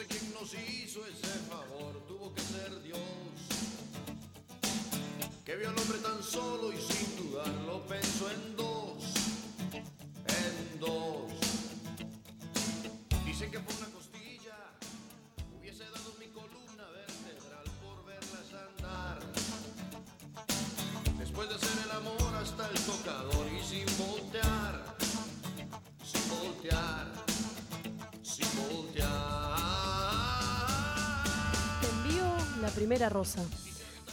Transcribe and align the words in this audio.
sé 0.00 0.06
quién 0.06 0.32
nos 0.32 0.54
hizo 0.54 1.00
ese 1.06 1.38
favor, 1.48 2.00
tuvo 2.08 2.32
que 2.34 2.40
ser 2.40 2.82
Dios. 2.82 2.98
Que 5.44 5.56
vio 5.56 5.68
al 5.68 5.78
hombre 5.78 5.98
tan 5.98 6.22
solo 6.22 6.72
y 6.72 6.80
sin 6.80 7.16
dudarlo 7.16 7.82
pensó 7.86 8.30
en 8.30 8.56
dos, 8.56 8.69
primera 32.80 33.10
rosa. 33.10 33.42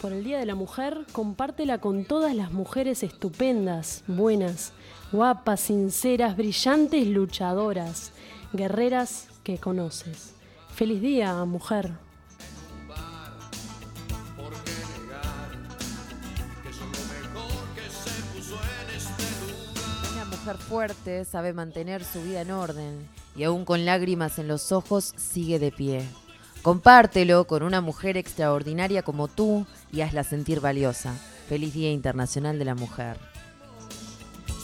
Por 0.02 0.12
el 0.12 0.26
Día 0.26 0.40
de 0.40 0.46
la 0.46 0.54
Mujer, 0.54 1.06
compártela 1.14 1.78
con 1.78 2.04
todas 2.04 2.36
las 2.36 2.52
mujeres 2.52 3.02
estupendas, 3.02 4.04
buenas, 4.08 4.74
guapas, 5.14 5.62
sinceras, 5.62 6.36
brillantes, 6.36 7.08
luchadoras, 7.08 8.12
guerreras 8.52 9.30
que 9.46 9.58
conoces. 9.58 10.34
Feliz 10.76 11.00
día, 11.00 11.46
mujer. 11.46 11.94
Una 20.12 20.26
mujer 20.26 20.58
fuerte 20.58 21.24
sabe 21.24 21.54
mantener 21.54 22.04
su 22.04 22.22
vida 22.22 22.42
en 22.42 22.52
orden 22.52 23.08
y 23.34 23.46
aún 23.46 23.64
con 23.64 23.86
lágrimas 23.86 24.38
en 24.40 24.50
los 24.50 24.74
ojos 24.74 25.14
sigue 25.16 25.58
de 25.58 25.72
pie. 25.72 26.06
Compártelo 26.62 27.48
con 27.48 27.64
una 27.64 27.80
mujer 27.80 28.18
extraordinaria 28.18 29.02
como 29.02 29.28
tú 29.28 29.66
y 29.92 30.02
hazla 30.02 30.24
sentir 30.24 30.60
valiosa. 30.60 31.14
Feliz 31.48 31.74
Día 31.74 31.92
Internacional 31.92 32.60
de 32.60 32.66
la 32.66 32.76
Mujer. 32.76 33.18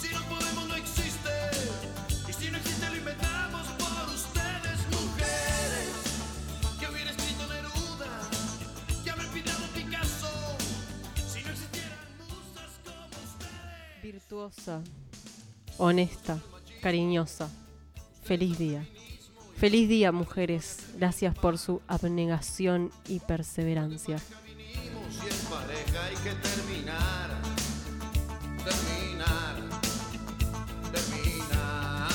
Si 0.02 0.14
no 0.14 0.20
podemos 0.24 0.68
no 0.68 0.76
existe 0.76 1.32
y 2.28 2.34
si 2.34 2.52
no 2.52 2.58
existe 2.58 2.90
lo 2.90 2.98
inventamos 2.98 3.68
por 3.78 4.14
ustedes 4.14 4.80
mujeres. 4.92 5.90
Que 6.78 6.88
hubiera 6.90 7.12
escrito 7.12 7.48
Neruda, 7.48 8.20
que 9.02 9.10
habrá 9.10 9.24
pintado 9.32 9.64
Picasso. 9.74 10.58
Si 11.16 11.42
no 11.42 11.52
existieran 11.52 12.00
musas 12.20 12.72
como 12.84 13.08
ustedes. 13.24 14.04
Virtuosa, 14.04 14.82
honesta, 15.78 16.38
cariñosa. 16.82 17.50
Feliz 18.24 18.58
día. 18.58 18.86
Feliz 19.58 19.88
día, 19.88 20.12
mujeres. 20.12 20.78
Gracias 20.98 21.36
por 21.36 21.58
su 21.58 21.82
abnegación 21.88 22.92
y 23.08 23.20
perseverancia. 23.20 24.18
Y 24.46 24.52
en 24.52 25.46
pareja 25.50 26.06
hay 26.06 26.16
que 26.16 26.32
terminar, 26.36 27.30
terminar, 28.66 29.56
terminar. 30.92 32.10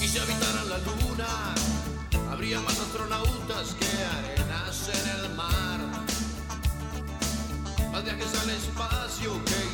Y 0.00 0.06
si 0.06 0.18
habitaran 0.18 0.68
la 0.68 0.78
luna, 0.78 1.54
habría 2.30 2.60
más 2.60 2.78
astronautas 2.78 3.74
que 3.74 3.86
arenas 3.86 4.90
en 4.94 5.24
el 5.24 5.34
mar. 5.34 5.80
Más 7.90 8.04
viajes 8.04 8.34
al 8.40 8.50
espacio 8.50 9.44
que 9.44 9.71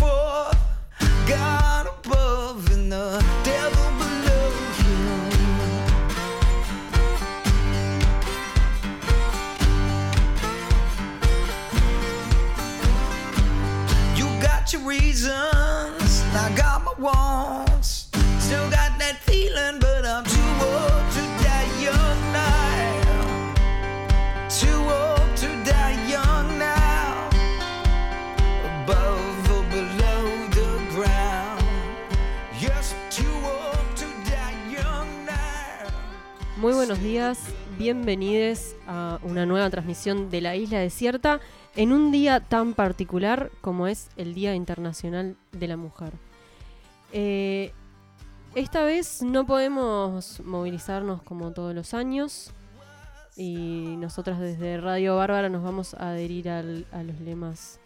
forth. 0.00 0.58
God 1.26 1.86
above 1.86 2.70
and 2.70 2.92
the 2.92 3.24
devil 3.44 3.88
below 4.00 4.50
you. 14.16 14.26
Got 14.40 14.72
your 14.72 14.82
reasons, 14.82 16.22
I 16.34 16.52
got 16.56 16.84
my 16.84 16.92
wants. 16.98 17.25
Muy 36.66 36.74
buenos 36.74 37.00
días, 37.00 37.38
bienvenidos 37.78 38.74
a 38.88 39.20
una 39.22 39.46
nueva 39.46 39.70
transmisión 39.70 40.30
de 40.30 40.40
la 40.40 40.56
Isla 40.56 40.80
Desierta 40.80 41.38
en 41.76 41.92
un 41.92 42.10
día 42.10 42.40
tan 42.40 42.74
particular 42.74 43.52
como 43.60 43.86
es 43.86 44.08
el 44.16 44.34
Día 44.34 44.52
Internacional 44.52 45.36
de 45.52 45.68
la 45.68 45.76
Mujer. 45.76 46.12
Eh, 47.12 47.70
esta 48.56 48.82
vez 48.84 49.22
no 49.22 49.46
podemos 49.46 50.40
movilizarnos 50.40 51.22
como 51.22 51.52
todos 51.52 51.72
los 51.72 51.94
años 51.94 52.50
y 53.36 53.94
nosotras 53.98 54.40
desde 54.40 54.80
Radio 54.80 55.14
Bárbara 55.14 55.48
nos 55.48 55.62
vamos 55.62 55.94
a 55.94 56.10
adherir 56.10 56.48
a 56.50 56.64
los 56.64 57.20
lemas 57.20 57.78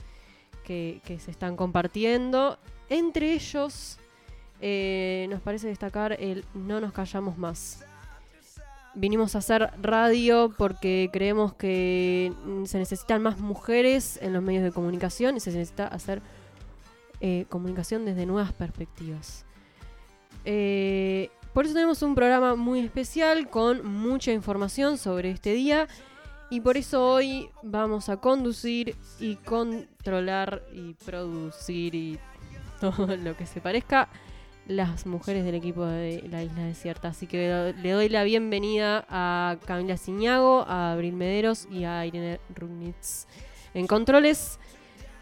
que, 0.65 1.03
que 1.05 1.19
se 1.19 1.31
están 1.31 1.55
compartiendo. 1.55 2.57
Entre 2.89 3.35
ellos 3.35 3.99
eh, 4.63 5.27
nos 5.29 5.43
parece 5.43 5.69
destacar 5.69 6.17
el 6.19 6.47
no 6.55 6.81
nos 6.81 6.95
callamos 6.95 7.37
más. 7.37 7.85
Vinimos 8.95 9.35
a 9.35 9.39
hacer 9.39 9.71
radio 9.81 10.53
porque 10.57 11.11
creemos 11.13 11.55
que 11.55 12.33
se 12.65 12.79
necesitan 12.79 13.23
más 13.23 13.39
mujeres 13.39 14.19
en 14.21 14.33
los 14.33 14.43
medios 14.43 14.65
de 14.65 14.73
comunicación 14.73 15.37
y 15.37 15.41
se 15.41 15.53
necesita 15.53 15.87
hacer 15.87 16.23
eh, 17.21 17.47
comunicación 17.49 18.05
desde 18.05 18.27
nuevas 18.27 18.53
perspectivas. 18.53 19.45
Eh, 20.45 21.31
por 21.53 21.67
eso 21.67 21.75
tenemos 21.75 22.03
un 22.03 22.15
programa 22.15 22.57
muy 22.57 22.81
especial 22.81 23.49
con 23.49 23.87
mucha 23.87 24.33
información 24.33 24.99
sobre 24.99 25.31
este 25.31 25.53
día 25.53 25.87
y 26.49 26.61
por 26.61 26.77
eso 26.77 27.07
hoy 27.07 27.49
vamos 27.63 28.09
a 28.09 28.17
conducir 28.17 28.97
y 29.21 29.37
controlar 29.37 30.65
y 30.73 30.95
producir 30.95 31.95
y 31.95 32.19
todo 32.81 33.17
lo 33.17 33.37
que 33.37 33.47
se 33.47 33.61
parezca 33.61 34.09
las 34.71 35.05
mujeres 35.05 35.45
del 35.45 35.57
equipo 35.57 35.85
de 35.85 36.23
la 36.31 36.45
Isla 36.45 36.63
Desierta. 36.63 37.09
Así 37.09 37.27
que 37.27 37.75
le 37.77 37.91
doy 37.91 38.09
la 38.09 38.23
bienvenida 38.23 39.05
a 39.09 39.57
Camila 39.67 39.97
Ciñago, 39.97 40.65
a 40.69 40.93
Abril 40.93 41.15
Mederos 41.15 41.67
y 41.71 41.85
a 41.85 42.07
Irene 42.07 42.41
Rugnitz 42.55 43.27
en 43.75 43.89
controles. 43.89 44.61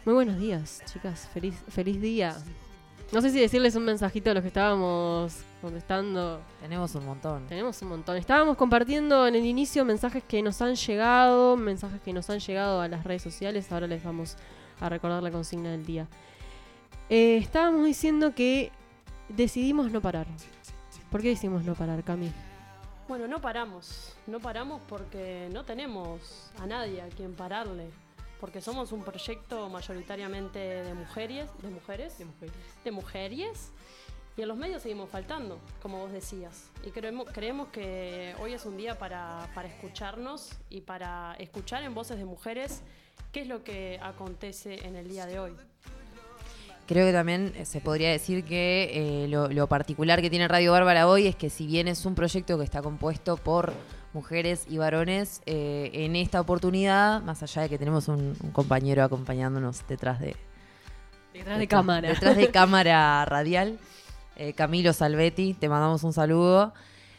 Muy 0.05 0.13
buenos 0.13 0.37
días, 0.37 0.83
chicas. 0.85 1.27
Feliz, 1.33 1.55
feliz 1.67 1.99
día. 1.99 2.37
No 3.11 3.21
sé 3.21 3.31
si 3.31 3.39
decirles 3.39 3.75
un 3.75 3.85
mensajito 3.85 4.29
a 4.29 4.35
los 4.35 4.43
que 4.43 4.49
estábamos 4.49 5.37
contestando. 5.63 6.41
Tenemos 6.61 6.93
un 6.93 7.07
montón. 7.07 7.47
Tenemos 7.47 7.81
un 7.81 7.89
montón. 7.89 8.17
Estábamos 8.17 8.55
compartiendo 8.55 9.25
en 9.25 9.33
el 9.33 9.47
inicio 9.47 9.83
mensajes 9.83 10.23
que 10.23 10.43
nos 10.43 10.61
han 10.61 10.75
llegado, 10.75 11.57
mensajes 11.57 11.99
que 12.01 12.13
nos 12.13 12.29
han 12.29 12.39
llegado 12.39 12.81
a 12.81 12.87
las 12.87 13.03
redes 13.03 13.23
sociales. 13.23 13.71
Ahora 13.71 13.87
les 13.87 14.03
vamos 14.03 14.37
a 14.79 14.89
recordar 14.89 15.23
la 15.23 15.31
consigna 15.31 15.71
del 15.71 15.87
día. 15.87 16.07
Eh, 17.09 17.37
estábamos 17.37 17.83
diciendo 17.87 18.35
que 18.35 18.71
decidimos 19.29 19.91
no 19.91 20.01
parar. 20.01 20.27
¿Por 21.11 21.21
qué 21.21 21.29
decidimos 21.29 21.63
no 21.63 21.73
parar, 21.75 22.03
Cami? 22.03 22.31
Bueno, 23.07 23.27
no 23.27 23.41
paramos. 23.41 24.15
No 24.27 24.39
paramos 24.39 24.81
porque 24.87 25.49
no 25.51 25.65
tenemos 25.65 26.51
a 26.59 26.67
nadie 26.67 27.01
a 27.01 27.07
quien 27.09 27.33
pararle. 27.33 27.89
porque 28.39 28.61
somos 28.61 28.93
un 28.93 29.03
proyecto 29.03 29.67
mayoritariamente 29.69 30.59
de 30.59 30.93
mujeres, 30.93 31.49
de 31.61 31.69
mujeres, 31.69 32.17
De 32.17 32.23
mujeres. 32.25 32.55
de 32.85 32.91
mujeres, 32.91 33.71
y 34.37 34.41
en 34.43 34.47
los 34.47 34.55
medios 34.57 34.81
seguimos 34.81 35.09
faltando, 35.09 35.59
como 35.81 35.97
vos 35.99 36.13
decías. 36.13 36.69
Y 36.85 36.91
creemos, 36.91 37.27
creemos 37.33 37.67
que 37.67 38.33
hoy 38.39 38.53
es 38.53 38.65
un 38.65 38.77
día 38.77 38.97
para, 38.97 39.49
para 39.53 39.67
escucharnos 39.67 40.51
y 40.69 40.79
para 40.79 41.35
escuchar 41.37 41.83
en 41.83 41.93
voces 41.93 42.17
de 42.17 42.23
mujeres 42.23 42.81
qué 43.33 43.41
es 43.41 43.47
lo 43.47 43.61
que 43.65 43.99
acontece 44.01 44.87
en 44.87 44.95
el 44.95 45.09
día 45.09 45.25
de 45.25 45.39
hoy. 45.39 45.53
Creo 46.89 47.05
que 47.05 47.13
también 47.13 47.53
eh, 47.55 47.65
se 47.65 47.79
podría 47.81 48.09
decir 48.09 48.43
que 48.43 49.23
eh, 49.23 49.27
lo, 49.27 49.47
lo 49.47 49.67
particular 49.67 50.21
que 50.21 50.31
tiene 50.31 50.47
Radio 50.47 50.71
Bárbara 50.71 51.07
hoy 51.07 51.27
es 51.27 51.35
que 51.35 51.51
si 51.51 51.67
bien 51.67 51.87
es 51.87 52.03
un 52.05 52.15
proyecto 52.15 52.57
que 52.57 52.63
está 52.63 52.81
compuesto 52.81 53.37
por 53.37 53.73
mujeres 54.11 54.65
y 54.67 54.79
varones, 54.79 55.43
eh, 55.45 55.91
en 55.93 56.15
esta 56.15 56.41
oportunidad, 56.41 57.21
más 57.21 57.43
allá 57.43 57.61
de 57.61 57.69
que 57.69 57.77
tenemos 57.77 58.07
un, 58.07 58.35
un 58.41 58.51
compañero 58.51 59.03
acompañándonos 59.03 59.87
detrás 59.87 60.19
de, 60.19 60.35
Detrás 61.31 61.59
de 61.59 61.67
cámara. 61.67 62.09
Detrás 62.09 62.35
de 62.35 62.49
cámara 62.49 63.23
radial. 63.25 63.77
Eh, 64.35 64.53
Camilo 64.53 64.91
Salvetti, 64.93 65.53
te 65.53 65.69
mandamos 65.69 66.03
un 66.03 66.11
saludo. 66.11 66.73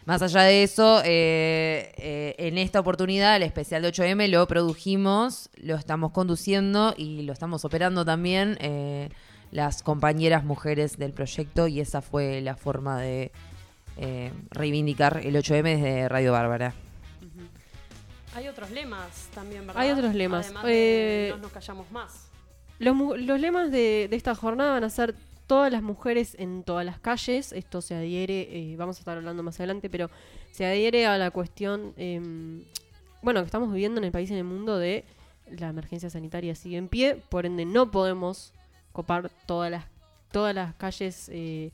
Más 0.07 0.23
allá 0.23 0.43
de 0.43 0.63
eso, 0.63 1.03
eh, 1.05 1.93
eh, 1.97 2.35
en 2.39 2.59
esta 2.59 2.81
oportunidad, 2.81 3.37
el 3.37 3.43
especial 3.43 3.83
de 3.83 3.93
8M 3.93 4.29
lo 4.29 4.47
produjimos, 4.49 5.51
lo 5.57 5.77
estamos 5.77 6.13
conduciendo 6.13 6.95
y 6.97 7.23
lo 7.23 7.33
estamos 7.33 7.65
operando 7.65 8.05
también 8.05 8.57
eh, 8.61 9.11
las 9.51 9.83
compañeras 9.83 10.45
mujeres 10.45 10.97
del 10.99 11.13
proyecto 11.13 11.67
y 11.67 11.81
esa 11.81 12.03
fue 12.03 12.41
la 12.41 12.57
forma 12.57 13.01
de 13.01 13.33
eh, 13.97 14.33
reivindicar 14.51 15.21
el 15.25 15.35
8M 15.37 15.63
desde 15.63 16.09
Radio 16.09 16.33
Bárbara. 16.33 16.73
Hay 18.35 18.47
otros 18.49 18.71
lemas 18.71 19.29
también, 19.35 19.67
¿verdad? 19.67 19.83
Hay 19.83 19.91
otros 19.91 20.15
lemas. 20.15 20.47
Además 20.47 20.65
de 20.65 21.29
Eh, 21.29 21.31
no 21.31 21.39
nos 21.39 21.53
callamos 21.53 21.91
más. 21.91 22.29
Los, 22.79 22.95
mu- 22.95 23.17
los 23.17 23.41
lemas 23.41 23.71
de, 23.73 24.07
de 24.09 24.17
esta 24.17 24.35
jornada 24.35 24.73
van 24.73 24.85
a 24.85 24.91
ser 24.91 25.15
todas 25.47 25.73
las 25.73 25.83
mujeres 25.83 26.37
en 26.39 26.63
todas 26.63 26.87
las 26.87 27.01
calles. 27.01 27.53
Esto 27.53 27.81
se 27.83 27.95
adhiere, 27.97 28.43
eh, 28.73 28.77
vamos 28.77 28.97
a 28.97 29.01
estar 29.01 29.17
hablando 29.17 29.43
más 29.43 29.59
adelante, 29.59 29.91
pero 29.91 30.11
se 30.53 30.65
adhiere 30.65 31.07
a 31.07 31.19
la 31.19 31.33
cuestión, 31.33 31.93
em, 31.97 32.63
bueno, 33.23 33.41
que 33.41 33.47
estamos 33.47 33.73
viviendo 33.73 33.99
en 33.99 34.05
el 34.05 34.13
país 34.13 34.31
y 34.31 34.35
en 34.35 34.39
el 34.39 34.45
mundo 34.45 34.79
de 34.79 35.05
la 35.59 35.69
emergencia 35.69 36.09
sanitaria 36.09 36.55
sigue 36.55 36.77
en 36.77 36.87
pie, 36.87 37.17
por 37.29 37.45
ende 37.47 37.65
no 37.65 37.91
podemos 37.91 38.53
copar 38.93 39.31
todas 39.47 39.71
las, 39.71 39.85
todas 40.31 40.55
las 40.55 40.75
calles 40.75 41.29
eh, 41.33 41.73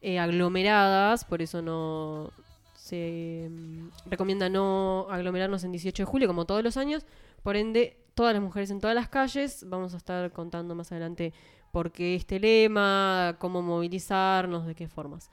eh, 0.00 0.18
aglomeradas, 0.18 1.24
por 1.24 1.42
eso 1.42 1.62
no 1.62 2.30
se 2.74 3.44
em, 3.44 3.90
recomienda 4.06 4.48
no 4.48 5.06
aglomerarnos 5.10 5.62
en 5.64 5.72
18 5.72 6.02
de 6.02 6.04
julio 6.04 6.28
como 6.28 6.44
todos 6.44 6.62
los 6.64 6.76
años, 6.76 7.06
por 7.42 7.56
ende 7.56 7.96
todas 8.14 8.34
las 8.34 8.42
mujeres 8.42 8.70
en 8.70 8.80
todas 8.80 8.94
las 8.94 9.08
calles, 9.08 9.64
vamos 9.68 9.94
a 9.94 9.96
estar 9.96 10.30
contando 10.32 10.74
más 10.74 10.90
adelante 10.92 11.32
por 11.70 11.90
qué 11.92 12.14
este 12.14 12.38
lema, 12.38 13.36
cómo 13.38 13.62
movilizarnos, 13.62 14.66
de 14.66 14.74
qué 14.74 14.88
formas. 14.88 15.30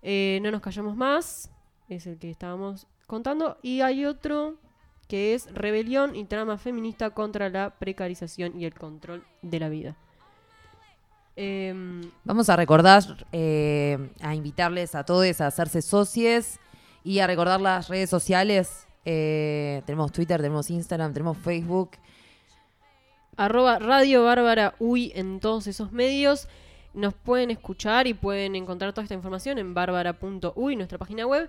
Eh, 0.00 0.40
no 0.42 0.50
nos 0.50 0.62
callamos 0.62 0.96
más, 0.96 1.50
es 1.88 2.06
el 2.06 2.18
que 2.18 2.30
estábamos 2.30 2.86
contando, 3.06 3.58
y 3.62 3.82
hay 3.82 4.06
otro 4.06 4.56
que 5.08 5.34
es 5.34 5.52
rebelión 5.52 6.16
y 6.16 6.24
trama 6.24 6.56
feminista 6.56 7.10
contra 7.10 7.50
la 7.50 7.78
precarización 7.78 8.58
y 8.58 8.64
el 8.64 8.74
control 8.74 9.24
de 9.42 9.60
la 9.60 9.68
vida. 9.68 9.96
Vamos 12.24 12.50
a 12.50 12.56
recordar, 12.56 13.02
eh, 13.32 14.10
a 14.20 14.34
invitarles 14.34 14.94
a 14.94 15.04
todos 15.04 15.40
a 15.40 15.46
hacerse 15.46 15.80
socios 15.80 16.58
y 17.04 17.20
a 17.20 17.26
recordar 17.26 17.60
las 17.60 17.88
redes 17.88 18.10
sociales. 18.10 18.86
Eh, 19.04 19.82
tenemos 19.86 20.12
Twitter, 20.12 20.40
tenemos 20.40 20.70
Instagram, 20.70 21.12
tenemos 21.12 21.38
Facebook. 21.38 21.92
arroba 23.36 23.78
Radio 23.78 24.24
Bárbara 24.24 24.74
Uy 24.78 25.12
en 25.14 25.40
todos 25.40 25.66
esos 25.66 25.90
medios. 25.92 26.48
Nos 26.94 27.14
pueden 27.14 27.50
escuchar 27.50 28.06
y 28.06 28.12
pueden 28.12 28.54
encontrar 28.54 28.92
toda 28.92 29.04
esta 29.04 29.14
información 29.14 29.56
en 29.58 29.72
bárbara.uy, 29.72 30.76
nuestra 30.76 30.98
página 30.98 31.26
web. 31.26 31.48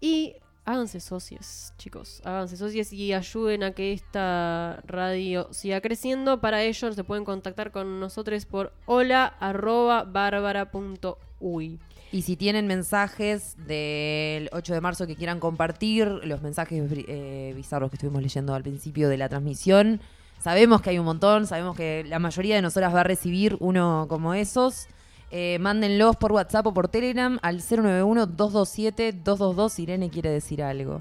Y 0.00 0.36
háganse 0.64 1.00
socios, 1.00 1.72
chicos. 1.78 2.20
Háganse 2.24 2.56
socios 2.56 2.92
y 2.92 3.12
ayuden 3.12 3.64
a 3.64 3.72
que 3.72 3.92
esta 3.92 4.80
radio 4.86 5.48
siga 5.52 5.80
creciendo. 5.80 6.40
Para 6.40 6.62
ello 6.62 6.92
se 6.92 7.02
pueden 7.04 7.24
contactar 7.24 7.72
con 7.72 8.00
nosotros 8.00 8.46
por 8.46 8.72
hola 8.86 9.36
bárbara.uy. 9.40 11.80
Y 12.12 12.22
si 12.22 12.36
tienen 12.36 12.66
mensajes 12.66 13.56
del 13.66 14.50
8 14.52 14.74
de 14.74 14.80
marzo 14.82 15.06
que 15.06 15.16
quieran 15.16 15.40
compartir, 15.40 16.06
los 16.06 16.42
mensajes 16.42 16.84
eh, 17.08 17.52
bizarros 17.56 17.90
que 17.90 17.96
estuvimos 17.96 18.22
leyendo 18.22 18.54
al 18.54 18.62
principio 18.62 19.08
de 19.08 19.16
la 19.16 19.30
transmisión, 19.30 20.00
sabemos 20.38 20.82
que 20.82 20.90
hay 20.90 20.98
un 20.98 21.06
montón, 21.06 21.46
sabemos 21.46 21.74
que 21.74 22.04
la 22.06 22.18
mayoría 22.18 22.56
de 22.56 22.62
nosotras 22.62 22.94
va 22.94 23.00
a 23.00 23.04
recibir 23.04 23.56
uno 23.60 24.04
como 24.10 24.34
esos. 24.34 24.88
Eh, 25.34 25.58
mándenlos 25.58 26.14
por 26.16 26.32
WhatsApp 26.32 26.66
o 26.66 26.74
por 26.74 26.88
Telegram 26.88 27.38
al 27.40 27.62
091-227-222. 27.62 29.78
Irene 29.78 30.10
quiere 30.10 30.28
decir 30.28 30.62
algo. 30.62 31.00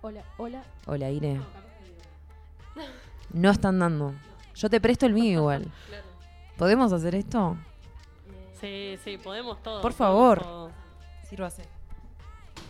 hola, 0.00 0.24
hola. 0.38 0.64
Hola, 0.86 1.10
Irene. 1.10 1.42
No 3.34 3.50
están 3.50 3.78
dando. 3.78 4.14
Yo 4.54 4.70
te 4.70 4.80
presto 4.80 5.04
el 5.04 5.12
mío 5.12 5.40
igual. 5.40 5.70
¿Podemos 6.56 6.90
hacer 6.90 7.14
esto? 7.14 7.58
Sí, 8.58 8.96
sí, 9.04 9.18
podemos 9.18 9.62
todos. 9.62 9.82
Por 9.82 9.92
favor. 9.92 10.42
todos. 10.42 10.72
Sírvase. 11.28 11.64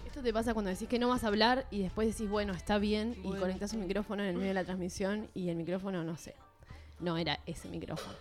Esto 0.04 0.22
te 0.22 0.32
pasa 0.32 0.54
cuando 0.54 0.72
decís 0.72 0.88
que 0.88 0.98
no 0.98 1.08
vas 1.08 1.22
a 1.22 1.28
hablar 1.28 1.68
y 1.70 1.82
después 1.82 2.08
decís, 2.08 2.28
bueno, 2.28 2.52
está 2.52 2.78
bien, 2.78 3.16
y 3.22 3.30
conectás 3.34 3.74
un 3.74 3.82
micrófono 3.82 4.24
en 4.24 4.30
el 4.30 4.34
medio 4.34 4.48
de 4.48 4.54
la 4.54 4.64
transmisión 4.64 5.28
y 5.34 5.50
el 5.50 5.56
micrófono, 5.56 6.02
no 6.02 6.16
sé, 6.16 6.34
no 6.98 7.16
era 7.16 7.38
ese 7.46 7.68
micrófono. 7.68 8.16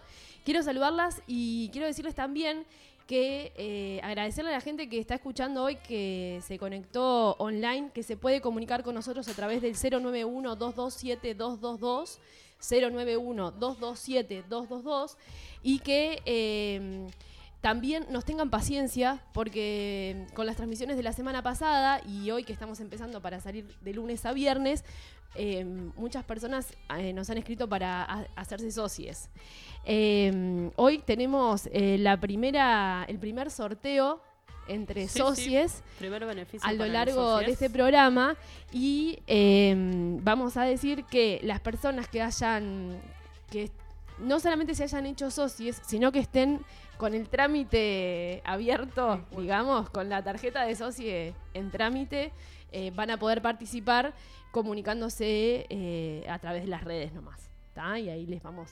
Quiero 0.49 0.63
saludarlas 0.63 1.21
y 1.27 1.69
quiero 1.69 1.85
decirles 1.85 2.15
también 2.15 2.65
que 3.05 3.53
eh, 3.55 3.99
agradecerle 4.01 4.49
a 4.49 4.53
la 4.53 4.61
gente 4.61 4.89
que 4.89 4.97
está 4.97 5.13
escuchando 5.13 5.61
hoy, 5.61 5.75
que 5.75 6.41
se 6.43 6.57
conectó 6.57 7.33
online, 7.33 7.91
que 7.93 8.01
se 8.01 8.17
puede 8.17 8.41
comunicar 8.41 8.81
con 8.81 8.95
nosotros 8.95 9.27
a 9.27 9.35
través 9.35 9.61
del 9.61 9.75
091-227-222, 9.75 12.17
091-227-222, 12.61 15.17
y 15.61 15.77
que 15.77 16.19
eh, 16.25 17.07
también 17.61 18.07
nos 18.09 18.25
tengan 18.25 18.49
paciencia, 18.49 19.23
porque 19.33 20.25
con 20.33 20.47
las 20.47 20.55
transmisiones 20.55 20.97
de 20.97 21.03
la 21.03 21.13
semana 21.13 21.43
pasada 21.43 22.01
y 22.07 22.31
hoy 22.31 22.43
que 22.43 22.53
estamos 22.53 22.79
empezando 22.79 23.21
para 23.21 23.39
salir 23.39 23.67
de 23.81 23.93
lunes 23.93 24.25
a 24.25 24.33
viernes, 24.33 24.83
eh, 25.35 25.63
muchas 25.95 26.23
personas 26.23 26.73
eh, 26.97 27.13
nos 27.13 27.29
han 27.29 27.37
escrito 27.37 27.67
para 27.69 28.03
ha- 28.03 28.25
hacerse 28.35 28.71
socies. 28.71 29.29
Eh, 29.85 30.71
hoy 30.75 30.99
tenemos 30.99 31.67
eh, 31.71 31.97
la 31.99 32.19
primera, 32.19 33.05
el 33.07 33.17
primer 33.19 33.49
sorteo 33.51 34.21
entre 34.67 35.03
Sí, 35.07 35.13
sí. 35.13 35.19
socies 35.19 35.83
beneficio. 35.99 36.67
a 36.67 36.73
lo 36.73 36.85
largo 36.85 37.37
de 37.39 37.51
este 37.51 37.69
programa 37.71 38.35
y 38.71 39.17
eh, 39.25 39.73
vamos 40.21 40.57
a 40.57 40.63
decir 40.63 41.05
que 41.05 41.39
las 41.43 41.59
personas 41.59 42.07
que 42.07 42.21
hayan, 42.21 42.99
que 43.49 43.71
no 44.19 44.39
solamente 44.39 44.75
se 44.75 44.83
hayan 44.83 45.07
hecho 45.07 45.31
socios, 45.31 45.77
sino 45.87 46.11
que 46.11 46.19
estén 46.19 46.59
con 46.97 47.13
el 47.15 47.29
trámite 47.29 48.41
abierto, 48.45 49.25
digamos, 49.37 49.89
con 49.89 50.09
la 50.09 50.21
tarjeta 50.23 50.65
de 50.65 50.75
socio 50.75 51.33
en 51.53 51.71
trámite, 51.71 52.31
eh, 52.71 52.91
van 52.95 53.11
a 53.11 53.17
poder 53.17 53.41
participar 53.41 54.13
comunicándose 54.51 55.65
eh, 55.69 56.25
a 56.29 56.39
través 56.39 56.63
de 56.63 56.69
las 56.69 56.83
redes 56.83 57.13
nomás. 57.13 57.49
¿tá? 57.73 57.99
Y 57.99 58.09
ahí 58.09 58.25
les 58.25 58.41
vamos, 58.43 58.69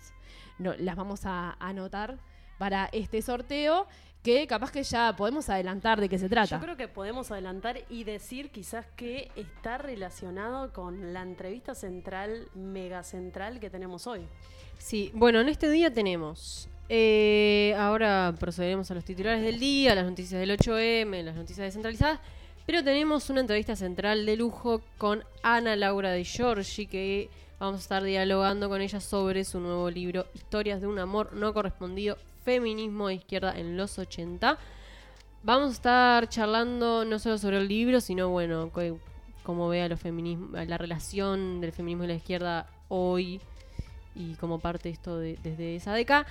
no, 0.60 0.74
las 0.78 0.96
vamos 0.96 1.26
a 1.26 1.56
anotar 1.60 2.18
para 2.58 2.90
este 2.92 3.22
sorteo 3.22 3.88
que 4.24 4.48
capaz 4.48 4.72
que 4.72 4.84
ya 4.84 5.16
podemos 5.16 5.48
adelantar 5.50 6.02
de 6.02 6.10
qué 6.10 6.18
se 6.18 6.28
trata. 6.28 6.58
Yo 6.58 6.62
creo 6.62 6.76
que 6.76 6.88
podemos 6.88 7.32
adelantar 7.32 7.80
y 7.90 8.04
decir 8.04 8.50
quizás 8.50 8.86
que 8.98 9.32
está 9.36 9.78
relacionado 9.78 10.74
con 10.74 11.14
la 11.14 11.22
entrevista 11.22 11.76
central, 11.76 12.50
mega 12.54 13.04
central 13.04 13.60
que 13.60 13.70
tenemos 13.70 14.06
hoy. 14.08 14.28
Sí, 14.80 15.12
bueno, 15.14 15.40
en 15.40 15.50
este 15.50 15.70
día 15.70 15.94
tenemos. 15.94 16.68
eh, 16.90 17.76
ahora 17.78 18.34
procederemos 18.40 18.90
a 18.92 18.96
los 18.96 19.06
titulares 19.06 19.44
del 19.44 19.60
día, 19.60 19.94
las 19.96 20.06
noticias 20.06 20.40
del 20.40 20.52
8M, 20.58 21.24
las 21.24 21.36
noticias 21.36 21.66
descentralizadas. 21.66 22.20
Pero 22.68 22.84
tenemos 22.84 23.30
una 23.30 23.40
entrevista 23.42 23.76
central 23.76 24.26
de 24.26 24.36
lujo 24.36 24.82
con 24.98 25.24
Ana 25.42 25.76
Laura 25.76 26.12
de 26.12 26.24
Giorgi, 26.26 26.86
que 26.86 27.30
vamos 27.60 27.78
a 27.78 27.82
estar 27.82 28.04
dialogando 28.04 28.68
con 28.70 28.82
ella 28.82 29.00
sobre 29.00 29.46
su 29.46 29.60
nuevo 29.62 29.90
libro, 29.90 30.26
Historias 30.36 30.82
de 30.82 30.88
un 30.88 31.00
amor 31.00 31.32
no 31.34 31.54
correspondido, 31.54 32.18
feminismo 32.44 33.08
de 33.08 33.16
izquierda 33.16 33.58
en 33.58 33.78
los 33.78 33.98
80. 33.98 34.58
Vamos 35.44 35.70
a 35.70 35.74
estar 35.74 36.30
charlando 36.30 37.06
no 37.06 37.20
solo 37.20 37.38
sobre 37.38 37.58
el 37.58 37.70
libro, 37.70 38.02
sino 38.02 38.28
bueno, 38.30 38.70
cómo 39.44 39.70
vea 39.70 39.88
los 39.88 40.02
la 40.04 40.78
relación 40.78 41.62
del 41.62 41.72
feminismo 41.72 42.04
y 42.04 42.08
la 42.08 42.16
izquierda 42.16 42.68
hoy 42.90 43.40
y 44.14 44.34
como 44.36 44.60
parte 44.60 44.90
esto 44.90 45.18
de- 45.18 45.40
desde 45.42 45.78
esa 45.78 45.94
década. 45.94 46.26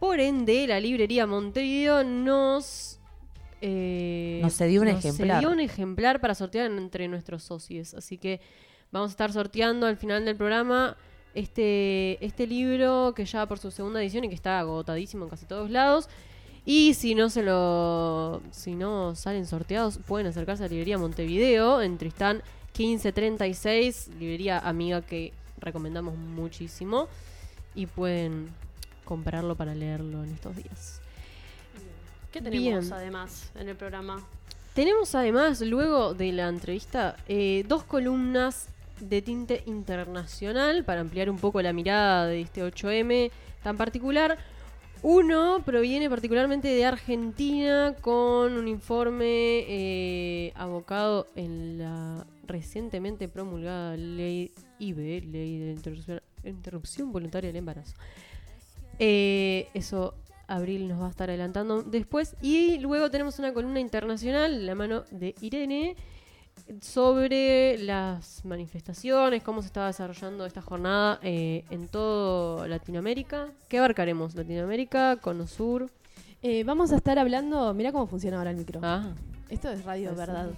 Por 0.00 0.18
ende, 0.18 0.66
la 0.66 0.80
librería 0.80 1.26
Montevideo 1.28 2.02
nos... 2.02 2.95
eh, 3.60 4.40
Nos 4.42 4.54
cedió 4.56 4.82
un 4.82 4.88
nos 4.88 5.04
ejemplar. 5.04 5.38
cedió 5.40 5.52
un 5.52 5.60
ejemplar 5.60 6.20
para 6.20 6.34
sortear 6.34 6.70
entre 6.70 7.08
nuestros 7.08 7.42
socios. 7.42 7.94
Así 7.94 8.18
que 8.18 8.40
vamos 8.92 9.10
a 9.10 9.12
estar 9.12 9.32
sorteando 9.32 9.86
al 9.86 9.96
final 9.96 10.24
del 10.24 10.36
programa 10.36 10.96
este, 11.34 12.24
este 12.24 12.46
libro 12.46 13.12
que 13.14 13.24
ya 13.24 13.40
va 13.40 13.46
por 13.46 13.58
su 13.58 13.70
segunda 13.70 14.00
edición 14.00 14.24
y 14.24 14.28
que 14.28 14.34
está 14.34 14.58
agotadísimo 14.58 15.24
en 15.24 15.30
casi 15.30 15.46
todos 15.46 15.70
lados. 15.70 16.08
Y 16.64 16.94
si 16.94 17.14
no 17.14 17.30
se 17.30 17.42
lo. 17.42 18.42
Si 18.50 18.74
no 18.74 19.14
salen 19.14 19.46
sorteados, 19.46 19.98
pueden 19.98 20.26
acercarse 20.26 20.64
a 20.64 20.66
la 20.66 20.70
librería 20.70 20.98
Montevideo 20.98 21.80
en 21.80 21.96
Tristán 21.96 22.42
1536, 22.76 24.10
librería 24.18 24.58
amiga 24.58 25.00
que 25.00 25.32
recomendamos 25.58 26.16
muchísimo. 26.16 27.08
Y 27.76 27.86
pueden 27.86 28.48
comprarlo 29.04 29.54
para 29.54 29.74
leerlo 29.74 30.24
en 30.24 30.30
estos 30.32 30.56
días. 30.56 31.00
¿Qué 32.36 32.42
tenemos 32.42 32.84
Bien. 32.84 32.92
además 32.92 33.50
en 33.54 33.66
el 33.70 33.76
programa? 33.76 34.22
Tenemos 34.74 35.14
además, 35.14 35.62
luego 35.62 36.12
de 36.12 36.32
la 36.32 36.48
entrevista, 36.48 37.16
eh, 37.28 37.64
dos 37.66 37.82
columnas 37.84 38.68
de 39.00 39.22
tinte 39.22 39.62
internacional 39.64 40.84
para 40.84 41.00
ampliar 41.00 41.30
un 41.30 41.38
poco 41.38 41.62
la 41.62 41.72
mirada 41.72 42.26
de 42.26 42.42
este 42.42 42.62
8M 42.62 43.30
tan 43.62 43.78
particular. 43.78 44.36
Uno 45.02 45.62
proviene 45.64 46.10
particularmente 46.10 46.68
de 46.68 46.84
Argentina 46.84 47.94
con 48.02 48.52
un 48.52 48.68
informe 48.68 49.64
eh, 49.66 50.52
abocado 50.56 51.28
en 51.36 51.78
la 51.78 52.26
recientemente 52.46 53.28
promulgada 53.28 53.96
ley 53.96 54.52
IBE, 54.78 55.22
Ley 55.22 55.58
de 55.58 55.70
Interrupción, 55.70 56.20
Interrupción 56.44 57.12
Voluntaria 57.12 57.48
del 57.48 57.56
Embarazo. 57.56 57.94
Eh, 58.98 59.68
eso 59.72 60.14
Abril 60.48 60.88
nos 60.88 61.00
va 61.00 61.06
a 61.06 61.10
estar 61.10 61.28
adelantando 61.28 61.82
después. 61.82 62.36
Y 62.40 62.78
luego 62.78 63.10
tenemos 63.10 63.38
una 63.38 63.52
columna 63.52 63.80
internacional, 63.80 64.66
la 64.66 64.74
mano 64.74 65.04
de 65.10 65.34
Irene, 65.40 65.96
sobre 66.80 67.78
las 67.78 68.44
manifestaciones, 68.44 69.42
cómo 69.42 69.62
se 69.62 69.68
está 69.68 69.86
desarrollando 69.86 70.46
esta 70.46 70.62
jornada 70.62 71.20
eh, 71.22 71.64
en 71.70 71.88
todo 71.88 72.66
Latinoamérica. 72.66 73.48
¿Qué 73.68 73.78
abarcaremos? 73.78 74.34
Latinoamérica, 74.34 75.16
Cono 75.16 75.46
Sur. 75.46 75.90
Eh, 76.42 76.64
vamos 76.64 76.92
a 76.92 76.96
estar 76.96 77.18
hablando, 77.18 77.72
mira 77.74 77.92
cómo 77.92 78.06
funciona 78.06 78.38
ahora 78.38 78.50
el 78.50 78.56
micro. 78.56 78.80
Ah, 78.82 79.14
Esto 79.48 79.70
es 79.70 79.84
radio. 79.84 80.14
¿verdad? 80.14 80.50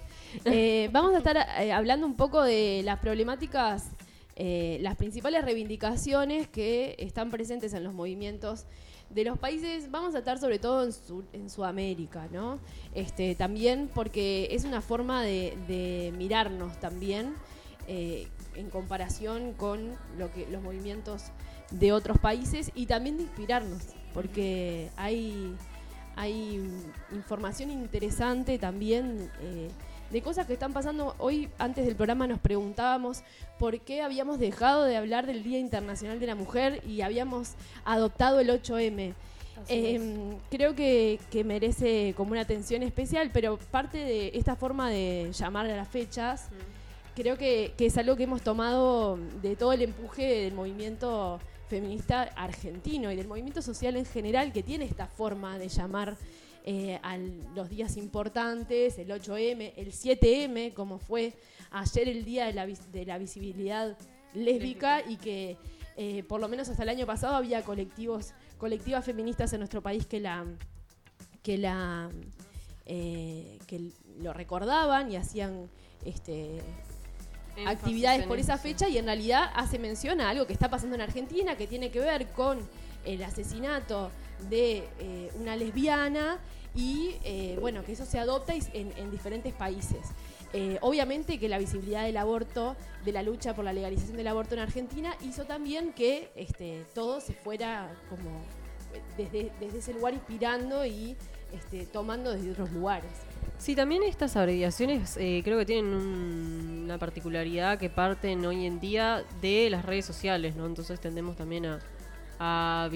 Eh, 0.45 0.89
vamos 0.93 1.13
a 1.13 1.17
estar 1.19 1.37
hablando 1.37 2.05
un 2.05 2.15
poco 2.15 2.43
de 2.43 2.81
las 2.83 2.99
problemáticas, 2.99 3.91
las 4.35 4.95
principales 4.95 5.43
reivindicaciones 5.43 6.47
que 6.47 6.95
están 6.97 7.29
presentes 7.29 7.73
en 7.73 7.83
los 7.83 7.93
movimientos 7.93 8.65
de 9.09 9.23
los 9.23 9.37
países. 9.37 9.89
Vamos 9.91 10.15
a 10.15 10.19
estar 10.19 10.39
sobre 10.39 10.59
todo 10.59 10.87
en, 11.33 11.49
Sudamérica, 11.49 12.27
¿no? 12.31 12.59
Este, 12.93 13.35
también 13.35 13.89
porque 13.93 14.49
es 14.51 14.65
una 14.65 14.81
forma 14.81 15.23
de, 15.23 15.57
de 15.67 16.13
mirarnos 16.17 16.79
también 16.79 17.35
eh, 17.87 18.27
en 18.55 18.69
comparación 18.69 19.53
con 19.53 19.95
lo 20.17 20.31
que 20.31 20.47
los 20.47 20.61
movimientos 20.61 21.25
de 21.71 21.91
otros 21.91 22.17
países 22.19 22.71
y 22.75 22.85
también 22.85 23.17
de 23.17 23.23
inspirarnos, 23.23 23.81
porque 24.13 24.89
hay 24.95 25.55
hay 26.19 26.61
información 27.13 27.71
interesante 27.71 28.59
también 28.59 29.31
eh, 29.39 29.69
de 30.09 30.21
cosas 30.21 30.47
que 30.47 30.53
están 30.53 30.73
pasando. 30.73 31.15
Hoy, 31.19 31.49
antes 31.57 31.85
del 31.85 31.95
programa, 31.95 32.27
nos 32.27 32.39
preguntábamos 32.39 33.23
por 33.57 33.79
qué 33.81 34.01
habíamos 34.01 34.39
dejado 34.39 34.85
de 34.85 34.97
hablar 34.97 35.25
del 35.27 35.43
Día 35.43 35.59
Internacional 35.59 36.19
de 36.19 36.27
la 36.27 36.35
Mujer 36.35 36.81
y 36.87 37.01
habíamos 37.01 37.53
adoptado 37.85 38.39
el 38.39 38.49
8M. 38.49 39.13
Así 39.63 39.73
Eh, 39.73 39.95
es. 39.95 40.01
creo 40.49 40.73
que, 40.75 41.19
que 41.29 41.43
merece 41.43 42.13
como 42.15 42.31
una 42.31 42.41
atención 42.41 42.81
especial, 42.83 43.29
pero 43.33 43.57
parte 43.71 43.97
de 43.97 44.31
esta 44.33 44.55
forma 44.55 44.89
de 44.89 45.31
llamar 45.33 45.65
a 45.65 45.75
las 45.75 45.87
fechas, 45.87 46.47
creo 47.15 47.37
que, 47.37 47.73
que 47.77 47.87
es 47.87 47.97
algo 47.97 48.15
que 48.15 48.23
hemos 48.23 48.41
tomado 48.41 49.17
de 49.41 49.55
todo 49.55 49.73
el 49.73 49.81
empuje 49.81 50.43
del 50.43 50.53
movimiento 50.53 51.39
feminista 51.67 52.23
argentino 52.35 53.11
y 53.11 53.15
del 53.15 53.27
movimiento 53.27 53.61
social 53.61 53.95
en 53.95 54.05
general 54.05 54.51
que 54.51 54.63
tiene 54.63 54.85
esta 54.85 55.05
forma 55.05 55.59
de 55.59 55.67
llamar 55.69 56.17
eh, 56.65 56.99
a 57.03 57.17
los 57.55 57.69
días 57.69 57.97
importantes, 57.97 58.97
el 58.97 59.09
8M, 59.09 59.73
el 59.75 59.91
7M, 59.91 60.73
como 60.73 60.99
fue 60.99 61.33
ayer 61.71 62.09
el 62.09 62.25
día 62.25 62.45
de 62.45 62.53
la, 62.53 62.67
de 62.67 63.05
la 63.05 63.17
visibilidad 63.17 63.97
lésbica 64.33 65.01
y 65.07 65.17
que 65.17 65.57
eh, 65.95 66.23
por 66.23 66.39
lo 66.39 66.47
menos 66.47 66.69
hasta 66.69 66.83
el 66.83 66.89
año 66.89 67.05
pasado 67.05 67.35
había 67.35 67.63
colectivos, 67.63 68.33
colectivas 68.57 69.05
feministas 69.05 69.53
en 69.53 69.59
nuestro 69.59 69.81
país 69.81 70.05
que 70.05 70.19
la 70.19 70.45
que 71.43 71.57
la 71.57 72.09
eh, 72.85 73.59
que 73.67 73.91
lo 74.19 74.33
recordaban 74.33 75.11
y 75.11 75.15
hacían 75.15 75.69
este 76.05 76.61
actividades 77.65 78.25
por 78.25 78.39
esa 78.39 78.57
fecha 78.57 78.87
y 78.87 78.97
en 78.97 79.05
realidad 79.05 79.51
hace 79.53 79.79
mención 79.79 80.21
a 80.21 80.29
algo 80.29 80.47
que 80.47 80.53
está 80.53 80.69
pasando 80.69 80.95
en 80.95 81.01
Argentina 81.01 81.55
que 81.57 81.67
tiene 81.67 81.91
que 81.91 81.99
ver 81.99 82.27
con 82.27 82.59
el 83.05 83.23
asesinato 83.23 84.11
de 84.49 84.87
eh, 84.99 85.31
una 85.39 85.55
lesbiana 85.55 86.39
y 86.75 87.15
eh, 87.23 87.57
bueno, 87.59 87.83
que 87.83 87.93
eso 87.93 88.05
se 88.05 88.19
adopta 88.19 88.53
en, 88.53 88.93
en 88.95 89.11
diferentes 89.11 89.53
países. 89.53 89.99
Eh, 90.53 90.77
obviamente 90.81 91.37
que 91.39 91.47
la 91.49 91.59
visibilidad 91.59 92.03
del 92.05 92.17
aborto, 92.17 92.75
de 93.05 93.11
la 93.11 93.21
lucha 93.21 93.53
por 93.55 93.63
la 93.65 93.73
legalización 93.73 94.17
del 94.17 94.27
aborto 94.27 94.55
en 94.55 94.61
Argentina, 94.61 95.13
hizo 95.21 95.45
también 95.45 95.93
que 95.93 96.31
este, 96.35 96.85
todo 96.95 97.21
se 97.21 97.33
fuera 97.33 97.91
como 98.09 98.29
desde, 99.17 99.51
desde 99.59 99.77
ese 99.79 99.93
lugar 99.93 100.13
inspirando 100.15 100.85
y 100.85 101.15
este, 101.53 101.85
tomando 101.85 102.31
desde 102.31 102.51
otros 102.51 102.71
lugares. 102.71 103.11
Sí, 103.59 103.75
también 103.75 104.03
estas 104.03 104.35
abreviaciones 104.37 105.13
creo 105.15 105.59
que 105.59 105.65
tienen 105.65 105.93
un- 105.93 106.81
una 106.85 106.97
particularidad 106.97 107.77
que 107.77 107.89
parten 107.89 108.43
hoy 108.45 108.65
en 108.65 108.79
día 108.79 109.23
de 109.41 109.69
las 109.69 109.85
redes 109.85 110.05
sociales, 110.05 110.55
¿no? 110.55 110.65
Entonces 110.65 110.99
tendemos 110.99 111.35
también 111.35 111.65
a 112.39 112.89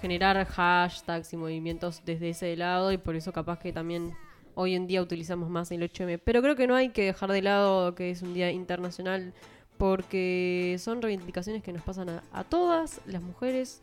generar 0.00 0.44
hashtags 0.46 1.32
y 1.32 1.36
movimientos 1.36 2.02
desde 2.04 2.30
ese 2.30 2.56
lado 2.56 2.92
y 2.92 2.98
por 2.98 3.16
eso 3.16 3.32
capaz 3.32 3.58
que 3.58 3.72
también 3.72 4.14
hoy 4.54 4.74
en 4.74 4.86
día 4.86 5.02
utilizamos 5.02 5.48
más 5.50 5.70
el 5.70 5.82
8M. 5.82 6.20
Pero 6.24 6.42
creo 6.42 6.56
que 6.56 6.66
no 6.66 6.74
hay 6.74 6.90
que 6.90 7.04
dejar 7.04 7.30
de 7.30 7.42
lado 7.42 7.94
que 7.94 8.10
es 8.10 8.22
un 8.22 8.34
día 8.34 8.50
internacional 8.50 9.32
porque 9.76 10.76
son 10.80 11.00
reivindicaciones 11.00 11.62
que 11.62 11.72
nos 11.72 11.82
pasan 11.82 12.20
a, 12.32 12.44
todas 12.44 13.00
las 13.06 13.22
mujeres 13.22 13.80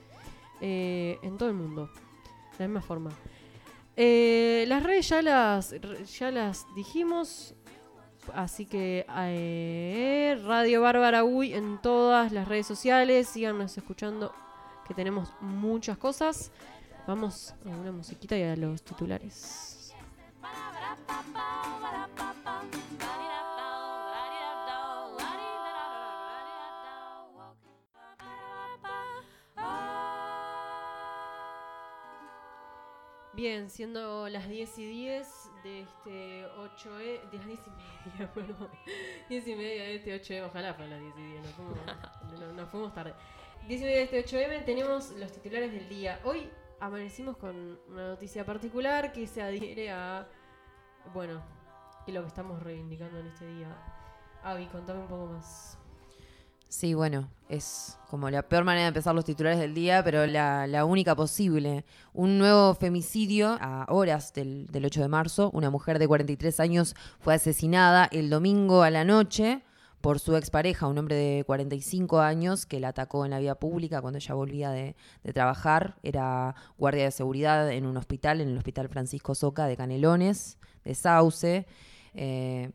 eh, 0.62 1.18
en 1.24 1.38
todo 1.38 1.50
el 1.50 1.56
mundo. 1.56 1.90
De 2.58 2.66
la 2.66 2.68
misma 2.68 2.82
forma. 2.82 3.12
Eh, 3.98 4.66
las 4.68 4.84
redes 4.84 5.08
ya 5.08 5.22
las, 5.22 5.74
ya 6.20 6.32
las 6.32 6.66
dijimos. 6.76 7.56
Así 8.34 8.66
que 8.66 9.06
eh, 9.10 10.38
Radio 10.44 10.82
Bárbara 10.82 11.24
Uy 11.24 11.54
en 11.54 11.80
todas 11.82 12.32
las 12.32 12.48
redes 12.48 12.68
sociales. 12.68 13.30
Síganos 13.30 13.78
escuchando 13.78 14.34
que 14.88 14.94
tenemos 14.94 15.32
muchas 15.42 15.98
cosas. 15.98 16.52
Vamos 17.08 17.54
a 17.66 17.70
una 17.70 17.92
musiquita 17.92 18.38
y 18.38 18.44
a 18.44 18.56
los 18.56 18.84
titulares. 18.84 19.94
Bien, 33.34 33.70
siendo 33.70 34.30
las 34.30 34.48
10 34.48 34.78
y 34.80 34.86
10 34.86 35.28
de 35.64 35.82
este 35.82 36.48
8E, 36.48 37.30
de 37.32 37.38
las 37.38 37.46
10 37.48 37.60
y 37.68 37.70
media, 38.14 38.32
perdón. 38.34 38.70
10 39.28 39.48
y 39.48 39.56
media 39.56 39.84
de 39.84 39.96
este 39.96 40.16
8E, 40.22 40.46
ojalá 40.48 40.74
fuera 40.74 40.92
las 40.92 41.02
10 41.02 41.18
y 41.18 41.22
10, 41.34 41.42
nos 41.44 41.52
fuimos, 41.54 41.78
no- 42.40 42.54
nos 42.54 42.70
fuimos 42.70 42.94
tarde. 42.94 43.14
10 43.68 43.82
y 43.82 43.84
media 43.84 43.98
de 43.98 44.04
este 44.04 44.26
8M 44.26 44.64
tenemos 44.64 45.10
los 45.18 45.32
titulares 45.32 45.72
del 45.72 45.90
día. 45.90 46.20
Hoy 46.24 46.48
amanecimos 46.80 47.36
con 47.38 47.80
una 47.90 48.10
noticia 48.10 48.46
particular 48.46 49.12
que 49.12 49.26
se 49.26 49.42
adhiere 49.42 49.90
a, 49.90 50.28
bueno, 51.16 51.42
y 52.06 52.12
lo 52.12 52.22
que 52.22 52.28
estamos 52.28 52.62
reivindicando 52.62 53.20
en 53.20 53.26
este 53.26 53.48
día. 53.48 53.76
Avi, 54.44 54.68
contame 54.68 55.00
un 55.00 55.08
poco 55.08 55.26
más. 55.26 55.80
Sí, 56.68 56.94
bueno, 56.94 57.28
es 57.50 57.98
como 58.08 58.30
la 58.30 58.44
peor 58.44 58.66
manera 58.66 58.84
de 58.84 58.90
empezar 58.90 59.16
los 59.16 59.26
titulares 59.26 59.58
del 59.58 59.74
día, 59.74 60.04
pero 60.04 60.28
la, 60.28 60.68
la 60.68 60.86
única 60.86 61.16
posible. 61.16 61.86
Un 62.14 62.38
nuevo 62.38 62.76
femicidio 62.76 63.58
a 63.60 63.88
horas 63.90 64.32
del, 64.34 64.68
del 64.68 64.86
8 64.86 65.02
de 65.02 65.08
marzo. 65.08 65.50
Una 65.54 65.72
mujer 65.72 65.98
de 65.98 66.08
43 66.08 66.60
años 66.60 66.96
fue 67.20 67.34
asesinada 67.34 68.08
el 68.12 68.30
domingo 68.30 68.84
a 68.84 68.92
la 68.92 69.04
noche 69.06 69.64
por 70.06 70.20
su 70.20 70.36
expareja, 70.36 70.86
un 70.86 71.00
hombre 71.00 71.16
de 71.16 71.44
45 71.46 72.20
años 72.20 72.68
que 72.68 72.80
la 72.80 72.90
atacó 72.90 73.26
en 73.26 73.32
la 73.32 73.40
vía 73.40 73.56
pública 73.56 74.02
cuando 74.04 74.20
ella 74.20 74.36
volvía 74.36 74.70
de, 74.70 74.96
de 75.24 75.34
trabajar. 75.34 75.96
Era 76.04 76.54
guardia 76.78 77.06
de 77.06 77.12
seguridad 77.12 77.72
en 77.72 77.88
un 77.88 77.98
hospital, 77.98 78.40
en 78.40 78.50
el 78.50 78.58
Hospital 78.60 78.88
Francisco 78.88 79.34
Soca 79.34 79.66
de 79.66 79.76
Canelones, 79.76 80.60
de 80.84 80.94
Sauce. 80.94 81.66
Eh, 82.14 82.70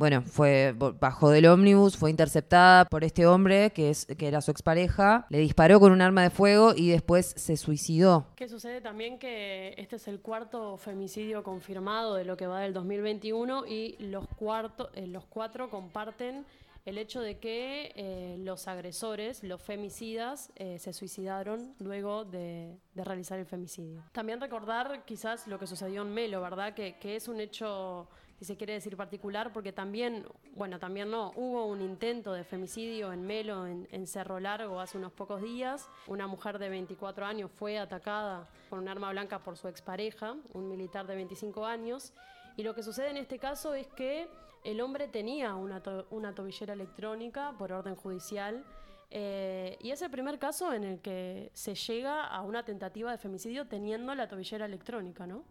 bueno, 0.00 0.22
fue 0.22 0.74
bajó 0.98 1.28
del 1.28 1.44
ómnibus, 1.44 1.98
fue 1.98 2.08
interceptada 2.08 2.86
por 2.86 3.04
este 3.04 3.26
hombre 3.26 3.70
que 3.70 3.90
es 3.90 4.06
que 4.06 4.28
era 4.28 4.40
su 4.40 4.50
expareja, 4.50 5.26
le 5.28 5.40
disparó 5.40 5.78
con 5.78 5.92
un 5.92 6.00
arma 6.00 6.22
de 6.22 6.30
fuego 6.30 6.72
y 6.74 6.88
después 6.88 7.34
se 7.36 7.58
suicidó. 7.58 8.26
Que 8.34 8.48
sucede 8.48 8.80
también 8.80 9.18
que 9.18 9.74
este 9.76 9.96
es 9.96 10.08
el 10.08 10.20
cuarto 10.20 10.78
femicidio 10.78 11.42
confirmado 11.42 12.14
de 12.14 12.24
lo 12.24 12.38
que 12.38 12.46
va 12.46 12.60
del 12.60 12.72
2021 12.72 13.66
y 13.66 13.96
los, 13.98 14.26
cuarto, 14.26 14.88
eh, 14.94 15.06
los 15.06 15.26
cuatro 15.26 15.68
comparten 15.68 16.46
el 16.86 16.96
hecho 16.96 17.20
de 17.20 17.38
que 17.38 17.92
eh, 17.94 18.36
los 18.38 18.68
agresores, 18.68 19.42
los 19.42 19.60
femicidas, 19.60 20.50
eh, 20.56 20.78
se 20.78 20.94
suicidaron 20.94 21.74
luego 21.78 22.24
de, 22.24 22.78
de 22.94 23.04
realizar 23.04 23.38
el 23.38 23.44
femicidio. 23.44 24.02
También 24.12 24.40
recordar 24.40 25.04
quizás 25.04 25.46
lo 25.46 25.58
que 25.58 25.66
sucedió 25.66 26.00
en 26.00 26.14
Melo, 26.14 26.40
¿verdad? 26.40 26.72
Que, 26.72 26.96
que 26.98 27.16
es 27.16 27.28
un 27.28 27.38
hecho, 27.38 28.08
si 28.40 28.46
se 28.46 28.56
quiere 28.56 28.72
decir 28.72 28.96
particular, 28.96 29.52
porque 29.52 29.70
también, 29.70 30.24
bueno, 30.56 30.78
también 30.78 31.10
no, 31.10 31.30
hubo 31.36 31.66
un 31.66 31.82
intento 31.82 32.32
de 32.32 32.42
femicidio 32.42 33.12
en 33.12 33.26
Melo, 33.26 33.66
en, 33.66 34.06
Cerro 34.06 34.40
Largo, 34.40 34.80
hace 34.80 34.96
unos 34.96 35.12
pocos 35.12 35.42
días. 35.42 35.90
Una 36.06 36.26
mujer 36.26 36.58
de 36.58 36.70
24 36.70 37.26
años 37.26 37.50
fue 37.54 37.78
atacada 37.78 38.48
con 38.70 38.78
un 38.78 38.88
arma 38.88 39.10
blanca 39.10 39.40
por 39.40 39.58
su 39.58 39.68
expareja, 39.68 40.36
un 40.54 40.68
militar 40.70 41.06
de 41.06 41.16
25 41.16 41.66
años. 41.66 42.14
Y 42.56 42.62
lo 42.62 42.74
que 42.74 42.82
sucede 42.82 43.10
en 43.10 43.18
este 43.18 43.38
caso 43.38 43.74
es 43.74 43.86
que 43.88 44.26
el 44.64 44.80
hombre 44.80 45.06
tenía 45.06 45.54
una, 45.54 45.82
to- 45.82 46.06
una 46.10 46.34
tobillera 46.34 46.72
electrónica 46.72 47.52
por 47.58 47.72
orden 47.72 47.94
judicial. 47.94 48.64
eh, 49.10 49.76
y 49.82 49.90
es 49.90 50.00
el 50.02 50.10
primer 50.10 50.38
caso 50.38 50.72
en 50.72 50.84
el 50.84 51.00
que 51.00 51.50
se 51.52 51.74
llega 51.74 52.24
a 52.26 52.40
una 52.42 52.64
tentativa 52.64 53.10
de 53.10 53.18
femicidio 53.18 53.66
teniendo 53.66 54.14
la 54.14 54.28
tobillera 54.28 54.64
electrónica, 54.64 55.26
¿no? 55.26 55.44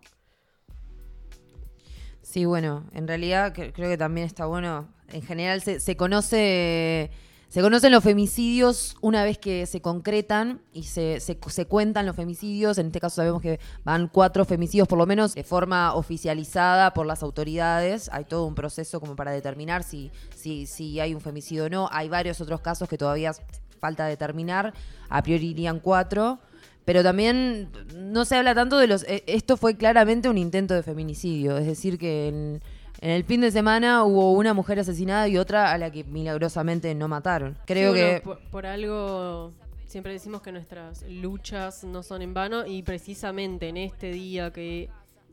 Sí, 2.32 2.46
bueno, 2.46 2.84
en 2.94 3.08
realidad 3.08 3.56
cre- 3.56 3.74
creo 3.74 3.90
que 3.90 3.98
también 3.98 4.28
está 4.28 4.46
bueno. 4.46 4.88
En 5.08 5.24
general 5.24 5.62
se, 5.64 5.80
se 5.80 5.96
conoce. 5.98 7.10
Se 7.48 7.62
conocen 7.62 7.92
los 7.92 8.04
femicidios 8.04 8.96
una 9.02 9.24
vez 9.24 9.40
que 9.40 9.66
se 9.66 9.82
concretan 9.82 10.62
y 10.72 10.84
se, 10.84 11.20
se- 11.20 11.40
se 11.48 11.66
cuentan 11.66 12.06
los 12.06 12.16
femicidios. 12.16 12.78
En 12.78 12.86
este 12.88 13.00
caso 13.00 13.16
sabemos 13.16 13.42
que 13.42 13.60
van 13.84 14.08
cuatro 14.10 14.46
femicidios 14.46 14.88
por 14.88 15.00
lo 15.00 15.08
menos 15.08 15.34
de 15.34 15.44
forma 15.44 15.96
oficializada 15.96 16.94
por 16.94 17.08
las 17.08 17.24
autoridades. 17.24 18.08
Hay 18.14 18.26
todo 18.26 18.46
un 18.46 18.54
proceso 18.54 19.00
como 19.00 19.16
para 19.16 19.32
determinar 19.32 19.82
si, 19.82 20.12
si, 20.36 20.68
si 20.68 21.00
hay 21.00 21.16
un 21.16 21.22
femicidio 21.22 21.66
o 21.66 21.70
no. 21.70 21.90
Hay 21.92 22.10
varios 22.10 22.40
otros 22.42 22.62
casos 22.62 22.88
que 22.88 23.00
todavía 23.00 23.32
falta 23.80 24.06
determinar. 24.06 24.76
A 25.10 25.24
priori 25.24 25.48
irían 25.48 25.80
cuatro. 25.80 26.38
Pero 26.90 27.04
también 27.04 27.70
no 27.96 28.26
se 28.26 28.36
habla 28.36 28.56
tanto 28.56 28.80
de 28.80 28.88
los... 28.88 29.04
eh, 29.04 29.24
Esto 29.28 29.58
fue 29.58 29.78
claramente 29.78 30.28
un 30.28 30.40
intento 30.40 30.74
de 30.74 30.82
feminicidio. 30.82 31.56
Es 31.60 31.68
decir, 31.68 32.00
que 32.00 32.28
en, 32.30 32.62
en 33.02 33.12
el 33.12 33.24
fin 33.26 33.42
de 33.42 33.52
semana 33.52 34.04
hubo 34.06 34.32
una 34.34 34.56
mujer 34.56 34.80
asesinada 34.80 35.28
y 35.28 35.38
otra 35.38 35.72
a 35.72 35.78
la 35.78 35.92
que 35.92 36.04
milagrosamente 36.04 36.96
no 36.96 37.08
mataron. 37.08 37.60
Creo 37.68 37.94
Sí, 37.94 38.00
bueno, 38.00 38.16
que... 38.18 38.22
por, 38.26 38.40
por 38.50 38.66
algo 38.66 39.54
siempre 39.86 40.14
decimos 40.14 40.42
que 40.42 40.52
nuestras 40.52 41.04
luchas 41.08 41.84
no 41.84 42.02
son 42.02 42.24
en 42.24 42.34
vano 42.34 42.66
y 42.66 42.82
precisamente 42.82 43.68
en 43.70 43.78
este 43.78 44.12
día 44.12 44.52
que 44.52 44.90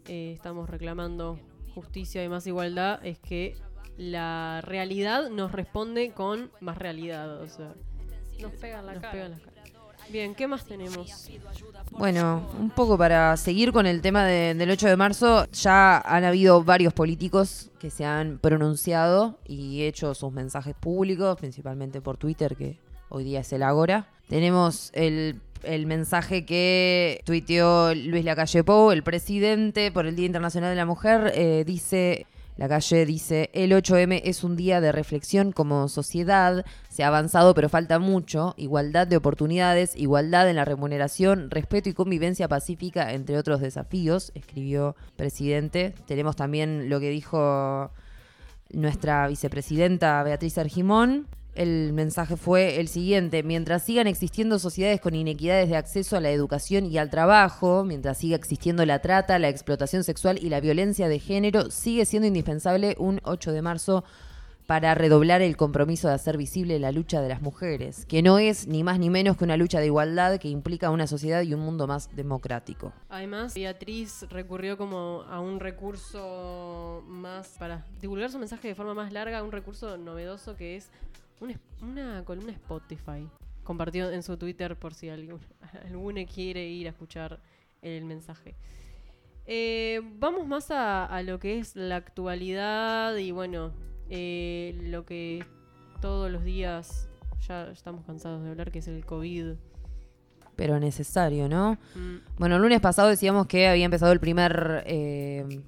eh, 0.09 0.33
estamos 0.35 0.69
reclamando 0.69 1.41
justicia 1.75 2.23
y 2.23 2.29
más 2.29 2.47
igualdad 2.47 3.01
es 3.03 3.19
que 3.19 3.55
la 3.97 4.61
realidad 4.63 5.31
nos 5.31 5.53
responde 5.53 6.11
con 6.13 6.51
más 6.61 6.77
realidad. 6.77 7.41
O 7.41 7.49
sea, 7.49 7.73
Nos 8.43 8.53
pega 8.53 8.81
en 8.81 8.87
la 8.87 8.93
nos 8.93 9.01
cara. 9.01 9.13
pega 9.13 9.25
en 9.25 9.33
la 9.33 9.39
cara. 9.39 9.56
Bien, 10.11 10.35
¿qué 10.35 10.47
más 10.47 10.65
tenemos? 10.65 11.29
Bueno, 11.91 12.49
un 12.61 12.71
poco 12.71 12.97
para 12.97 13.37
seguir 13.37 13.73
con 13.73 13.87
el 13.87 14.01
tema 14.03 14.25
de- 14.25 14.55
del 14.55 14.71
8 14.71 14.87
de 14.89 14.97
marzo, 14.97 15.47
ya 15.53 15.99
han 15.99 16.25
habido 16.25 16.63
varios 16.63 16.93
políticos 16.93 17.71
que 17.81 17.91
se 17.91 18.05
han 18.05 18.39
pronunciado 18.39 19.39
y 19.47 19.83
hecho 19.83 20.15
sus 20.15 20.33
mensajes 20.33 20.75
públicos, 20.79 21.37
principalmente 21.39 22.01
por 22.01 22.17
Twitter, 22.19 22.57
que 22.57 22.79
hoy 23.09 23.25
día 23.25 23.41
es 23.41 23.53
el 23.53 23.63
Agora. 23.63 24.09
Tenemos 24.29 24.91
el, 24.95 25.41
el 25.63 25.87
mensaje 25.87 26.45
que 26.45 27.21
tuiteó 27.25 27.95
Luis 27.95 28.25
Lacalle 28.25 28.63
Pou, 28.65 28.91
el 28.93 29.03
presidente, 29.03 29.91
por 29.91 30.07
el 30.07 30.15
Día 30.17 30.27
Internacional 30.27 30.71
de 30.71 30.77
la 30.77 30.87
Mujer, 30.87 31.33
eh, 31.35 31.65
dice... 31.67 32.27
La 32.57 32.69
calle 32.69 33.05
dice, 33.05 33.51
el 33.53 33.73
8M 33.73 34.23
es 34.25 34.43
un 34.43 34.57
día 34.57 34.81
de 34.81 34.91
reflexión 34.91 35.53
como 35.53 35.89
sociedad, 35.89 36.65
se 36.89 37.05
ha 37.05 37.09
avanzado 37.09 37.55
pero 37.55 37.69
falta 37.69 37.99
mucho, 37.99 38.55
igualdad 38.57 39.07
de 39.07 39.19
oportunidades, 39.19 39.95
igualdad 39.95 40.49
en 40.49 40.57
la 40.57 40.65
remuneración, 40.65 41.51
respeto 41.51 41.91
y 41.91 41.93
convivencia 41.93 42.49
pacífica, 42.49 43.13
entre 43.13 43.37
otros 43.37 43.61
desafíos, 43.61 44.33
escribió 44.35 44.97
presidente. 45.17 45.95
Tenemos 46.07 46.35
también 46.35 46.89
lo 46.89 46.99
que 46.99 47.11
dijo 47.11 47.91
nuestra 48.71 49.29
vicepresidenta 49.29 50.23
Beatriz 50.23 50.57
Argimón. 50.57 51.27
El 51.57 51.95
mensaje 51.95 52.37
fue 52.37 52.81
el 52.81 52.87
siguiente, 52.87 53.43
mientras 53.43 53.83
sigan 53.83 54.07
existiendo 54.07 54.59
sociedades 54.59 55.01
con 55.01 55.15
inequidades 55.15 55.71
de 55.71 55.77
acceso 55.77 56.15
a 56.19 56.21
la 56.21 56.31
educación 56.31 56.85
y 56.85 56.99
al 56.99 57.09
trabajo, 57.09 57.83
mientras 57.83 58.19
siga 58.19 58.37
existiendo 58.37 58.85
la 58.85 58.99
trata, 58.99 59.39
la 59.39 59.49
explotación 59.49 60.05
sexual 60.05 60.39
y 60.39 60.51
la 60.51 60.61
violencia 60.61 61.09
de 61.09 61.19
género, 61.19 61.71
sigue 61.71 62.05
siendo 62.05 62.29
indispensable 62.29 62.95
un 62.99 63.23
8 63.25 63.53
de 63.53 63.63
marzo 63.63 64.05
para 64.67 64.95
redoblar 64.95 65.41
el 65.41 65.57
compromiso 65.57 66.09
de 66.09 66.15
hacer 66.15 66.37
visible 66.37 66.79
la 66.79 66.93
lucha 66.93 67.23
de 67.23 67.31
las 67.31 67.41
mujeres, 67.41 68.05
que 68.05 68.21
no 68.21 68.39
es 68.39 68.67
ni 68.67 68.83
más 68.83 68.99
ni 68.99 69.09
menos 69.09 69.39
que 69.39 69.45
una 69.45 69.57
lucha 69.57 69.81
de 69.81 69.87
igualdad 69.87 70.39
que 70.39 70.49
implica 70.49 70.91
una 70.91 71.07
sociedad 71.07 71.41
y 71.41 71.55
un 71.55 71.61
mundo 71.61 71.87
más 71.87 72.15
democrático. 72.15 72.93
Además, 73.09 73.55
Beatriz 73.55 74.27
recurrió 74.29 74.77
como 74.77 75.25
a 75.31 75.41
un 75.41 75.59
recurso 75.61 77.03
más 77.07 77.49
para 77.59 77.87
divulgar 77.99 78.31
su 78.31 78.39
mensaje 78.39 78.69
de 78.69 78.75
forma 78.75 78.93
más 78.93 79.11
larga, 79.11 79.43
un 79.43 79.53
recurso 79.53 79.97
novedoso 79.97 80.55
que 80.55 80.77
es 80.77 80.91
un 81.41 81.51
es- 81.51 81.59
una 81.83 82.25
columna 82.25 82.53
Spotify. 82.53 83.29
Compartió 83.65 84.11
en 84.11 84.23
su 84.23 84.37
Twitter 84.37 84.77
por 84.77 84.95
si 84.95 85.09
alguno 85.11 86.21
quiere 86.33 86.67
ir 86.69 86.87
a 86.87 86.91
escuchar 86.91 87.41
el 87.83 88.05
mensaje. 88.05 88.55
Eh, 89.47 90.01
vamos 90.19 90.47
más 90.47 90.71
a, 90.71 91.05
a 91.07 91.23
lo 91.23 91.39
que 91.39 91.59
es 91.59 91.77
la 91.77 91.97
actualidad 91.97 93.17
y 93.17 93.31
bueno, 93.31 93.73
eh, 94.11 94.77
lo 94.85 95.05
que 95.05 95.45
todos 96.01 96.31
los 96.31 96.43
días 96.45 97.09
ya 97.47 97.69
estamos 97.71 98.05
cansados 98.05 98.43
de 98.43 98.51
hablar, 98.51 98.73
que 98.73 98.81
es 98.81 98.89
el 98.89 99.05
COVID. 99.05 99.53
Pero 100.57 100.81
necesario, 100.81 101.49
¿no? 101.49 101.75
Mm. 101.95 102.17
Bueno, 102.39 102.57
el 102.57 102.63
lunes 102.63 102.81
pasado 102.81 103.09
decíamos 103.09 103.47
que 103.47 103.69
había 103.69 103.85
empezado 103.85 104.13
el 104.13 104.21
primer. 104.21 104.83
eh, 104.87 105.61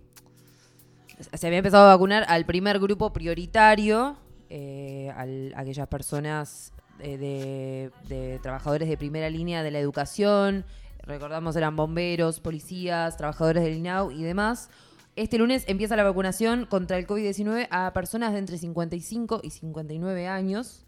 se 1.35 1.47
había 1.47 1.59
empezado 1.59 1.85
a 1.89 1.95
vacunar 1.95 2.25
al 2.29 2.47
primer 2.47 2.79
grupo 2.79 3.13
prioritario, 3.13 4.17
eh, 4.51 5.11
a 5.15 5.61
aquellas 5.61 5.89
personas 5.89 6.73
eh, 7.01 7.19
de, 7.19 7.91
de 8.09 8.39
trabajadores 8.41 8.89
de 8.89 8.97
primera 8.97 9.31
línea 9.31 9.63
de 9.63 9.71
la 9.71 9.79
educación. 9.79 10.65
Recordamos, 11.03 11.57
eran 11.57 11.77
bomberos, 11.77 12.41
policías, 12.41 13.17
trabajadores 13.17 13.63
del 13.63 13.75
INAU 13.75 14.11
y 14.11 14.23
demás. 14.23 14.71
Este 15.17 15.37
lunes 15.37 15.65
empieza 15.67 15.97
la 15.97 16.05
vacunación 16.05 16.67
contra 16.67 16.97
el 16.97 17.07
COVID-19 17.07 17.67
a 17.71 17.93
personas 17.93 18.33
de 18.33 18.39
entre 18.39 18.57
55 18.57 19.41
y 19.43 19.51
59 19.51 20.29
años. 20.29 20.85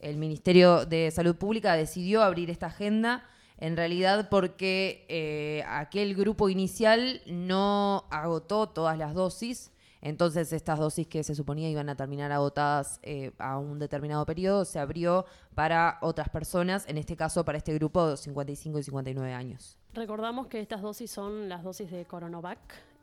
El 0.00 0.16
Ministerio 0.16 0.84
de 0.86 1.10
Salud 1.10 1.36
Pública 1.36 1.74
decidió 1.76 2.22
abrir 2.22 2.50
esta 2.50 2.66
agenda 2.66 3.24
en 3.58 3.76
realidad 3.76 4.28
porque 4.30 5.04
eh, 5.08 5.62
aquel 5.68 6.14
grupo 6.14 6.48
inicial 6.48 7.20
no 7.26 8.04
agotó 8.10 8.68
todas 8.68 8.98
las 8.98 9.14
dosis. 9.14 9.70
Entonces 10.02 10.52
estas 10.52 10.78
dosis 10.78 11.06
que 11.06 11.22
se 11.22 11.34
suponía 11.34 11.68
iban 11.68 11.88
a 11.88 11.96
terminar 11.96 12.32
agotadas 12.32 13.00
eh, 13.02 13.32
a 13.38 13.58
un 13.58 13.78
determinado 13.78 14.24
periodo 14.24 14.64
se 14.64 14.78
abrió 14.78 15.26
para 15.54 15.98
otras 16.00 16.28
personas, 16.28 16.88
en 16.88 16.98
este 16.98 17.16
caso 17.16 17.44
para 17.44 17.58
este 17.58 17.74
grupo 17.74 18.08
de 18.08 18.16
55 18.16 18.78
y 18.78 18.82
59 18.82 19.32
años. 19.32 19.78
Recordamos 19.92 20.46
que 20.46 20.60
estas 20.60 20.82
dosis 20.82 21.10
son 21.10 21.48
las 21.48 21.62
dosis 21.62 21.90
de 21.90 22.04
Coronavac. 22.06 22.58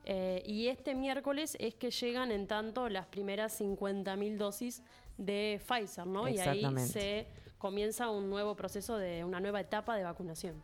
eh, 0.06 0.42
y 0.46 0.68
este 0.68 0.96
miércoles 0.96 1.58
es 1.60 1.76
que 1.76 1.92
llegan 1.92 2.32
en 2.32 2.48
tanto 2.48 2.88
las 2.88 3.06
primeras 3.08 3.60
50.000 3.60 4.38
dosis 4.38 4.82
de 5.18 5.62
Pfizer, 5.68 6.08
¿no? 6.08 6.30
Y 6.30 6.40
ahí 6.40 6.64
se 6.80 7.28
comienza 7.58 8.10
un 8.10 8.30
nuevo 8.30 8.56
proceso 8.56 8.98
de 8.98 9.24
una 9.26 9.40
nueva 9.40 9.60
etapa 9.60 9.96
de 9.96 10.04
vacunación. 10.04 10.56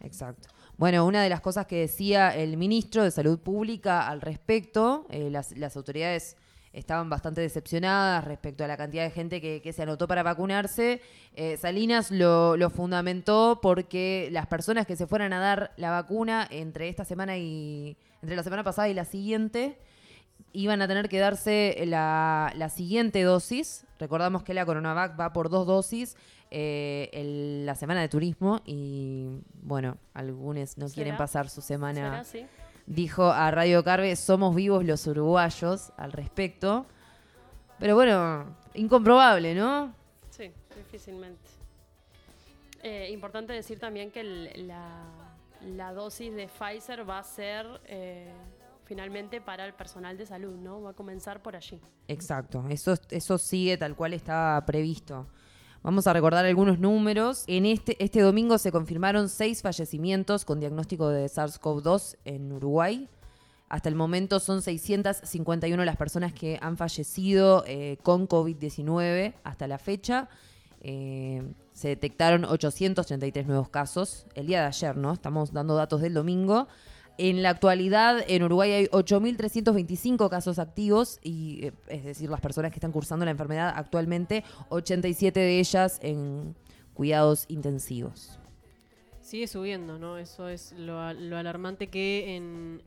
Exacto. 0.00 0.48
Bueno, 0.76 1.04
una 1.04 1.22
de 1.22 1.28
las 1.28 1.40
cosas 1.40 1.66
que 1.66 1.80
decía 1.80 2.34
el 2.34 2.56
ministro 2.56 3.04
de 3.04 3.10
Salud 3.10 3.38
Pública 3.38 4.08
al 4.08 4.20
respecto, 4.20 5.06
eh, 5.10 5.28
las, 5.30 5.56
las 5.56 5.76
autoridades 5.76 6.36
estaban 6.72 7.10
bastante 7.10 7.40
decepcionadas 7.40 8.24
respecto 8.24 8.64
a 8.64 8.68
la 8.68 8.76
cantidad 8.76 9.04
de 9.04 9.10
gente 9.10 9.40
que, 9.40 9.72
se 9.72 9.82
anotó 9.82 10.06
para 10.06 10.22
vacunarse. 10.22 11.02
Eh, 11.34 11.56
Salinas 11.56 12.10
lo, 12.10 12.56
lo 12.56 12.70
fundamentó 12.70 13.58
porque 13.60 14.28
las 14.30 14.46
personas 14.46 14.86
que 14.86 14.96
se 14.96 15.06
fueran 15.06 15.32
a 15.32 15.40
dar 15.40 15.72
la 15.76 15.90
vacuna 15.90 16.46
entre 16.50 16.88
esta 16.88 17.04
semana 17.04 17.36
y 17.36 17.96
entre 18.22 18.36
la 18.36 18.42
semana 18.42 18.64
pasada 18.64 18.88
y 18.88 18.94
la 18.94 19.04
siguiente 19.04 19.78
iban 20.52 20.82
a 20.82 20.88
tener 20.88 21.08
que 21.08 21.18
darse 21.18 21.82
la, 21.86 22.52
la 22.56 22.68
siguiente 22.68 23.22
dosis. 23.22 23.86
Recordamos 23.98 24.42
que 24.42 24.54
la 24.54 24.64
Coronavac 24.66 25.18
va 25.18 25.32
por 25.32 25.48
dos 25.50 25.66
dosis 25.66 26.16
eh, 26.50 27.08
el- 27.12 27.64
la 27.66 27.74
semana 27.76 28.00
de 28.00 28.08
turismo 28.08 28.60
y 28.66 29.26
bueno, 29.62 29.96
algunos 30.14 30.76
no 30.78 30.86
quieren 30.88 31.12
¿Será? 31.12 31.18
pasar 31.18 31.48
su 31.48 31.60
¿Será 31.60 31.66
semana. 31.78 32.18
así? 32.20 32.46
Dijo 32.86 33.24
a 33.30 33.50
Radio 33.52 33.84
Carve, 33.84 34.16
somos 34.16 34.54
vivos 34.56 34.84
los 34.84 35.06
uruguayos 35.06 35.92
al 35.96 36.10
respecto. 36.12 36.86
Pero 37.78 37.94
bueno, 37.94 38.56
incomprobable, 38.74 39.54
¿no? 39.54 39.94
Sí, 40.30 40.50
difícilmente. 40.76 41.48
Eh, 42.82 43.10
importante 43.12 43.52
decir 43.52 43.78
también 43.78 44.10
que 44.10 44.20
el- 44.20 44.66
la, 44.66 45.04
la 45.76 45.92
dosis 45.92 46.34
de 46.34 46.48
Pfizer 46.48 47.08
va 47.08 47.18
a 47.20 47.22
ser 47.24 47.66
eh, 47.84 48.32
finalmente 48.90 49.40
para 49.40 49.64
el 49.66 49.72
personal 49.72 50.18
de 50.18 50.26
salud, 50.26 50.56
¿no? 50.56 50.82
Va 50.82 50.90
a 50.90 50.94
comenzar 50.94 51.40
por 51.42 51.54
allí. 51.54 51.78
Exacto, 52.08 52.64
eso, 52.68 52.94
eso 53.10 53.38
sigue 53.38 53.78
tal 53.78 53.94
cual 53.94 54.14
estaba 54.14 54.66
previsto. 54.66 55.28
Vamos 55.84 56.08
a 56.08 56.12
recordar 56.12 56.44
algunos 56.44 56.80
números. 56.80 57.44
En 57.46 57.66
este, 57.66 57.96
este 58.02 58.20
domingo 58.20 58.58
se 58.58 58.72
confirmaron 58.72 59.28
seis 59.28 59.62
fallecimientos 59.62 60.44
con 60.44 60.58
diagnóstico 60.58 61.08
de 61.08 61.26
SARS-CoV-2 61.26 62.16
en 62.24 62.50
Uruguay. 62.50 63.08
Hasta 63.68 63.88
el 63.88 63.94
momento 63.94 64.40
son 64.40 64.60
651 64.60 65.84
las 65.84 65.96
personas 65.96 66.32
que 66.32 66.58
han 66.60 66.76
fallecido 66.76 67.62
eh, 67.68 67.96
con 68.02 68.26
COVID-19 68.26 69.34
hasta 69.44 69.68
la 69.68 69.78
fecha. 69.78 70.28
Eh, 70.80 71.44
se 71.72 71.86
detectaron 71.86 72.44
833 72.44 73.46
nuevos 73.46 73.68
casos 73.68 74.26
el 74.34 74.48
día 74.48 74.62
de 74.62 74.66
ayer, 74.66 74.96
¿no? 74.96 75.12
Estamos 75.12 75.52
dando 75.52 75.76
datos 75.76 76.00
del 76.00 76.14
domingo. 76.14 76.66
En 77.22 77.42
la 77.42 77.50
actualidad, 77.50 78.24
en 78.28 78.44
Uruguay 78.44 78.72
hay 78.72 78.86
8.325 78.86 80.30
casos 80.30 80.58
activos, 80.58 81.18
y, 81.22 81.66
eh, 81.66 81.72
es 81.88 82.02
decir, 82.02 82.30
las 82.30 82.40
personas 82.40 82.70
que 82.70 82.76
están 82.76 82.92
cursando 82.92 83.26
la 83.26 83.30
enfermedad 83.30 83.74
actualmente, 83.76 84.42
87 84.70 85.38
de 85.38 85.58
ellas 85.58 85.98
en 86.02 86.56
cuidados 86.94 87.44
intensivos. 87.48 88.38
Sigue 89.20 89.48
subiendo, 89.48 89.98
¿no? 89.98 90.16
Eso 90.16 90.48
es 90.48 90.72
lo, 90.72 90.98
alarmante 90.98 91.88
que 91.88 92.80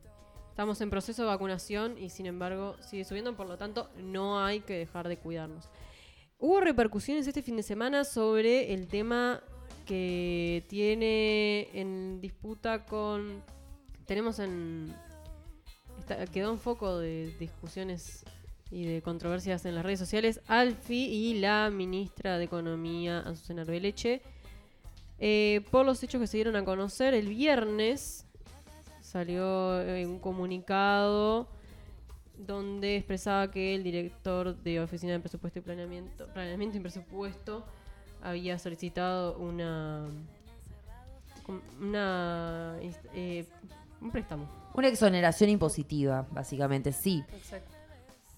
estamos 0.49 0.81
en 0.81 0.89
proceso 0.89 1.21
de 1.21 1.27
vacunación 1.27 1.99
y 1.99 2.09
sin 2.09 2.25
embargo 2.25 2.75
sigue 2.79 3.05
subiendo, 3.05 3.35
por 3.35 3.45
lo 3.45 3.59
tanto 3.59 3.91
no 3.99 4.43
hay 4.43 4.61
que 4.61 4.73
dejar 4.73 5.09
de 5.09 5.17
cuidarnos. 5.17 5.69
Hubo 6.39 6.59
repercusiones 6.59 7.27
este 7.27 7.43
fin 7.43 7.55
de 7.55 7.61
semana 7.61 8.03
sobre 8.03 8.73
el 8.73 8.87
tema 8.87 9.43
que 9.85 10.65
tiene 10.69 11.69
en 11.79 12.19
disputa 12.19 12.83
con... 12.87 13.43
Tenemos 14.13 14.37
en... 14.37 14.93
quedó 16.31 16.51
en 16.51 16.59
foco 16.59 16.99
de 16.99 17.35
discusiones 17.39 18.23
y 18.69 18.85
de 18.85 19.01
controversias 19.01 19.65
en 19.65 19.73
las 19.73 19.83
redes 19.83 19.97
sociales 19.97 20.39
Alfi 20.47 21.05
y 21.05 21.39
la 21.39 21.71
ministra 21.71 22.37
de 22.37 22.43
Economía, 22.43 23.21
Azucena 23.21 23.63
Arbeleche, 23.63 24.21
eh, 25.17 25.65
por 25.71 25.87
los 25.87 26.03
hechos 26.03 26.21
que 26.21 26.27
se 26.27 26.37
dieron 26.37 26.55
a 26.57 26.63
conocer 26.63 27.15
el 27.15 27.27
viernes, 27.27 28.27
salió 29.01 29.81
eh, 29.81 30.05
un 30.05 30.19
comunicado 30.19 31.47
donde 32.37 32.97
expresaba 32.97 33.49
que 33.49 33.73
el 33.73 33.81
director 33.81 34.55
de 34.55 34.79
Oficina 34.79 35.13
de 35.13 35.21
Presupuesto 35.21 35.57
y 35.57 35.63
Planeamiento, 35.63 36.27
Planeamiento 36.27 36.77
y 36.77 36.81
Presupuesto 36.81 37.65
había 38.21 38.59
solicitado 38.59 39.39
una, 39.39 40.05
una 41.81 42.77
eh, 43.15 43.47
un 44.03 44.11
préstamo. 44.11 44.47
Una 44.73 44.87
exoneración 44.89 45.49
impositiva, 45.49 46.27
básicamente, 46.31 46.91
sí. 46.91 47.23
Exacto. 47.33 47.71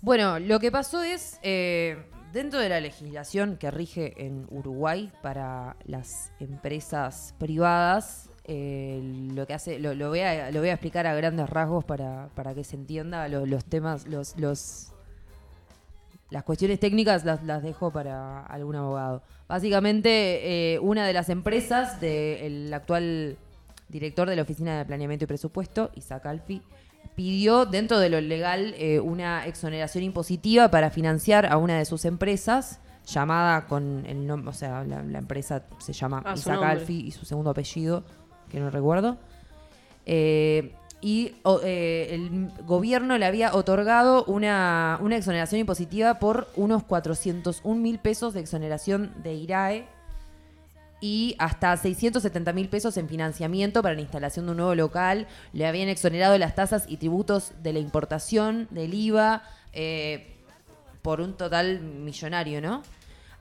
Bueno, 0.01 0.39
lo 0.39 0.60
que 0.60 0.71
pasó 0.71 1.01
es, 1.01 1.39
eh, 1.41 1.97
dentro 2.32 2.60
de 2.60 2.69
la 2.69 2.80
legislación 2.80 3.58
que 3.58 3.71
rige 3.71 4.13
en 4.25 4.45
Uruguay 4.49 5.12
para 5.21 5.75
las 5.86 6.32
empresas 6.39 7.34
privadas, 7.39 8.30
eh, 8.43 8.99
lo 9.34 9.47
que 9.47 9.54
hace, 9.56 9.80
lo, 9.80 9.95
lo 9.95 10.10
voy 10.10 10.19
a, 10.19 10.51
lo 10.51 10.60
voy 10.60 10.69
a 10.69 10.73
explicar 10.73 11.08
a 11.08 11.15
grandes 11.15 11.49
rasgos 11.49 11.84
para, 11.84 12.30
para 12.36 12.54
que 12.54 12.63
se 12.63 12.75
entienda 12.75 13.28
lo- 13.28 13.45
los 13.47 13.65
temas, 13.65 14.06
los, 14.08 14.38
los 14.38 14.91
las 16.32 16.43
cuestiones 16.43 16.80
técnicas 16.80 17.23
las, 17.23 17.43
las 17.43 17.63
dejo 17.63 17.91
para 17.91 18.43
algún 18.45 18.75
abogado. 18.75 19.21
Básicamente, 19.47 20.73
eh, 20.73 20.80
una 20.80 21.06
de 21.08 21.13
las 21.13 21.30
empresas 21.30 22.01
del 22.01 22.73
actual 22.73 23.38
director 23.89 24.30
de 24.30 24.36
la 24.36 24.41
Oficina 24.43 24.78
de 24.78 24.86
Planeamiento 24.86 25.26
y 25.26 25.28
Presupuesto, 25.28 25.91
Isaac 25.95 26.26
Alfi, 26.26 26.62
pidió 27.15 27.65
dentro 27.65 28.00
de 28.00 28.10
lo 28.10 28.19
legal 28.19 28.74
eh, 28.78 29.00
una 29.00 29.45
exoneración 29.45 30.04
impositiva 30.04 30.69
para 30.69 30.89
financiar 30.89 31.45
a 31.45 31.58
una 31.58 31.78
de 31.78 31.86
sus 31.86 32.04
empresas, 32.06 32.80
llamada 33.08 33.67
con 33.67 34.04
el 34.08 34.26
nombre, 34.26 34.50
o 34.50 34.54
sea, 34.54 34.84
la, 34.84 35.04
la 35.04 35.19
empresa 35.19 35.63
se 35.78 35.93
llama 35.93 36.24
Ah, 36.26 36.34
Isaac. 36.36 36.60
Alfi 36.63 37.02
y 37.08 37.12
su 37.12 37.24
segundo 37.26 37.52
apellido, 37.52 38.04
que 38.50 38.60
no 38.60 38.69
recuerdo. 38.71 39.17
Eh, 40.06 40.74
y 41.02 41.34
o- 41.43 41.62
eh, 41.63 42.15
el 42.15 42.52
gobierno 42.65 43.17
le 43.17 43.26
había 43.26 43.54
otorgado 43.54 44.24
una, 44.26 44.98
una 45.02 45.17
exoneración 45.17 45.62
impositiva 45.62 46.19
por 46.19 46.48
unos 46.56 46.84
401 46.84 47.80
mil 47.80 48.00
pesos 48.00 48.34
de 48.34 48.39
exoneración 48.39 49.13
de 49.24 49.34
IRAE 49.36 49.88
y 51.01 51.36
hasta 51.39 51.75
670 51.75 52.53
mil 52.53 52.69
pesos 52.69 52.97
en 52.97 53.08
financiamiento 53.08 53.81
para 53.81 53.95
la 53.95 54.01
instalación 54.01 54.45
de 54.45 54.51
un 54.51 54.58
nuevo 54.58 54.75
local. 54.75 55.27
Le 55.53 55.67
habían 55.67 55.89
exonerado 55.89 56.38
las 56.38 56.55
tasas 56.55 56.86
y 56.88 56.97
tributos 56.97 57.51
de 57.62 57.73
la 57.73 57.79
importación, 57.79 58.67
del 58.71 58.93
IVA, 58.93 59.43
eh, 59.73 60.36
por 61.01 61.21
un 61.21 61.34
total 61.34 61.81
millonario, 61.81 62.62
¿no? 62.62 62.81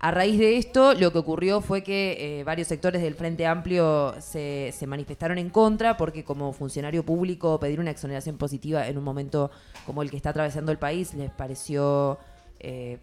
A 0.04 0.10
raíz 0.10 0.38
de 0.38 0.58
esto, 0.58 0.92
lo 0.92 1.12
que 1.12 1.18
ocurrió 1.18 1.62
fue 1.62 1.82
que 1.82 2.40
eh, 2.40 2.44
varios 2.44 2.68
sectores 2.68 3.00
del 3.00 3.14
Frente 3.14 3.46
Amplio 3.46 4.14
se, 4.20 4.70
manifestaron 4.86 5.38
en 5.38 5.48
contra 5.48 5.96
porque 5.96 6.24
como 6.24 6.52
funcionario 6.52 7.06
público 7.06 7.58
pedir 7.58 7.80
una 7.80 7.90
exoneración 7.90 8.36
positiva 8.36 8.86
en 8.86 8.98
un 8.98 9.04
momento 9.04 9.50
como 9.86 10.02
el 10.02 10.10
que 10.10 10.18
está 10.18 10.28
atravesando 10.28 10.72
el 10.72 10.78
país 10.78 11.14
les 11.14 11.30
pareció 11.30 12.18
eh, 12.60 12.98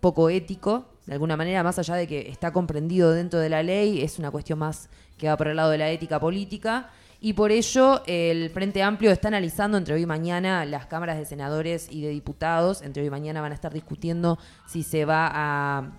poco 0.00 0.30
ético, 0.30 0.84
de 1.06 1.12
alguna 1.12 1.36
manera, 1.36 1.62
más 1.62 1.78
allá 1.78 1.94
de 1.94 2.06
que 2.06 2.28
está 2.28 2.52
comprendido 2.52 3.12
dentro 3.12 3.38
de 3.38 3.48
la 3.48 3.62
ley, 3.62 4.02
es 4.02 4.18
una 4.18 4.30
cuestión 4.30 4.58
más 4.58 4.88
que 5.16 5.28
va 5.28 5.36
por 5.36 5.48
el 5.48 5.56
lado 5.56 5.70
de 5.70 5.78
la 5.78 5.90
ética 5.90 6.18
política. 6.18 6.90
Y 7.20 7.32
por 7.32 7.50
ello, 7.50 8.02
el 8.06 8.50
Frente 8.50 8.82
Amplio 8.82 9.10
está 9.10 9.28
analizando 9.28 9.78
entre 9.78 9.94
hoy 9.94 10.02
y 10.02 10.06
mañana 10.06 10.64
las 10.64 10.86
cámaras 10.86 11.16
de 11.16 11.24
senadores 11.24 11.88
y 11.90 12.02
de 12.02 12.10
diputados. 12.10 12.82
Entre 12.82 13.02
hoy 13.02 13.08
y 13.08 13.10
mañana 13.10 13.40
van 13.40 13.52
a 13.52 13.54
estar 13.54 13.72
discutiendo 13.72 14.38
si 14.66 14.82
se 14.82 15.04
va 15.04 15.30
a, 15.32 15.92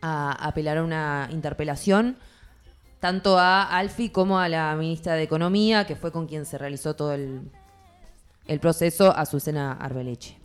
a 0.00 0.46
apelar 0.46 0.78
a 0.78 0.84
una 0.84 1.28
interpelación, 1.30 2.16
tanto 2.98 3.38
a 3.38 3.62
Alfi 3.62 4.08
como 4.08 4.38
a 4.38 4.48
la 4.48 4.74
ministra 4.74 5.14
de 5.14 5.22
Economía, 5.22 5.86
que 5.86 5.96
fue 5.96 6.10
con 6.10 6.26
quien 6.26 6.46
se 6.46 6.58
realizó 6.58 6.96
todo 6.96 7.14
el, 7.14 7.50
proceso, 8.60 9.14
Azucena 9.16 9.72
Arbeleche. 9.74 10.39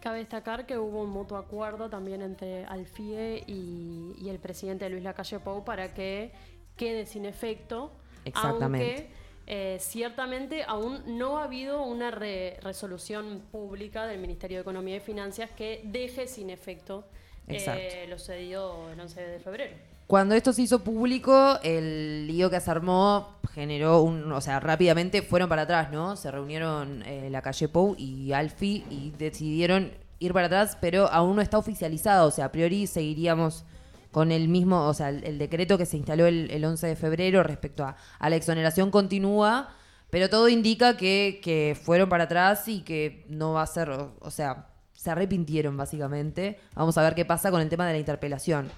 Cabe 0.00 0.18
destacar 0.18 0.64
que 0.66 0.78
hubo 0.78 1.02
un 1.02 1.10
mutuo 1.10 1.36
acuerdo 1.38 1.90
también 1.90 2.22
entre 2.22 2.64
Alfie 2.66 3.42
y, 3.46 4.14
y 4.20 4.28
el 4.28 4.38
presidente 4.38 4.88
Luis 4.88 5.02
Lacalle 5.02 5.40
Pou 5.40 5.64
para 5.64 5.92
que 5.92 6.30
quede 6.76 7.04
sin 7.06 7.24
efecto. 7.26 7.90
Exactamente. 8.24 8.86
Aunque 8.90 9.08
eh, 9.46 9.78
ciertamente 9.80 10.62
aún 10.62 11.02
no 11.18 11.38
ha 11.38 11.44
habido 11.44 11.82
una 11.82 12.10
re- 12.10 12.58
resolución 12.62 13.42
pública 13.50 14.06
del 14.06 14.20
Ministerio 14.20 14.58
de 14.58 14.62
Economía 14.62 14.96
y 14.96 15.00
Finanzas 15.00 15.50
que 15.50 15.80
deje 15.84 16.26
sin 16.26 16.50
efecto 16.50 17.04
eh, 17.48 18.06
lo 18.08 18.18
cedido 18.18 18.90
el 18.90 19.00
11 19.00 19.20
de 19.26 19.38
febrero. 19.40 19.76
Cuando 20.08 20.34
esto 20.34 20.54
se 20.54 20.62
hizo 20.62 20.82
público, 20.82 21.58
el 21.62 22.26
lío 22.26 22.48
que 22.48 22.58
se 22.60 22.70
armó 22.70 23.38
generó 23.52 24.00
un. 24.00 24.32
O 24.32 24.40
sea, 24.40 24.58
rápidamente 24.58 25.20
fueron 25.20 25.50
para 25.50 25.62
atrás, 25.62 25.92
¿no? 25.92 26.16
Se 26.16 26.30
reunieron 26.30 27.02
eh, 27.02 27.28
la 27.30 27.42
calle 27.42 27.68
Pou 27.68 27.94
y 27.98 28.32
Alfi 28.32 28.86
y 28.88 29.12
decidieron 29.18 29.92
ir 30.18 30.32
para 30.32 30.46
atrás, 30.46 30.78
pero 30.80 31.08
aún 31.08 31.36
no 31.36 31.42
está 31.42 31.58
oficializado. 31.58 32.26
O 32.26 32.30
sea, 32.30 32.46
a 32.46 32.52
priori 32.52 32.86
seguiríamos 32.86 33.66
con 34.10 34.32
el 34.32 34.48
mismo. 34.48 34.86
O 34.86 34.94
sea, 34.94 35.10
el, 35.10 35.36
decreto 35.36 35.76
que 35.76 35.84
se 35.84 35.98
instaló 35.98 36.24
el, 36.24 36.50
el 36.52 36.64
11 36.64 36.86
de 36.86 36.96
febrero 36.96 37.42
respecto 37.42 37.84
a, 37.84 37.94
la 38.30 38.34
exoneración 38.34 38.90
continúa, 38.90 39.76
pero 40.08 40.30
todo 40.30 40.48
indica 40.48 40.96
que, 40.96 41.38
que 41.44 41.76
fueron 41.78 42.08
para 42.08 42.24
atrás 42.24 42.66
y 42.66 42.80
que 42.80 43.26
no 43.28 43.52
va 43.52 43.60
a 43.60 43.66
ser. 43.66 43.90
O 43.90 44.30
sea, 44.30 44.68
se 44.94 45.10
arrepintieron 45.10 45.76
básicamente. 45.76 46.58
Vamos 46.74 46.96
a 46.96 47.02
ver 47.02 47.14
qué 47.14 47.26
pasa 47.26 47.50
con 47.50 47.60
el 47.60 47.68
tema 47.68 47.86
de 47.86 47.92
la 47.92 47.98
interpelación. 47.98 48.70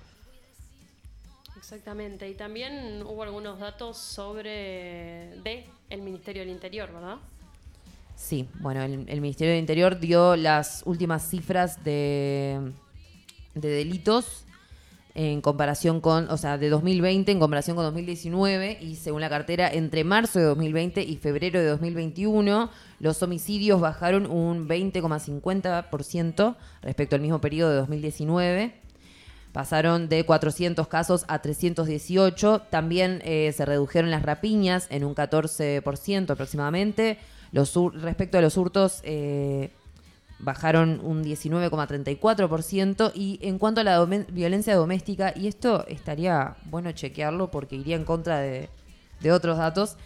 Exactamente. 1.70 2.28
Y 2.28 2.35
también 2.35 3.00
hubo 3.06 3.22
algunos 3.22 3.61
datos 3.61 3.96
sobre 3.96 5.35
el 5.88 6.02
Ministerio 6.02 6.42
del 6.42 6.50
Interior, 6.50 6.92
¿verdad? 6.92 7.18
Sí, 8.16 8.48
bueno, 8.59 8.83
el, 8.83 9.20
Ministerio 9.20 9.52
del 9.52 9.61
Interior 9.61 10.00
dio 10.00 10.35
las 10.35 10.83
últimas 10.85 11.30
cifras 11.30 11.85
de, 11.85 12.72
de 13.54 13.68
delitos 13.68 14.42
en 15.14 15.40
comparación 15.40 16.00
con, 16.00 16.28
o 16.28 16.37
sea, 16.37 16.59
de 16.59 16.70
2020 16.70 17.30
en 17.30 17.38
comparación 17.38 17.76
con 17.76 17.85
2019 17.85 18.78
y 18.80 18.96
según 18.96 19.20
la 19.20 19.28
cartera, 19.28 19.72
entre 19.72 20.02
marzo 20.02 20.40
de 20.40 20.46
2020 20.46 21.04
y 21.04 21.18
febrero 21.18 21.61
de 21.61 21.66
2021, 21.66 22.68
los 22.98 23.22
homicidios 23.22 23.80
bajaron 23.80 24.26
un 24.26 24.68
20,50% 24.68 26.56
respecto 26.83 27.14
al 27.14 27.22
mismo 27.22 27.40
periodo 27.40 27.70
de 27.70 27.76
2019. 27.76 28.80
Pasaron 29.52 30.08
de 30.08 30.24
400 30.24 30.86
casos 30.86 31.24
a 31.28 31.40
318. 31.40 32.62
También 32.70 33.20
eh, 33.24 33.52
se 33.56 33.64
redujeron 33.64 34.10
las 34.10 34.22
rapiñas 34.22 34.86
en 34.90 35.04
un 35.04 35.14
14% 35.14 36.30
aproximadamente. 36.30 37.18
Los 37.52 37.74
respecto 37.94 38.38
a 38.38 38.42
los 38.42 38.56
hurtos, 38.56 39.00
eh, 39.02 39.70
bajaron 40.38 41.00
un 41.02 41.24
19,34%. 41.24 43.12
Y 43.14 43.38
en 43.42 43.58
cuanto 43.58 43.80
a 43.80 43.84
la 43.84 44.04
violencia 44.04 44.76
doméstica, 44.76 45.32
y 45.34 45.48
esto 45.48 45.84
estaría 45.88 46.56
bueno 46.64 46.92
chequearlo 46.92 47.50
porque 47.50 47.76
iría 47.76 47.96
en 47.96 48.04
contra 48.04 48.38
de, 48.38 48.70
de 49.20 49.32
otros 49.32 49.58
datos, 49.58 49.96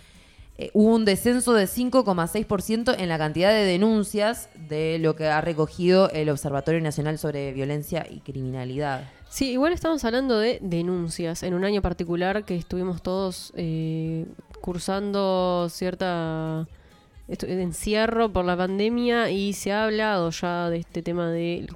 eh, 0.56 0.70
hubo 0.72 0.94
un 0.94 1.04
descenso 1.04 1.52
de 1.52 1.64
5,6% 1.64 2.94
en 2.96 3.08
la 3.08 3.18
cantidad 3.18 3.50
de 3.50 3.64
denuncias 3.64 4.48
de 4.68 4.98
lo 5.00 5.16
que 5.16 5.26
ha 5.26 5.40
recogido 5.40 6.10
el 6.10 6.30
Observatorio 6.30 6.80
Nacional 6.80 7.18
sobre 7.18 7.52
Violencia 7.52 8.06
y 8.08 8.20
Criminalidad. 8.20 9.04
Sí, 9.34 9.50
igual 9.50 9.72
estamos 9.72 10.04
hablando 10.04 10.38
de 10.38 10.60
denuncias 10.62 11.42
en 11.42 11.54
un 11.54 11.64
año 11.64 11.82
particular 11.82 12.44
que 12.44 12.54
estuvimos 12.54 13.02
todos 13.02 13.52
eh, 13.56 14.26
cursando 14.60 15.66
cierta 15.70 16.68
encierro 17.26 18.32
por 18.32 18.44
la 18.44 18.56
pandemia 18.56 19.30
y 19.30 19.52
se 19.52 19.72
ha 19.72 19.86
hablado 19.86 20.30
ya 20.30 20.70
de 20.70 20.76
este 20.76 21.02
tema 21.02 21.32
de, 21.32 21.66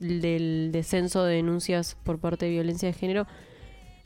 del 0.00 0.70
descenso 0.72 1.22
de 1.22 1.36
denuncias 1.36 1.96
por 2.02 2.18
parte 2.18 2.46
de 2.46 2.50
violencia 2.50 2.88
de 2.88 2.94
género 2.94 3.28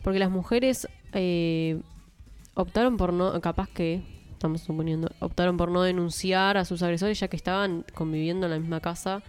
porque 0.02 0.18
las 0.18 0.30
mujeres 0.30 0.86
eh, 1.14 1.80
optaron 2.52 2.98
por 2.98 3.14
no, 3.14 3.40
capaz 3.40 3.70
que, 3.70 4.02
estamos 4.32 4.60
suponiendo, 4.60 5.10
optaron 5.18 5.56
por 5.56 5.70
no 5.70 5.80
denunciar 5.80 6.58
a 6.58 6.66
sus 6.66 6.82
agresores 6.82 7.18
ya 7.18 7.28
que 7.28 7.36
estaban 7.36 7.86
conviviendo 7.94 8.44
en 8.44 8.52
la 8.52 8.58
misma 8.58 8.80
casa 8.80 9.22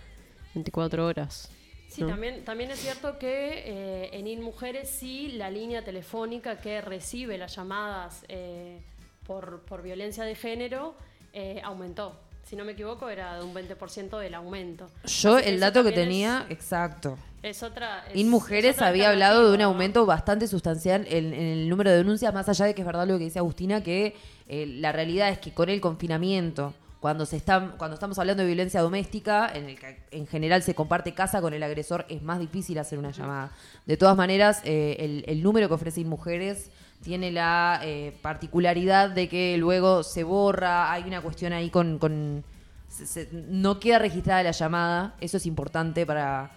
24 0.54 1.08
horas. 1.08 1.53
Sí, 1.94 2.02
¿no? 2.02 2.08
también, 2.10 2.44
también 2.44 2.72
es 2.72 2.80
cierto 2.80 3.18
que 3.20 3.64
eh, 3.66 4.10
en 4.14 4.28
IN 4.28 4.42
Mujeres 4.42 4.90
sí 4.90 5.30
la 5.34 5.50
línea 5.50 5.84
telefónica 5.84 6.60
que 6.60 6.82
recibe 6.82 7.38
las 7.38 7.56
llamadas 7.56 8.26
eh, 8.30 8.82
por, 9.28 9.62
por 9.62 9.82
violencia 9.82 10.24
de 10.24 10.36
género 10.36 10.96
eh, 11.34 11.62
aumentó. 11.64 12.20
Si 12.44 12.56
no 12.58 12.66
me 12.66 12.74
equivoco, 12.74 13.10
era 13.10 13.38
de 13.38 13.44
un 13.46 13.54
20% 13.54 14.20
del 14.20 14.34
aumento. 14.34 14.88
Yo 15.06 15.38
Así 15.38 15.48
el 15.50 15.60
dato 15.62 15.82
que 15.84 15.92
tenía, 15.94 16.46
exacto. 16.50 17.18
Es, 17.42 17.64
otra. 17.64 18.06
es- 18.10 18.16
In 18.16 18.26
es 18.28 18.32
Mujeres 18.32 18.76
otra 18.76 18.88
había 18.90 19.10
hablado 19.10 19.48
de 19.50 19.56
un 19.56 19.62
aumento 19.62 20.06
bastante 20.06 20.48
sustancial 20.48 21.06
en, 21.10 21.34
en 21.34 21.42
el 21.42 21.70
número 21.70 21.90
de 21.92 21.98
denuncias, 21.98 22.34
más 22.34 22.50
allá 22.50 22.66
de 22.66 22.76
que 22.76 22.82
es 22.82 22.86
verdad 22.86 23.08
lo 23.08 23.18
que 23.18 23.24
dice 23.26 23.40
Agustina, 23.40 23.82
que 23.82 24.16
eh, 24.50 24.66
la 24.68 24.92
realidad 24.92 25.30
es 25.30 25.40
que 25.40 25.54
con 25.54 25.70
el 25.70 25.80
confinamiento, 25.80 26.74
cuando 27.04 27.26
se 27.26 27.36
está, 27.36 27.74
cuando 27.78 27.96
estamos 27.96 28.18
hablando 28.18 28.44
de 28.44 28.48
violencia 28.48 28.80
doméstica, 28.80 29.52
en 29.54 29.66
el 29.66 29.78
que 29.78 30.00
en 30.12 30.26
general 30.26 30.64
se 30.64 30.74
comparte 30.74 31.14
casa 31.14 31.42
con 31.42 31.54
el 31.54 31.62
agresor, 31.62 32.06
es 32.08 32.22
más 32.22 32.40
difícil 32.40 32.78
hacer 32.80 32.98
una 32.98 33.12
llamada. 33.12 33.52
De 33.86 33.98
todas 33.98 34.16
maneras, 34.16 34.62
eh, 34.64 35.24
el, 35.28 35.44
número 35.44 35.68
que 35.68 35.74
ofrece 35.74 36.00
In 36.00 36.08
Mujeres 36.08 36.72
tiene 37.02 37.30
la 37.30 37.82
eh, 37.84 38.14
particularidad 38.22 39.10
de 39.10 39.28
que 39.28 39.58
luego 39.58 40.02
se 40.04 40.24
borra, 40.24 40.94
hay 40.94 41.04
una 41.04 41.20
cuestión 41.20 41.52
ahí 41.52 41.70
con... 41.70 42.00
con- 42.00 42.46
se- 42.88 43.06
se- 43.06 43.28
no 43.34 43.82
queda 43.82 44.00
registrada 44.00 44.42
la 44.42 44.52
llamada, 44.52 45.16
eso 45.20 45.36
es 45.36 45.46
importante 45.46 46.06
para 46.06 46.52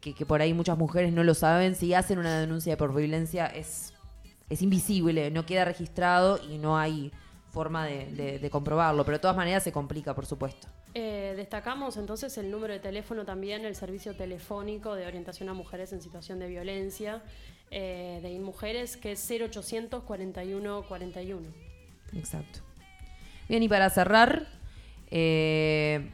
que, 0.00 0.14
que 0.14 0.24
por 0.24 0.40
ahí 0.40 0.54
muchas 0.54 0.78
mujeres 0.78 1.12
no 1.12 1.22
lo 1.22 1.34
saben, 1.34 1.74
si 1.74 1.92
hacen 1.92 2.18
una 2.18 2.40
denuncia 2.40 2.78
por 2.78 2.94
violencia 2.94 3.44
es, 3.44 3.92
es 4.48 4.62
invisible, 4.62 5.30
no 5.30 5.44
queda 5.44 5.66
registrado 5.66 6.40
y 6.50 6.56
no 6.56 6.78
hay 6.78 7.12
forma 7.52 7.84
de, 7.86 8.06
de- 8.12 8.38
de 8.38 8.50
comprobarlo, 8.50 9.04
pero 9.04 9.18
de 9.18 9.22
todas 9.22 9.36
maneras 9.36 9.62
se 9.62 9.70
complica, 9.72 10.14
por 10.14 10.26
supuesto. 10.26 10.66
Eh, 10.94 11.34
destacamos 11.36 11.96
entonces 11.98 12.36
el 12.38 12.50
número 12.50 12.72
de 12.72 12.80
teléfono 12.80 13.24
también, 13.24 13.64
el 13.64 13.76
servicio 13.76 14.16
telefónico 14.16 14.94
de 14.94 15.06
orientación 15.06 15.48
a 15.50 15.54
mujeres 15.54 15.92
en 15.92 16.00
situación 16.02 16.38
de 16.38 16.48
violencia 16.48 17.22
eh, 17.70 18.18
de 18.22 18.30
InMujeres, 18.32 18.96
que 18.96 19.12
es 19.12 19.30
0800 19.30 20.02
41 20.02 20.82
41. 20.88 21.48
Exacto. 22.14 22.60
Bien, 23.48 23.62
y 23.62 23.68
para 23.68 23.88
cerrar, 23.90 24.46
eh, 25.10 26.10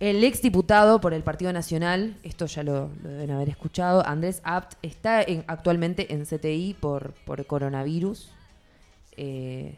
el 0.00 0.22
exdiputado 0.24 1.00
por 1.00 1.14
el 1.14 1.22
Partido 1.22 1.52
Nacional, 1.54 2.16
esto 2.22 2.44
ya 2.46 2.62
lo, 2.62 2.90
lo 3.02 3.08
deben 3.08 3.30
haber 3.30 3.48
escuchado, 3.48 4.06
Andrés 4.06 4.40
Apt, 4.44 4.74
está 4.82 5.22
en- 5.22 5.44
actualmente 5.46 6.12
en 6.12 6.24
CTI 6.26 6.74
por, 6.78 7.12
por 7.24 7.46
coronavirus. 7.46 8.30
Eh, 9.16 9.76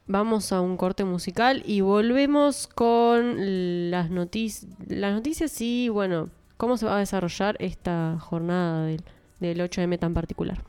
Vamos 0.07 0.51
a 0.51 0.59
un 0.61 0.75
corte 0.75 1.05
musical 1.05 1.61
y 1.67 1.81
volvemos 1.81 2.65
con 2.65 3.91
las, 3.91 4.09
notic- 4.09 4.67
las 4.87 5.13
noticias 5.13 5.61
y, 5.61 5.87
bueno, 5.89 6.29
cómo 6.57 6.77
se 6.77 6.87
va 6.87 6.95
a 6.95 6.99
desarrollar 6.99 7.55
esta 7.59 8.17
jornada 8.19 8.85
del, 8.85 9.03
del 9.39 9.59
8M 9.59 9.99
tan 9.99 10.15
particular. 10.15 10.63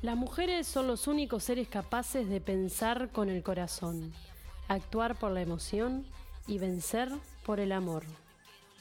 Las 0.00 0.16
mujeres 0.16 0.68
son 0.68 0.86
los 0.86 1.08
únicos 1.08 1.42
seres 1.42 1.66
capaces 1.66 2.28
de 2.28 2.40
pensar 2.40 3.10
con 3.10 3.28
el 3.28 3.42
corazón, 3.42 4.12
actuar 4.68 5.18
por 5.18 5.32
la 5.32 5.40
emoción 5.40 6.06
y 6.46 6.58
vencer 6.58 7.08
por 7.44 7.58
el 7.58 7.72
amor. 7.72 8.04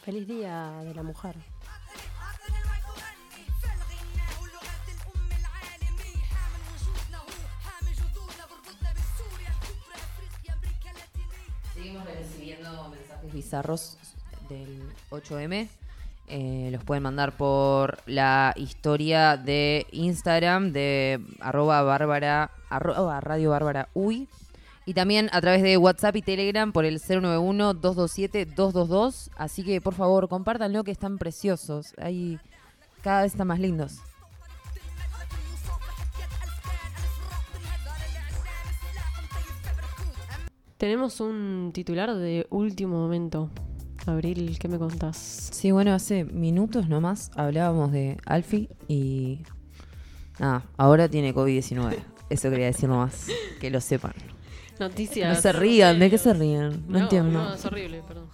Feliz 0.03 0.27
Día 0.27 0.69
de 0.83 0.93
la 0.93 1.01
Mujer. 1.01 1.35
Seguimos 11.73 12.05
recibiendo 12.05 12.89
mensajes 12.89 13.33
bizarros 13.33 13.97
del 14.49 14.83
8M. 15.09 15.67
Eh, 16.29 16.67
los 16.73 16.83
pueden 16.83 17.03
mandar 17.03 17.37
por 17.37 17.99
la 18.05 18.53
historia 18.57 19.37
de 19.37 19.87
Instagram 19.91 20.73
de 20.73 21.21
arroba 21.39 21.81
bárbara, 21.83 22.51
arroba 22.69 23.21
radio 23.21 23.51
bárbara 23.51 23.87
uy. 23.93 24.27
Y 24.85 24.93
también 24.93 25.29
a 25.33 25.41
través 25.41 25.63
de 25.63 25.77
WhatsApp 25.77 26.17
y 26.17 26.21
Telegram 26.21 26.71
por 26.71 26.85
el 26.85 26.99
091-227-222. 26.99 29.29
Así 29.37 29.63
que 29.63 29.81
por 29.81 29.93
favor, 29.93 30.29
compártanlo 30.29 30.83
que 30.83 30.91
están 30.91 31.17
preciosos. 31.17 31.93
Ahí 31.97 32.39
cada 33.01 33.23
vez 33.23 33.33
están 33.33 33.47
más 33.47 33.59
lindos. 33.59 33.97
Tenemos 40.77 41.19
un 41.21 41.71
titular 41.73 42.13
de 42.13 42.45
último 42.49 42.97
momento. 42.97 43.49
Abril, 44.07 44.57
¿qué 44.59 44.67
me 44.67 44.77
contás? 44.77 45.17
Sí, 45.51 45.71
bueno, 45.71 45.93
hace 45.93 46.23
minutos 46.23 46.87
nomás 46.87 47.31
hablábamos 47.35 47.91
de 47.91 48.17
Alfie 48.25 48.69
y. 48.87 49.39
Nada, 50.39 50.63
ahora 50.77 51.07
tiene 51.09 51.33
COVID-19. 51.33 51.97
Eso 52.29 52.49
quería 52.49 52.67
decir 52.67 52.89
nomás, 52.89 53.27
que 53.59 53.69
lo 53.69 53.81
sepan. 53.81 54.13
Noticias. 54.79 55.35
No 55.35 55.41
se 55.41 55.51
rían, 55.51 55.99
¿de 55.99 56.09
qué 56.09 56.17
se 56.17 56.33
rían? 56.33 56.83
No, 56.87 56.99
entiendo. 56.99 57.43
No, 57.43 57.53
es 57.53 57.65
horrible, 57.65 58.03
perdón. 58.07 58.27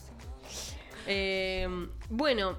Eh, 1.08 1.68
bueno, 2.10 2.58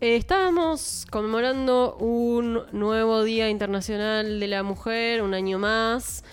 eh, 0.00 0.16
estábamos 0.16 1.06
conmemorando 1.10 1.96
un 1.96 2.62
nuevo 2.72 3.22
Día 3.22 3.50
Internacional 3.50 4.40
de 4.40 4.48
la 4.48 4.62
Mujer, 4.62 5.22
un 5.22 5.34
año 5.34 5.58
más. 5.58 6.24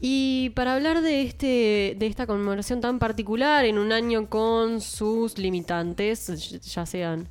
Y 0.00 0.50
para 0.50 0.74
hablar 0.74 1.00
de, 1.00 1.22
este, 1.22 1.96
de 1.98 2.06
esta 2.06 2.26
conmemoración 2.26 2.80
tan 2.80 2.98
particular, 2.98 3.64
en 3.64 3.78
un 3.78 3.92
año 3.92 4.28
con 4.28 4.80
sus 4.80 5.38
limitantes, 5.38 6.60
ya 6.62 6.84
sean 6.84 7.28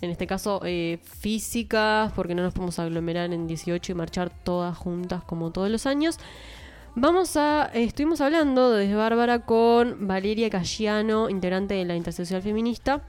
en 0.00 0.10
este 0.10 0.26
caso 0.26 0.60
eh, 0.64 0.98
físicas, 1.02 2.12
porque 2.12 2.34
no 2.34 2.42
nos 2.42 2.52
podemos 2.52 2.78
aglomerar 2.78 3.32
en 3.32 3.46
18 3.46 3.92
y 3.92 3.94
marchar 3.94 4.30
todas 4.30 4.76
juntas 4.76 5.24
como 5.24 5.50
todos 5.50 5.70
los 5.70 5.86
años. 5.86 6.18
Vamos 6.94 7.36
a, 7.36 7.70
estuvimos 7.74 8.20
hablando 8.20 8.70
desde 8.70 8.94
Bárbara 8.94 9.40
con 9.40 10.06
Valeria 10.06 10.48
Cayano, 10.48 11.28
integrante 11.28 11.74
de 11.74 11.84
la 11.84 11.96
Intersocial 11.96 12.40
Feminista. 12.42 13.02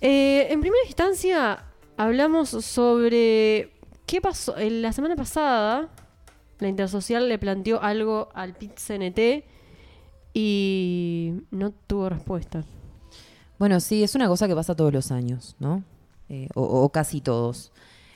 Eh, 0.00 0.46
en 0.50 0.60
primera 0.60 0.84
instancia, 0.86 1.64
hablamos 1.96 2.50
sobre 2.50 3.72
qué 4.06 4.20
pasó. 4.20 4.56
En 4.56 4.82
la 4.82 4.92
semana 4.92 5.16
pasada, 5.16 5.88
la 6.58 6.68
Intersocial 6.68 7.28
le 7.28 7.38
planteó 7.38 7.82
algo 7.82 8.28
al 8.34 8.54
PIT-CNT 8.54 9.44
y 10.34 11.32
no 11.50 11.70
tuvo 11.70 12.08
respuesta. 12.08 12.64
Bueno, 13.58 13.80
sí, 13.80 14.02
es 14.02 14.14
una 14.14 14.28
cosa 14.28 14.46
que 14.48 14.54
pasa 14.54 14.74
todos 14.74 14.92
los 14.92 15.10
años, 15.10 15.56
¿no? 15.58 15.82
Eh, 16.28 16.48
o, 16.54 16.62
o 16.62 16.88
casi 16.90 17.20
todos. 17.20 17.72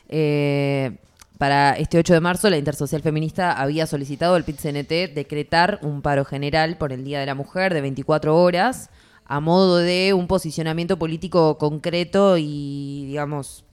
Eh, 0.09 0.99
para 1.39 1.73
este 1.73 1.99
8 1.99 2.13
de 2.13 2.21
marzo, 2.21 2.51
la 2.51 2.59
Intersocial 2.59 3.01
Feminista 3.01 3.53
había 3.53 3.87
solicitado 3.87 4.35
al 4.35 4.45
PIT-CNT 4.45 5.15
decretar 5.15 5.79
un 5.83 6.03
paro 6.03 6.25
general 6.27 6.77
por 6.77 6.93
el 6.93 7.05
Día 7.05 7.21
de 7.21 7.27
la 7.27 7.35
Mujer 7.35 7.73
de 7.73 7.81
24 7.81 8.37
horas 8.37 8.91
a 9.25 9.41
modo 9.41 9.77
de 9.77 10.13
un 10.13 10.27
posicionamiento 10.27 10.99
político 10.99 11.57
concreto 11.57 12.37
y, 12.37 13.05
digamos, 13.07 13.65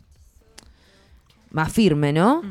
más 1.49 1.73
firme, 1.73 2.13
¿no? 2.13 2.43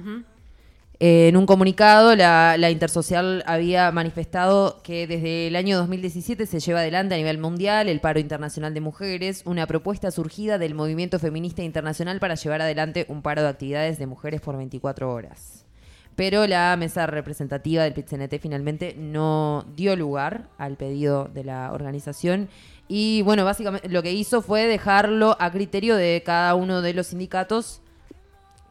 Eh, 0.99 1.29
en 1.29 1.37
un 1.37 1.45
comunicado, 1.45 2.17
la, 2.17 2.71
Intersocial 2.71 3.45
había 3.47 3.91
manifestado 3.93 4.81
que 4.83 5.07
desde 5.07 5.49
el 5.49 5.57
año 5.57 5.77
2017 5.77 6.47
se 6.47 6.61
lleva 6.61 6.81
adelante 6.81 7.15
a 7.15 7.19
nivel 7.19 7.37
mundial 7.39 7.89
el 7.89 8.01
paro 8.01 8.19
internacional 8.19 8.73
de 8.73 8.81
mujeres, 8.81 9.43
una 9.45 9.67
propuesta 9.67 10.11
surgida 10.11 10.57
del 10.59 10.75
movimiento 10.75 11.19
feminista 11.19 11.63
internacional 11.63 12.19
para 12.19 12.35
llevar 12.35 12.63
adelante 12.63 13.05
un 13.09 13.21
paro 13.21 13.43
de 13.43 13.49
actividades 13.49 13.99
de 13.99 14.07
mujeres 14.07 14.41
por 14.41 14.57
24 14.57 15.13
horas. 15.13 15.67
Pero 16.15 16.47
la 16.47 16.75
mesa 16.79 17.07
representativa 17.07 17.83
del 17.83 17.93
PIT-CNT 17.93 18.41
finalmente 18.41 18.95
no 18.97 19.67
dio 19.77 19.97
lugar 19.97 20.49
al 20.57 20.79
pedido 20.79 21.27
de 21.27 21.45
la 21.45 21.73
organización 21.73 22.49
y 22.89 23.21
bueno, 23.21 23.45
básicamente 23.45 23.91
lo 23.91 24.03
que 24.03 24.13
hizo 24.13 24.41
fue 24.41 24.67
dejarlo 24.67 25.37
a 25.41 25.51
criterio 25.51 25.95
de 25.95 26.23
cada 26.25 26.55
uno 26.55 26.81
de 26.81 26.95
los 26.95 27.09
sindicatos 27.09 27.83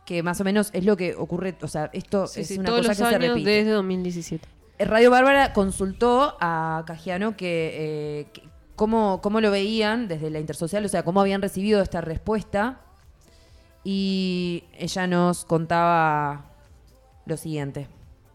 que 0.06 0.22
más 0.24 0.40
o 0.40 0.44
menos 0.44 0.70
es 0.74 0.86
lo 0.86 0.96
que 0.98 1.16
ocurre, 1.16 1.58
o 1.62 1.68
sea, 1.68 1.90
esto 1.94 2.28
Sí, 2.28 2.42
es 2.42 2.48
sí, 2.48 2.58
una 2.60 2.66
todos 2.70 2.88
cosa 2.88 2.90
los 2.90 2.98
que 2.98 3.20
se 3.26 3.28
repite. 3.30 3.50
desde 3.50 3.72
2017. 3.72 4.48
Eh, 4.78 4.86
Radio 4.86 5.10
Bárbara 5.10 5.52
consultó 5.54 6.38
a 6.40 6.84
Cagiano 6.86 7.36
que, 7.36 7.72
eh, 8.22 8.28
que- 8.34 8.44
cómo, 8.76 9.20
cómo 9.22 9.42
lo 9.42 9.50
veían 9.52 10.08
desde 10.08 10.30
la 10.30 10.40
intersocial, 10.40 10.86
o 10.86 10.90
sea, 10.90 11.04
cómo 11.04 11.22
habían 11.22 11.42
recibido 11.42 11.82
esta 11.82 12.02
respuesta. 12.02 12.82
Y 13.84 14.64
ella 14.78 15.08
nos 15.08 15.46
contaba 15.46 16.46
lo 17.26 17.38
siguiente. 17.38 17.88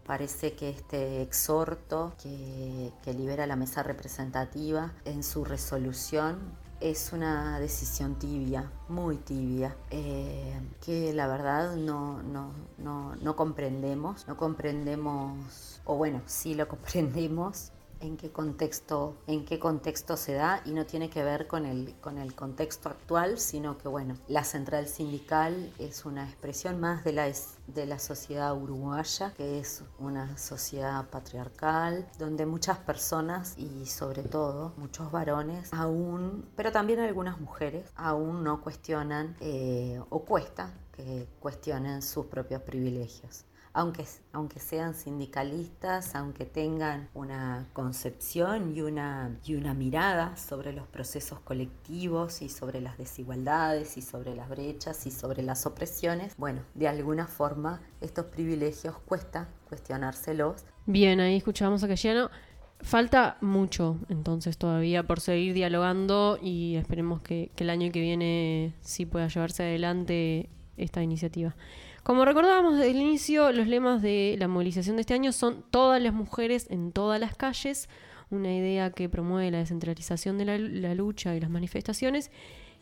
Parece 0.05 0.53
que 0.53 0.69
este 0.69 1.21
exhorto 1.21 2.13
que, 2.21 2.91
que 3.03 3.13
libera 3.13 3.45
la 3.47 3.55
mesa 3.55 3.83
representativa 3.83 4.91
en 5.05 5.23
su 5.23 5.45
resolución 5.45 6.39
es 6.81 7.13
una 7.13 7.59
decisión 7.59 8.15
tibia, 8.15 8.69
muy 8.89 9.17
tibia, 9.17 9.75
eh, 9.91 10.59
que 10.83 11.13
la 11.13 11.27
verdad 11.27 11.75
no, 11.75 12.21
no, 12.23 12.51
no, 12.79 13.15
no 13.15 13.35
comprendemos, 13.35 14.27
no 14.27 14.35
comprendemos, 14.35 15.79
o 15.85 15.95
bueno, 15.95 16.21
sí 16.25 16.55
lo 16.55 16.67
comprendemos, 16.67 17.71
en 18.01 18.17
qué 18.17 18.31
contexto, 18.31 19.15
en 19.27 19.45
qué 19.45 19.59
contexto 19.59 20.17
se 20.17 20.33
da 20.33 20.61
y 20.65 20.71
no 20.71 20.85
tiene 20.85 21.09
que 21.09 21.23
ver 21.23 21.47
con 21.47 21.65
el, 21.65 21.95
con 22.01 22.17
el 22.17 22.35
contexto 22.35 22.89
actual, 22.89 23.39
sino 23.39 23.77
que 23.77 23.87
bueno, 23.87 24.15
la 24.27 24.43
central 24.43 24.87
sindical 24.87 25.73
es 25.79 26.05
una 26.05 26.25
expresión 26.25 26.79
más 26.79 27.03
de 27.03 27.13
la, 27.13 27.31
de 27.67 27.85
la 27.85 27.99
sociedad 27.99 28.55
uruguaya, 28.55 29.33
que 29.35 29.59
es 29.59 29.83
una 29.99 30.37
sociedad 30.37 31.09
patriarcal, 31.09 32.07
donde 32.17 32.45
muchas 32.45 32.77
personas 32.79 33.57
y 33.57 33.85
sobre 33.85 34.23
todo 34.23 34.73
muchos 34.77 35.11
varones 35.11 35.73
aún, 35.73 36.49
pero 36.55 36.71
también 36.71 36.99
algunas 36.99 37.39
mujeres, 37.39 37.91
aún 37.95 38.43
no 38.43 38.61
cuestionan 38.61 39.35
eh, 39.39 40.01
o 40.09 40.23
cuesta 40.23 40.73
que 40.91 41.27
cuestionen 41.39 42.01
sus 42.01 42.25
propios 42.25 42.61
privilegios 42.61 43.45
aunque, 43.73 44.05
aunque 44.33 44.59
sean 44.59 44.93
sindicalistas, 44.93 46.15
aunque 46.15 46.45
tengan 46.45 47.09
una 47.13 47.67
concepción 47.73 48.75
y 48.75 48.81
una, 48.81 49.37
y 49.45 49.55
una 49.55 49.73
mirada 49.73 50.35
sobre 50.37 50.73
los 50.73 50.87
procesos 50.87 51.39
colectivos 51.39 52.41
y 52.41 52.49
sobre 52.49 52.81
las 52.81 52.97
desigualdades 52.97 53.97
y 53.97 54.01
sobre 54.01 54.35
las 54.35 54.49
brechas 54.49 55.05
y 55.05 55.11
sobre 55.11 55.43
las 55.43 55.65
opresiones, 55.65 56.35
bueno, 56.37 56.61
de 56.73 56.87
alguna 56.87 57.27
forma 57.27 57.81
estos 58.01 58.25
privilegios 58.25 58.97
cuesta 59.05 59.49
cuestionárselos 59.69 60.65
Bien, 60.85 61.19
ahí 61.19 61.37
escuchábamos 61.37 61.83
a 61.83 61.87
Cayano. 61.87 62.29
Falta 62.79 63.37
mucho 63.41 63.99
entonces 64.09 64.57
todavía 64.57 65.03
por 65.03 65.19
seguir 65.19 65.53
dialogando 65.53 66.39
y 66.41 66.75
esperemos 66.75 67.21
que, 67.21 67.51
que 67.55 67.63
el 67.63 67.69
año 67.69 67.91
que 67.91 68.01
viene 68.01 68.73
sí 68.81 69.05
pueda 69.05 69.27
llevarse 69.27 69.63
adelante 69.63 70.49
esta 70.77 71.03
iniciativa. 71.03 71.55
Como 72.03 72.25
recordábamos 72.25 72.77
desde 72.77 72.91
el 72.91 72.97
inicio, 72.97 73.51
los 73.51 73.67
lemas 73.67 74.01
de 74.01 74.35
la 74.39 74.47
movilización 74.47 74.95
de 74.95 75.01
este 75.01 75.13
año 75.13 75.31
son 75.31 75.63
todas 75.69 76.01
las 76.01 76.13
mujeres 76.13 76.65
en 76.71 76.91
todas 76.91 77.19
las 77.19 77.35
calles, 77.35 77.89
una 78.31 78.51
idea 78.51 78.89
que 78.89 79.07
promueve 79.07 79.51
la 79.51 79.59
descentralización 79.59 80.39
de 80.39 80.45
la, 80.45 80.95
lucha 80.95 81.35
y 81.35 81.39
las 81.39 81.51
manifestaciones 81.51 82.31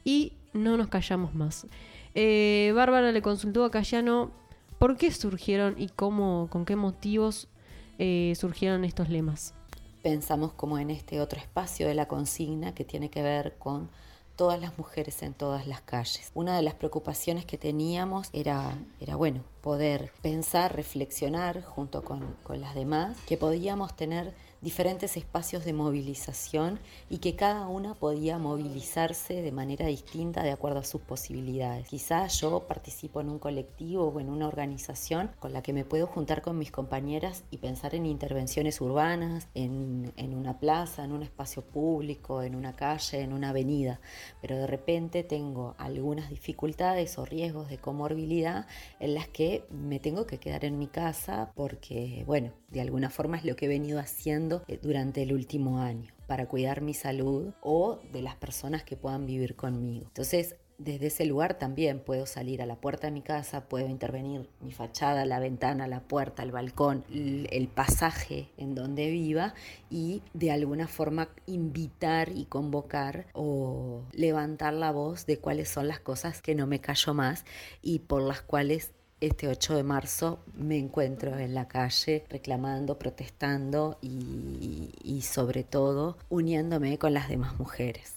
y 0.06 0.34
no 0.54 0.78
nos 0.78 0.88
callamos 0.88 1.36
más. 1.36 1.68
Eh, 2.16 2.72
Bárbara 2.74 3.12
le 3.12 3.22
consultó 3.22 3.66
a 3.66 3.72
Cayano 3.72 4.32
por 4.78 4.96
qué 4.96 5.12
surgieron 5.12 5.76
y 5.78 5.90
cómo, 5.90 6.48
con 6.50 6.64
qué 6.64 6.78
motivos 6.78 7.50
eh, 7.98 8.34
surgieron 8.38 8.86
estos 8.86 9.10
lemas. 9.10 9.54
pensamos 10.02 10.54
como 10.54 10.80
en 10.80 10.92
este 10.92 11.20
otro 11.20 11.40
espacio 11.40 11.90
de 11.90 11.94
la 11.94 12.08
consigna 12.08 12.74
que 12.74 12.86
tiene 12.86 13.10
que 13.10 13.22
ver 13.22 13.58
con 13.60 13.90
todas 14.39 14.62
las 14.62 14.78
mujeres 14.78 15.21
en 15.21 15.34
todas 15.34 15.67
las 15.67 15.82
calles. 15.82 16.32
Una 16.34 16.56
de 16.56 16.62
las 16.62 16.73
preocupaciones 16.73 17.43
que 17.43 17.58
teníamos 17.58 18.30
era, 18.32 18.73
era 19.02 19.17
bueno, 19.17 19.43
poder 19.60 20.13
pensar, 20.21 20.73
reflexionar 20.78 21.62
junto 21.62 22.06
con, 22.06 22.38
con 22.43 22.62
las 22.62 22.73
demás, 22.73 23.17
que 23.28 23.36
podíamos 23.36 23.97
tener 23.97 24.34
diferentes 24.62 25.15
espacios 25.17 25.65
de 25.65 25.74
movilización 25.74 26.80
y 27.10 27.19
que 27.19 27.36
cada 27.36 27.67
una 27.67 27.93
podía 27.95 28.38
movilizarse 28.38 29.41
de 29.41 29.52
manera 29.52 29.88
distinta 29.88 30.43
de 30.43 30.52
acuerdo 30.52 30.80
a 30.80 30.84
sus 30.84 31.02
posibilidades. 31.02 31.88
Quizás 31.88 32.41
yo 32.41 32.62
participo 32.67 33.22
en 33.22 33.30
un 33.30 33.39
colectivo 33.39 34.08
o 34.08 34.19
en 34.19 34.30
una 34.30 34.48
organización 34.48 35.32
con 35.39 35.54
la 35.54 35.62
que 35.62 35.74
me 35.74 35.86
puedo 35.86 36.08
juntar 36.08 36.41
con 36.41 36.58
mis 36.58 36.72
compañeras 36.72 37.43
y 37.52 37.58
pensar 37.58 37.95
en 37.95 38.06
intervenciones 38.06 38.82
urbanas, 38.82 39.48
en, 39.54 40.12
en 40.17 40.36
una 40.36 40.60
plaza, 40.60 41.04
en 41.04 41.12
un 41.12 41.24
espacio 41.24 41.62
público, 41.62 42.41
en 42.43 42.56
una 42.56 42.76
calle, 42.76 43.22
en 43.22 43.34
una 43.34 43.50
avenida, 43.50 44.00
pero 44.41 44.58
de 44.58 44.67
repente 44.67 45.24
tengo 45.24 45.76
algunas 45.78 46.30
dificultades 46.30 47.17
o 47.17 47.26
riesgos 47.26 47.69
de 47.69 47.78
comorbilidad 47.78 48.67
en 49.00 49.13
las 49.13 49.28
que 49.28 49.65
me 49.69 50.00
tengo 50.00 50.26
que 50.26 50.38
quedar 50.38 50.65
en 50.65 50.78
mi 50.78 50.88
casa 50.88 51.52
porque, 51.56 52.24
bueno, 52.26 52.52
de 52.72 52.82
alguna 52.82 53.10
forma 53.10 53.38
es 53.38 53.46
lo 53.46 53.56
que 53.56 53.66
he 53.66 53.70
venido 53.70 54.00
haciendo 54.00 54.64
eh, 54.68 54.80
durante 54.82 55.24
el 55.24 55.34
último 55.34 55.80
año 55.80 56.14
para 56.28 56.48
cuidar 56.48 56.82
mi 56.82 56.94
salud 56.94 57.54
o 57.62 58.00
de 58.14 58.22
las 58.22 58.36
personas 58.36 58.84
que 58.84 58.96
puedan 58.96 59.26
vivir 59.26 59.56
conmigo. 59.56 60.06
Entonces, 60.08 60.56
desde 60.80 61.08
ese 61.08 61.26
lugar 61.26 61.60
también 61.60 62.00
puedo 62.00 62.26
salir 62.26 62.62
a 62.62 62.66
la 62.66 62.78
puerta 62.78 63.08
de 63.08 63.12
mi 63.12 63.22
casa, 63.22 63.68
puedo 63.68 63.88
intervenir 63.90 64.50
mi 64.62 64.72
fachada, 64.72 65.26
la 65.26 65.40
ventana, 65.40 65.88
la 65.88 66.00
puerta, 66.00 66.42
el 66.42 66.52
balcón, 66.52 67.04
el 67.12 67.68
pasaje 67.68 68.48
en 68.58 68.76
donde 68.76 69.12
viva 69.12 69.54
y 69.90 70.24
de 70.34 70.52
alguna 70.52 70.88
forma 70.88 71.30
invitar 71.46 72.30
y 72.30 72.46
convocar 72.46 73.28
o 73.34 74.04
levantar 74.14 74.74
la 74.74 74.92
voz 74.92 75.26
de 75.26 75.38
cuáles 75.38 75.68
son 75.68 75.90
las 75.90 76.00
cosas 76.00 76.42
que 76.42 76.56
no 76.56 76.65
me 76.65 76.80
callo 76.80 77.13
más 77.13 77.44
y 77.82 78.00
por 78.00 78.22
las 78.22 78.42
cuales 78.42 78.94
este 79.22 79.48
8 79.48 79.76
de 79.76 79.84
marzo 79.84 80.40
me 80.54 80.78
encuentro 80.78 81.38
en 81.38 81.54
la 81.54 81.67
calle 81.67 82.24
reclamando, 82.30 82.98
protestando 82.98 83.98
y, 84.02 85.22
sobre 85.22 85.63
todo 85.63 86.17
uniéndome 86.30 86.98
con 86.98 87.13
las 87.13 87.28
demás 87.30 87.60
mujeres. 87.60 88.15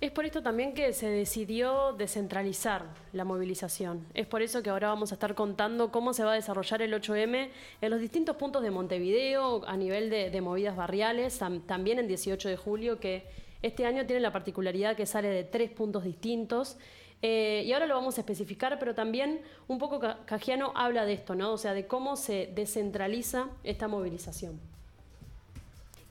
Es 0.00 0.10
por 0.10 0.26
esto 0.26 0.42
también 0.42 0.74
que 0.74 0.92
se 0.92 1.08
decidió 1.08 1.94
descentralizar 1.94 2.84
la 3.14 3.24
movilización. 3.24 4.06
Es 4.12 4.26
por 4.26 4.42
eso 4.42 4.62
que 4.62 4.68
ahora 4.68 4.88
vamos 4.88 5.12
a 5.12 5.14
estar 5.14 5.34
contando 5.34 5.90
cómo 5.90 6.12
se 6.12 6.24
va 6.24 6.32
a 6.32 6.34
desarrollar 6.34 6.82
el 6.82 6.92
8M 6.92 7.48
en 7.80 7.90
los 7.90 8.00
distintos 8.00 8.36
puntos 8.36 8.62
de 8.62 8.70
Montevideo, 8.70 9.66
a 9.66 9.76
nivel 9.78 10.10
de, 10.10 10.28
de 10.30 10.40
movidas 10.42 10.76
barriales, 10.76 11.40
tam- 11.40 11.64
también 11.64 11.98
en 11.98 12.06
18 12.08 12.50
de 12.50 12.56
julio, 12.58 13.00
que 13.00 13.24
este 13.62 13.86
año 13.86 14.04
tiene 14.04 14.20
la 14.20 14.30
particularidad 14.32 14.94
que 14.94 15.06
sale 15.06 15.28
de 15.28 15.44
tres 15.44 15.70
puntos 15.70 16.04
distintos. 16.04 16.76
Eh, 17.22 17.62
y 17.66 17.72
ahora 17.72 17.86
lo 17.86 17.94
vamos 17.94 18.18
a 18.18 18.20
especificar, 18.20 18.78
pero 18.78 18.94
también 18.94 19.40
un 19.66 19.78
poco 19.78 19.98
Ca- 19.98 20.24
Cagiano 20.26 20.72
habla 20.76 21.06
de 21.06 21.14
esto, 21.14 21.34
¿no? 21.34 21.52
O 21.52 21.58
sea, 21.58 21.72
de 21.74 21.86
cómo 21.86 22.16
se 22.16 22.52
descentraliza 22.54 23.48
esta 23.64 23.88
movilización. 23.88 24.60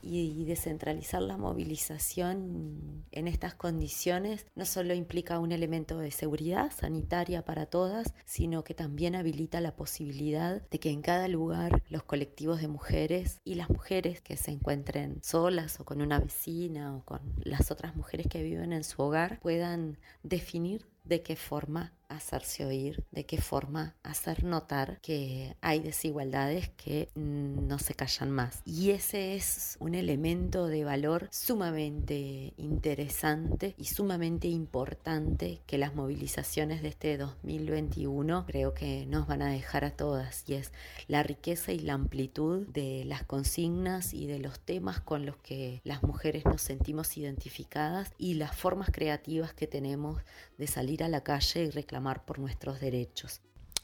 y, 0.06 0.20
y 0.38 0.44
descentralizar 0.44 1.22
la 1.22 1.38
movilización 1.38 3.06
en 3.10 3.26
estas 3.26 3.54
condiciones 3.54 4.44
no 4.54 4.66
solo 4.66 4.92
implica 4.92 5.38
un 5.38 5.50
elemento 5.50 5.96
de 5.98 6.10
seguridad 6.10 6.70
sanitaria 6.72 7.42
para 7.46 7.64
todas, 7.64 8.12
sino 8.26 8.64
que 8.64 8.74
también 8.74 9.14
habilita 9.14 9.62
la 9.62 9.76
posibilidad 9.76 10.60
de 10.68 10.78
que 10.78 10.90
en 10.90 11.00
cada 11.00 11.26
lugar 11.28 11.82
los 11.88 12.02
colectivos 12.02 12.60
de 12.60 12.68
mujeres 12.68 13.40
y 13.44 13.54
las 13.54 13.70
mujeres 13.70 14.20
que 14.20 14.36
se 14.36 14.50
encuentren 14.50 15.20
solas 15.22 15.80
o 15.80 15.86
con 15.86 16.02
una 16.02 16.20
vecina 16.20 16.94
o 16.96 17.04
con 17.06 17.20
las 17.42 17.70
otras 17.70 17.96
mujeres 17.96 18.26
que 18.28 18.42
viven 18.42 18.74
en 18.74 18.84
su 18.84 19.00
hogar 19.00 19.40
puedan 19.40 19.96
definir 20.22 20.84
de 21.04 21.22
qué 21.22 21.36
forma 21.36 21.92
hacerse 22.16 22.64
oír, 22.64 23.04
de 23.10 23.26
qué 23.26 23.40
forma 23.40 23.94
hacer 24.02 24.44
notar 24.44 25.00
que 25.00 25.56
hay 25.60 25.80
desigualdades 25.80 26.70
que 26.70 27.08
no 27.14 27.78
se 27.78 27.94
callan 27.94 28.30
más. 28.30 28.62
Y 28.64 28.90
ese 28.90 29.34
es 29.34 29.76
un 29.80 29.94
elemento 29.94 30.66
de 30.66 30.84
valor 30.84 31.28
sumamente 31.30 32.54
interesante 32.56 33.74
y 33.78 33.86
sumamente 33.86 34.48
importante 34.48 35.62
que 35.66 35.78
las 35.78 35.94
movilizaciones 35.94 36.82
de 36.82 36.88
este 36.88 37.16
2021 37.16 38.46
creo 38.46 38.74
que 38.74 39.06
nos 39.06 39.26
van 39.26 39.42
a 39.42 39.50
dejar 39.50 39.84
a 39.84 39.96
todas 39.96 40.44
y 40.48 40.54
es 40.54 40.72
la 41.08 41.22
riqueza 41.22 41.72
y 41.72 41.78
la 41.78 41.94
amplitud 41.94 42.66
de 42.68 43.04
las 43.06 43.24
consignas 43.24 44.14
y 44.14 44.26
de 44.26 44.38
los 44.38 44.60
temas 44.60 45.00
con 45.00 45.26
los 45.26 45.36
que 45.38 45.80
las 45.84 46.02
mujeres 46.02 46.44
nos 46.44 46.62
sentimos 46.62 47.16
identificadas 47.16 48.12
y 48.18 48.34
las 48.34 48.56
formas 48.56 48.90
creativas 48.92 49.52
que 49.54 49.66
tenemos 49.66 50.22
de 50.58 50.66
salir 50.66 51.02
a 51.02 51.08
la 51.08 51.22
calle 51.22 51.64
y 51.64 51.70
reclamar 51.70 52.03
por 52.24 52.38
nuestros 52.38 52.80
derechos. 52.80 53.40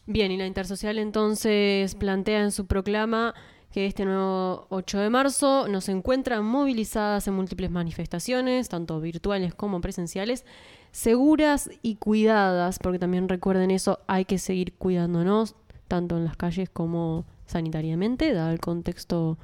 Bien, 0.07 0.31
y 0.33 0.37
la 0.37 0.47
Intersocial 0.47 0.99
entonces 0.99 1.95
plantea 1.95 2.43
en 2.43 2.53
su 2.53 2.67
proclama 2.67 3.35
que 3.73 3.87
este 3.87 4.05
nuevo 4.05 4.67
8 4.71 4.99
de 4.99 5.11
marzo 5.11 5.69
nos 5.69 5.89
encuentran 5.89 6.45
movilizadas 6.45 7.29
en 7.29 7.35
múltiples 7.35 7.71
manifestaciones, 7.71 8.69
tanto 8.69 9.01
virtuales 9.01 9.55
como 9.55 9.81
presenciales, 9.81 10.45
seguras 10.91 11.71
y 11.83 11.97
cuidadas, 11.97 12.79
porque 12.81 12.99
también 12.99 13.29
recuerden 13.29 13.71
eso, 13.71 14.01
hay 14.09 14.25
que 14.25 14.39
seguir 14.39 14.75
cuidándonos, 14.75 15.55
tanto 15.87 16.17
en 16.17 16.25
las 16.25 16.37
calles 16.37 16.69
como 16.69 17.25
sanitariamente, 17.47 18.33
dado 18.33 18.51
el 18.51 18.61
contexto, 18.61 19.39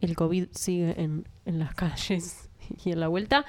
el 0.00 0.14
COVID 0.14 0.48
sigue 0.52 1.00
en, 1.00 1.26
en 1.46 1.58
las 1.58 1.74
calles 1.74 2.50
y 2.84 2.92
en 2.92 3.00
la 3.00 3.08
vuelta. 3.08 3.46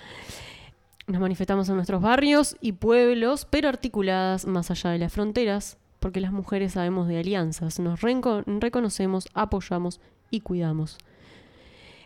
Nos 1.09 1.19
manifestamos 1.19 1.67
en 1.69 1.75
nuestros 1.75 2.03
barrios 2.03 2.55
y 2.61 2.73
pueblos, 2.73 3.47
pero 3.49 3.67
articuladas 3.67 4.45
más 4.45 4.69
allá 4.69 4.91
de 4.91 4.99
las 4.99 5.11
fronteras, 5.11 5.77
porque 5.99 6.21
las 6.21 6.31
mujeres 6.31 6.73
sabemos 6.73 7.07
de 7.07 7.17
alianzas, 7.17 7.79
nos 7.79 7.99
reconocemos, 8.01 9.27
apoyamos 9.33 9.99
y 10.29 10.41
cuidamos. 10.41 10.99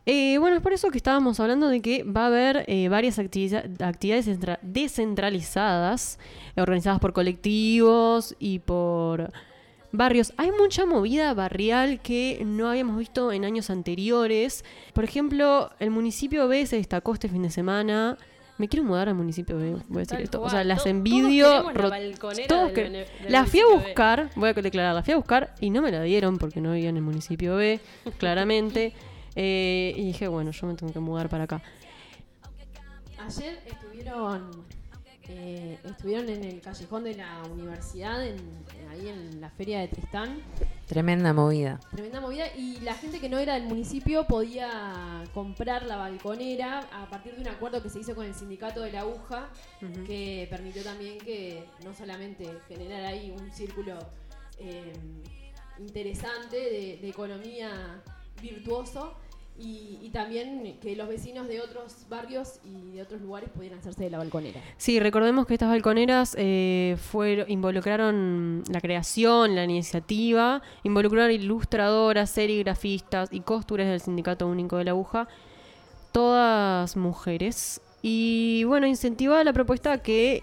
Eh, 0.06 0.38
bueno, 0.38 0.56
es 0.56 0.62
por 0.62 0.72
eso 0.72 0.90
que 0.90 0.98
estábamos 0.98 1.42
hablando 1.42 1.68
de 1.68 1.82
que 1.82 2.04
va 2.04 2.24
a 2.24 2.28
haber 2.28 2.64
eh, 2.68 2.88
varias 2.88 3.20
activi- 3.20 3.82
actividades 3.82 4.26
descentra- 4.26 4.60
descentralizadas, 4.62 6.18
organizadas 6.56 7.02
por 7.02 7.12
colectivos 7.12 8.36
y 8.40 8.60
por 8.60 9.34
barrios. 9.92 10.34
Hay 10.38 10.52
mucha 10.52 10.86
movida 10.86 11.34
barrial 11.34 12.00
que 12.02 12.42
no 12.46 12.70
habíamos 12.70 12.98
visto 12.98 13.34
en 13.34 13.44
años 13.44 13.70
anteriores. 13.70 14.64
Por 14.94 15.04
ejemplo, 15.04 15.72
el 15.80 15.90
municipio 15.90 16.48
B 16.48 16.66
se 16.66 16.78
destacó 16.78 17.14
este 17.14 17.28
fin 17.28 17.44
de 17.44 17.52
semana. 17.52 18.18
Me 18.58 18.68
quiero 18.70 18.86
mudar 18.86 19.10
al 19.10 19.16
municipio 19.16 19.58
B, 19.58 19.72
voy 19.72 19.80
a 19.98 20.00
decir 20.00 20.08
Tal 20.10 20.22
esto. 20.22 20.42
O 20.42 20.50
sea, 20.50 20.64
las 20.64 20.80
todos 20.80 20.88
envidio. 20.92 21.48
queremos 21.50 21.74
la 21.74 22.48
todos 22.48 22.66
del 22.68 22.74
que- 22.74 22.84
bene- 22.84 23.06
del 23.24 23.32
la 23.32 23.46
fui 23.46 23.60
a 23.62 23.66
B. 23.68 23.74
buscar, 23.74 24.30
voy 24.36 24.50
a 24.50 24.54
declarar, 24.54 24.94
la 24.96 25.04
fui 25.04 25.14
a 25.14 25.18
buscar 25.18 25.56
y 25.60 25.70
no 25.72 25.82
me 25.82 25.92
la 25.92 26.02
dieron 26.04 26.38
porque 26.38 26.62
no 26.62 26.72
vivía 26.74 26.90
en 26.90 26.98
el 26.98 27.04
municipio 27.04 27.56
B, 27.56 27.80
claramente. 28.20 28.94
Eh, 29.36 29.94
y 29.98 30.06
dije, 30.06 30.28
bueno, 30.28 30.52
yo 30.52 30.68
me 30.68 30.76
tengo 30.76 30.94
que 30.94 31.00
mudar 31.00 31.28
para 31.30 31.46
acá. 31.46 31.62
Ayer 33.26 33.60
estuvieron 33.66 34.52
eh, 35.30 35.80
estuvieron 35.86 36.28
en 36.30 36.44
el 36.44 36.60
callejón 36.62 37.06
de 37.06 37.16
la 37.16 37.42
universidad, 37.52 38.26
en- 38.28 38.36
ahí 38.90 39.10
en 39.10 39.42
la 39.42 39.50
feria 39.50 39.80
de 39.80 39.88
Tristán. 39.88 40.42
Tremenda 40.88 41.34
movida. 41.34 41.80
Tremenda 41.92 42.22
movida. 42.22 42.46
Y 42.56 42.80
la 42.82 42.94
gente 42.94 43.20
que 43.20 43.30
no 43.30 43.40
era 43.40 43.56
del 43.56 43.64
municipio 43.64 44.26
podía 44.28 45.24
comprar 45.34 45.84
la 45.86 45.96
balconera 45.96 46.80
a 46.92 47.10
partir 47.10 47.36
de 47.36 47.42
un 47.42 47.48
acuerdo 47.48 47.82
que 47.82 47.90
se 47.90 48.00
hizo 48.00 48.16
con 48.16 48.26
el 48.26 48.34
sindicato 48.34 48.82
de 48.82 48.92
la 48.92 49.02
aguja, 49.02 49.50
que 50.06 50.48
permitió 50.50 50.84
también 50.84 51.18
que 51.18 51.66
no 51.84 51.94
solamente 51.94 52.60
generar 52.68 53.06
ahí 53.06 53.34
un 53.38 53.52
círculo 53.52 53.98
eh, 54.60 54.94
interesante 55.80 56.58
de, 56.58 56.98
de 57.02 57.10
economía 57.10 58.02
virtuoso, 58.42 59.16
y, 59.58 60.00
y 60.02 60.10
también 60.10 60.78
que 60.82 60.96
los 60.96 61.08
vecinos 61.08 61.48
de 61.48 61.62
otros 61.62 62.06
barrios 62.10 62.60
y 62.64 62.96
de 62.96 63.02
otros 63.02 63.22
lugares 63.22 63.50
pudieran 63.50 63.80
hacerse 63.80 64.04
de 64.04 64.10
la 64.10 64.18
balconera. 64.18 64.60
Sí, 64.78 65.00
recordemos 65.00 65.46
que 65.46 65.54
estas 65.54 65.70
balconeras 65.70 66.36
eh, 66.40 66.98
fueron, 67.00 67.50
involucraron 67.50 68.64
la 68.72 68.82
creación, 68.82 69.56
la 69.56 69.64
iniciativa, 69.64 70.62
involucraron 70.84 71.32
ilustradoras, 71.32 72.32
serigrafistas 72.32 73.32
y 73.32 73.42
costuras 73.42 73.88
del 73.88 74.02
Sindicato 74.02 74.48
Único 74.48 74.78
de 74.78 74.86
la 74.86 74.92
Aguja, 74.92 75.28
todas 76.12 76.98
mujeres. 76.98 77.82
Y 78.02 78.64
bueno, 78.66 78.88
incentivaba 78.88 79.44
la 79.44 79.54
propuesta 79.54 80.00
que 80.00 80.42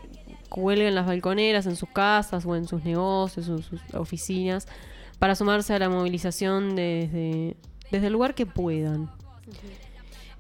cuelguen 0.49 0.95
las 0.95 1.07
balconeras 1.07 1.67
en 1.67 1.77
sus 1.77 1.89
casas 1.89 2.45
o 2.47 2.57
en 2.57 2.67
sus 2.67 2.85
negocios 2.85 3.49
o 3.49 3.59
sus 3.59 3.81
oficinas 3.95 4.67
para 5.19 5.35
sumarse 5.35 5.75
a 5.75 5.79
la 5.79 5.89
movilización 5.89 6.75
desde, 6.75 7.57
desde 7.91 8.07
el 8.09 8.12
lugar 8.12 8.34
que 8.34 8.47
puedan. 8.47 9.11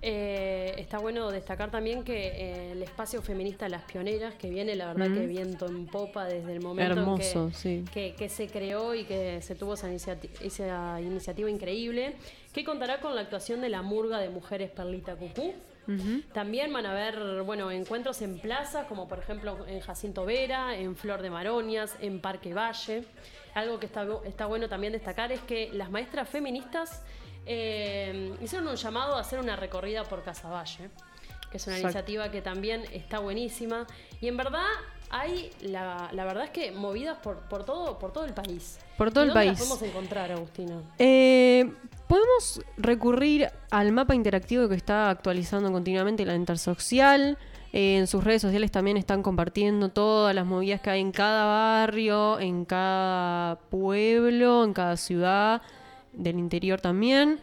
Eh, 0.02 0.76
está 0.78 0.98
bueno 0.98 1.30
destacar 1.30 1.70
también 1.70 2.04
que 2.04 2.28
eh, 2.28 2.72
el 2.72 2.82
espacio 2.82 3.20
feminista 3.20 3.68
Las 3.68 3.82
Pioneras, 3.82 4.34
que 4.34 4.48
viene 4.48 4.74
la 4.74 4.86
verdad 4.94 5.10
Mm. 5.10 5.14
que 5.14 5.26
viento 5.26 5.66
en 5.66 5.86
popa 5.86 6.24
desde 6.24 6.52
el 6.54 6.62
momento 6.62 6.92
en 6.92 6.98
Hermoso, 6.98 7.48
que, 7.48 7.54
sí. 7.54 7.84
que, 7.92 8.14
que 8.14 8.30
se 8.30 8.46
creó 8.48 8.94
y 8.94 9.04
que 9.04 9.42
se 9.42 9.54
tuvo 9.54 9.74
esa, 9.74 9.90
iniciati- 9.92 10.30
esa 10.40 10.98
iniciativa 11.02 11.50
increíble, 11.50 12.14
que 12.54 12.64
contará 12.64 13.00
con 13.00 13.14
la 13.14 13.20
actuación 13.20 13.60
de 13.60 13.68
la 13.68 13.82
murga 13.82 14.18
de 14.20 14.30
mujeres 14.30 14.70
Perlita 14.70 15.16
Cucú. 15.16 15.52
También 16.32 16.72
van 16.72 16.86
a 16.86 16.92
haber, 16.92 17.42
bueno, 17.42 17.68
encuentros 17.72 18.22
en 18.22 18.38
plazas, 18.38 18.86
como 18.86 19.08
por 19.08 19.18
ejemplo 19.18 19.66
en 19.66 19.80
Jacinto 19.80 20.24
Vera, 20.24 20.76
en 20.76 20.94
Flor 20.94 21.20
de 21.20 21.30
Maronias, 21.30 21.96
en 22.00 22.20
Parque 22.20 22.54
Valle. 22.54 23.02
Algo 23.54 23.80
que 23.80 23.86
está 23.86 24.46
bueno 24.46 24.68
también 24.68 24.92
destacar 24.92 25.32
es 25.32 25.40
que 25.40 25.68
las 25.72 25.90
maestras 25.90 26.28
feministas 26.28 27.02
eh, 27.52 28.32
hicieron 28.40 28.68
un 28.68 28.76
llamado 28.76 29.16
a 29.16 29.20
hacer 29.20 29.40
una 29.40 29.56
recorrida 29.56 30.04
por 30.04 30.22
Casaballe, 30.22 30.88
que 31.50 31.56
es 31.56 31.66
una 31.66 31.76
Exacto. 31.76 31.98
iniciativa 31.98 32.30
que 32.30 32.42
también 32.42 32.84
está 32.92 33.18
buenísima. 33.18 33.86
Y 34.20 34.28
en 34.28 34.36
verdad 34.36 34.66
hay, 35.10 35.50
la, 35.62 36.08
la 36.12 36.24
verdad 36.24 36.44
es 36.44 36.50
que 36.50 36.70
movidas 36.70 37.18
por, 37.18 37.38
por, 37.48 37.64
todo, 37.64 37.98
por 37.98 38.12
todo 38.12 38.24
el 38.24 38.34
país. 38.34 38.78
Por 38.96 39.10
todo 39.10 39.24
¿Y 39.24 39.28
el 39.28 39.34
dónde 39.34 39.46
país. 39.48 39.58
las 39.58 39.68
podemos 39.68 39.82
encontrar, 39.82 40.30
Agustina? 40.30 40.80
Eh, 40.98 41.72
Podemos 42.06 42.60
recurrir 42.76 43.50
al 43.70 43.92
mapa 43.92 44.16
interactivo 44.16 44.68
que 44.68 44.74
está 44.74 45.10
actualizando 45.10 45.70
continuamente 45.70 46.26
la 46.26 46.34
Intersocial. 46.34 47.38
Eh, 47.72 47.98
en 47.98 48.08
sus 48.08 48.24
redes 48.24 48.42
sociales 48.42 48.72
también 48.72 48.96
están 48.96 49.22
compartiendo 49.22 49.90
todas 49.90 50.34
las 50.34 50.44
movidas 50.44 50.80
que 50.80 50.90
hay 50.90 51.00
en 51.00 51.12
cada 51.12 51.44
barrio, 51.44 52.40
en 52.40 52.64
cada 52.64 53.60
pueblo, 53.70 54.64
en 54.64 54.72
cada 54.72 54.96
ciudad, 54.96 55.62
del 56.12 56.38
interior 56.38 56.80
también. 56.80 57.38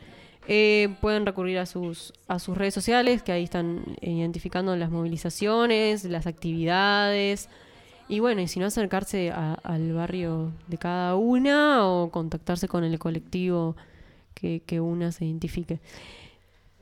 Eh, 0.47 0.95
pueden 1.01 1.26
recurrir 1.26 1.59
a 1.59 1.65
sus, 1.65 2.13
a 2.28 2.39
sus 2.39 2.57
redes 2.57 2.74
sociales, 2.74 3.22
que 3.22 3.34
ahí 3.34 3.43
están 3.43 3.84
eh, 3.99 4.11
identificando 4.11 4.76
las 4.78 4.89
movilizaciones, 4.89 6.05
las 6.05 6.26
actividades. 6.26 7.49
Y 8.07 8.20
bueno, 8.22 8.39
y 8.39 8.47
si 8.47 8.59
no 8.59 8.68
acercarse 8.68 9.32
al 9.32 9.93
barrio 9.93 10.53
de 10.68 10.78
cada 10.78 11.15
una 11.15 11.86
o 11.86 12.09
contactarse 12.09 12.70
con 12.70 12.86
el 12.86 12.97
colectivo 12.99 13.76
que, 14.34 14.61
que 14.65 14.80
una 14.80 15.11
se 15.11 15.26
identifique. 15.26 15.80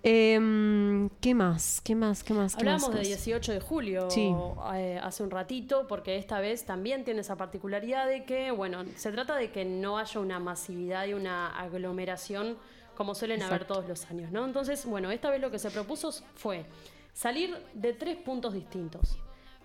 Em, 0.08 1.10
¿Qué 1.20 1.34
más? 1.34 1.82
¿Qué 1.84 1.96
más? 1.96 2.24
¿Qué 2.24 2.36
más? 2.36 2.56
¿Qué 2.56 2.60
Hablamos 2.62 2.90
más? 2.90 3.00
de 3.00 3.08
18 3.08 3.54
de 3.54 3.60
julio 3.60 4.08
Sí. 4.12 4.32
eh, 4.76 5.00
hace 5.02 5.24
un 5.24 5.32
ratito, 5.32 5.88
porque 5.88 6.18
esta 6.18 6.40
vez 6.40 6.64
también 6.64 7.04
tiene 7.04 7.22
esa 7.22 7.38
particularidad 7.38 8.08
de 8.08 8.24
que, 8.24 8.52
bueno, 8.52 8.86
se 8.98 9.12
trata 9.12 9.36
de 9.36 9.50
que 9.50 9.66
no 9.66 9.98
haya 9.98 10.20
una 10.20 10.40
masividad 10.40 11.08
y 11.08 11.14
una 11.14 11.58
aglomeración 11.60 12.56
como 12.96 13.16
suelen 13.16 13.42
haber 13.42 13.66
todos 13.66 13.88
los 13.88 14.06
años, 14.12 14.32
¿no? 14.32 14.46
Entonces, 14.46 14.86
bueno, 14.86 15.10
esta 15.10 15.32
vez 15.32 15.42
lo 15.42 15.50
que 15.50 15.58
se 15.58 15.72
propuso 15.72 16.12
fue 16.36 16.66
salir 17.14 17.58
de 17.74 17.94
tres 17.94 18.16
puntos 18.18 18.54
distintos. 18.54 19.18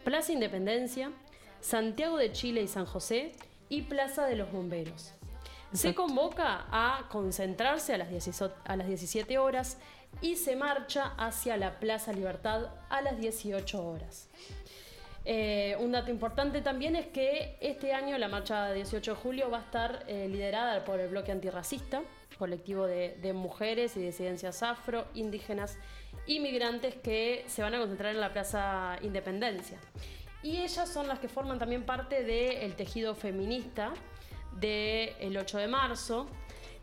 Plaza 0.04 0.32
Independencia, 0.32 1.12
Santiago 1.60 2.16
de 2.16 2.32
Chile 2.32 2.62
y 2.62 2.66
San 2.66 2.86
José 2.86 3.32
y 3.68 3.82
Plaza 3.82 4.24
de 4.24 4.36
los 4.36 4.50
Bomberos. 4.50 5.12
Se 5.72 5.94
convoca 5.94 6.64
a 6.72 7.06
concentrarse 7.10 7.94
a 7.94 7.98
las, 7.98 8.08
18 8.10 8.52
a 8.64 8.76
las 8.76 8.88
17 8.88 9.38
horas 9.38 9.78
y 10.20 10.36
se 10.36 10.56
marcha 10.56 11.14
hacia 11.16 11.56
la 11.56 11.78
Plaza 11.78 12.12
Libertad 12.12 12.68
a 12.88 13.00
las 13.00 13.18
18 13.18 13.84
horas. 13.84 14.28
Eh, 15.24 15.76
un 15.78 15.92
dato 15.92 16.10
importante 16.10 16.62
también 16.62 16.96
es 16.96 17.06
que 17.06 17.56
este 17.60 17.92
año 17.92 18.16
la 18.16 18.28
marcha 18.28 18.66
de 18.66 18.76
18 18.76 19.10
de 19.10 19.16
julio 19.16 19.50
va 19.50 19.58
a 19.58 19.62
estar 19.62 20.04
eh, 20.06 20.28
liderada 20.28 20.84
por 20.84 20.98
el 21.00 21.08
bloque 21.08 21.32
antirracista. 21.32 22.02
colectivo 22.38 22.86
de, 22.86 23.18
de 23.20 23.34
mujeres 23.34 23.98
y 23.98 24.00
disidencias 24.00 24.62
afro, 24.62 25.04
indígenas 25.14 25.76
y 26.26 26.40
migrantes 26.40 26.94
que 26.94 27.44
se 27.46 27.60
van 27.60 27.74
a 27.74 27.78
concentrar 27.78 28.14
en 28.14 28.20
la 28.20 28.32
Plaza 28.32 28.96
Independencia. 29.02 29.78
Y 30.42 30.58
ellas 30.58 30.88
son 30.88 31.06
las 31.06 31.18
que 31.18 31.28
forman 31.28 31.58
también 31.58 31.84
parte 31.84 32.24
del 32.24 32.74
tejido 32.76 33.14
feminista 33.14 33.92
del 34.58 35.36
8 35.36 35.58
de 35.58 35.68
marzo, 35.68 36.26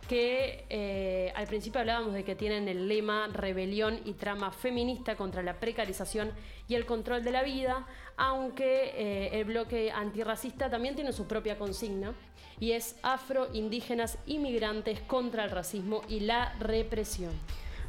que 0.07 0.65
eh, 0.69 1.31
al 1.35 1.47
principio 1.47 1.81
hablábamos 1.81 2.13
de 2.13 2.23
que 2.23 2.35
tienen 2.35 2.67
el 2.67 2.87
lema 2.87 3.27
rebelión 3.27 3.99
y 4.05 4.13
trama 4.13 4.51
feminista 4.51 5.15
contra 5.15 5.43
la 5.43 5.59
precarización 5.59 6.31
y 6.67 6.75
el 6.75 6.85
control 6.85 7.23
de 7.23 7.31
la 7.31 7.43
vida, 7.43 7.85
aunque 8.15 8.91
eh, 8.95 9.29
el 9.33 9.45
bloque 9.45 9.91
antirracista 9.91 10.69
también 10.69 10.95
tiene 10.95 11.13
su 11.13 11.27
propia 11.27 11.57
consigna 11.57 12.13
y 12.59 12.71
es 12.71 12.95
afro, 13.03 13.47
indígenas, 13.53 14.17
inmigrantes 14.25 14.99
contra 15.01 15.43
el 15.43 15.51
racismo 15.51 16.01
y 16.07 16.21
la 16.21 16.53
represión. 16.59 17.31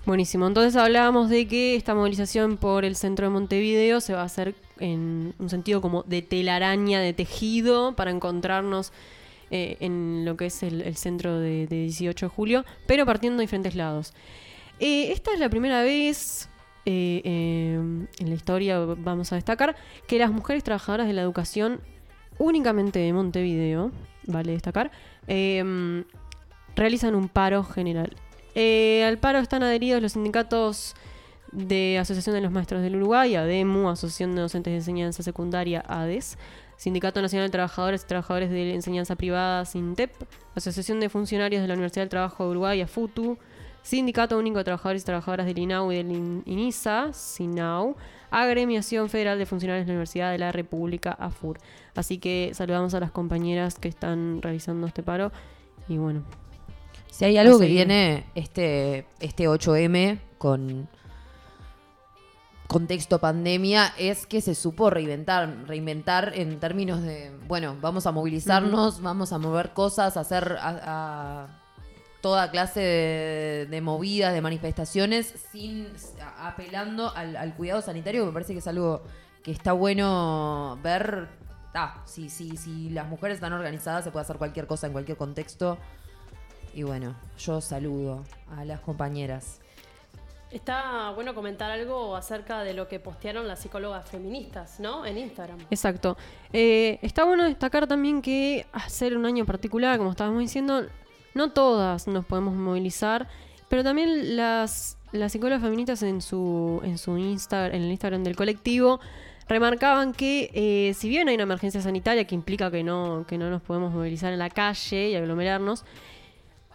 Buenísimo. 0.04 0.46
Entonces 0.46 0.76
hablábamos 0.76 1.28
de 1.28 1.46
que 1.46 1.76
esta 1.76 1.94
movilización 1.94 2.56
por 2.56 2.84
el 2.84 2.96
centro 2.96 3.26
de 3.26 3.30
Montevideo 3.30 4.00
se 4.00 4.14
va 4.14 4.22
a 4.22 4.24
hacer 4.24 4.54
en 4.78 5.34
un 5.38 5.50
sentido 5.50 5.80
como 5.80 6.02
de 6.04 6.22
telaraña, 6.22 7.00
de 7.00 7.12
tejido, 7.12 7.94
para 7.94 8.10
encontrarnos 8.10 8.92
eh, 9.50 9.76
en 9.80 10.24
lo 10.24 10.36
que 10.36 10.46
es 10.46 10.62
el, 10.62 10.96
centro 10.96 11.38
de, 11.38 11.66
de 11.66 11.82
18 11.82 12.26
de 12.26 12.30
julio, 12.30 12.64
pero 12.86 13.06
partiendo 13.06 13.38
de 13.38 13.44
diferentes 13.44 13.74
lados. 13.74 14.12
Eh, 14.78 15.12
esta 15.12 15.32
es 15.32 15.40
la 15.40 15.48
primera 15.48 15.82
vez 15.82 16.48
eh, 16.84 17.22
en 17.24 18.28
la 18.28 18.34
historia, 18.34 18.78
vamos 18.78 19.32
a 19.32 19.36
destacar, 19.36 19.76
que 20.06 20.18
las 20.18 20.30
mujeres 20.30 20.64
trabajadoras 20.64 21.06
de 21.06 21.12
la 21.12 21.22
educación 21.22 21.80
únicamente 22.38 22.98
de 22.98 23.12
Montevideo, 23.12 23.90
vale 24.26 24.52
destacar, 24.52 24.90
realizan 26.76 27.14
un 27.14 27.28
paro 27.28 27.64
general. 27.64 28.16
Al 28.54 29.18
paro 29.18 29.38
están 29.38 29.62
adheridos 29.62 30.02
los 30.02 30.12
sindicatos 30.12 30.94
de 31.52 31.98
Asociación 31.98 32.34
de 32.34 32.42
los 32.42 32.52
Maestros 32.52 32.82
del 32.82 32.96
Uruguay, 32.96 33.34
ADEMU, 33.34 33.88
Asociación 33.88 34.34
de 34.34 34.42
Docentes 34.42 34.72
de 34.72 34.76
Enseñanza 34.76 35.22
Secundaria, 35.22 35.82
ADES, 35.86 36.38
Sindicato 36.78 37.20
Nacional 37.20 37.48
de 37.48 37.52
Trabajadores 37.52 38.04
y 38.04 38.06
Trabajadores 38.06 38.48
de 38.50 38.72
Enseñanza 38.74 39.14
Privada, 39.16 39.64
SINTEP, 39.66 40.10
Asociación 40.54 41.00
de 41.00 41.10
Funcionarios 41.10 41.60
de 41.60 41.68
la 41.68 41.74
Universidad 41.74 42.02
del 42.02 42.08
Trabajo 42.08 42.44
de 42.44 42.50
Uruguay, 42.50 42.80
AFUTU, 42.80 43.36
Sindicato 43.82 44.38
Único 44.38 44.58
de 44.58 44.64
Trabajadores 44.64 45.02
y 45.02 45.04
Trabajadoras 45.04 45.46
del 45.46 45.58
INAU 45.58 45.92
y 45.92 45.96
del 45.96 46.10
IN- 46.12 46.42
INISA, 46.46 47.12
SINAU, 47.12 47.96
Agremiación 48.30 49.08
Federal 49.08 49.38
de 49.38 49.46
Funcionarios 49.46 49.86
de 49.86 49.92
la 49.92 49.94
Universidad 49.96 50.30
de 50.32 50.38
la 50.38 50.52
República, 50.52 51.12
AFUR. 51.12 51.58
Así 51.94 52.18
que 52.18 52.50
saludamos 52.54 52.94
a 52.94 53.00
las 53.00 53.10
compañeras 53.10 53.78
que 53.78 53.88
están 53.88 54.40
realizando 54.42 54.86
este 54.86 55.02
paro 55.02 55.32
y 55.88 55.96
bueno, 55.98 56.22
Si 57.10 57.24
hay 57.24 57.38
algo 57.38 57.58
que 57.58 57.66
tiene 57.66 58.24
este, 58.34 59.06
este 59.20 59.48
8M 59.48 60.18
con 60.38 60.88
contexto 62.68 63.18
pandemia 63.18 63.92
es 63.98 64.26
que 64.26 64.40
se 64.40 64.54
supo 64.54 64.90
reinventar, 64.90 65.64
reinventar 65.66 66.32
en 66.34 66.60
términos 66.60 67.02
de, 67.02 67.32
bueno, 67.48 67.76
vamos 67.80 68.06
a 68.06 68.12
movilizarnos, 68.12 69.00
vamos 69.02 69.32
a 69.32 69.38
mover 69.38 69.72
cosas, 69.72 70.16
a 70.16 70.20
hacer 70.20 70.56
a, 70.60 70.78
a 70.84 71.46
toda 72.20 72.50
clase 72.50 72.80
de, 72.80 73.66
de 73.70 73.80
movidas, 73.80 74.34
de 74.34 74.42
manifestaciones, 74.42 75.34
sin 75.50 75.88
a- 76.22 76.48
apelando 76.48 77.10
al, 77.16 77.36
al 77.36 77.54
cuidado 77.56 77.80
sanitario, 77.80 78.22
que 78.22 78.26
me 78.26 78.32
parece 78.32 78.52
que 78.52 78.58
es 78.58 78.66
algo 78.68 79.02
que 79.42 79.50
está 79.50 79.72
bueno 79.72 80.78
ver. 80.82 81.28
Ah, 81.74 82.02
si, 82.06 82.28
si, 82.28 82.56
si 82.56 82.90
las 82.90 83.06
mujeres 83.08 83.36
están 83.36 83.52
organizadas, 83.52 84.04
se 84.04 84.10
puede 84.10 84.24
hacer 84.24 84.36
cualquier 84.36 84.66
cosa 84.66 84.86
en 84.88 84.92
cualquier 84.92 85.16
contexto. 85.16 85.78
Y 86.74 86.82
bueno, 86.82 87.14
yo 87.38 87.60
saludo 87.60 88.24
a 88.56 88.64
las 88.64 88.80
compañeras. 88.80 89.60
Está 90.50 91.10
bueno 91.10 91.34
comentar 91.34 91.70
algo 91.70 92.16
acerca 92.16 92.62
de 92.62 92.72
lo 92.72 92.88
que 92.88 92.98
postearon 92.98 93.46
las 93.46 93.60
psicólogas 93.60 94.08
feministas, 94.08 94.80
¿no? 94.80 95.04
En 95.04 95.18
Instagram. 95.18 95.58
Exacto. 95.70 96.16
Eh, 96.52 96.98
está 97.02 97.24
bueno 97.24 97.44
destacar 97.44 97.86
también 97.86 98.22
que 98.22 98.66
hacer 98.72 99.16
un 99.16 99.26
año 99.26 99.44
particular, 99.44 99.98
como 99.98 100.10
estábamos 100.10 100.40
diciendo, 100.40 100.86
no 101.34 101.52
todas 101.52 102.06
nos 102.08 102.24
podemos 102.24 102.54
movilizar, 102.54 103.28
pero 103.68 103.84
también 103.84 104.36
las, 104.36 104.96
las 105.12 105.32
psicólogas 105.32 105.62
feministas 105.62 106.02
en 106.02 106.22
su, 106.22 106.80
en 106.82 106.96
su 106.96 107.18
Insta, 107.18 107.66
en 107.66 107.82
el 107.82 107.90
Instagram 107.90 108.24
del 108.24 108.34
colectivo, 108.34 109.00
remarcaban 109.48 110.12
que 110.12 110.50
eh, 110.54 110.94
si 110.94 111.10
bien 111.10 111.28
hay 111.28 111.34
una 111.34 111.44
emergencia 111.44 111.82
sanitaria 111.82 112.24
que 112.26 112.34
implica 112.34 112.70
que 112.70 112.82
no, 112.82 113.26
que 113.28 113.36
no 113.36 113.50
nos 113.50 113.60
podemos 113.60 113.92
movilizar 113.92 114.32
en 114.32 114.38
la 114.38 114.48
calle 114.48 115.10
y 115.10 115.14
aglomerarnos, 115.14 115.84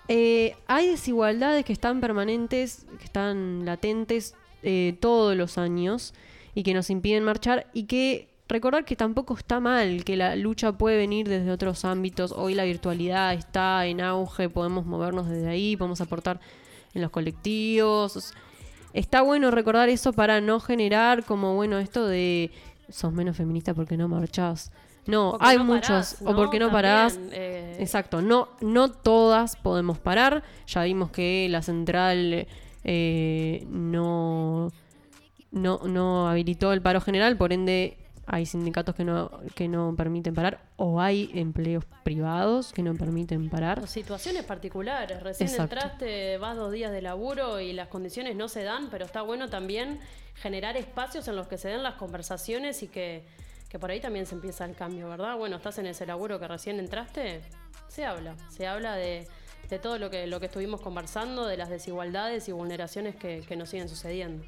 eh, 0.08 0.56
hay 0.68 0.88
desigualdades 0.88 1.64
que 1.66 1.74
están 1.74 2.02
permanentes, 2.02 2.86
que 2.98 3.06
están 3.06 3.66
latentes 3.66 4.36
eh, 4.62 4.98
todos 5.00 5.36
los 5.36 5.58
años 5.58 6.14
y 6.56 6.64
que 6.64 6.74
nos 6.74 6.90
impiden 6.90 7.24
marchar 7.24 7.68
y 7.74 7.84
que 7.84 8.28
recordar 8.48 8.86
que 8.86 8.96
tampoco 8.96 9.36
está 9.36 9.60
mal, 9.60 10.04
que 10.04 10.16
la 10.16 10.36
lucha 10.36 10.74
puede 10.74 10.98
venir 10.98 11.28
desde 11.28 11.52
otros 11.52 11.86
ámbitos. 11.86 12.32
Hoy 12.32 12.54
la 12.54 12.64
virtualidad 12.64 13.34
está 13.34 13.86
en 13.86 14.02
auge, 14.02 14.50
podemos 14.50 14.86
movernos 14.86 15.30
desde 15.30 15.50
ahí, 15.50 15.76
podemos 15.78 16.02
aportar 16.02 16.40
en 16.94 17.02
los 17.02 17.12
colectivos. 17.12 18.34
Está 18.94 19.22
bueno 19.22 19.52
recordar 19.52 19.90
eso 19.90 20.14
para 20.14 20.40
no 20.42 20.60
generar 20.60 21.24
como, 21.24 21.56
bueno, 21.56 21.80
esto 21.80 22.06
de 22.06 22.52
sos 22.90 23.12
menos 23.12 23.38
feminista 23.38 23.74
porque 23.74 23.98
no 23.98 24.08
marchás. 24.08 24.72
No, 25.06 25.32
Porque 25.32 25.46
hay 25.48 25.58
no 25.58 25.64
muchos, 25.66 25.88
parás, 25.88 26.22
o 26.22 26.30
¿no? 26.32 26.36
porque 26.36 26.60
no 26.60 26.68
También, 26.68 26.72
parás. 26.84 27.20
eh, 27.32 27.78
Exacto, 27.80 28.22
no, 28.22 28.50
no 28.62 28.90
todas 28.90 29.56
podemos 29.58 30.00
parar. 30.00 30.44
Ya 30.68 30.84
vimos 30.84 31.12
que 31.12 31.48
la 31.50 31.62
central 31.62 32.48
eh, 32.86 33.66
no, 33.70 34.72
no, 35.52 35.80
no 35.86 36.30
habilitó 36.30 36.72
el 36.74 36.82
paro 36.82 37.02
general, 37.02 37.36
por 37.38 37.52
ende 37.54 37.98
hay 38.26 38.46
sindicatos 38.46 38.96
que 38.96 39.04
no, 39.04 39.30
que 39.54 39.68
no 39.68 39.94
permiten 39.98 40.34
parar 40.34 40.62
o 40.78 41.02
hay 41.02 41.30
empleos 41.34 41.84
privados 42.06 42.72
que 42.72 42.82
no 42.82 42.94
permiten 42.96 43.50
parar. 43.50 43.80
O 43.84 43.88
situaciones 43.88 44.44
particulares. 44.46 45.22
Recién 45.22 45.50
Exacto. 45.50 45.76
entraste, 45.76 46.38
vas 46.38 46.56
dos 46.56 46.72
días 46.72 46.94
de 46.94 47.02
laburo 47.02 47.60
y 47.60 47.74
las 47.74 47.90
condiciones 47.90 48.38
no 48.38 48.48
se 48.48 48.64
dan, 48.64 48.88
pero 48.90 49.04
está 49.04 49.22
bueno 49.24 49.50
también 49.50 50.00
generar 50.36 50.78
espacios 50.78 51.28
en 51.28 51.36
los 51.36 51.48
que 51.48 51.58
se 51.58 51.68
den 51.68 51.84
las 51.84 51.96
conversaciones 51.96 52.82
y 52.84 52.88
que, 52.88 53.26
que 53.74 53.80
por 53.80 53.90
ahí 53.90 54.00
también 54.00 54.28
se 54.28 54.36
empieza 54.36 54.66
el 54.66 54.76
cambio, 54.76 55.10
¿verdad? 55.10 55.36
Bueno, 55.36 55.56
estás 55.56 55.80
en 55.80 55.88
ese 55.88 56.06
laburo 56.06 56.40
que 56.40 56.48
recién 56.48 56.78
entraste, 56.78 57.42
se 57.88 58.06
habla, 58.06 58.36
se 58.56 58.68
habla 58.68 58.96
de, 58.96 59.28
de 59.68 59.80
todo 59.80 59.98
lo 59.98 60.12
que, 60.12 60.28
lo 60.28 60.40
que 60.40 60.46
estuvimos 60.46 60.80
conversando, 60.80 61.48
de 61.48 61.58
las 61.58 61.72
desigualdades 61.72 62.48
y 62.48 62.52
vulneraciones 62.52 63.16
que, 63.16 63.42
que 63.48 63.56
nos 63.56 63.70
siguen 63.70 63.90
sucediendo. 63.90 64.46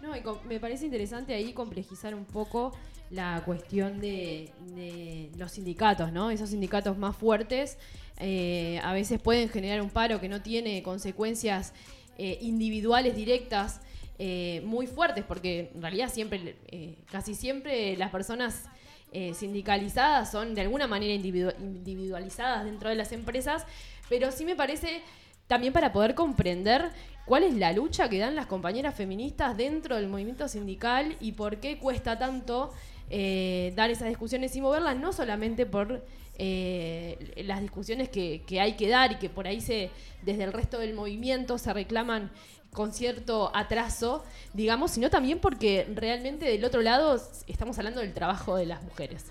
No, 0.00 0.16
y 0.16 0.22
me 0.48 0.58
parece 0.58 0.86
interesante 0.86 1.34
ahí 1.34 1.52
complejizar 1.52 2.14
un 2.14 2.24
poco 2.24 2.72
la 3.10 3.42
cuestión 3.44 4.00
de, 4.00 4.50
de 4.74 5.30
los 5.36 5.52
sindicatos, 5.52 6.10
¿no? 6.10 6.30
Esos 6.30 6.48
sindicatos 6.48 6.96
más 6.96 7.14
fuertes 7.14 7.76
eh, 8.20 8.80
a 8.82 8.94
veces 8.94 9.20
pueden 9.20 9.50
generar 9.50 9.82
un 9.82 9.90
paro 9.90 10.18
que 10.18 10.30
no 10.30 10.40
tiene 10.40 10.82
consecuencias 10.82 11.74
eh, 12.16 12.38
individuales 12.40 13.14
directas 13.14 13.82
eh, 14.18 14.62
muy 14.64 14.86
fuertes, 14.86 15.24
porque 15.24 15.70
en 15.74 15.82
realidad 15.82 16.10
siempre, 16.12 16.56
eh, 16.68 16.96
casi 17.10 17.34
siempre 17.34 17.96
las 17.96 18.10
personas 18.10 18.64
eh, 19.10 19.34
sindicalizadas 19.34 20.30
son 20.30 20.54
de 20.54 20.60
alguna 20.60 20.86
manera 20.86 21.12
individu- 21.14 21.54
individualizadas 21.60 22.64
dentro 22.64 22.88
de 22.88 22.94
las 22.94 23.12
empresas, 23.12 23.66
pero 24.08 24.30
sí 24.30 24.44
me 24.44 24.56
parece 24.56 25.02
también 25.46 25.72
para 25.72 25.92
poder 25.92 26.14
comprender 26.14 26.90
cuál 27.26 27.42
es 27.42 27.54
la 27.54 27.72
lucha 27.72 28.08
que 28.08 28.18
dan 28.18 28.34
las 28.34 28.46
compañeras 28.46 28.94
feministas 28.94 29.56
dentro 29.56 29.96
del 29.96 30.08
movimiento 30.08 30.48
sindical 30.48 31.16
y 31.20 31.32
por 31.32 31.58
qué 31.60 31.78
cuesta 31.78 32.18
tanto 32.18 32.72
dar 33.10 33.90
esas 33.90 34.08
discusiones 34.08 34.56
y 34.56 34.62
moverlas, 34.62 34.96
no 34.96 35.12
solamente 35.12 35.66
por 35.66 36.02
las 36.38 37.60
discusiones 37.60 38.08
que, 38.08 38.42
que 38.46 38.60
hay 38.60 38.72
que 38.74 38.88
dar 38.88 39.12
y 39.12 39.16
que 39.16 39.28
por 39.28 39.46
ahí 39.46 39.60
se 39.60 39.90
desde 40.22 40.44
el 40.44 40.52
resto 40.52 40.78
del 40.78 40.94
movimiento 40.94 41.58
se 41.58 41.72
reclaman 41.74 42.30
con 42.72 42.92
cierto 42.92 43.50
atraso, 43.54 44.24
digamos, 44.54 44.92
sino 44.92 45.10
también 45.10 45.38
porque 45.38 45.86
realmente 45.94 46.46
del 46.46 46.64
otro 46.64 46.80
lado 46.80 47.20
estamos 47.46 47.78
hablando 47.78 48.00
del 48.00 48.14
trabajo 48.14 48.56
de 48.56 48.66
las 48.66 48.82
mujeres 48.82 49.26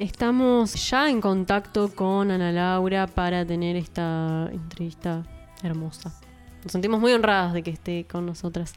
Estamos 0.00 0.88
ya 0.88 1.10
en 1.10 1.20
contacto 1.20 1.94
con 1.94 2.30
Ana 2.30 2.52
Laura 2.52 3.06
para 3.06 3.44
tener 3.44 3.76
esta 3.76 4.48
entrevista 4.50 5.26
hermosa. 5.62 6.10
Nos 6.62 6.72
sentimos 6.72 7.00
muy 7.00 7.12
honradas 7.12 7.52
de 7.52 7.62
que 7.62 7.68
esté 7.68 8.06
con 8.06 8.24
nosotras. 8.24 8.72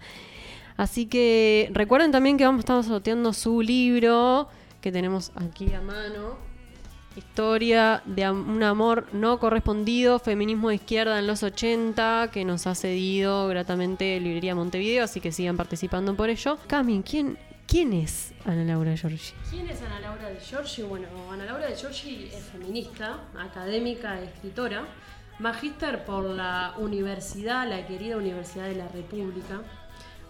Así 0.76 1.06
que 1.06 1.70
recuerden 1.72 2.12
también 2.12 2.36
que 2.38 2.44
vamos 2.44 2.60
a 2.60 2.64
estar 2.64 2.84
sorteando 2.84 3.32
su 3.32 3.62
libro 3.62 4.50
que 4.82 4.92
tenemos 4.92 5.32
aquí 5.36 5.72
a 5.74 5.80
mano. 5.80 6.36
Historia 7.16 8.04
de 8.06 8.30
un 8.30 8.62
amor 8.62 9.08
no 9.14 9.40
correspondido, 9.40 10.20
feminismo 10.20 10.68
de 10.68 10.76
izquierda 10.76 11.20
en 11.20 11.28
los 11.28 11.42
80, 11.42 12.32
que 12.34 12.44
nos 12.44 12.68
ha 12.68 12.76
cedido 12.76 13.48
gratamente 13.48 14.20
Librería 14.20 14.56
Montevideo, 14.56 15.06
así 15.06 15.22
que 15.22 15.32
sigan 15.32 15.56
participando 15.56 16.18
por 16.18 16.30
ello. 16.30 16.58
Cami, 16.68 17.02
¿quién, 17.02 17.38
quién 17.74 17.92
es 17.92 18.34
Ana 18.46 18.64
Laura 18.66 18.96
Giorgi? 18.96 19.34
¿Quién 19.50 19.68
es 19.68 19.82
Ana 19.82 20.00
Laura 20.00 20.30
de 20.30 20.40
Giorgi? 20.40 20.84
Bueno, 20.84 21.08
Ana 21.32 21.44
Laura 21.46 21.66
de 21.66 21.76
Giorgi 21.76 22.30
es 22.32 22.44
feminista, 22.44 23.22
académica, 23.36 24.22
escritora, 24.22 24.86
magíster 25.40 26.06
por 26.06 26.24
la 26.24 26.76
universidad, 26.78 27.68
la 27.68 27.88
querida 27.88 28.18
Universidad 28.18 28.68
de 28.68 28.76
la 28.76 28.88
República, 28.90 29.64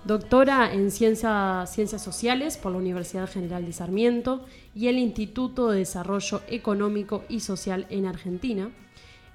doctora 0.06 0.74
en 0.74 0.90
ciencia- 0.90 1.66
ciencias 1.68 2.02
sociales 2.02 2.56
por 2.56 2.72
la 2.72 2.78
Universidad 2.78 3.30
General 3.30 3.66
de 3.66 3.74
Sarmiento 3.74 4.46
y 4.74 4.88
el 4.88 4.98
Instituto 4.98 5.70
de 5.70 5.80
Desarrollo 5.80 6.44
Económico 6.48 7.26
y 7.28 7.42
Social 7.42 7.88
en 7.90 8.06
Argentina, 8.06 8.70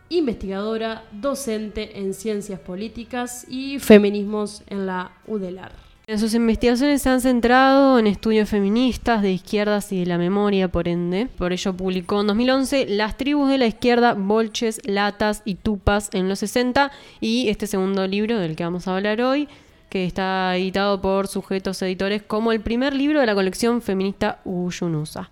investigadora, 0.09 1.05
docente 1.13 1.99
en 1.99 2.15
ciencias 2.15 2.59
políticas 2.61 3.45
y 3.51 3.79
feminismos 3.81 4.63
en 4.69 4.87
la 4.87 5.13
UDELAR. 5.27 5.88
En 6.09 6.19
sus 6.19 6.33
investigaciones 6.33 7.03
se 7.03 7.11
han 7.11 7.21
centrado 7.21 7.99
en 7.99 8.07
estudios 8.07 8.49
feministas 8.49 9.21
de 9.21 9.31
izquierdas 9.31 9.93
y 9.93 10.01
de 10.01 10.07
la 10.07 10.17
memoria, 10.17 10.69
por 10.69 10.89
ende. 10.89 11.27
Por 11.37 11.53
ello 11.53 11.75
publicó 11.75 12.23
en 12.23 12.29
2011 12.29 12.87
Las 12.89 13.19
tribus 13.19 13.51
de 13.51 13.59
la 13.59 13.67
izquierda, 13.67 14.15
bolches, 14.15 14.81
latas 14.87 15.43
y 15.45 15.57
tupas 15.57 16.09
en 16.15 16.31
los 16.31 16.39
60 16.39 16.91
y 17.21 17.51
este 17.51 17.67
segundo 17.67 18.07
libro 18.07 18.39
del 18.39 18.57
que 18.57 18.65
vamos 18.65 18.89
a 18.89 18.97
hablar 18.97 19.21
hoy, 19.21 19.51
que 19.91 20.07
está 20.07 20.57
editado 20.57 20.99
por 21.03 21.29
sujetos 21.29 21.83
editores 21.83 22.23
como 22.23 22.53
el 22.53 22.63
primer 22.63 22.95
libro 22.95 23.21
de 23.21 23.27
la 23.27 23.35
colección 23.35 23.83
feminista 23.83 24.41
Uyunusa. 24.47 25.29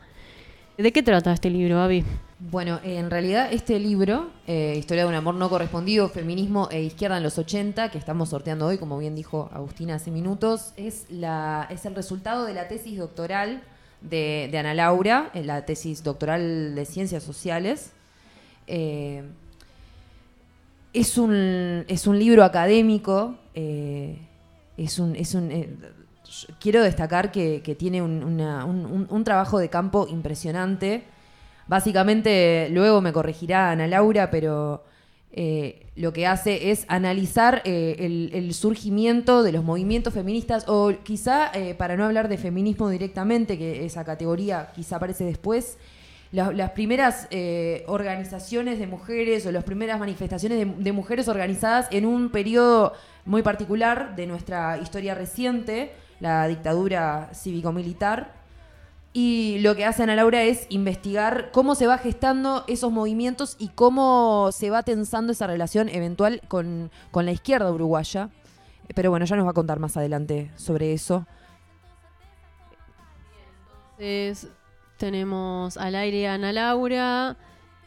¿De 0.77 0.93
qué 0.93 1.03
trata 1.03 1.33
este 1.33 1.49
libro, 1.49 1.81
Avi? 1.81 2.05
Bueno, 2.49 2.79
en 2.85 3.11
realidad 3.11 3.49
este 3.53 3.81
libro, 3.81 4.29
eh, 4.47 4.75
Historia 4.79 5.03
de 5.05 5.09
un 5.09 5.15
amor 5.17 5.35
no 5.35 5.49
correspondido, 5.49 6.09
feminismo 6.09 6.69
e 6.71 6.83
izquierda 6.83 7.17
en 7.17 7.23
los 7.25 7.39
80, 7.39 7.91
que 7.91 7.99
estamos 7.99 8.29
sorteando 8.29 8.67
hoy, 8.67 8.79
como 8.79 8.99
bien 8.99 9.17
dijo 9.17 9.51
Agustina 9.53 9.97
hace 9.97 10.11
minutos, 10.13 10.73
es, 10.77 11.07
la, 11.11 11.67
es 11.71 11.87
el 11.87 11.95
resultado 11.97 12.45
de 12.45 12.55
la 12.55 12.69
tesis 12.69 12.99
doctoral 12.99 13.63
de, 14.01 14.51
Ana 14.57 14.75
Laura, 14.75 15.31
eh, 15.35 15.43
la 15.43 15.65
tesis 15.65 16.05
doctoral 16.05 16.75
de 16.77 16.85
Ciencias 16.85 17.25
Sociales. 17.25 17.91
Eh, 18.69 19.25
es, 20.93 21.19
un, 21.19 21.85
es 21.89 22.07
un 22.07 22.19
libro 22.19 22.45
académico, 22.45 23.35
es 23.55 24.99
un... 24.99 25.17
Es 25.17 25.35
un 25.35 25.97
quiero 26.61 26.83
destacar 26.83 27.31
que, 27.31 27.61
tiene 27.79 28.03
un- 28.03 29.07
un 29.09 29.25
trabajo 29.25 29.59
de 29.59 29.69
campo 29.69 30.07
impresionante. 30.09 31.05
Básicamente, 31.69 32.69
luego 32.71 33.01
me 33.01 33.13
corregirá 33.13 33.71
Ana 33.73 33.89
Laura, 33.89 34.31
pero 34.31 34.85
eh, 35.33 35.87
lo 35.97 36.13
que 36.13 36.27
hace 36.27 36.71
es 36.71 36.85
analizar 36.89 37.61
eh, 37.65 38.31
el, 38.33 38.55
surgimiento 38.55 39.43
de 39.43 39.53
los 39.53 39.65
movimientos 39.65 40.15
feministas, 40.15 40.65
o 40.69 40.93
quizá, 41.03 41.51
eh, 41.53 41.75
para 41.75 41.97
no 41.97 42.05
hablar 42.05 42.29
de 42.29 42.39
feminismo 42.39 42.89
directamente, 42.89 43.59
que 43.59 43.85
esa 43.85 44.05
categoría 44.05 44.71
quizá 44.75 44.97
aparece 44.97 45.25
después, 45.25 45.77
la- 46.33 46.53
las 46.53 46.71
primeras 46.71 47.29
organizaciones 47.87 48.79
de 48.79 48.87
mujeres 48.87 49.47
o 49.47 49.53
las 49.53 49.65
primeras 49.65 49.99
manifestaciones 49.99 50.59
de, 50.59 50.65
de 50.83 50.93
mujeres 50.93 51.29
organizadas 51.29 51.87
en 51.91 52.05
un 52.07 52.31
periodo 52.31 52.93
muy 53.25 53.43
particular 53.43 54.15
de 54.17 54.27
nuestra 54.27 54.79
historia 54.79 55.15
reciente, 55.15 55.93
la 56.21 56.47
dictadura 56.49 57.31
cívico-militar. 57.35 58.36
Y 59.19 59.61
lo 59.61 59.75
que 59.75 59.87
hace 59.87 60.03
Ana 60.03 60.15
Laura 60.15 60.43
es 60.43 60.67
investigar 60.69 61.51
cómo 61.51 61.75
se 61.75 61.87
va 61.87 61.97
gestando 61.97 62.65
esos 62.69 62.93
movimientos 62.93 63.57
y 63.59 63.71
cómo 63.71 64.51
se 64.53 64.69
va 64.69 64.83
tensando 64.83 65.33
esa 65.33 65.47
relación 65.47 65.89
eventual 65.89 66.43
con, 66.49 66.91
con 67.13 67.25
la 67.25 67.33
izquierda 67.33 67.73
uruguaya. 67.73 68.29
Pero 68.95 69.09
bueno, 69.09 69.25
ya 69.25 69.37
nos 69.37 69.47
va 69.47 69.53
a 69.53 69.55
contar 69.55 69.79
más 69.79 69.97
adelante 69.97 70.51
sobre 70.57 70.93
eso. 70.93 71.27
Entonces, 73.93 74.51
tenemos 74.99 75.79
al 75.79 75.95
aire 75.95 76.29
a 76.29 76.35
Ana 76.35 76.53
Laura. 76.53 77.39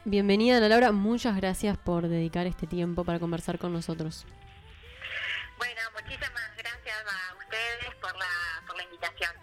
Bienvenida, 0.05 0.57
Ana 0.57 0.69
Laura. 0.69 0.91
Muchas 0.91 1.35
gracias 1.35 1.77
por 1.77 2.07
dedicar 2.07 2.47
este 2.47 2.65
tiempo 2.65 3.03
para 3.03 3.19
conversar 3.19 3.59
con 3.59 3.71
nosotros. 3.71 4.25
Bueno, 5.59 5.81
muchísimas 5.93 6.57
gracias 6.57 6.97
a 7.05 7.37
ustedes 7.37 7.95
por 8.01 8.17
la, 8.17 8.65
por 8.65 8.77
la 8.77 8.83
invitación. 8.83 9.38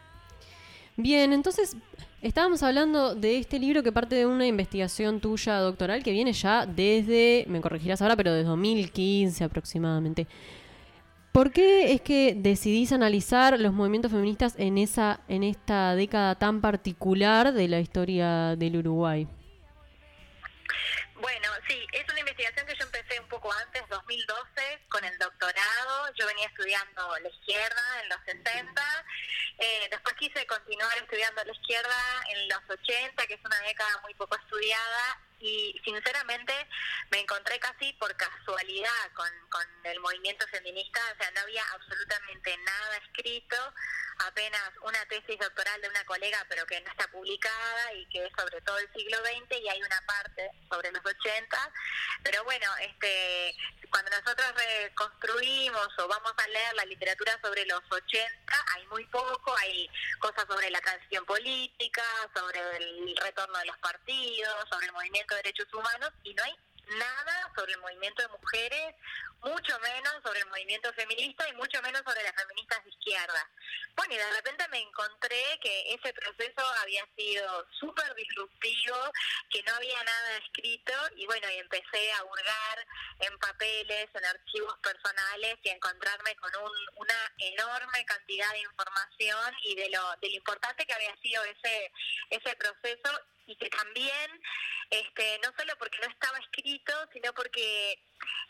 Bien, 0.96 1.34
entonces 1.34 1.76
estábamos 2.22 2.62
hablando 2.62 3.14
de 3.14 3.38
este 3.38 3.58
libro 3.58 3.82
que 3.82 3.92
parte 3.92 4.16
de 4.16 4.24
una 4.24 4.46
investigación 4.46 5.20
tuya 5.20 5.58
doctoral 5.58 6.02
que 6.02 6.10
viene 6.10 6.32
ya 6.32 6.64
desde, 6.64 7.44
me 7.48 7.60
corregirás 7.60 8.00
ahora, 8.00 8.16
pero 8.16 8.32
desde 8.32 8.48
2015 8.48 9.44
aproximadamente. 9.44 10.26
¿Por 11.32 11.52
qué 11.52 11.92
es 11.92 12.00
que 12.00 12.34
decidís 12.34 12.92
analizar 12.92 13.60
los 13.60 13.74
movimientos 13.74 14.10
feministas 14.10 14.54
en 14.56 14.78
esa 14.78 15.20
en 15.28 15.42
esta 15.42 15.94
década 15.94 16.34
tan 16.36 16.62
particular 16.62 17.52
de 17.52 17.68
la 17.68 17.78
historia 17.78 18.56
del 18.56 18.76
Uruguay? 18.78 19.28
Bueno, 21.18 21.48
sí, 21.66 21.86
es 21.92 22.04
una 22.10 22.20
investigación 22.20 22.66
que 22.66 22.76
yo 22.76 22.84
empecé 22.84 23.18
un 23.18 23.28
poco 23.28 23.50
antes, 23.50 23.82
2012, 23.88 24.84
con 24.90 25.02
el 25.02 25.16
doctorado. 25.18 26.12
Yo 26.14 26.26
venía 26.26 26.46
estudiando 26.46 27.18
la 27.18 27.28
izquierda 27.28 28.02
en 28.02 28.08
los 28.10 28.18
60. 28.26 28.82
Eh, 29.58 29.88
después 29.90 30.14
quise 30.16 30.46
continuar 30.46 30.94
estudiando 30.98 31.42
la 31.42 31.52
izquierda 31.52 31.96
en 32.28 32.48
los 32.50 32.60
80, 32.68 33.26
que 33.26 33.34
es 33.34 33.40
una 33.44 33.58
década 33.60 33.98
muy 34.02 34.12
poco 34.14 34.36
estudiada. 34.36 35.22
Y 35.40 35.80
sinceramente 35.84 36.52
me 37.10 37.20
encontré 37.20 37.58
casi 37.60 37.94
por 37.94 38.14
casualidad 38.16 39.12
con, 39.14 39.30
con 39.48 39.64
el 39.84 39.98
movimiento 40.00 40.46
feminista. 40.48 41.00
O 41.14 41.16
sea, 41.16 41.30
no 41.30 41.40
había 41.40 41.64
absolutamente 41.72 42.58
nada 42.58 42.96
escrito, 42.98 43.56
apenas 44.18 44.70
una 44.82 45.04
tesis 45.06 45.38
doctoral 45.38 45.80
de 45.80 45.88
una 45.88 46.04
colega, 46.04 46.44
pero 46.48 46.66
que 46.66 46.80
no 46.80 46.90
está 46.90 47.06
publicada 47.08 47.92
y 47.94 48.06
que 48.06 48.24
es 48.24 48.32
sobre 48.36 48.60
todo 48.62 48.78
el 48.78 48.92
siglo 48.92 49.18
XX 49.18 49.60
y 49.60 49.68
hay 49.68 49.82
una 49.82 50.00
parte 50.06 50.50
sobre 50.70 50.92
los 50.92 51.04
80. 51.04 51.72
Pero 52.22 52.44
bueno, 52.44 52.66
este, 52.80 53.54
cuando 53.90 54.10
nosotros 54.10 54.46
reconstruimos 54.54 55.88
o 55.98 56.08
vamos 56.08 56.32
a 56.36 56.48
leer 56.48 56.74
la 56.74 56.84
literatura 56.84 57.38
sobre 57.42 57.64
los 57.66 57.82
80, 57.90 58.64
hay 58.74 58.86
muy 58.86 59.04
poco, 59.06 59.54
hay 59.58 59.88
cosas 60.18 60.44
sobre 60.48 60.70
la 60.70 60.80
transición 60.80 61.24
política, 61.24 62.04
sobre 62.34 62.60
el 62.78 63.16
retorno 63.16 63.58
de 63.58 63.66
los 63.66 63.78
partidos, 63.78 64.68
sobre 64.70 64.86
el 64.86 64.92
movimiento 64.92 65.34
de 65.34 65.42
derechos 65.42 65.72
humanos 65.72 66.10
y 66.24 66.34
no 66.34 66.42
hay 66.44 66.56
nada 66.94 67.52
sobre 67.54 67.72
el 67.72 67.80
movimiento 67.80 68.22
de 68.22 68.28
mujeres, 68.28 68.94
mucho 69.42 69.78
menos 69.80 70.14
sobre 70.22 70.40
el 70.40 70.46
movimiento 70.46 70.92
feminista 70.94 71.48
y 71.48 71.52
mucho 71.54 71.80
menos 71.82 72.02
sobre 72.04 72.22
las 72.22 72.34
feministas 72.34 72.84
de 72.84 72.90
izquierda. 72.90 73.50
Bueno, 74.06 74.22
y 74.22 74.24
de 74.24 74.36
repente 74.36 74.68
me 74.68 74.78
encontré 74.78 75.58
que 75.60 75.94
ese 75.94 76.12
proceso 76.12 76.64
había 76.80 77.04
sido 77.16 77.66
súper 77.72 78.14
disruptivo, 78.14 78.96
que 79.50 79.62
no 79.64 79.74
había 79.74 80.00
nada 80.04 80.36
escrito 80.36 80.92
y 81.16 81.26
bueno, 81.26 81.48
y 81.50 81.56
empecé 81.56 82.12
a 82.12 82.22
hurgar 82.22 82.86
en 83.18 83.36
papeles, 83.38 84.08
en 84.14 84.24
archivos 84.24 84.78
personales 84.78 85.56
y 85.60 85.70
a 85.70 85.74
encontrarme 85.74 86.36
con 86.36 86.54
un, 86.54 86.72
una 86.98 87.34
enorme 87.38 88.04
cantidad 88.04 88.52
de 88.52 88.60
información 88.60 89.54
y 89.62 89.74
de 89.74 89.90
lo, 89.90 90.14
de 90.20 90.28
lo 90.28 90.36
importante 90.36 90.86
que 90.86 90.94
había 90.94 91.16
sido 91.16 91.42
ese, 91.42 91.92
ese 92.30 92.54
proceso 92.54 93.10
y 93.46 93.56
que 93.56 93.68
también, 93.70 94.40
este, 94.90 95.38
no 95.44 95.52
solo 95.56 95.76
porque 95.78 95.98
no 95.98 96.08
estaba 96.08 96.38
escrito, 96.38 96.92
sino 97.12 97.32
porque 97.32 97.98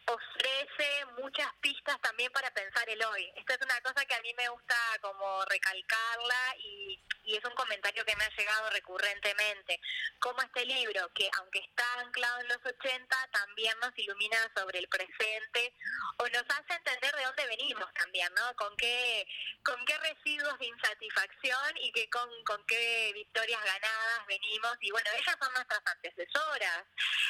ofrece 0.07 1.05
muchas 1.19 1.49
pistas 1.61 2.01
también 2.01 2.33
para 2.33 2.51
pensar 2.53 2.89
el 2.89 3.03
hoy. 3.05 3.31
Esto 3.37 3.55
es 3.55 3.61
una 3.63 3.81
cosa 3.81 4.05
que 4.05 4.15
a 4.15 4.23
mí 4.23 4.33
me 4.35 4.49
gusta 4.49 4.77
como 5.01 5.45
recalcarla 5.47 6.57
y, 6.59 7.01
y 7.25 7.37
es 7.37 7.45
un 7.45 7.55
comentario 7.55 8.05
que 8.05 8.15
me 8.15 8.25
ha 8.25 8.37
llegado 8.37 8.71
recurrentemente. 8.71 9.81
Como 10.21 10.41
este 10.43 10.65
libro, 10.65 11.11
que 11.13 11.29
aunque 11.39 11.59
está 11.59 12.01
anclado 12.01 12.41
en 12.41 12.49
los 12.49 12.65
80, 12.65 13.29
también 13.33 13.79
nos 13.81 13.99
ilumina 13.99 14.39
sobre 14.57 14.79
el 14.79 14.89
presente 14.89 15.75
o 16.19 16.29
nos 16.29 16.45
hace 16.49 16.75
entender 16.75 17.15
de 17.17 17.25
dónde 17.25 17.47
venimos 17.47 17.93
también, 17.95 18.33
¿no? 18.35 18.55
Con 18.55 18.77
qué, 18.77 19.27
con 19.65 19.85
qué 19.87 19.99
residuos 19.99 20.57
de 20.59 20.67
insatisfacción 20.67 21.77
y 21.79 21.93
que 21.93 22.09
con, 22.11 22.29
con 22.45 22.65
qué 22.67 23.11
victorias 23.13 23.63
ganadas 23.63 24.27
venimos. 24.29 24.77
Bueno, 24.91 25.09
ellas 25.13 25.37
son 25.41 25.53
nuestras 25.55 25.83
antecesoras. 25.85 26.85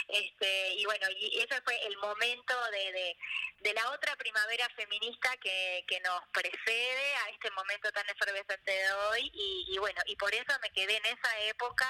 Este, 0.08 0.74
y 0.74 0.84
bueno, 0.84 1.06
y 1.10 1.40
ese 1.40 1.60
fue 1.62 1.74
el 1.86 1.96
momento 1.98 2.54
de, 2.70 3.16
de, 3.60 3.74
la 3.74 3.90
otra 3.90 4.14
primavera 4.16 4.68
feminista 4.76 5.36
que, 5.38 5.84
que 5.88 6.00
nos 6.00 6.22
precede 6.32 7.16
a 7.24 7.30
este 7.30 7.50
momento 7.50 7.90
tan 7.92 8.08
efervescente 8.08 8.70
de 8.70 8.92
hoy. 8.92 9.30
Y, 9.34 9.66
y 9.68 9.78
bueno, 9.78 10.00
y 10.06 10.16
por 10.16 10.32
eso 10.34 10.52
me 10.62 10.70
quedé 10.70 10.96
en 10.96 11.06
esa 11.06 11.40
época 11.48 11.86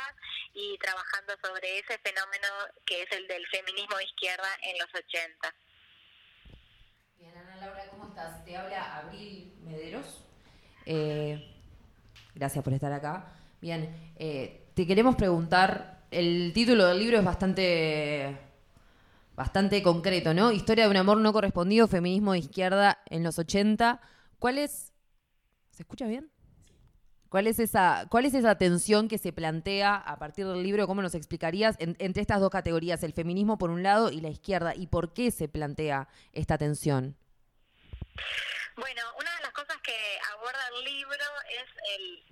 y 0.54 0.78
trabajando 0.78 1.34
sobre 1.42 1.78
ese 1.78 1.98
fenómeno 1.98 2.48
que 2.84 3.02
es 3.02 3.12
el 3.12 3.26
del 3.28 3.46
feminismo 3.48 3.96
de 3.96 4.04
izquierda 4.04 4.48
en 4.62 4.78
los 4.78 4.88
80. 4.94 5.54
Bien, 7.18 7.36
Ana 7.36 7.56
Laura, 7.56 7.88
¿cómo 7.90 8.08
estás? 8.08 8.44
Te 8.44 8.56
habla 8.56 8.98
Abril 8.98 9.54
Mederos. 9.62 10.24
Eh, 10.84 11.54
gracias 12.34 12.62
por 12.62 12.72
estar 12.72 12.92
acá. 12.92 13.32
Bien, 13.60 14.14
eh, 14.18 14.65
te 14.76 14.86
queremos 14.86 15.16
preguntar, 15.16 16.02
el 16.10 16.52
título 16.52 16.84
del 16.86 16.98
libro 16.98 17.18
es 17.18 17.24
bastante, 17.24 18.36
bastante 19.34 19.82
concreto, 19.82 20.34
¿no? 20.34 20.52
Historia 20.52 20.84
de 20.84 20.90
un 20.90 20.98
amor 20.98 21.16
no 21.16 21.32
correspondido, 21.32 21.88
feminismo 21.88 22.32
de 22.32 22.40
izquierda 22.40 22.98
en 23.06 23.22
los 23.22 23.38
80. 23.38 24.02
¿Cuál 24.38 24.58
es... 24.58 24.92
¿Se 25.70 25.82
escucha 25.82 26.06
bien? 26.06 26.30
¿Cuál 27.30 27.46
es, 27.46 27.58
esa, 27.58 28.06
¿Cuál 28.10 28.26
es 28.26 28.34
esa 28.34 28.58
tensión 28.58 29.08
que 29.08 29.16
se 29.16 29.32
plantea 29.32 29.94
a 29.96 30.18
partir 30.18 30.46
del 30.46 30.62
libro? 30.62 30.86
¿Cómo 30.86 31.00
nos 31.00 31.14
explicarías 31.14 31.76
en- 31.78 31.96
entre 31.98 32.20
estas 32.20 32.40
dos 32.40 32.50
categorías, 32.50 33.02
el 33.02 33.14
feminismo 33.14 33.56
por 33.56 33.70
un 33.70 33.82
lado 33.82 34.10
y 34.12 34.20
la 34.20 34.28
izquierda? 34.28 34.74
¿Y 34.76 34.88
por 34.88 35.14
qué 35.14 35.30
se 35.30 35.48
plantea 35.48 36.06
esta 36.34 36.58
tensión? 36.58 37.16
Bueno, 38.76 39.00
una 39.18 39.34
de 39.36 39.42
las 39.42 39.52
cosas 39.52 39.78
que 39.82 39.96
aborda 40.34 40.60
el 40.78 40.84
libro 40.84 41.24
es 41.48 41.68
el, 41.98 42.22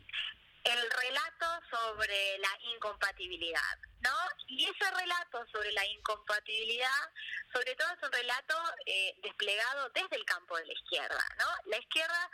el 0.65 0.91
relato 0.91 1.47
sobre 1.71 2.39
la 2.39 2.59
incompatibilidad, 2.75 3.79
¿no? 4.01 4.11
Y 4.49 4.65
ese 4.65 4.91
relato 4.91 5.47
sobre 5.53 5.73
la 5.73 5.85
incompatibilidad, 5.87 7.11
sobre 7.53 7.75
todo 7.75 7.89
es 7.93 8.03
un 8.03 8.12
relato 8.12 8.55
eh, 8.87 9.15
desplegado 9.23 9.91
desde 9.91 10.17
el 10.17 10.25
campo 10.25 10.57
de 10.57 10.67
la 10.67 10.73
izquierda, 10.73 11.25
¿no? 11.39 11.47
La 11.67 11.79
izquierda 11.79 12.31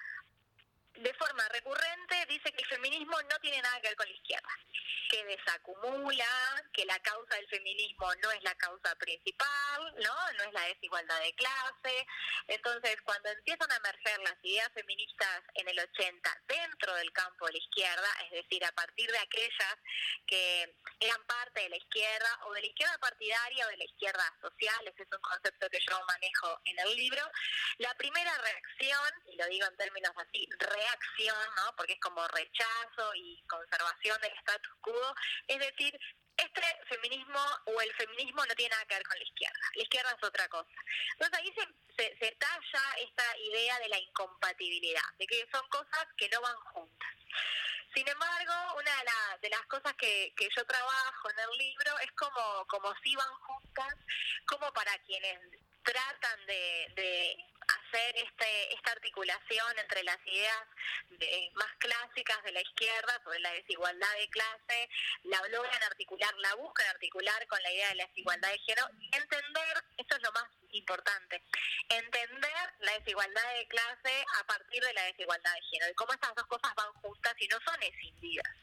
de 1.01 1.15
forma 1.15 1.49
recurrente 1.49 2.27
dice 2.29 2.53
que 2.53 2.63
el 2.63 2.69
feminismo 2.69 3.21
no 3.23 3.39
tiene 3.41 3.61
nada 3.63 3.81
que 3.81 3.89
ver 3.89 3.97
con 3.97 4.09
la 4.09 4.15
izquierda, 4.15 4.51
que 5.09 5.25
desacumula, 5.25 6.27
que 6.73 6.85
la 6.85 6.99
causa 7.01 7.37
del 7.37 7.49
feminismo 7.49 8.15
no 8.23 8.31
es 8.33 8.43
la 8.43 8.55
causa 8.57 8.95
principal, 8.97 9.95
¿no? 9.97 10.33
No 10.33 10.45
es 10.45 10.53
la 10.53 10.67
desigualdad 10.67 11.21
de 11.21 11.35
clase. 11.35 12.07
Entonces, 12.49 13.01
cuando 13.03 13.31
empiezan 13.31 13.73
a 13.73 13.77
emerger 13.77 14.19
las 14.21 14.37
ideas 14.43 14.71
feministas 14.75 15.43
en 15.55 15.69
el 15.69 15.81
80 15.81 16.43
dentro 16.47 16.95
del 16.95 17.13
campo 17.13 17.47
de 17.47 17.53
la 17.53 17.59
izquierda, 17.59 18.09
es 18.25 18.31
decir, 18.31 18.65
a 18.65 18.73
partir 18.73 19.11
de 19.11 19.19
aquellas 19.19 19.77
que 20.27 20.77
eran 21.01 21.25
parte 21.25 21.61
de 21.61 21.71
la 21.71 21.77
izquierda 21.77 22.41
o 22.45 22.53
de 22.53 22.61
la 22.61 22.67
izquierda 22.67 22.99
partidaria 22.99 23.67
o 23.67 23.71
de 23.71 23.77
la 23.79 23.85
izquierda 23.85 24.37
social, 24.41 24.87
ese 24.87 25.03
es 25.03 25.09
un 25.11 25.23
concepto 25.23 25.71
que 25.71 25.81
yo 25.81 25.99
manejo 26.07 26.61
en 26.65 26.79
el 26.79 26.97
libro, 26.97 27.23
la 27.79 27.95
primera 27.95 28.37
reacción, 28.39 29.11
y 29.27 29.37
lo 29.37 29.47
digo 29.47 29.67
en 29.67 29.77
términos 29.77 30.13
así, 30.17 30.47
reacción, 30.91 31.37
¿no? 31.57 31.75
porque 31.77 31.95
es 31.95 32.01
como 32.01 32.27
rechazo 32.29 33.15
y 33.15 33.43
conservación 33.49 34.21
del 34.21 34.33
status 34.39 34.73
quo, 34.81 35.15
es 35.47 35.59
decir, 35.59 35.99
este 36.37 36.63
feminismo 36.89 37.41
o 37.67 37.81
el 37.83 37.93
feminismo 37.95 38.45
no 38.47 38.55
tiene 38.55 38.71
nada 38.71 38.87
que 38.87 38.95
ver 38.95 39.07
con 39.07 39.19
la 39.19 39.25
izquierda, 39.25 39.61
la 39.75 39.83
izquierda 39.83 40.17
es 40.17 40.25
otra 40.25 40.49
cosa. 40.49 40.71
Entonces 41.13 41.39
ahí 41.39 41.53
se, 41.97 42.17
se, 42.19 42.33
talla 42.37 42.83
esta 42.99 43.39
idea 43.39 43.79
de 43.81 43.89
la 43.89 43.99
incompatibilidad, 43.99 45.03
de 45.19 45.27
que 45.27 45.47
son 45.53 45.67
cosas 45.69 46.07
que 46.17 46.29
no 46.31 46.41
van 46.41 46.57
juntas. 46.73 47.11
Sin 47.95 48.09
embargo, 48.09 48.53
una 48.79 48.97
de, 48.99 49.05
la- 49.05 49.39
de 49.43 49.51
las 49.51 49.67
cosas 49.67 49.93
que, 49.95 50.33
que 50.37 50.49
yo 50.57 50.65
trabajo 50.65 51.31
en 51.31 51.39
el 51.41 51.59
libro 51.59 51.99
es 51.99 52.13
como, 52.13 52.65
como 52.69 52.95
si 53.03 53.15
van 53.17 53.35
juntas, 53.41 53.95
como 54.47 54.73
para 54.73 54.97
quienes 55.01 55.41
tratan 55.83 56.47
de, 56.47 56.93
de 56.95 57.37
hacer 57.71 58.17
este, 58.17 58.75
esta 58.75 58.93
articulación 58.93 59.79
entre 59.79 60.03
las 60.03 60.19
ideas 60.27 60.65
de- 61.11 61.51
más 61.55 61.73
clásicas 61.79 62.43
de 62.45 62.53
la 62.53 62.61
izquierda 62.61 63.21
sobre 63.25 63.41
la 63.41 63.53
desigualdad 63.53 64.13
de 64.19 64.29
clase, 64.31 64.89
la 65.25 65.41
logran 65.49 65.83
articular, 65.85 66.35
la 66.39 66.55
buscan 66.55 66.87
articular 66.89 67.47
con 67.47 67.63
la 67.63 67.73
idea 67.73 67.89
de 67.89 67.95
la 67.97 68.07
desigualdad 68.07 68.51
de 68.51 68.59
género 68.59 68.89
y 68.99 69.17
entender, 69.17 69.85
esto 69.97 70.17
es 70.17 70.23
lo 70.23 70.33
más 70.33 70.51
importante, 70.73 71.43
entender 71.89 72.75
la 72.81 72.93
desigualdad 72.99 73.55
de 73.55 73.69
clase 73.69 74.25
a 74.41 74.45
partir 74.47 74.83
de 74.83 74.93
la 74.95 75.03
desigualdad 75.05 75.53
de 75.55 75.63
género 75.71 75.91
y 75.91 75.95
cómo 75.95 76.13
estas 76.13 76.35
dos 76.35 76.47
cosas 76.47 76.75
van 76.75 76.93
juntas 76.95 77.35
y 77.39 77.49
no 77.49 77.59
son 77.65 77.83
escindidas. 77.83 78.55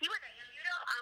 Y 0.00 0.08
bueno, 0.08 0.26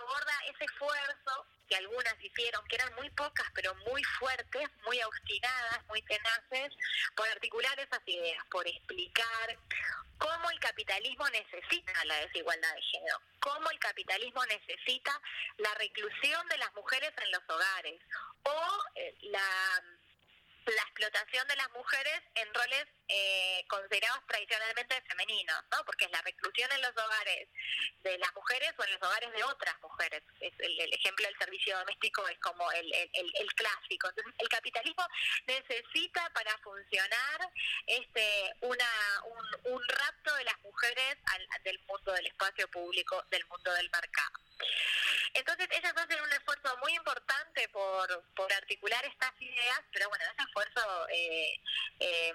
aborda 0.01 0.33
ese 0.49 0.64
esfuerzo 0.64 1.47
que 1.69 1.77
algunas 1.77 2.14
hicieron, 2.23 2.64
que 2.69 2.77
eran 2.77 2.95
muy 2.95 3.11
pocas, 3.11 3.47
pero 3.55 3.75
muy 3.91 4.03
fuertes, 4.19 4.69
muy 4.85 5.03
obstinadas, 5.03 5.85
muy 5.89 6.01
tenaces, 6.03 6.73
por 7.17 7.29
articular 7.29 7.79
esas 7.81 8.01
ideas, 8.07 8.45
por 8.51 8.67
explicar 8.67 9.59
cómo 10.19 10.51
el 10.51 10.61
capitalismo 10.61 11.29
necesita 11.31 11.93
la 12.05 12.17
desigualdad 12.21 12.75
de 12.75 12.83
género, 12.83 13.21
cómo 13.41 13.71
el 13.71 13.79
capitalismo 13.79 14.45
necesita 14.47 15.21
la 15.59 15.75
reclusión 15.75 16.47
de 16.49 16.59
las 16.59 16.73
mujeres 16.75 17.12
en 17.23 17.31
los 17.33 17.43
hogares 17.49 18.01
o 18.45 18.85
eh, 18.95 19.14
la 19.23 19.83
la 20.67 20.83
explotación 20.83 21.47
de 21.49 21.57
las 21.57 21.71
mujeres 21.71 22.21
en 22.35 22.53
roles 22.55 22.87
eh, 23.09 23.64
considerados 23.69 24.21
tradicionalmente 24.27 25.01
femeninos, 25.09 25.57
¿no? 25.71 25.85
Porque 25.85 26.07
es 26.07 26.11
la 26.11 26.21
reclusión 26.23 26.71
en 26.73 26.83
los 26.83 26.91
hogares 26.97 27.49
de 28.03 28.19
las 28.19 28.35
mujeres 28.35 28.73
o 28.79 28.85
en 28.85 28.93
los 28.93 29.03
hogares 29.03 29.33
de 29.33 29.45
otras 29.45 29.81
mujeres. 29.81 30.23
Es 30.41 30.53
el, 30.59 30.93
ejemplo 30.93 31.27
del 31.27 31.39
servicio 31.39 31.79
doméstico 31.79 32.27
es 32.29 32.39
como 32.41 32.71
el, 32.73 32.93
el- 32.95 33.11
el- 33.12 33.33
el 33.39 33.55
clásico. 33.55 34.09
Entonces, 34.09 34.35
el 34.39 34.49
capitalismo 34.49 35.07
necesita 35.47 36.29
para 36.31 36.57
funcionar 36.59 37.51
este 37.87 38.53
una 38.62 38.91
un, 39.25 39.73
un 39.75 39.89
rapto 39.89 40.35
de 40.35 40.45
las 40.45 40.59
mujeres 40.61 41.17
al- 41.27 41.62
del 41.62 41.79
mundo 41.87 42.12
del 42.12 42.27
espacio 42.27 42.69
público, 42.69 43.23
del 43.31 43.45
mundo 43.47 43.73
del 43.73 43.89
mercado. 43.91 44.41
Entonces 45.37 45.68
ellas 45.70 45.93
hacen 45.95 46.22
un 46.22 46.32
esfuerzo 46.32 46.74
muy 46.78 46.95
importante 46.95 47.68
por, 47.68 48.24
por 48.34 48.51
articular 48.55 49.05
estas 49.05 49.32
ideas, 49.39 49.80
pero 49.93 50.09
bueno, 50.09 50.24
ese 50.32 50.43
esfuerzo 50.43 51.09
eh, 51.11 51.61
eh, 52.01 52.34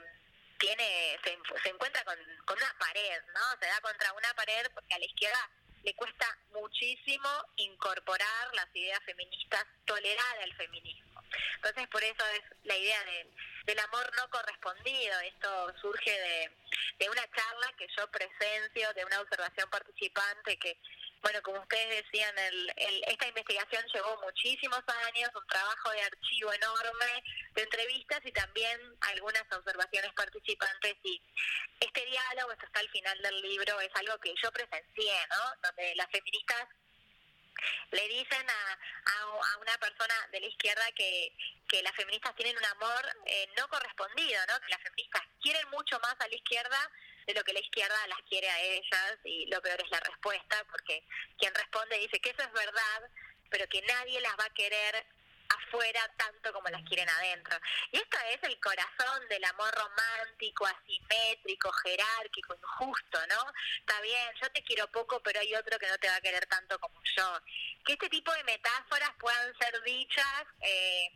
tiene 0.60 1.18
se, 1.24 1.36
se 1.64 1.70
encuentra 1.70 2.04
con, 2.04 2.16
con 2.46 2.58
una 2.58 2.76
pared, 2.78 3.24
¿no? 3.34 3.42
Se 3.60 3.66
da 3.66 3.82
contra 3.82 4.14
una 4.14 4.32
pared 4.36 4.68
porque 4.76 4.94
a 4.94 5.00
la 5.00 5.06
izquierda 5.06 5.50
le 5.84 5.96
cuesta 5.96 6.38
muchísimo 6.52 7.28
incorporar 7.56 8.54
las 8.54 8.68
ideas 8.76 9.00
feministas, 9.04 9.66
tolerar 9.86 10.38
el 10.44 10.56
feminismo. 10.56 11.24
Entonces 11.56 11.88
por 11.88 12.04
eso 12.04 12.24
es 12.36 12.44
la 12.66 12.78
idea 12.78 13.04
de, 13.04 13.34
del 13.66 13.80
amor 13.80 14.12
no 14.16 14.30
correspondido. 14.30 15.20
Esto 15.22 15.74
surge 15.82 16.12
de, 16.12 16.52
de 17.00 17.10
una 17.10 17.28
charla 17.32 17.74
que 17.80 17.88
yo 17.98 18.12
presencio, 18.12 18.94
de 18.94 19.06
una 19.06 19.22
observación 19.22 19.68
participante 19.72 20.60
que 20.60 20.78
bueno, 21.22 21.42
como 21.44 21.60
ustedes 21.62 22.04
decían, 22.04 22.36
el, 22.38 22.74
el- 22.76 23.04
esta 23.08 23.28
investigación 23.28 23.86
llevó 23.94 24.20
muchísimos 24.22 24.82
años, 25.08 25.30
un 25.36 25.48
trabajo 25.48 25.92
de 25.92 26.02
archivo 26.04 26.52
enorme, 26.54 27.24
de 27.54 27.62
entrevistas 27.64 28.20
y 28.26 28.32
también 28.32 28.80
algunas 29.02 29.44
observaciones 29.52 30.12
participantes. 30.14 30.96
Y 31.04 31.22
este 31.80 32.06
diálogo, 32.06 32.52
esto 32.52 32.66
está 32.66 32.80
al 32.80 32.90
final 32.90 33.22
del 33.22 33.42
libro, 33.42 33.80
es 33.82 33.92
algo 33.96 34.18
que 34.20 34.34
yo 34.42 34.52
presencié, 34.52 35.14
¿no? 35.30 35.68
Donde 35.70 35.96
las 35.96 36.10
feministas 36.10 36.68
le 37.92 38.08
dicen 38.08 38.50
a, 38.50 38.80
a, 39.12 39.58
una 39.58 39.78
persona 39.78 40.16
de 40.32 40.40
la 40.40 40.48
izquierda 40.48 40.84
que, 40.94 41.36
que 41.68 41.84
las 41.84 41.96
feministas 41.96 42.36
tienen 42.36 42.58
un 42.58 42.66
amor 42.66 43.06
eh, 43.26 43.48
no 43.58 43.68
correspondido, 43.68 44.42
¿no? 44.48 44.60
Que 44.62 44.70
las 44.70 44.82
feministas 44.82 45.22
quieren 45.42 45.70
mucho 45.70 46.00
más 46.00 46.16
a 46.20 46.28
la 46.28 46.36
izquierda 46.36 46.92
de 47.26 47.34
lo 47.34 47.44
que 47.44 47.54
la 47.54 47.60
izquierda 47.60 48.08
las 48.08 48.22
quiere 48.30 48.50
a 48.50 48.62
ellas 48.62 49.20
y 49.24 49.46
lo 49.48 49.62
peor 49.62 49.82
es 49.82 49.92
la 49.92 50.00
respuesta 50.00 50.64
porque 50.70 51.04
quien 51.38 51.54
responde 51.54 52.00
dice 52.00 52.20
que 52.20 52.32
eso 52.32 52.42
es 52.42 52.52
verdad 52.52 53.10
pero 53.50 53.68
que 53.68 53.82
nadie 53.82 54.22
las 54.22 54.34
va 54.34 54.46
a 54.46 54.54
querer 54.54 55.06
afuera 55.58 56.02
tanto 56.18 56.54
como 56.54 56.70
las 56.70 56.84
quieren 56.84 57.10
adentro. 57.10 57.58
Y 57.92 57.98
esto 57.98 58.18
es 58.30 58.44
el 58.44 58.60
corazón 58.60 59.28
del 59.30 59.44
amor 59.46 59.74
romántico, 59.74 60.66
asimétrico, 60.66 61.72
jerárquico, 61.72 62.56
injusto, 62.56 63.20
¿no? 63.28 63.54
Está 63.80 64.00
bien, 64.02 64.28
yo 64.42 64.50
te 64.52 64.64
quiero 64.64 64.88
poco, 64.92 65.22
pero 65.24 65.40
hay 65.40 65.54
otro 65.56 65.78
que 65.80 65.88
no 65.88 65.98
te 65.98 66.08
va 66.08 66.16
a 66.16 66.22
querer 66.22 66.46
tanto 66.48 66.80
como 66.80 67.02
yo. 67.16 67.40
Que 67.86 67.94
este 67.94 68.10
tipo 68.10 68.32
de 68.34 68.44
metáforas 68.44 69.12
puedan 69.20 69.54
ser 69.58 69.82
dichas 69.84 70.44
eh, 70.62 71.12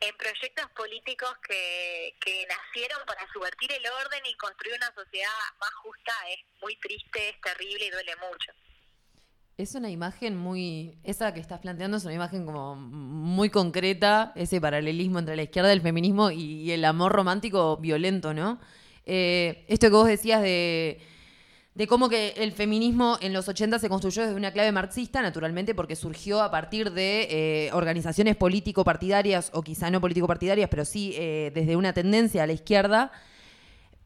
en 0.00 0.16
proyectos 0.16 0.70
políticos 0.70 1.36
que, 1.46 2.16
que 2.20 2.46
nacieron 2.46 3.04
para 3.06 3.26
subvertir 3.32 3.72
el 3.72 3.86
orden 3.86 4.24
y 4.26 4.34
construir 4.36 4.76
una 4.76 4.94
sociedad 4.94 5.30
más 5.58 5.72
justa 5.74 6.12
es 6.28 6.40
muy 6.60 6.76
triste, 6.76 7.30
es 7.30 7.40
terrible 7.40 7.86
y 7.86 7.90
duele 7.90 8.16
mucho. 8.16 8.52
Es 9.60 9.74
una 9.74 9.90
imagen 9.90 10.38
muy. 10.38 10.94
Esa 11.04 11.34
que 11.34 11.40
estás 11.40 11.60
planteando 11.60 11.98
es 11.98 12.04
una 12.06 12.14
imagen 12.14 12.46
como 12.46 12.76
muy 12.76 13.50
concreta, 13.50 14.32
ese 14.34 14.58
paralelismo 14.58 15.18
entre 15.18 15.36
la 15.36 15.42
izquierda 15.42 15.68
del 15.68 15.82
feminismo 15.82 16.30
y, 16.30 16.62
y 16.62 16.72
el 16.72 16.82
amor 16.82 17.12
romántico 17.12 17.76
violento, 17.76 18.32
¿no? 18.32 18.58
Eh, 19.04 19.66
esto 19.68 19.88
que 19.88 19.92
vos 19.92 20.08
decías 20.08 20.40
de, 20.40 20.98
de 21.74 21.86
cómo 21.86 22.08
que 22.08 22.32
el 22.38 22.52
feminismo 22.52 23.18
en 23.20 23.34
los 23.34 23.48
80 23.48 23.78
se 23.78 23.90
construyó 23.90 24.22
desde 24.22 24.34
una 24.34 24.50
clave 24.50 24.72
marxista, 24.72 25.20
naturalmente, 25.20 25.74
porque 25.74 25.94
surgió 25.94 26.40
a 26.40 26.50
partir 26.50 26.92
de 26.92 27.28
eh, 27.30 27.70
organizaciones 27.74 28.36
político-partidarias, 28.36 29.50
o 29.52 29.60
quizá 29.60 29.90
no 29.90 30.00
político-partidarias, 30.00 30.70
pero 30.70 30.86
sí 30.86 31.12
eh, 31.16 31.52
desde 31.54 31.76
una 31.76 31.92
tendencia 31.92 32.44
a 32.44 32.46
la 32.46 32.54
izquierda. 32.54 33.12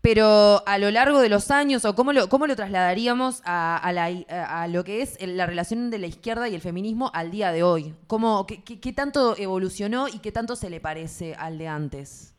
Pero 0.04 0.62
a 0.66 0.76
lo 0.76 0.90
largo 0.90 1.18
de 1.22 1.30
los 1.30 1.50
años, 1.50 1.86
o 1.86 1.94
cómo 1.94 2.12
lo, 2.12 2.28
cómo 2.28 2.46
lo 2.46 2.54
trasladaríamos 2.54 3.40
a, 3.46 4.66
lo 4.68 4.84
que 4.84 5.00
es 5.00 5.16
la 5.26 5.46
relación 5.46 5.88
de 5.88 5.98
la 5.98 6.06
izquierda 6.06 6.46
y 6.46 6.54
el 6.54 6.60
feminismo 6.60 7.10
al 7.14 7.30
día 7.30 7.52
de 7.52 7.62
hoy? 7.62 7.94
¿Cómo, 8.06 8.46
qué, 8.46 8.62
qué- 8.62 8.78
qué 8.80 8.92
tanto 8.92 9.34
evolucionó 9.38 10.06
y 10.08 10.18
qué 10.18 10.30
tanto 10.30 10.56
se 10.56 10.68
le 10.68 10.78
parece 10.78 11.34
al 11.36 11.56
de 11.56 11.68
antes? 11.68 12.33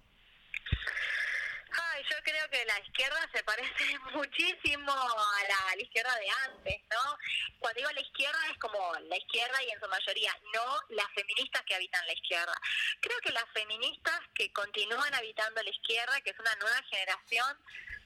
Creo 2.25 2.49
que 2.49 2.65
la 2.65 2.79
izquierda 2.79 3.29
se 3.31 3.43
parece 3.43 3.99
muchísimo 4.13 4.91
a 4.91 5.75
la 5.75 5.81
izquierda 5.81 6.15
de 6.15 6.27
antes, 6.49 6.81
¿no? 6.89 7.17
Cuando 7.59 7.77
digo 7.77 7.91
la 7.91 8.01
izquierda 8.01 8.39
es 8.51 8.57
como 8.57 8.93
la 9.07 9.15
izquierda 9.15 9.61
y 9.63 9.69
en 9.69 9.79
su 9.79 9.87
mayoría, 9.87 10.35
no 10.51 10.79
las 10.89 11.05
feministas 11.13 11.61
que 11.67 11.75
habitan 11.75 12.05
la 12.07 12.13
izquierda. 12.13 12.59
Creo 12.99 13.19
que 13.19 13.31
las 13.31 13.45
feministas 13.53 14.19
que 14.33 14.51
continúan 14.53 15.13
habitando 15.13 15.61
la 15.61 15.69
izquierda, 15.69 16.19
que 16.21 16.31
es 16.31 16.39
una 16.39 16.55
nueva 16.55 16.81
generación, 16.89 17.59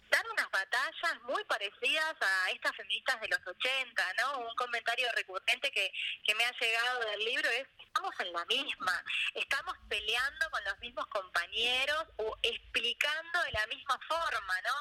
dan 0.10 0.26
unas 0.32 0.49
batallas 0.51 1.22
muy 1.24 1.43
parecidas 1.45 2.16
a 2.20 2.51
estas 2.51 2.76
feministas 2.76 3.22
de 3.22 3.28
los 3.28 3.39
80, 3.45 4.14
¿no? 4.22 4.39
Un 4.39 4.55
comentario 4.55 5.07
recurrente 5.14 5.72
que, 5.72 5.91
que 6.26 6.36
me 6.36 6.45
ha 6.45 6.51
llegado 6.60 6.99
del 7.12 7.26
libro 7.26 7.49
es, 7.49 7.68
estamos 7.78 8.14
en 8.20 8.34
la 8.34 8.45
misma, 8.45 9.03
estamos 9.36 9.76
peleando 9.88 10.49
con 10.51 10.64
los 10.64 10.80
mismos 10.80 11.07
compañeros 11.07 12.05
o 12.18 12.38
explicando 12.41 13.43
de 13.43 13.51
la 13.51 13.68
misma 13.68 13.99
forma, 14.07 14.62
¿no? 14.62 14.74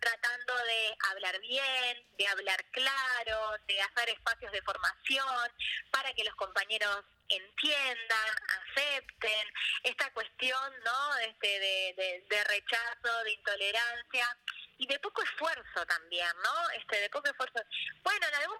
Tratando 0.00 0.56
de 0.56 0.96
hablar 1.10 1.38
bien, 1.40 2.06
de 2.16 2.26
hablar 2.28 2.64
claro, 2.70 3.56
de 3.66 3.80
hacer 3.80 4.10
espacios 4.10 4.52
de 4.52 4.62
formación 4.62 5.50
para 5.90 6.12
que 6.14 6.24
los 6.24 6.34
compañeros 6.36 7.04
entiendan, 7.28 8.36
acepten 8.60 9.48
esta 9.84 10.10
cuestión, 10.12 10.72
¿no? 10.84 11.16
Este 11.18 11.60
de, 11.60 11.94
de, 11.96 12.24
de 12.28 12.44
rechazo, 12.44 13.24
de 13.24 13.32
intolerancia 13.32 14.26
y 14.78 14.86
de 14.86 14.98
poco 14.98 15.22
esfuerzo 15.22 15.86
también, 15.86 16.28
¿no? 16.42 16.70
Este 16.70 17.00
de 17.00 17.10
poco 17.10 17.28
esfuerzo. 17.28 17.60
Bueno, 18.02 18.26
en 18.26 18.34
algún 18.34 18.58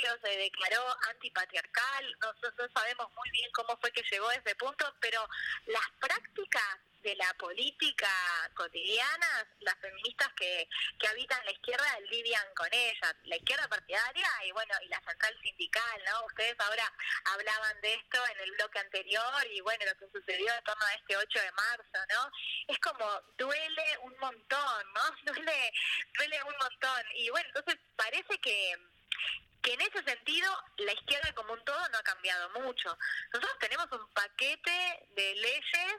Se 0.00 0.36
declaró 0.36 0.82
antipatriarcal, 1.10 2.16
nosotros 2.20 2.54
no 2.58 2.80
sabemos 2.80 3.12
muy 3.14 3.30
bien 3.30 3.50
cómo 3.52 3.76
fue 3.78 3.92
que 3.92 4.02
llegó 4.10 4.28
a 4.28 4.34
ese 4.34 4.54
punto, 4.56 4.94
pero 5.00 5.26
las 5.66 5.84
prácticas 6.00 6.78
de 7.02 7.14
la 7.16 7.32
política 7.34 8.10
cotidiana, 8.54 9.46
las 9.60 9.78
feministas 9.78 10.28
que, 10.34 10.68
que 10.98 11.08
habitan 11.08 11.44
la 11.44 11.52
izquierda 11.52 12.00
lidian 12.10 12.44
con 12.54 12.68
ellas, 12.72 13.14
la 13.24 13.36
izquierda 13.36 13.68
partidaria 13.68 14.28
y 14.44 14.52
bueno, 14.52 14.74
y 14.82 14.88
la 14.88 15.00
central 15.00 15.34
sindical, 15.42 16.02
¿no? 16.06 16.26
Ustedes 16.26 16.58
ahora 16.58 16.92
hablaban 17.24 17.80
de 17.80 17.94
esto 17.94 18.18
en 18.34 18.40
el 18.40 18.52
bloque 18.52 18.78
anterior 18.78 19.46
y 19.50 19.60
bueno, 19.60 19.84
lo 19.86 19.96
que 19.96 20.18
sucedió 20.18 20.52
en 20.54 20.64
torno 20.64 20.84
a 20.84 20.94
este 20.94 21.16
8 21.16 21.40
de 21.40 21.52
marzo, 21.52 22.06
¿no? 22.08 22.30
Es 22.68 22.78
como 22.80 23.06
duele 23.38 23.98
un 24.02 24.16
montón, 24.18 24.92
¿no? 24.94 25.00
Duele, 25.32 25.72
duele 26.16 26.42
un 26.44 26.56
montón. 26.58 27.02
Y 27.14 27.30
bueno, 27.30 27.48
entonces 27.48 27.76
parece 27.96 28.38
que 28.38 28.74
que 29.62 29.74
en 29.74 29.80
ese 29.80 30.02
sentido 30.02 30.48
la 30.78 30.92
izquierda 30.92 31.32
como 31.34 31.52
un 31.52 31.64
todo 31.64 31.88
no 31.88 31.98
ha 31.98 32.02
cambiado 32.02 32.48
mucho. 32.60 32.96
Nosotros 33.32 33.58
tenemos 33.58 33.86
un 33.92 34.08
paquete 34.12 35.06
de 35.10 35.34
leyes 35.34 35.94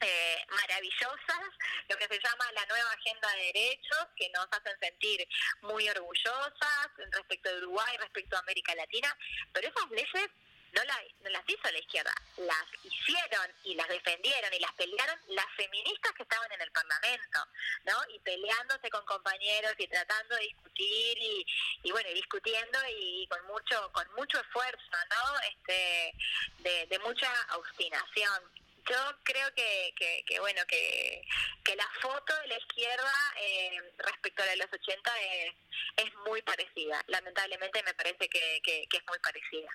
eh, 0.00 0.46
maravillosas, 0.50 1.50
lo 1.88 1.96
que 1.96 2.06
se 2.06 2.20
llama 2.20 2.52
la 2.52 2.66
nueva 2.66 2.90
agenda 2.92 3.28
de 3.32 3.52
derechos, 3.52 4.06
que 4.16 4.28
nos 4.30 4.46
hacen 4.52 4.78
sentir 4.80 5.26
muy 5.62 5.88
orgullosas 5.88 6.88
respecto 7.10 7.50
de 7.50 7.58
Uruguay, 7.58 7.96
respecto 7.98 8.36
a 8.36 8.40
América 8.40 8.74
Latina, 8.74 9.16
pero 9.52 9.68
esas 9.68 9.90
leyes 9.90 10.30
no, 10.72 10.84
la- 10.84 11.02
no 11.22 11.30
las 11.30 11.42
hizo 11.48 11.70
la 11.70 11.78
izquierda, 11.78 12.14
las 12.38 12.64
hicieron 12.84 13.52
y 13.64 13.74
las 13.74 13.88
defendieron 13.88 14.52
y 14.54 14.58
las 14.60 14.72
pelearon 14.74 15.18
las 15.28 15.46
feministas 15.56 16.12
que 16.12 16.22
estaban 16.22 16.50
en 16.52 16.60
el 16.60 16.70
Parlamento, 16.72 17.38
¿no? 17.84 17.94
Y 18.14 18.18
peleándose 18.20 18.90
con 18.90 19.04
compañeros 19.06 19.72
y 19.78 19.86
tratando 19.88 20.36
de 20.36 20.42
discutir 20.42 21.18
y, 21.18 21.46
y 21.84 21.90
bueno, 21.90 22.10
discutiendo 22.10 22.78
y 22.90 23.26
con 23.28 23.44
mucho 23.46 23.90
con 23.92 24.06
mucho 24.14 24.40
esfuerzo, 24.40 24.96
¿no? 25.10 25.40
Este 25.50 26.14
de, 26.58 26.86
de 26.86 26.98
mucha 27.00 27.30
obstinación. 27.56 28.42
Yo 28.88 28.96
creo 29.22 29.52
que, 29.54 29.92
que, 29.98 30.24
que, 30.26 30.40
bueno, 30.40 30.62
que, 30.66 31.22
que 31.62 31.76
la 31.76 31.86
foto 32.00 32.34
de 32.40 32.46
la 32.48 32.56
izquierda 32.58 33.12
eh, 33.38 33.92
respecto 33.98 34.42
a 34.42 34.46
la 34.46 34.52
de 34.52 34.56
los 34.58 34.72
80 34.72 35.20
es, 35.20 35.54
es 35.98 36.14
muy 36.26 36.40
parecida. 36.40 37.04
Lamentablemente 37.08 37.82
me 37.82 37.92
parece 37.92 38.30
que, 38.30 38.60
que 38.62 38.96
es 38.96 39.06
muy 39.06 39.18
parecida. 39.18 39.68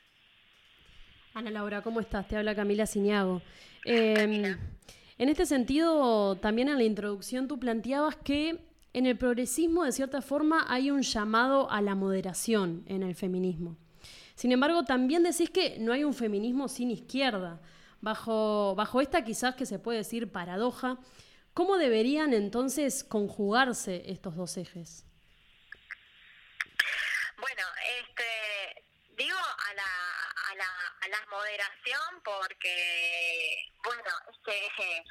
Ana 1.35 1.49
Laura, 1.49 1.81
¿cómo 1.81 1.99
estás? 1.99 2.27
Te 2.27 2.37
habla 2.37 2.53
Camila 2.53 2.85
Ciñago. 2.85 3.41
Eh, 3.85 4.55
en 5.17 5.29
este 5.29 5.47
sentido, 5.47 6.35
también 6.35 6.69
en 6.69 6.77
la 6.77 6.83
introducción 6.83 7.47
tú 7.47 7.59
planteabas 7.59 8.15
que 8.17 8.59
en 8.93 9.07
el 9.07 9.17
progresismo, 9.17 9.83
de 9.83 9.91
cierta 9.91 10.21
forma, 10.21 10.67
hay 10.69 10.91
un 10.91 11.01
llamado 11.01 11.71
a 11.71 11.81
la 11.81 11.95
moderación 11.95 12.83
en 12.85 13.01
el 13.01 13.15
feminismo. 13.15 13.77
Sin 14.35 14.51
embargo, 14.51 14.83
también 14.83 15.23
decís 15.23 15.49
que 15.49 15.79
no 15.79 15.91
hay 15.91 16.03
un 16.03 16.13
feminismo 16.13 16.67
sin 16.67 16.91
izquierda. 16.91 17.59
Bajo, 17.99 18.75
bajo 18.75 19.01
esta 19.01 19.23
quizás 19.23 19.55
que 19.55 19.65
se 19.65 19.79
puede 19.79 19.99
decir 19.99 20.31
paradoja, 20.31 20.99
¿cómo 21.55 21.77
deberían 21.77 22.33
entonces 22.33 23.03
conjugarse 23.03 24.03
estos 24.05 24.35
dos 24.35 24.55
ejes? 24.57 25.03
Bueno, 27.37 27.63
este, 28.01 28.83
digo 29.17 29.37
a 29.37 29.73
la, 29.73 30.32
a 30.51 30.55
la, 30.55 30.97
a 31.01 31.07
la 31.07 31.25
moderación 31.27 32.21
porque, 32.23 33.71
bueno, 33.83 34.11
este, 34.31 35.03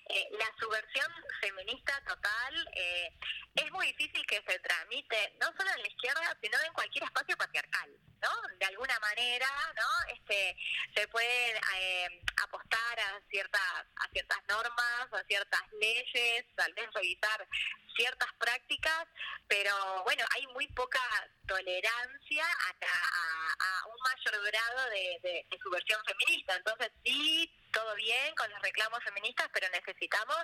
la 0.38 0.52
subversión 0.58 1.12
feminista 1.40 2.00
total 2.06 2.68
eh, 2.74 3.10
es 3.54 3.70
muy 3.72 3.86
difícil 3.92 4.24
que 4.26 4.42
se 4.46 4.58
tramite, 4.60 5.36
no 5.40 5.46
solo 5.56 5.70
en 5.74 5.82
la 5.82 5.88
izquierda, 5.88 6.38
sino 6.40 6.58
en 6.60 6.72
cualquier 6.72 7.04
espacio 7.04 7.36
patriarcal, 7.36 7.90
¿no? 8.20 8.30
De 8.58 8.66
alguna 8.66 8.98
manera, 9.00 9.48
¿no? 9.76 10.12
Este, 10.14 10.56
se 10.94 11.08
puede 11.08 11.60
eh, 11.76 12.22
apostar 12.42 13.00
a 13.00 13.20
ciertas, 13.28 13.62
a 13.96 14.08
ciertas 14.12 14.38
normas, 14.48 15.12
a 15.12 15.24
ciertas 15.26 15.62
leyes, 15.80 16.44
tal 16.56 16.72
vez 16.74 16.88
revisar 16.94 17.48
ciertas 17.96 18.32
prácticas, 18.38 19.08
pero 19.48 20.04
bueno, 20.04 20.24
hay 20.34 20.46
muy 20.48 20.66
poca 20.68 21.00
tolerancia 21.46 22.44
a 22.46 23.86
un 23.88 23.96
mayor 24.00 24.44
grado 24.50 24.79
de, 24.88 25.20
de- 25.22 25.46
de 25.50 25.58
subversión 25.58 26.00
feminista. 26.04 26.56
Entonces 26.56 26.90
sí, 27.04 27.50
todo 27.70 27.94
bien 27.94 28.34
con 28.34 28.50
los 28.50 28.60
reclamos 28.62 29.02
feministas, 29.04 29.48
pero 29.52 29.68
necesitamos 29.70 30.36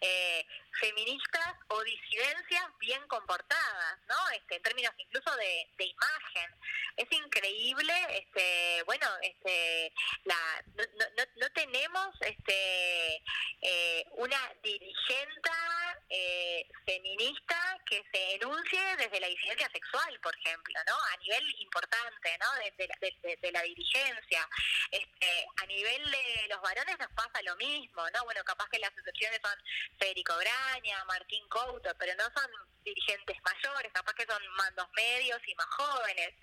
eh, 0.00 0.46
feministas 0.80 1.54
o 1.68 1.82
disidencias 1.82 2.64
bien 2.78 3.06
comportadas, 3.08 3.98
¿no? 4.08 4.16
Este, 4.34 4.56
en 4.56 4.62
términos 4.62 4.92
incluso 4.98 5.34
de, 5.36 5.66
imagen. 5.78 6.54
Es 6.96 7.10
increíble, 7.10 7.92
este, 8.10 8.82
bueno, 8.84 9.06
este, 9.22 9.92
la, 10.24 10.62
no, 10.76 10.84
no, 11.16 11.24
no- 11.36 11.50
tenemos 11.52 12.08
este, 12.20 13.22
eh, 13.62 14.06
una 14.12 14.52
dirigenta 14.62 15.52
eh, 16.08 16.66
feminista 16.86 17.78
que 17.86 18.04
se 18.12 18.34
enuncie 18.34 18.96
desde 18.96 19.20
la 19.20 19.26
disidencia 19.26 19.68
sexual, 19.70 20.18
por 20.20 20.34
ejemplo, 20.36 20.74
¿no? 20.86 20.94
A 21.12 21.16
nivel 21.18 21.54
importante, 21.60 22.38
¿no? 22.38 22.52
De- 22.54 22.88
de- 23.22 23.36
de 23.40 23.52
la 23.52 23.62
dirigencia. 23.62 24.48
Este, 24.90 25.46
a 25.56 25.66
nivel 25.66 26.10
de 26.10 26.46
los 26.48 26.61
varones 26.62 26.98
nos 26.98 27.10
pasa 27.12 27.42
lo 27.42 27.56
mismo, 27.56 28.02
¿no? 28.10 28.24
Bueno, 28.24 28.42
capaz 28.44 28.68
que 28.70 28.78
las 28.78 28.90
excepciones 28.90 29.40
son 29.42 29.58
Federico 29.98 30.34
Graña, 30.36 31.04
Martín 31.04 31.46
Couto, 31.48 31.90
pero 31.98 32.14
no 32.16 32.24
son 32.24 32.50
dirigentes 32.84 33.36
mayores, 33.42 33.92
capaz 33.92 34.14
que 34.14 34.26
son 34.26 34.42
mandos 34.56 34.88
medios 34.94 35.40
y 35.46 35.54
más 35.54 35.66
jóvenes. 35.66 36.34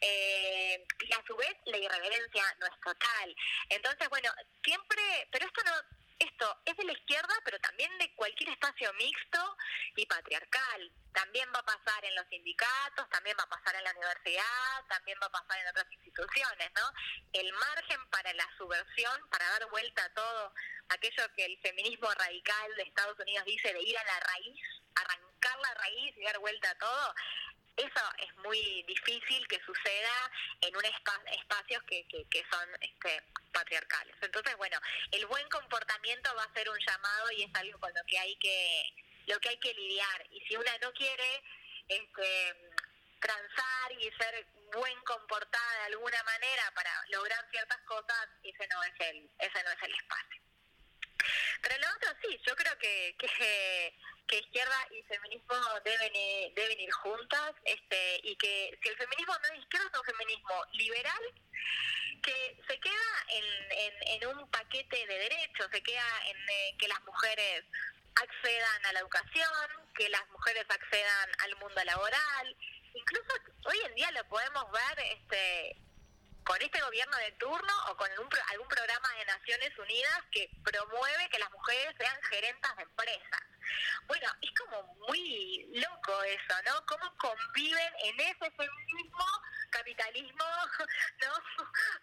Eh, 0.00 0.84
y 1.00 1.12
a 1.12 1.22
su 1.26 1.36
vez 1.36 1.54
la 1.66 1.78
irreverencia 1.78 2.56
no 2.58 2.66
es 2.66 2.80
total. 2.80 3.36
Entonces, 3.68 4.08
bueno, 4.08 4.30
siempre, 4.64 5.28
pero 5.30 5.46
esto 5.46 5.62
no, 5.64 5.72
esto 6.18 6.62
es 6.64 6.76
de 6.76 6.84
la 6.84 6.92
izquierda, 6.92 7.34
pero 7.44 7.58
también 7.60 7.90
de 7.98 8.14
cualquier 8.14 8.50
espacio 8.50 8.92
mixto 8.94 9.56
y 9.96 10.06
patriarcal. 10.06 10.92
También 11.12 11.48
va 11.54 11.60
a 11.60 11.64
pasar 11.64 12.04
en 12.04 12.14
los 12.14 12.26
sindicatos, 12.28 13.08
también 13.10 13.36
va 13.38 13.44
a 13.44 13.48
pasar 13.48 13.74
en 13.74 13.84
la 13.84 13.92
universidad, 13.92 14.84
también 14.88 15.18
va 15.22 15.26
a 15.26 15.32
pasar 15.32 15.58
en 15.60 15.68
otras 15.68 15.90
instituciones, 15.90 16.70
¿no? 16.74 16.92
El 17.32 17.52
margen 17.52 18.08
para 18.10 18.32
la 18.34 18.48
subversión, 18.56 19.28
para 19.30 19.48
dar 19.50 19.68
vuelta 19.70 20.04
a 20.04 20.14
todo 20.14 20.54
aquello 20.88 21.22
que 21.34 21.44
el 21.44 21.58
feminismo 21.60 22.08
radical 22.12 22.74
de 22.76 22.82
Estados 22.82 23.18
Unidos 23.18 23.44
dice 23.44 23.72
de 23.72 23.82
ir 23.82 23.98
a 23.98 24.04
la 24.04 24.20
raíz, 24.20 24.60
arrancar 24.94 25.58
la 25.58 25.74
raíz 25.74 26.16
y 26.16 26.24
dar 26.24 26.38
vuelta 26.38 26.70
a 26.70 26.78
todo, 26.78 27.14
eso 27.76 28.00
es 28.18 28.36
muy 28.38 28.82
difícil 28.84 29.46
que 29.48 29.60
suceda 29.60 30.30
en 30.62 30.76
un 30.76 30.82
espa- 30.84 31.22
espacios 31.32 31.82
que, 31.84 32.06
que, 32.08 32.44
son 32.50 32.68
este, 32.80 33.22
patriarcales. 33.52 34.16
Entonces, 34.22 34.56
bueno, 34.56 34.78
el 35.12 35.26
buen 35.26 35.46
comportamiento 35.48 36.34
va 36.34 36.44
a 36.44 36.52
ser 36.54 36.68
un 36.70 36.78
llamado 36.78 37.30
y 37.32 37.42
es 37.42 37.54
algo 37.54 37.78
con 37.78 37.92
lo 37.94 38.02
que 38.06 38.18
hay 38.18 38.36
que 38.36 38.94
lo 39.26 39.40
que 39.40 39.48
hay 39.48 39.58
que 39.58 39.74
lidiar. 39.74 40.26
Y 40.30 40.40
si 40.46 40.56
una 40.56 40.78
no 40.78 40.92
quiere 40.92 41.42
este, 41.88 42.70
transar 43.20 43.92
y 43.98 44.10
ser 44.12 44.46
buen 44.72 45.00
comportada 45.02 45.74
de 45.80 45.84
alguna 45.94 46.22
manera 46.22 46.70
para 46.74 46.90
lograr 47.08 47.44
ciertas 47.50 47.80
cosas, 47.82 48.28
ese 48.42 48.66
no 48.68 48.82
es 48.84 48.94
el 49.00 49.30
ese 49.38 49.62
no 49.64 49.70
es 49.70 49.82
el 49.82 49.94
espacio. 49.94 50.45
Pero 51.62 51.78
lo 51.78 51.86
otro 51.96 52.10
sí, 52.22 52.40
yo 52.46 52.54
creo 52.56 52.78
que, 52.78 53.16
que, 53.18 54.38
izquierda 54.38 54.88
y 54.90 55.02
feminismo 55.04 55.56
deben 55.84 56.14
ir, 56.14 56.52
deben 56.54 56.80
ir 56.80 56.90
juntas, 56.92 57.54
este, 57.64 58.20
y 58.22 58.36
que 58.36 58.78
si 58.82 58.88
el 58.88 58.96
feminismo 58.96 59.34
no 59.38 59.54
es 59.54 59.60
izquierda, 59.60 59.90
es 59.92 59.98
un 59.98 60.04
feminismo 60.04 60.64
liberal 60.72 61.22
que 62.22 62.56
se 62.66 62.80
queda 62.80 63.26
en, 63.28 63.44
en, 63.70 64.22
en 64.22 64.36
un 64.36 64.50
paquete 64.50 65.06
de 65.06 65.18
derechos, 65.18 65.68
se 65.70 65.82
queda 65.82 66.26
en 66.26 66.36
eh, 66.36 66.76
que 66.78 66.88
las 66.88 67.00
mujeres 67.04 67.64
accedan 68.16 68.86
a 68.86 68.92
la 68.92 69.00
educación, 69.00 69.70
que 69.94 70.08
las 70.08 70.28
mujeres 70.30 70.64
accedan 70.68 71.30
al 71.44 71.56
mundo 71.56 71.84
laboral, 71.84 72.56
incluso 72.94 73.28
hoy 73.64 73.78
en 73.84 73.94
día 73.94 74.10
lo 74.10 74.24
podemos 74.28 74.64
ver 74.72 74.98
este 75.18 75.76
con 76.46 76.62
este 76.62 76.80
gobierno 76.80 77.16
de 77.18 77.32
turno 77.32 77.72
o 77.90 77.96
con 77.96 78.08
pro- 78.28 78.40
algún 78.50 78.68
programa 78.68 79.08
de 79.18 79.24
Naciones 79.26 79.76
Unidas 79.78 80.22
que 80.30 80.48
promueve 80.64 81.28
que 81.30 81.38
las 81.40 81.50
mujeres 81.50 81.94
sean 81.98 82.22
gerentas 82.22 82.76
de 82.76 82.82
empresas. 82.84 83.40
Bueno, 84.06 84.28
es 84.40 84.50
como 84.52 84.82
muy 85.08 85.66
loco 85.74 86.22
eso, 86.22 86.54
¿no? 86.66 86.86
Cómo 86.86 87.12
conviven 87.18 87.92
en 88.04 88.20
ese 88.20 88.50
feminismo, 88.52 89.26
capitalismo, 89.70 90.44
¿no? 91.20 91.32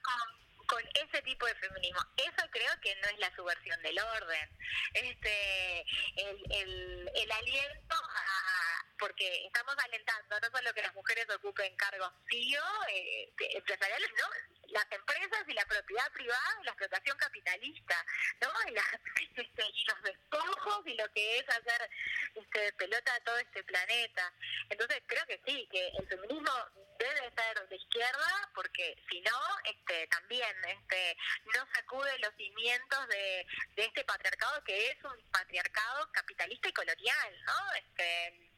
Con, 0.04 0.68
con 0.68 0.84
ese 0.94 1.22
tipo 1.22 1.46
de 1.46 1.56
feminismo. 1.56 2.02
Eso 2.18 2.46
creo 2.52 2.80
que 2.82 2.96
no 2.98 3.08
es 3.08 3.20
la 3.20 3.34
subversión 3.36 3.82
del 3.82 3.98
orden. 3.98 4.58
Este, 4.94 5.82
el, 6.18 6.44
el, 6.52 7.12
el 7.16 7.32
aliento 7.32 7.96
a, 7.96 8.63
porque 9.00 9.46
estamos 9.46 9.76
alentando 9.78 10.40
no 10.40 10.50
solo 10.58 10.74
que 10.74 10.82
las 10.82 10.94
mujeres 10.94 11.28
ocupen 11.30 11.76
cargos 11.76 12.12
CEO, 12.30 12.64
eh, 12.90 13.34
empresariales, 13.56 14.10
¿no? 14.12 14.28
Las 14.70 14.86
empresas 14.92 15.44
y 15.48 15.54
la 15.54 15.66
propiedad 15.66 16.12
privada, 16.14 16.58
y 16.62 16.66
la 16.66 16.72
explotación 16.72 17.18
capitalista, 17.18 18.06
¿no? 18.42 18.50
Y, 18.68 18.72
la- 18.72 19.02
este, 19.36 19.64
y 19.68 19.86
los 19.86 20.02
despojos 20.04 20.88
y 20.88 20.94
lo 20.96 21.12
que 21.12 21.38
es 21.40 21.50
hacer 21.50 21.90
este, 22.36 22.74
pelota 22.74 23.14
a 23.14 23.20
todo 23.24 23.38
este 23.38 23.64
planeta. 23.64 24.34
Entonces 24.70 25.02
creo 25.08 25.26
que 25.28 25.42
sí, 25.46 25.68
que 25.72 25.88
el 26.00 26.08
feminismo 26.08 26.52
debe 26.98 27.32
ser 27.36 27.68
de 27.68 27.76
izquierda 27.76 28.50
porque 28.56 28.96
si 29.10 29.22
no, 29.22 29.40
este, 29.66 30.08
también 30.08 30.56
este, 30.66 31.18
no 31.54 31.68
sacude 31.74 32.18
los 32.20 32.34
cimientos 32.36 33.08
de, 33.08 33.46
de 33.76 33.86
este 33.86 34.04
patriarcado 34.06 34.64
que 34.64 34.88
es 34.90 35.04
un 35.04 35.30
patriarcado 35.32 36.10
capitalista 36.12 36.70
y 36.70 36.74
colonial, 36.74 37.44
¿no? 37.46 37.74
Este, 37.74 38.53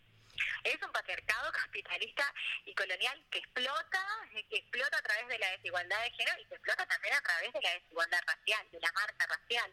es 0.63 0.77
un 0.81 0.91
patriarcado 0.91 1.51
capitalista 1.51 2.23
y 2.65 2.73
colonial 2.73 3.23
que 3.31 3.39
explota, 3.39 4.01
que 4.49 4.57
explota 4.57 4.97
a 4.97 5.01
través 5.01 5.27
de 5.27 5.39
la 5.39 5.51
desigualdad 5.51 6.03
de 6.03 6.11
género 6.11 6.41
y 6.41 6.45
que 6.45 6.55
explota 6.55 6.85
también 6.85 7.13
a 7.13 7.21
través 7.21 7.53
de 7.53 7.61
la 7.61 7.73
desigualdad 7.73 8.19
racial, 8.27 8.67
de 8.71 8.79
la 8.79 8.91
marca 8.93 9.27
racial. 9.27 9.71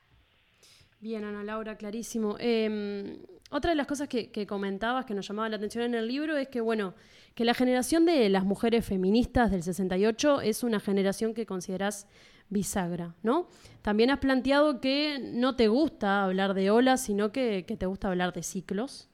Bien, 1.01 1.25
Ana 1.25 1.43
Laura, 1.43 1.77
clarísimo. 1.77 2.37
Eh, 2.39 3.19
otra 3.51 3.73
de 3.73 3.75
las 3.75 3.87
cosas 3.87 4.09
que, 4.09 4.47
comentabas 4.47 5.05
que 5.05 5.15
nos 5.15 5.29
llamaba 5.29 5.49
la 5.49 5.57
atención 5.57 5.85
en 5.85 5.95
el 5.95 6.09
libro 6.09 6.39
es 6.39 6.49
que, 6.49 6.61
bueno, 6.61 6.95
que 7.35 7.45
la 7.45 7.53
generación 7.53 8.07
de 8.07 8.29
las 8.31 8.45
mujeres 8.45 8.87
feministas 8.87 9.51
del 9.51 9.63
68 9.63 10.41
es 10.41 10.63
una 10.63 10.81
generación 10.81 11.35
que 11.35 11.45
considerás 11.45 12.07
bisagra, 12.49 13.15
¿no? 13.23 13.49
También 13.83 14.11
has 14.11 14.21
planteado 14.21 14.81
que 14.81 15.19
no 15.19 15.55
te 15.55 15.69
gusta 15.69 16.25
hablar 16.25 16.55
de 16.55 16.71
olas, 16.71 17.03
sino 17.05 17.31
que 17.31 17.63
te 17.63 17.87
gusta 17.87 18.09
hablar 18.09 18.33
de 18.33 18.43
ciclos. 18.43 19.11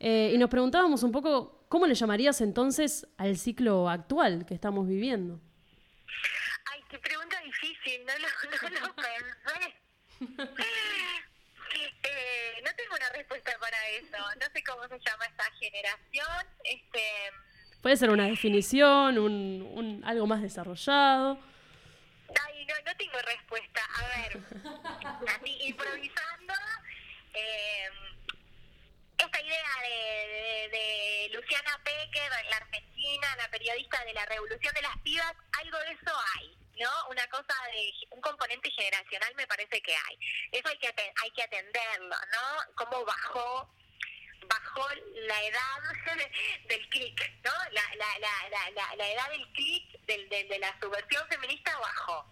Eh, 0.00 0.32
y 0.34 0.38
nos 0.38 0.48
preguntábamos 0.50 1.02
un 1.02 1.12
poco, 1.12 1.66
¿cómo 1.68 1.86
le 1.86 1.94
llamarías 1.94 2.40
entonces 2.40 3.06
al 3.18 3.36
ciclo 3.36 3.88
actual 3.88 4.46
que 4.46 4.54
estamos 4.54 4.88
viviendo? 4.88 5.40
Ay, 6.72 6.80
qué 6.88 6.98
pregunta 6.98 7.38
difícil, 7.44 8.00
no 8.06 8.12
lo, 8.18 8.28
no 8.80 8.86
lo 8.88 8.94
pensé. 8.96 9.74
Eh, 12.02 12.60
no 12.64 12.70
tengo 12.74 12.94
una 12.96 13.08
respuesta 13.10 13.52
para 13.60 13.76
eso. 13.90 14.16
No 14.40 14.46
sé 14.52 14.62
cómo 14.64 14.82
se 14.88 14.98
llama 14.98 15.24
esta 15.26 15.44
generación. 15.60 16.46
Este, 16.64 17.00
Puede 17.80 17.96
ser 17.96 18.10
una 18.10 18.26
definición, 18.26 19.18
un, 19.18 19.62
un- 19.74 20.04
algo 20.04 20.26
más 20.26 20.42
desarrollado. 20.42 21.38
ay, 22.44 22.66
no, 22.66 22.74
no 22.84 22.96
tengo 22.96 23.18
respuesta. 23.24 23.80
A 23.94 24.08
ver, 24.18 24.40
así 25.28 25.58
improvisando. 25.68 26.54
eh, 27.34 27.88
esta 29.24 29.40
idea 29.42 29.74
de, 29.82 29.88
de- 29.88 30.68
de 30.70 31.28
Luciana 31.32 31.80
Pecker, 31.84 32.30
la 32.50 32.56
argentina, 32.56 33.36
la 33.36 33.48
periodista 33.50 34.04
de 34.04 34.12
la 34.14 34.26
revolución 34.26 34.74
de 34.74 34.82
las 34.82 34.96
pibas, 34.98 35.32
algo 35.60 35.78
de 35.78 35.92
eso 35.92 36.12
hay, 36.36 36.56
¿no? 36.78 36.90
Una 37.08 37.26
cosa 37.28 37.54
de 37.72 37.92
un 38.10 38.20
componente 38.20 38.70
generacional 38.70 39.34
me 39.36 39.46
parece 39.46 39.80
que 39.82 39.94
hay. 39.94 40.18
Eso 40.52 40.68
hay 40.68 40.78
que 40.78 40.88
hay 41.22 41.30
que 41.32 41.42
atenderlo, 41.42 42.16
¿no? 42.32 42.74
Cómo 42.76 43.04
bajó 43.04 43.74
bajó 44.46 44.88
la 45.28 45.42
edad 45.44 45.80
del 46.68 46.88
clic, 46.88 47.30
¿no? 47.44 47.52
La, 47.72 47.82
la, 47.96 48.18
la, 48.18 48.48
la, 48.70 48.96
la, 48.96 49.08
edad 49.08 49.30
del 49.30 49.46
clic 49.52 50.00
del, 50.06 50.28
del- 50.28 50.48
de 50.48 50.58
la 50.58 50.76
subversión 50.80 51.26
feminista 51.28 51.76
bajó. 51.78 52.28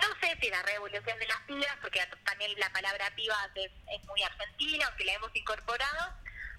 No 0.00 0.08
sé 0.20 0.36
si 0.40 0.50
la 0.50 0.62
revolución 0.62 1.18
de 1.18 1.26
las 1.26 1.40
pibas, 1.42 1.76
porque 1.80 2.06
también 2.24 2.58
la 2.58 2.70
palabra 2.70 3.10
pibas 3.14 3.50
es, 3.54 3.70
es 3.92 4.04
muy 4.04 4.22
argentina, 4.22 4.86
aunque 4.86 5.04
la 5.04 5.14
hemos 5.14 5.34
incorporado. 5.34 6.14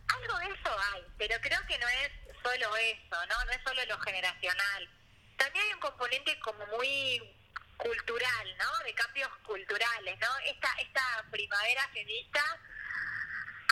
Algo 0.07 0.37
de 0.39 0.45
eso 0.45 0.77
hay, 0.93 1.03
pero 1.17 1.39
creo 1.41 1.59
que 1.67 1.77
no 1.79 1.87
es 1.87 2.11
solo 2.43 2.75
eso, 2.75 3.25
¿no? 3.27 3.45
No 3.45 3.51
es 3.51 3.61
solo 3.63 3.85
lo 3.85 3.99
generacional. 3.99 4.89
También 5.37 5.65
hay 5.65 5.73
un 5.73 5.79
componente 5.79 6.39
como 6.39 6.65
muy 6.67 7.35
cultural, 7.77 8.57
¿no? 8.57 8.85
De 8.85 8.93
cambios 8.93 9.29
culturales, 9.43 10.19
¿no? 10.19 10.27
Esta, 10.45 10.69
esta 10.79 11.25
primavera 11.31 11.87
feminista 11.93 12.41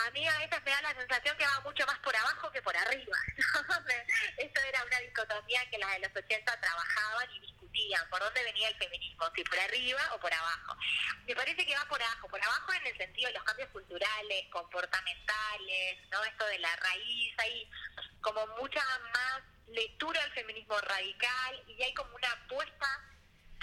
a 0.06 0.10
mí 0.12 0.26
a 0.26 0.38
veces 0.38 0.62
me 0.64 0.70
da 0.70 0.82
la 0.82 0.94
sensación 0.94 1.36
que 1.36 1.46
va 1.46 1.60
mucho 1.60 1.86
más 1.86 1.98
por 1.98 2.16
abajo 2.16 2.50
que 2.50 2.62
por 2.62 2.76
arriba. 2.76 3.16
Esto 4.38 4.60
era 4.60 4.84
una 4.84 4.98
dicotomía 5.00 5.68
que 5.70 5.78
las 5.78 5.92
de 5.92 5.98
los 6.00 6.16
80 6.16 6.60
trabajaban 6.60 7.30
y 7.32 7.40
discutían 7.40 8.08
por 8.08 8.20
dónde 8.20 8.42
venía 8.44 8.68
el 8.68 8.76
feminismo, 8.76 9.30
si 9.34 9.44
por 9.44 9.58
arriba 9.58 10.00
o 10.14 10.20
por 10.20 10.32
abajo. 10.32 10.76
Me 11.26 11.34
parece 11.34 11.66
que 11.66 11.76
va 11.76 11.84
por 11.86 12.02
abajo, 12.02 12.28
por 12.28 12.42
abajo 12.42 12.72
en 12.72 12.86
el 12.86 12.96
sentido 12.96 13.28
de 13.28 13.34
los 13.34 13.44
cambios 13.44 13.68
culturales, 13.70 14.46
comportamentales, 14.50 16.08
¿no? 16.10 16.24
Esto 16.24 16.46
de 16.46 16.58
la 16.58 16.74
raíz, 16.76 17.34
hay 17.38 17.70
como 18.20 18.46
mucha 18.58 18.82
más 19.12 19.42
lectura 19.68 20.20
del 20.22 20.32
feminismo 20.32 20.78
radical 20.80 21.62
y 21.66 21.82
hay 21.82 21.94
como 21.94 22.14
una 22.16 22.30
apuesta 22.32 22.86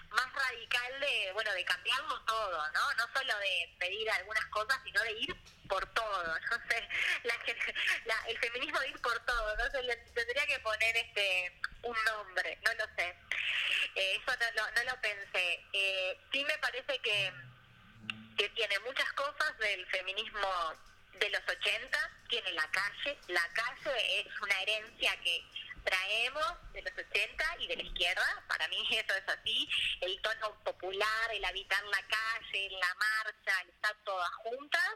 más 0.10 0.34
radical 0.34 1.00
de, 1.00 1.32
bueno, 1.34 1.52
de 1.54 1.66
cambiarlo 1.66 2.22
todo, 2.22 2.72
¿no? 2.72 2.94
No 2.94 3.08
solo 3.14 3.38
de 3.40 3.76
pedir 3.80 4.10
algunas 4.12 4.46
cosas, 4.46 4.80
sino 4.84 5.02
de 5.02 5.12
ir 5.14 5.36
por 5.68 5.86
todo, 5.94 6.24
no 6.40 6.58
sé, 6.70 6.88
la, 7.24 7.36
la- 8.06 8.28
el 8.28 8.38
feminismo 8.40 8.80
de 8.80 8.90
ir 8.90 9.02
por 9.02 9.20
todo, 9.26 9.56
no 9.58 9.72
sé, 9.72 9.84
le 9.84 9.96
tendría 10.14 10.46
que 10.48 10.60
poner 10.60 10.98
este 10.98 11.60
un 11.84 11.96
nombre, 12.06 12.58
no 12.66 12.74
lo 12.74 12.86
sé. 12.96 13.16
Eh, 13.96 14.16
eso 14.22 14.32
no 14.76 14.84
lo 14.92 15.02
pensé. 15.02 15.64
Eh, 15.74 16.20
sí 16.32 16.44
me 16.46 16.58
parece 16.60 17.00
que, 17.00 17.32
que 18.38 18.50
tiene 18.50 18.80
muchas 18.80 19.12
cosas 19.14 19.58
del 19.60 19.86
feminismo 19.88 20.74
de 21.14 21.30
los 21.30 21.42
80, 21.48 22.12
tiene 22.30 22.52
la 22.52 22.70
calle. 22.72 23.18
La 23.28 23.48
calle 23.54 24.20
es 24.20 24.42
una 24.42 24.62
herencia 24.62 25.16
que 25.22 25.44
traemos 25.88 26.72
de 26.74 26.82
los 26.82 26.92
80 26.92 27.46
y 27.60 27.68
de 27.68 27.76
la 27.78 27.84
izquierda. 27.84 28.44
Para 28.48 28.68
mí 28.68 28.78
eso 28.92 29.14
es 29.16 29.28
así. 29.30 29.68
El 30.02 30.22
tono 30.22 30.62
popular, 30.64 31.32
el 31.34 31.46
habitar 31.46 31.82
la 31.86 32.02
calle, 32.08 32.70
la 32.72 32.94
marcha, 32.96 33.62
el 33.62 33.70
estar 33.70 33.96
todas 34.04 34.30
juntas, 34.44 34.94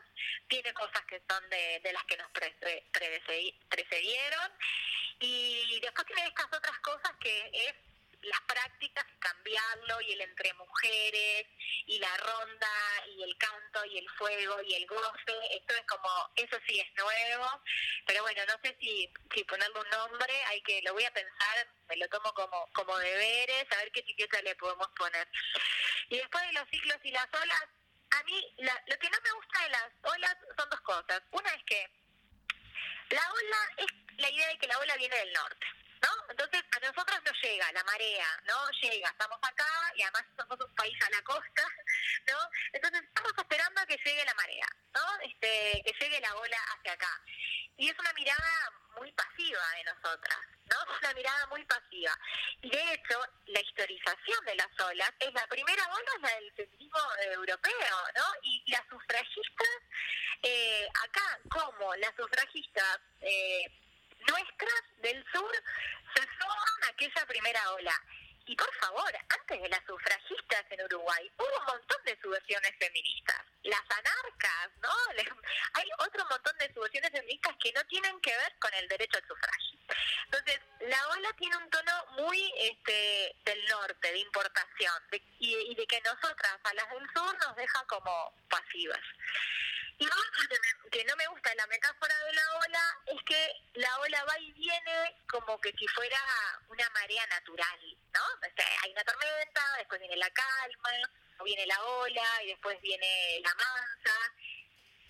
tiene 0.48 0.74
cosas 0.74 1.02
que 1.08 1.22
son 1.30 1.50
de, 1.50 1.80
de 1.84 1.94
las 1.94 2.04
que 2.06 2.18
nos 2.18 2.28
prece- 2.34 2.84
predece- 2.92 3.56
precedieron. 3.70 4.52
Y 5.20 5.80
después 5.82 6.06
tiene 6.08 6.28
estas 6.28 6.48
otras 6.48 6.78
cosas 6.80 7.12
que 7.22 7.50
es 7.54 7.76
las 8.24 8.42
prácticas, 8.42 9.06
cambiarlo, 9.20 10.02
y 10.02 10.12
el 10.14 10.22
entre 10.22 10.54
mujeres, 10.54 11.48
y 11.86 12.00
la 12.00 12.16
ronda, 12.18 12.70
y 13.18 13.24
el 13.24 13.36
canto, 13.38 13.86
y 13.86 13.98
el 13.98 14.10
fuego, 14.12 14.62
y 14.62 14.76
el 14.76 14.86
goce, 14.88 15.34
esto 15.52 15.74
es 15.76 15.86
como, 15.88 16.10
eso 16.36 16.58
sí 16.68 16.80
es 16.80 16.94
nuevo, 16.96 17.62
pero 18.06 18.22
bueno, 18.24 18.42
no 18.48 18.54
sé 18.64 18.78
si, 18.80 19.12
si 19.34 19.44
ponerle 19.46 19.80
un 19.80 19.90
nombre, 19.90 20.34
hay 20.46 20.62
que, 20.62 20.82
lo 20.84 20.94
voy 20.94 21.04
a 21.06 21.14
pensar, 21.14 21.68
me 21.88 21.98
lo 21.98 22.08
tomo 22.10 22.34
como, 22.34 22.70
como 22.74 22.98
deberes, 23.00 23.66
a 23.72 23.78
ver 23.78 23.92
qué 23.92 24.02
etiqueta 24.02 24.42
le 24.42 24.56
podemos 24.56 24.88
poner. 24.98 25.28
Y 26.10 26.18
después 26.18 26.44
de 26.46 26.54
los 26.54 26.68
ciclos 26.70 26.98
y 27.04 27.12
las 27.12 27.28
olas, 27.34 27.64
a 28.12 28.24
mí 28.24 28.54
la- 28.58 28.84
lo 28.88 28.98
que 29.00 29.10
no 29.10 29.18
me 29.24 29.32
gusta 29.32 29.64
de 29.64 29.70
las 29.70 29.92
olas 30.04 30.38
son 30.58 30.70
dos 30.70 30.82
cosas. 30.82 31.22
Una 31.32 31.50
es 31.54 31.64
que 31.64 31.90
la 33.10 33.32
ola 33.34 33.58
es 33.78 33.88
la 34.18 34.30
idea 34.30 34.48
de 34.50 34.58
que 34.58 34.68
la 34.68 34.78
ola 34.80 34.96
viene 34.98 35.16
del 35.18 35.34
norte, 35.34 35.68
¿no? 36.02 36.10
Entonces 36.30 36.62
a 36.72 36.80
nosotros 36.80 37.20
nos 37.24 37.42
llega 37.42 37.72
la 37.72 37.84
marea, 37.84 38.28
¿no? 38.46 38.70
Llega, 38.82 39.10
estamos 39.10 39.40
acá 39.42 39.94
y 39.96 40.02
además 40.02 40.26
somos 40.38 40.60
un 40.60 40.76
país 40.76 40.98
a 41.06 41.10
la 41.10 41.22
costa, 41.22 41.68
¿no? 42.28 42.38
Entonces 42.74 43.02
estamos 43.04 43.34
esperando 43.38 43.82
a 43.82 43.86
que 43.86 43.98
llegue 43.98 44.26
la 44.26 44.34
marea, 44.34 44.68
¿no? 44.94 45.20
Este, 45.22 45.82
que 45.86 45.94
llegue 46.00 46.20
la 46.22 46.36
ola 46.36 46.58
hacia 46.76 46.94
acá. 46.94 47.22
Y 47.78 47.90
es 47.90 47.98
una 47.98 48.14
mirada 48.14 48.72
muy 49.00 49.12
pasiva 49.14 49.62
de 49.78 49.84
nosotras, 49.86 50.38
¿no? 50.70 50.94
Es 50.94 51.00
una 51.00 51.14
mirada 51.14 51.48
muy 51.48 51.64
pasiva. 51.66 52.18
Y 52.62 52.70
de 52.70 52.94
hecho, 52.94 53.20
la 53.48 53.62
historización 53.62 54.46
de 54.46 54.56
las 54.56 54.80
olas 54.80 55.12
es 55.20 55.34
la 55.34 55.48
primera 55.48 55.84
ola 55.88 56.30
del 56.30 56.52
feminismo 56.54 57.00
europeo, 57.34 57.98
¿no? 58.16 58.24
Y 58.44 58.64
las 58.72 58.86
sufragistas, 58.90 59.78
eh, 60.44 60.88
acá, 61.04 61.40
como 61.50 61.96
las 61.96 62.14
sufragistas 62.16 63.00
eh, 63.22 63.81
nuestras 64.28 64.82
del 65.02 65.24
sur 65.32 65.52
se 66.16 66.22
suman 66.22 66.84
a 66.84 66.88
aquella 66.88 67.26
primera 67.28 67.72
ola. 67.74 68.02
Y 68.48 68.56
por 68.56 68.74
favor, 68.76 69.12
antes 69.30 69.62
de 69.62 69.70
las 69.70 69.86
sufragistas 69.86 70.66
en 70.72 70.82
Uruguay, 70.86 71.32
hubo 71.38 71.60
un 71.60 71.66
montón 71.66 72.04
de 72.04 72.20
subversiones 72.22 72.72
feministas. 72.80 73.40
Las 73.64 73.82
anarcas, 73.82 74.72
¿no? 74.82 74.90
Hay 75.74 75.88
otro 76.00 76.26
montón 76.26 76.58
de 76.58 76.74
subversiones 76.74 77.12
feministas 77.12 77.56
que 77.62 77.72
no 77.72 77.84
tienen 77.86 78.20
que 78.20 78.36
ver 78.36 78.56
con 78.60 78.74
el 78.74 78.88
derecho 78.88 79.18
al 79.20 79.28
sufragio. 79.28 79.80
Entonces, 80.26 80.60
la 80.82 81.08
ola 81.10 81.30
tiene 81.38 81.56
un 81.58 81.70
tono 81.70 82.06
muy 82.18 82.52
este, 82.58 83.36
del 83.46 83.64
norte, 83.68 84.12
de 84.12 84.18
importación, 84.20 84.94
de- 85.12 85.24
y, 85.40 85.56
y 85.72 85.76
de 85.76 85.86
que 85.86 86.02
nosotras, 86.02 86.58
a 86.64 86.74
las 86.74 86.90
del 86.90 87.08
sur, 87.14 87.38
nos 87.46 87.56
deja 87.56 87.84
como 87.86 88.34
pasivas. 88.50 89.02
Y 90.02 90.90
que, 90.90 91.06
no 91.06 91.16
me 91.16 91.28
gusta 91.28 91.54
la 91.54 91.68
metáfora 91.68 92.16
de 92.26 92.34
la 92.34 92.56
ola 92.58 93.00
es 93.06 93.22
que 93.24 93.54
la 93.76 94.00
ola 94.00 94.26
va 94.26 94.40
y 94.40 94.52
viene 94.54 95.16
como 95.30 95.62
que 95.62 95.72
si 95.78 95.88
fuera 95.90 96.18
una 96.70 96.90
marea 96.90 97.24
natural, 97.28 97.80
¿no? 98.12 98.26
O 98.26 98.56
sea, 98.56 98.66
hay 98.82 98.92
una 98.94 99.04
tormenta, 99.04 99.62
después 99.78 100.00
viene 100.00 100.18
la 100.18 100.32
calma, 100.32 100.90
viene 101.44 101.68
la 101.68 101.84
ola 101.84 102.44
y 102.44 102.48
después 102.48 102.82
viene 102.82 103.42
la 103.44 103.54
mansa. 103.54 104.34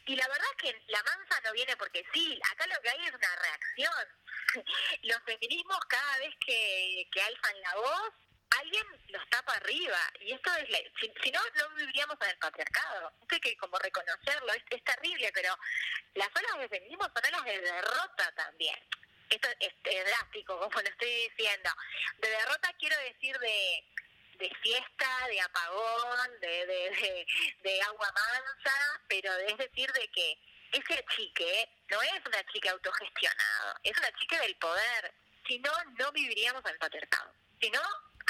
Y 0.08 0.16
la 0.18 0.28
verdad 0.28 0.48
es 0.52 0.58
que 0.58 0.84
la 0.88 1.04
mansa 1.04 1.40
no 1.46 1.54
viene 1.54 1.78
porque 1.78 2.06
sí, 2.14 2.38
acá 2.52 2.68
lo 2.68 2.82
que 2.82 2.90
hay 2.90 3.06
es 3.06 3.14
una 3.14 3.36
reacción. 3.38 4.08
Los 5.04 5.24
feminismos 5.24 5.80
cada 5.88 6.18
vez 6.18 6.36
que, 6.46 7.08
que 7.14 7.22
alzan 7.22 7.62
la 7.62 7.76
voz, 7.76 8.14
alguien 8.60 8.86
los 9.10 9.30
tapa 9.30 9.54
arriba. 9.54 10.00
Y 10.20 10.34
esto 10.34 10.52
es, 10.56 10.68
si, 11.00 11.14
si 11.24 11.32
no, 11.32 11.40
no 11.56 11.70
viviríamos 11.76 12.18
en 12.22 12.30
el 12.30 12.38
patriarcado. 12.38 13.12
Hay 13.30 13.40
que 13.40 13.58
como 13.58 13.78
reconocerlo, 13.80 14.54
es, 14.54 14.64
es 14.70 14.84
terrible, 14.84 15.32
pero 15.34 15.58
las 16.16 16.30
olas 16.36 16.60
de 16.60 16.70
feminismo 16.70 17.04
son 17.04 17.26
olas 17.34 17.46
de 17.46 17.62
derrota 17.62 18.32
también. 18.36 18.78
Esto 19.30 19.48
es, 19.60 19.74
drástico, 20.06 20.60
como 20.60 20.82
lo 20.82 20.90
estoy 20.90 21.30
diciendo. 21.30 21.70
De 22.18 22.30
derrota 22.30 22.74
quiero 22.78 22.98
decir 22.98 23.38
de 23.40 23.86
fiesta, 24.62 25.28
de 25.28 25.40
apagón, 25.40 26.40
de 26.42 27.82
agua 27.88 28.12
mansa, 28.12 29.02
pero 29.08 29.32
es 29.38 29.58
decir 29.58 29.92
de 29.94 30.08
que 30.10 30.38
ese 30.72 31.06
chique 31.16 31.70
no 31.90 32.02
es 32.02 32.26
una 32.26 32.44
chica 32.52 32.72
autogestionada, 32.72 33.80
es 33.84 33.98
una 33.98 34.12
chica 34.14 34.40
del 34.40 34.56
poder. 34.56 35.14
Si 35.48 35.60
no, 35.60 35.72
no 36.00 36.12
viviríamos 36.12 36.64
en 36.66 36.72
el 36.72 36.78
patriarcado. 36.78 37.34
Si 37.60 37.70
no, 37.70 37.82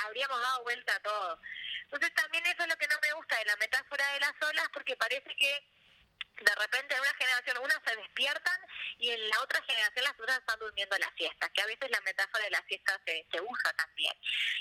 habríamos 0.06 0.42
dado 0.42 0.64
vuelta 0.64 0.96
a 0.96 1.00
todo. 1.00 1.40
Entonces 1.84 2.14
también 2.14 2.46
eso 2.46 2.64
es 2.64 2.70
lo 2.70 2.78
que 2.78 2.88
no 2.88 2.96
me 3.02 3.14
gusta 3.14 3.38
de 3.38 3.46
la 3.46 3.56
metáfora 3.58 4.14
de 4.14 4.20
las 4.20 4.34
olas, 4.42 4.70
porque 4.74 4.96
parece 4.96 5.36
que 5.36 5.64
de 6.40 6.56
repente 6.56 6.96
en 6.96 7.02
una 7.02 7.14
generación 7.14 7.58
unas 7.62 7.82
se 7.86 7.96
despiertan 7.96 8.60
y 8.98 9.10
en 9.12 9.30
la 9.30 9.42
otra 9.42 9.62
generación 9.64 10.06
las 10.06 10.20
otras 10.20 10.40
están 10.40 10.60
durmiendo 10.60 10.98
la 10.98 11.12
siesta, 11.16 11.50
que 11.50 11.62
a 11.62 11.66
veces 11.66 11.90
la 11.92 12.02
metáfora 12.02 12.44
de 12.44 12.52
la 12.52 12.64
siesta 12.68 13.00
se, 13.06 13.26
se 13.32 13.42
usa 13.42 13.74
también. 13.74 14.14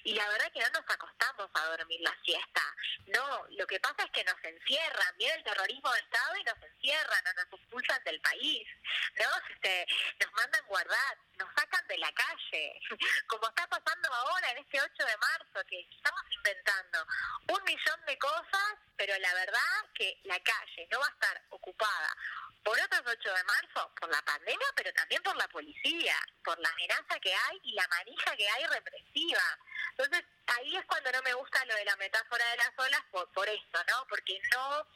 Y 0.05 0.15
la 0.15 0.29
verdad 0.29 0.47
es 0.47 0.53
que 0.53 0.61
no 0.61 0.81
nos 0.81 0.91
acostamos 0.91 1.51
a 1.55 1.67
dormir 1.77 2.01
la 2.01 2.17
siesta, 2.25 2.63
no, 3.07 3.47
lo 3.51 3.67
que 3.67 3.81
pasa 3.81 4.05
es 4.05 4.11
que 4.11 4.25
nos 4.25 4.37
encierran, 4.45 5.17
viene 5.19 5.35
el 5.35 5.45
terrorismo 5.45 5.93
de 5.93 6.01
Estado 6.01 6.37
y 6.37 6.45
nos 6.45 6.63
encierran, 6.63 7.27
o 7.27 7.33
nos 7.33 7.61
expulsan 7.61 8.05
del 8.05 8.21
país, 8.21 8.69
¿no? 9.17 9.27
Este, 9.51 9.87
nos 10.21 10.33
mandan 10.33 10.67
guardar, 10.67 11.19
nos 11.39 11.49
sacan 11.55 11.87
de 11.89 11.99
la 11.99 12.13
calle, 12.13 12.81
como 13.27 13.49
está 13.49 13.67
pasando 13.67 14.13
ahora 14.15 14.51
en 14.51 14.59
este 14.59 14.81
8 14.81 14.93
de 15.05 15.17
marzo, 15.17 15.67
que 15.69 15.81
estamos 15.81 16.23
inventando 16.31 17.07
un 17.49 17.65
millón 17.65 18.07
de 18.07 18.19
cosas, 18.19 18.75
pero 18.97 19.17
la 19.19 19.35
verdad 19.35 19.91
que 19.95 20.21
la 20.25 20.39
calle 20.41 20.89
no 20.91 21.01
va 21.01 21.07
a 21.07 21.11
estar 21.11 21.43
ocupada 21.51 21.70
por 21.75 22.79
otros 22.79 23.03
8 23.07 23.35
de 23.35 23.45
marzo, 23.45 23.93
por 23.99 24.11
la 24.11 24.23
pandemia, 24.23 24.67
pero 24.77 24.93
también 24.93 25.23
por 25.23 25.37
la 25.37 25.49
policía, 25.49 26.15
por 26.45 26.59
la 26.59 26.69
amenaza 26.69 27.19
que 27.21 27.35
hay 27.35 27.61
y 27.63 27.73
la 27.73 27.89
manija 27.89 28.37
que 28.37 28.49
hay 28.49 28.67
represiva. 28.67 29.59
Entonces, 29.91 30.25
ahí 30.47 30.77
es 30.77 30.85
cuando 30.87 31.11
no 31.13 31.23
me 31.23 31.35
gusta 31.35 31.65
lo 31.65 31.75
de 31.75 31.85
la 31.85 31.97
metáfora 31.97 32.45
de 32.51 32.57
las 32.59 32.73
olas 32.77 33.03
por, 33.11 33.31
por 33.33 33.49
esto, 33.49 33.79
¿no? 33.89 34.07
Porque 34.09 34.41
no 34.55 34.87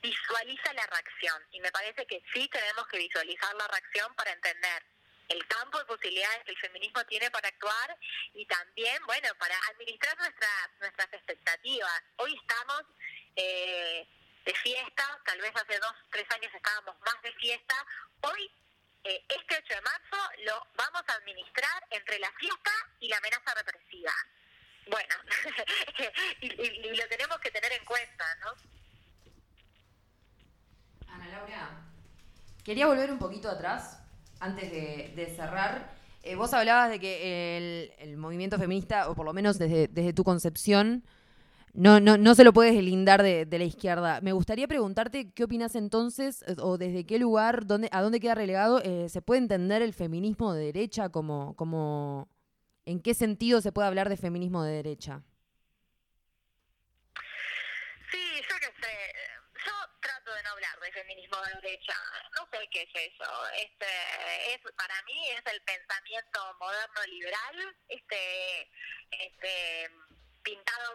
visualiza 0.00 0.72
la 0.74 0.86
reacción. 0.86 1.42
Y 1.50 1.60
me 1.60 1.72
parece 1.72 2.06
que 2.06 2.22
sí 2.32 2.48
tenemos 2.48 2.86
que 2.88 2.98
visualizar 2.98 3.54
la 3.56 3.66
reacción 3.66 4.14
para 4.14 4.32
entender 4.32 4.84
el 5.28 5.46
campo 5.46 5.78
de 5.78 5.84
posibilidades 5.84 6.44
que 6.44 6.52
el 6.52 6.58
feminismo 6.58 7.04
tiene 7.04 7.30
para 7.30 7.48
actuar 7.48 7.98
y 8.32 8.46
también, 8.46 9.04
bueno, 9.06 9.28
para 9.38 9.58
administrar 9.70 10.16
nuestras 10.18 10.70
nuestras 10.80 11.12
expectativas. 11.12 12.02
Hoy 12.16 12.34
estamos 12.34 12.82
eh, 13.36 14.08
de 14.48 14.54
fiesta, 14.54 15.04
tal 15.26 15.38
vez 15.42 15.52
hace 15.54 15.78
dos, 15.78 15.92
tres 16.10 16.24
años 16.30 16.50
estábamos 16.54 16.96
más 17.04 17.20
de 17.22 17.30
fiesta. 17.32 17.74
Hoy, 18.22 18.50
eh, 19.04 19.22
este 19.28 19.56
8 19.62 19.74
de 19.74 19.80
marzo, 19.82 20.16
lo 20.46 20.66
vamos 20.74 21.02
a 21.06 21.12
administrar 21.20 21.84
entre 21.90 22.18
la 22.18 22.32
fiesta 22.32 22.70
y 22.98 23.08
la 23.08 23.18
amenaza 23.18 23.52
represiva. 23.54 24.12
Bueno, 24.90 25.14
y, 26.40 26.96
lo 26.96 27.08
tenemos 27.08 27.38
que 27.40 27.50
tener 27.50 27.72
en 27.72 27.84
cuenta, 27.84 28.24
¿no? 28.40 28.54
Ana 31.12 31.28
Laura, 31.28 31.84
quería 32.64 32.86
volver 32.86 33.10
un 33.10 33.18
poquito 33.18 33.50
atrás, 33.50 34.00
antes 34.40 34.70
de, 34.72 35.34
cerrar. 35.36 35.94
Eh, 36.22 36.36
vos 36.36 36.54
hablabas 36.54 36.88
de 36.88 36.98
que 36.98 37.92
el, 37.98 38.16
movimiento 38.16 38.58
feminista, 38.58 39.10
o 39.10 39.14
por 39.14 39.26
lo 39.26 39.34
menos 39.34 39.58
desde 39.58 40.14
tu 40.14 40.24
concepción, 40.24 41.04
no, 41.78 42.00
no, 42.00 42.18
no 42.18 42.34
se 42.34 42.42
lo 42.42 42.52
puedes 42.52 42.74
deslindar 42.74 43.22
de, 43.22 43.46
la 43.48 43.64
izquierda. 43.64 44.20
Me 44.20 44.32
gustaría 44.32 44.66
preguntarte 44.66 45.32
qué 45.32 45.44
opinas 45.44 45.76
entonces, 45.76 46.42
eh, 46.48 46.56
o 46.58 46.76
desde 46.76 47.06
qué 47.06 47.20
lugar, 47.20 47.66
dónde, 47.66 47.88
a 47.92 48.02
dónde 48.02 48.18
queda 48.18 48.34
relegado, 48.34 48.82
eh, 48.82 49.08
se 49.08 49.22
puede 49.22 49.38
entender 49.38 49.80
el 49.80 49.94
feminismo 49.94 50.52
de 50.52 50.72
derecha 50.72 51.08
como, 51.10 51.54
como, 51.54 52.28
en 52.84 53.00
qué 53.00 53.14
sentido 53.14 53.60
se 53.60 53.70
puede 53.70 53.86
hablar 53.86 54.08
de 54.08 54.16
feminismo 54.16 54.64
de 54.64 54.72
derecha. 54.72 55.22
Sí, 58.10 58.42
yo 58.50 58.56
qué 58.58 58.72
sé. 58.82 59.14
Yo 59.64 59.72
trato 60.00 60.34
de 60.34 60.42
no 60.42 60.50
hablar 60.50 60.80
de 60.80 60.90
feminismo 60.90 61.36
de 61.42 61.60
derecha. 61.62 61.94
No 62.40 62.48
sé 62.50 62.68
qué 62.72 62.82
es 62.82 63.12
eso. 63.12 63.30
Este, 63.54 63.86
es 64.52 64.60
para 64.76 65.00
mí 65.04 65.28
es 65.30 65.52
el 65.54 65.62
pensamiento 65.62 66.40
moderno 66.58 67.00
liberal, 67.06 67.76
este, 67.88 68.62
este 69.12 69.90
pintado 70.48 70.94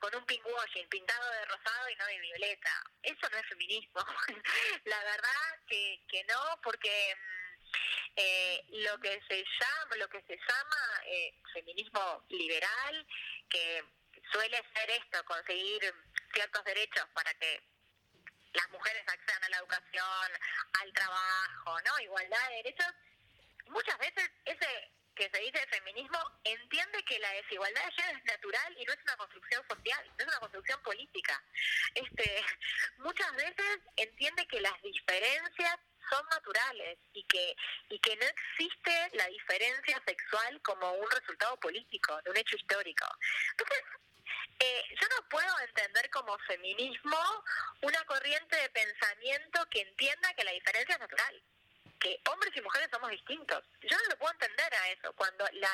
con, 0.00 0.14
un 0.14 0.24
pinkwashing, 0.24 0.88
pintado 0.88 1.30
de 1.32 1.44
rosado 1.44 1.88
y 1.90 1.96
no 1.96 2.06
de 2.06 2.18
violeta. 2.18 2.82
Eso 3.02 3.28
no 3.30 3.36
es 3.36 3.46
feminismo. 3.46 4.00
La 4.84 5.04
verdad 5.04 5.58
que, 5.66 6.02
que 6.08 6.24
no, 6.24 6.40
porque 6.62 7.14
mm, 7.14 8.12
eh, 8.16 8.64
lo 8.86 8.98
que 9.00 9.20
se 9.28 9.44
llama, 9.44 9.96
lo 9.96 10.08
que 10.08 10.22
se 10.22 10.36
llama 10.36 11.02
eh, 11.06 11.34
feminismo 11.52 12.24
liberal, 12.30 13.06
que 13.50 13.84
suele 14.32 14.62
ser 14.74 14.90
esto, 14.90 15.24
conseguir 15.24 15.94
ciertos 16.32 16.64
derechos 16.64 17.06
para 17.12 17.34
que 17.34 17.62
las 18.54 18.70
mujeres 18.70 19.04
accedan 19.06 19.44
a 19.44 19.48
la 19.50 19.58
educación, 19.58 20.30
al 20.80 20.92
trabajo, 20.92 21.80
¿no? 21.82 22.00
Igualdad 22.00 22.48
de 22.48 22.56
derechos, 22.56 22.94
muchas 23.66 23.98
veces 23.98 24.30
ese 24.46 24.90
que 25.14 25.30
se 25.30 25.38
dice 25.38 25.66
feminismo 25.68 26.18
entiende 26.44 27.02
que 27.04 27.18
la 27.18 27.30
desigualdad 27.32 27.84
de 27.84 27.92
género 27.92 28.18
es 28.18 28.24
natural 28.24 28.76
y 28.78 28.84
no 28.84 28.92
es 28.92 28.98
una 29.02 29.16
construcción 29.16 29.62
social, 29.68 30.06
no 30.06 30.24
es 30.24 30.28
una 30.28 30.40
construcción 30.40 30.82
política. 30.82 31.42
Este, 31.94 32.44
muchas 32.98 33.32
veces 33.36 33.78
entiende 33.96 34.46
que 34.46 34.60
las 34.60 34.80
diferencias 34.82 35.78
son 36.10 36.26
naturales 36.28 36.98
y 37.14 37.24
que 37.24 37.56
y 37.88 37.98
que 37.98 38.16
no 38.16 38.26
existe 38.26 39.10
la 39.16 39.26
diferencia 39.26 40.02
sexual 40.06 40.60
como 40.62 40.92
un 40.92 41.10
resultado 41.10 41.58
político 41.60 42.20
de 42.22 42.30
un 42.30 42.36
hecho 42.36 42.56
histórico. 42.56 43.06
Entonces, 43.52 43.84
eh, 44.58 44.84
yo 45.00 45.08
no 45.08 45.28
puedo 45.28 45.60
entender 45.60 46.10
como 46.10 46.38
feminismo 46.40 47.18
una 47.82 48.04
corriente 48.04 48.56
de 48.56 48.68
pensamiento 48.70 49.66
que 49.70 49.80
entienda 49.80 50.34
que 50.34 50.44
la 50.44 50.52
diferencia 50.52 50.94
es 50.94 51.00
natural 51.00 51.42
que 52.04 52.20
hombres 52.30 52.52
y 52.54 52.60
mujeres 52.60 52.88
somos 52.92 53.10
distintos. 53.10 53.64
Yo 53.80 53.96
no 53.96 54.04
lo 54.10 54.18
puedo 54.18 54.32
entender 54.32 54.74
a 54.74 54.90
eso, 54.90 55.10
cuando 55.14 55.42
la, 55.52 55.70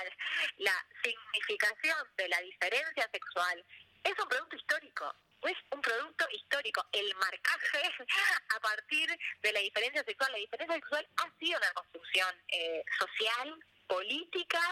la 0.58 0.86
significación 1.02 1.98
de 2.16 2.28
la 2.28 2.40
diferencia 2.40 3.10
sexual 3.10 3.64
es 4.04 4.16
un 4.16 4.28
producto 4.28 4.54
histórico. 4.54 5.12
Es 5.42 5.56
un 5.70 5.80
producto 5.80 6.28
histórico. 6.30 6.86
El 6.92 7.12
marcaje 7.16 7.82
a 8.56 8.60
partir 8.60 9.10
de 9.42 9.52
la 9.52 9.60
diferencia 9.60 10.04
sexual. 10.04 10.30
La 10.30 10.38
diferencia 10.38 10.76
sexual 10.76 11.08
ha 11.16 11.38
sido 11.40 11.58
una 11.58 11.72
construcción 11.72 12.42
eh, 12.48 12.84
social, 12.96 13.58
política 13.90 14.62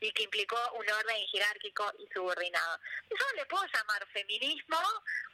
y 0.00 0.12
que 0.12 0.22
implicó 0.22 0.56
un 0.78 0.86
orden 0.88 1.26
jerárquico 1.26 1.84
y 1.98 2.06
subordinado. 2.14 2.78
Yo 3.10 3.26
le 3.34 3.44
puedo 3.46 3.64
llamar 3.66 4.06
feminismo 4.12 4.78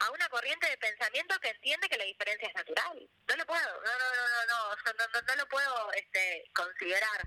a 0.00 0.10
una 0.10 0.28
corriente 0.30 0.66
de 0.70 0.78
pensamiento 0.78 1.38
que 1.40 1.50
entiende 1.50 1.88
que 1.88 1.98
la 1.98 2.04
diferencia 2.04 2.48
es 2.48 2.54
natural. 2.54 2.96
No 3.28 3.36
lo 3.36 3.44
puedo, 3.44 3.68
no, 3.84 3.92
no, 4.00 4.08
no, 4.16 4.26
no, 4.48 4.58
no, 4.74 4.92
no, 4.96 5.04
no, 5.12 5.26
no 5.28 5.36
lo 5.36 5.48
puedo 5.48 5.92
este, 5.92 6.50
considerar. 6.54 7.20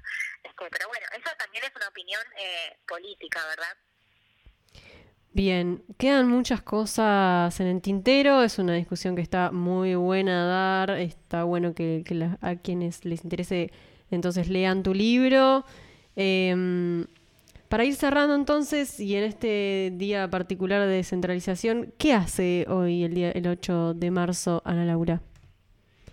Este, 0.44 0.69
pero 0.72 0.88
bueno, 0.88 1.06
eso 1.14 1.30
también 1.38 1.64
es 1.64 1.72
una 1.76 1.88
opinión 1.88 2.23
eh, 2.38 2.77
política, 2.88 3.45
¿verdad? 3.45 3.77
Bien, 5.34 5.85
quedan 5.99 6.27
muchas 6.27 6.64
cosas 6.64 7.60
en 7.60 7.68
el 7.68 7.81
tintero, 7.81 8.41
es 8.41 8.57
una 8.57 8.73
discusión 8.73 9.15
que 9.15 9.22
está 9.22 9.52
muy 9.52 9.94
buena 9.94 10.44
a 10.44 10.48
dar, 10.48 10.98
está 10.98 11.44
bueno 11.44 11.76
que, 11.76 12.02
que 12.03 12.27
a 12.41 12.56
quienes 12.56 13.06
les 13.06 13.23
interese 13.23 13.72
entonces 14.10 14.49
lean 14.49 14.81
tu 14.84 14.95
libro. 14.95 15.65
Em, 16.19 17.06
para 17.69 17.85
ir 17.85 17.95
cerrando 17.95 18.34
entonces, 18.34 18.99
y 18.99 19.15
en 19.15 19.23
este 19.23 19.91
día 19.94 20.27
particular 20.27 20.81
de 20.81 20.88
descentralización, 20.88 21.94
¿qué 21.99 22.14
hace 22.14 22.65
hoy 22.69 23.03
el 23.03 23.14
día 23.14 23.30
el 23.30 23.45
8 23.45 23.94
de 23.94 24.10
marzo 24.10 24.64
Ana 24.65 24.84
Laura? 24.84 25.22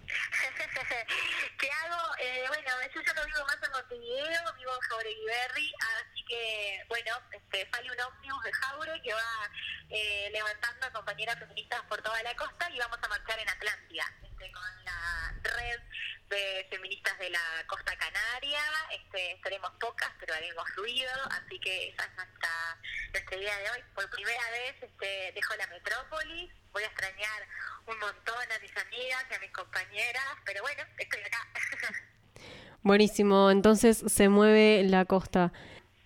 ¿Qué 1.58 1.70
hago? 1.70 2.02
Eh, 2.20 2.44
bueno, 2.48 2.68
yo 2.94 3.00
ya 3.00 3.14
no 3.14 3.24
vivo 3.24 3.46
más 3.46 3.56
en 3.64 3.72
Montevideo, 3.72 4.54
vivo 4.58 4.72
en 4.74 4.80
Jauregui 4.90 5.24
Berry, 5.24 5.72
así 5.96 6.24
que, 6.28 6.84
bueno, 6.90 7.12
este, 7.32 7.66
sale 7.70 7.90
un 7.90 8.00
ómnibus 8.00 8.44
de 8.44 8.52
Jaure 8.52 9.00
que 9.02 9.14
va 9.14 9.50
eh, 9.88 10.28
levantando 10.32 10.86
a 10.86 10.92
compañeras 10.92 11.38
feministas 11.38 11.80
por 11.88 12.02
toda 12.02 12.22
la 12.22 12.36
costa 12.36 12.68
y 12.70 12.78
vamos 12.78 12.98
a 13.00 13.08
marchar 13.08 13.38
en 13.38 13.48
Atlántida, 13.48 14.04
con 14.52 14.84
la 14.84 15.34
red 15.42 15.80
de 16.28 16.66
feministas 16.70 17.18
de 17.18 17.30
la 17.30 17.64
costa 17.66 17.96
canaria, 17.96 18.60
este, 18.90 19.40
pocas, 19.84 20.10
pero 20.18 20.34
haremos 20.34 20.64
ruido, 20.76 21.10
así 21.30 21.58
que 21.60 21.88
esa 21.88 22.04
es 22.04 22.16
nuestra, 22.16 22.78
nuestra 23.12 23.36
idea 23.36 23.58
de 23.58 23.70
hoy. 23.70 23.84
Por 23.94 24.08
primera 24.10 24.50
vez 24.50 24.82
este, 24.82 25.32
dejo 25.34 25.54
la 25.56 25.66
metrópolis, 25.66 26.52
voy 26.72 26.82
a 26.82 26.86
extrañar 26.86 27.48
un 27.86 27.98
montón 27.98 28.52
a 28.52 28.58
mis 28.60 28.76
amigas 28.76 29.24
y 29.30 29.34
a 29.34 29.38
mis 29.40 29.50
compañeras, 29.52 30.24
pero 30.44 30.62
bueno, 30.62 30.82
estoy 30.98 31.20
acá. 31.20 31.48
Buenísimo, 32.82 33.50
entonces 33.50 34.02
se 34.06 34.28
mueve 34.28 34.82
la 34.84 35.04
costa. 35.04 35.52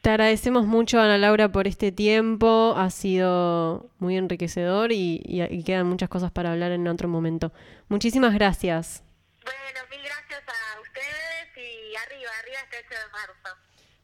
Te 0.02 0.10
agradecemos 0.10 0.64
mucho, 0.66 1.00
Ana 1.00 1.18
Laura, 1.18 1.50
por 1.50 1.66
este 1.66 1.90
tiempo. 1.92 2.74
Ha 2.76 2.90
sido 2.90 3.90
muy 3.98 4.16
enriquecedor 4.16 4.92
y, 4.92 5.20
y- 5.24 5.42
y 5.42 5.64
quedan 5.64 5.86
muchas 5.86 6.08
cosas 6.08 6.30
para 6.30 6.52
hablar 6.52 6.70
en 6.72 6.86
otro 6.88 7.08
momento. 7.08 7.52
Muchísimas 7.88 8.32
gracias. 8.34 9.02
bueno, 9.44 9.80
mil 9.90 10.00
gracias 10.02 10.42
a 10.46 10.80
ustedes 10.80 11.56
y 11.56 11.96
arriba, 11.96 12.30
arriba 12.42 12.58
este 12.64 12.76
8 12.86 13.00
de 13.00 13.12
marzo. 13.12 13.60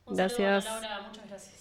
Un 0.06 0.16
Gracias. 0.16 0.64
saludo, 0.64 0.78
Ana 0.78 0.88
Laura, 0.88 1.08
muchas 1.08 1.28
gracias. 1.28 1.53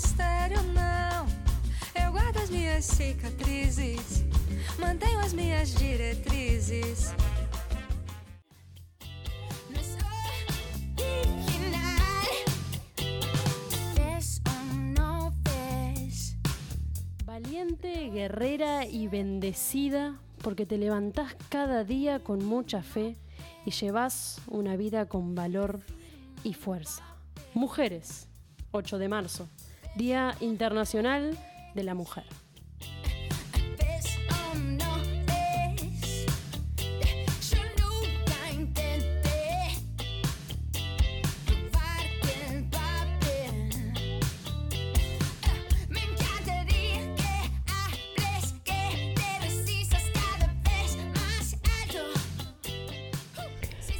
Mistério, 0.00 0.62
não. 0.72 1.26
Eu 1.94 2.10
guardo 2.10 2.38
as 2.38 2.48
minhas 2.48 2.84
cicatrizes, 2.86 4.24
mantenho 4.78 5.20
as 5.20 5.34
minhas 5.34 5.74
diretrizes. 5.74 7.14
Valiente, 17.24 18.10
guerrera 18.10 18.86
y 18.86 19.06
bendecida 19.08 20.18
porque 20.42 20.66
te 20.66 20.78
levantás 20.78 21.36
cada 21.48 21.84
día 21.84 22.18
con 22.20 22.44
mucha 22.44 22.82
fe 22.82 23.16
y 23.64 23.70
llevas 23.70 24.40
una 24.46 24.76
vida 24.76 25.06
con 25.06 25.34
valor 25.34 25.80
y 26.42 26.54
fuerza. 26.54 27.04
Mujeres, 27.54 28.28
8 28.72 28.98
de 28.98 29.08
marzo, 29.08 29.48
Día 29.96 30.36
Internacional 30.40 31.36
de 31.74 31.84
la 31.84 31.94
Mujer. 31.94 32.24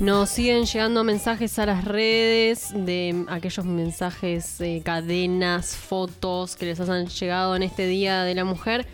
Nos 0.00 0.30
siguen 0.30 0.64
llegando 0.64 1.04
mensajes 1.04 1.58
a 1.58 1.66
las 1.66 1.84
redes 1.84 2.72
de 2.72 3.26
aquellos 3.28 3.66
mensajes, 3.66 4.58
eh, 4.62 4.80
cadenas, 4.82 5.76
fotos 5.76 6.56
que 6.56 6.64
les 6.64 6.80
han 6.80 7.06
llegado 7.06 7.54
en 7.54 7.62
este 7.62 7.86
Día 7.86 8.22
de 8.22 8.34
la 8.34 8.46
Mujer. 8.46 8.86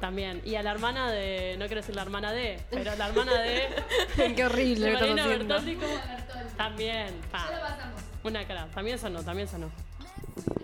También. 0.00 0.40
Y 0.44 0.54
a 0.54 0.62
la 0.62 0.70
hermana 0.72 1.10
de. 1.10 1.56
No 1.58 1.66
quiero 1.66 1.82
decir 1.82 1.94
la 1.94 2.02
hermana 2.02 2.32
de, 2.32 2.58
pero 2.70 2.94
la 2.96 3.08
hermana 3.08 3.34
de. 3.40 3.68
Qué 4.34 4.44
horrible 4.44 4.86
de 4.86 4.92
Marina. 4.94 5.26
Bertoldi. 5.26 5.74
como- 5.76 5.92
También. 6.56 7.14
pa. 7.30 7.48
Una 8.24 8.46
cara. 8.46 8.66
También 8.74 8.98
sonó, 8.98 9.22
también 9.22 9.46
sonó. 9.48 9.70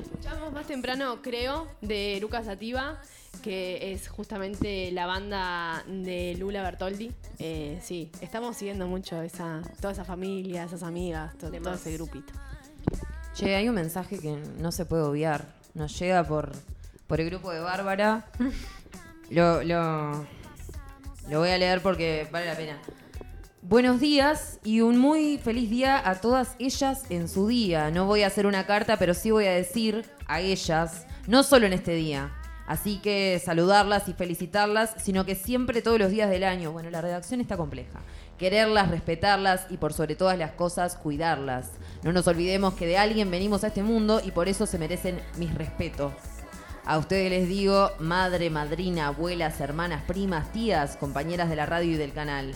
Escuchamos 0.03 0.53
más 0.53 0.67
temprano, 0.67 1.21
creo, 1.23 1.69
de 1.83 2.19
Lucas 2.21 2.47
Sativa, 2.47 3.01
que 3.43 3.93
es 3.93 4.09
justamente 4.09 4.91
la 4.93 5.07
banda 5.07 5.85
de 5.87 6.35
Lula 6.39 6.63
Bertoldi. 6.63 7.13
Eh, 7.39 7.79
sí, 7.83 8.11
estamos 8.21 8.57
siguiendo 8.57 8.87
mucho 8.87 9.21
esa, 9.23 9.61
toda 9.81 9.93
esa 9.93 10.05
familia, 10.05 10.65
esas 10.65 10.83
amigas, 10.83 11.37
to- 11.39 11.51
todo, 11.51 11.75
ese 11.75 11.93
grupito. 11.93 12.33
Che, 13.35 13.55
hay 13.55 13.69
un 13.69 13.75
mensaje 13.75 14.19
que 14.19 14.37
no 14.59 14.73
se 14.73 14.85
puede 14.87 15.03
obviar. 15.03 15.45
Nos 15.75 15.99
llega 15.99 16.25
por, 16.25 16.53
por 17.07 17.21
el 17.21 17.29
grupo 17.31 17.51
de 17.53 17.61
Bárbara. 17.61 18.27
Lo, 19.31 19.63
lo, 19.63 20.27
lo 21.29 21.41
voy 21.41 21.51
a 21.51 21.59
leer 21.59 21.83
porque 21.83 22.29
vale 22.31 22.47
la 22.47 22.55
pena. 22.55 22.79
Buenos 23.63 23.99
días 23.99 24.61
y 24.63 24.81
un 24.81 24.97
muy 24.97 25.39
feliz 25.39 25.69
día 25.69 26.09
a 26.09 26.21
todas 26.21 26.55
ellas 26.61 27.03
en 27.11 27.29
su 27.29 27.49
día. 27.49 27.91
No 27.91 28.07
voy 28.07 28.23
a 28.23 28.29
hacer 28.29 28.47
una 28.47 28.65
carta, 28.65 28.97
pero 28.97 29.13
sí 29.13 29.33
voy 29.33 29.47
a 29.47 29.53
decir 29.53 30.09
a 30.29 30.41
ellas, 30.41 31.07
no 31.27 31.43
solo 31.43 31.67
en 31.67 31.73
este 31.73 31.95
día. 31.95 32.33
Así 32.69 32.99
que 32.99 33.41
saludarlas 33.45 34.09
y 34.09 34.13
felicitarlas, 34.13 34.95
sino 34.99 35.25
que 35.25 35.35
siempre 35.35 35.83
todos 35.83 35.99
los 35.99 36.11
días 36.11 36.31
del 36.31 36.45
año. 36.45 36.71
Bueno, 36.71 36.91
la 36.91 37.01
redacción 37.01 37.41
está 37.41 37.57
compleja. 37.57 38.01
Quererlas, 38.39 38.91
respetarlas 38.91 39.67
y 39.71 39.79
por 39.79 39.93
sobre 39.93 40.15
todas 40.15 40.39
las 40.39 40.53
cosas, 40.53 40.97
cuidarlas. 40.97 41.71
No 42.05 42.13
nos 42.13 42.29
olvidemos 42.29 42.75
que 42.75 42.87
de 42.87 42.99
alguien 42.99 43.31
venimos 43.31 43.65
a 43.65 43.69
este 43.69 43.83
mundo 43.83 44.21
y 44.25 44.31
por 44.31 44.49
eso 44.49 44.67
se 44.67 44.79
merecen 44.79 45.21
mis 45.39 45.53
respetos. 45.55 46.13
A 46.87 46.99
ustedes 46.99 47.31
les 47.31 47.49
digo, 47.49 47.91
madre, 47.99 48.49
madrina, 48.49 49.09
abuelas, 49.09 49.61
hermanas, 49.61 50.03
primas, 50.07 50.53
tías, 50.53 50.97
compañeras 50.97 51.49
de 51.49 51.57
la 51.57 51.67
radio 51.67 51.93
y 51.93 51.97
del 51.97 52.13
canal. 52.13 52.53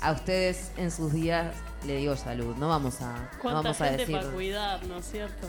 A 0.00 0.12
ustedes 0.12 0.70
en 0.76 0.90
sus 0.92 1.12
días 1.12 1.54
le 1.86 1.96
digo 1.96 2.16
salud. 2.16 2.54
No 2.56 2.68
vamos 2.68 3.00
a, 3.00 3.12
no 3.14 3.28
¿Cuánta 3.42 3.62
vamos 3.62 3.80
a 3.80 3.84
gente 3.86 3.98
decir. 4.02 4.16
para 4.18 4.30
cuidar, 4.30 4.84
¿no 4.86 4.98
es 4.98 5.06
cierto? 5.10 5.48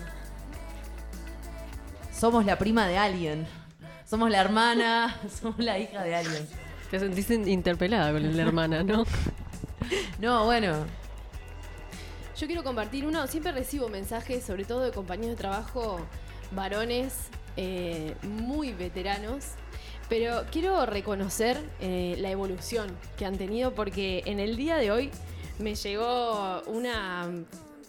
Somos 2.18 2.46
la 2.46 2.58
prima 2.58 2.88
de 2.88 2.98
alguien. 2.98 3.46
Somos 4.10 4.30
la 4.32 4.42
hermana, 4.42 5.16
somos 5.42 5.60
la 5.60 5.78
hija 5.78 6.04
de 6.04 6.16
alguien. 6.16 6.48
Te 6.90 7.00
sentís 7.00 7.30
in- 7.30 7.48
interpelada 7.48 8.12
con 8.12 8.36
la 8.36 8.42
hermana, 8.44 8.84
¿no? 8.84 9.04
No, 10.20 10.46
bueno. 10.46 10.74
Yo 12.38 12.48
quiero 12.48 12.64
compartir 12.64 13.06
uno, 13.06 13.28
siempre 13.28 13.52
recibo 13.52 13.88
mensajes, 13.88 14.44
sobre 14.44 14.66
todo 14.66 14.80
de 14.82 14.92
compañeros 14.92 15.32
de 15.32 15.36
trabajo, 15.36 16.00
varones 16.52 17.14
eh, 17.58 18.16
muy 18.24 18.74
veteranos, 18.74 19.52
pero 20.10 20.44
quiero 20.52 20.86
reconocer 20.86 21.58
eh, 21.80 22.16
la 22.20 22.30
evolución 22.30 22.96
que 23.18 23.26
han 23.26 23.38
tenido 23.38 23.74
porque 23.74 24.24
en 24.26 24.40
el 24.40 24.56
día 24.56 24.78
de 24.78 24.92
hoy 24.92 25.12
me 25.60 25.76
llegó 25.76 26.62
una, 26.68 27.30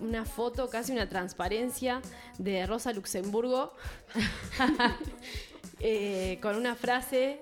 una 0.00 0.24
foto, 0.24 0.68
casi 0.70 0.92
una 0.92 1.08
transparencia 1.08 2.00
de 2.38 2.64
Rosa 2.66 2.92
Luxemburgo. 2.92 3.72
eh, 5.80 6.38
con 6.40 6.56
una 6.56 6.74
frase, 6.74 7.40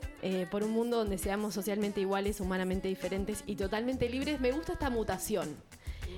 por 0.51 0.65
un 0.65 0.71
mundo 0.71 0.97
donde 0.97 1.19
seamos 1.19 1.53
socialmente 1.55 2.01
iguales, 2.01 2.41
humanamente 2.41 2.89
diferentes 2.89 3.45
y 3.47 3.57
totalmente 3.57 4.09
libres. 4.09 4.41
Me 4.41 4.51
gusta 4.51 4.73
esta 4.73 4.89
mutación. 4.89 5.57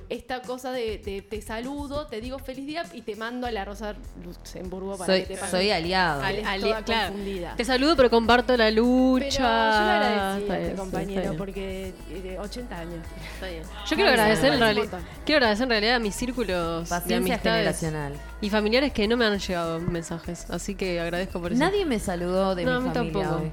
Esta 0.08 0.42
cosa 0.42 0.70
de, 0.72 0.98
de- 0.98 1.22
te 1.22 1.42
saludo, 1.42 2.06
te 2.06 2.20
digo 2.20 2.38
feliz 2.38 2.66
día 2.66 2.84
y 2.92 3.02
te 3.02 3.16
mando 3.16 3.46
a 3.46 3.50
la 3.50 3.64
Rosa 3.64 3.94
Luxemburgo 4.24 4.96
para 4.96 5.06
Soy, 5.12 5.22
que 5.24 5.36
te 5.36 5.46
soy 5.48 5.70
aliado. 5.70 6.22
Ale- 6.22 6.44
Ali- 6.44 6.62
toda 6.62 6.82
claro. 6.82 7.08
confundida. 7.08 7.56
Te 7.56 7.64
saludo, 7.64 7.96
pero 7.96 8.10
comparto 8.10 8.56
la 8.56 8.70
lucha. 8.70 9.26
Pero 9.28 9.40
yo 9.40 9.84
le 9.84 10.06
agradecí 10.06 10.50
a 10.52 10.58
este 10.60 10.74
compañero 10.76 11.34
porque 11.36 11.92
eh, 12.10 12.20
de 12.22 12.38
80 12.38 12.78
años. 12.78 13.04
Está 13.34 13.48
bien. 13.48 13.62
Yo 13.88 13.96
quiero 13.96 14.10
agradecer 14.10 14.52
en 14.52 14.60
realidad, 14.60 14.98
quiero 15.24 15.36
agradecer 15.38 15.64
en 15.64 15.70
realidad 15.70 15.94
a 15.96 15.98
mis 16.00 16.14
círculos 16.14 16.84
de 16.84 16.88
Paciencia 16.88 17.34
amistades 17.34 17.78
generacional. 17.80 18.12
y 18.40 18.50
familiares 18.50 18.92
que 18.92 19.08
no 19.08 19.16
me 19.16 19.24
han 19.26 19.38
llegado 19.38 19.80
mensajes, 19.80 20.46
así 20.50 20.74
que 20.74 21.00
agradezco 21.00 21.40
por 21.40 21.52
eso. 21.52 21.58
Nadie 21.58 21.84
me 21.84 21.98
saludó 21.98 22.54
de 22.54 22.64
No, 22.64 22.74
a 22.76 22.80
mi 22.80 22.88
mí 22.88 22.94
familia 22.94 23.22
tampoco. 23.24 23.42
hoy. 23.44 23.50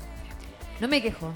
No 0.80 0.88
me 0.88 1.02
quejo. 1.02 1.34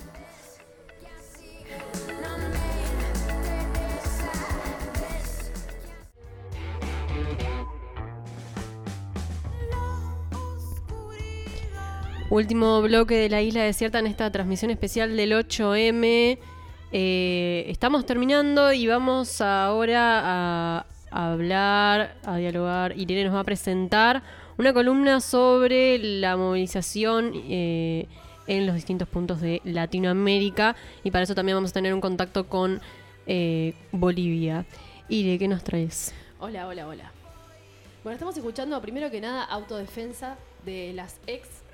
Último 12.29 12.81
bloque 12.81 13.15
de 13.15 13.29
la 13.29 13.41
isla 13.41 13.63
desierta 13.63 13.99
en 13.99 14.07
esta 14.07 14.29
transmisión 14.29 14.69
especial 14.69 15.15
del 15.15 15.31
8M. 15.31 16.37
Eh, 16.91 17.65
estamos 17.69 18.05
terminando 18.05 18.73
y 18.73 18.85
vamos 18.85 19.39
ahora 19.39 20.21
a, 20.25 20.85
hablar, 21.09 22.17
a 22.25 22.35
dialogar. 22.35 22.97
Irene 22.97 23.23
nos 23.23 23.33
va 23.33 23.39
a 23.39 23.43
presentar 23.45 24.23
una 24.57 24.73
columna 24.73 25.21
sobre 25.21 25.99
la 25.99 26.35
movilización 26.35 27.31
eh, 27.33 28.09
en 28.45 28.65
los 28.65 28.75
distintos 28.75 29.07
puntos 29.07 29.39
de 29.39 29.61
Latinoamérica 29.63 30.75
y 31.05 31.11
para 31.11 31.23
eso 31.23 31.33
también 31.33 31.55
vamos 31.55 31.69
a 31.69 31.75
tener 31.75 31.93
un 31.93 32.01
contacto 32.01 32.49
con 32.49 32.81
eh, 33.25 33.73
Bolivia. 33.93 34.65
Ire, 35.07 35.39
¿qué 35.39 35.47
nos 35.47 35.63
traes? 35.63 36.13
Hola, 36.39 36.67
hola, 36.67 36.89
hola. 36.89 37.09
Bueno, 38.03 38.15
estamos 38.15 38.35
escuchando 38.35 38.81
primero 38.81 39.09
que 39.09 39.21
nada 39.21 39.45
autodefensa 39.45 40.35
de 40.65 40.91
las 40.91 41.21
ex. 41.25 41.66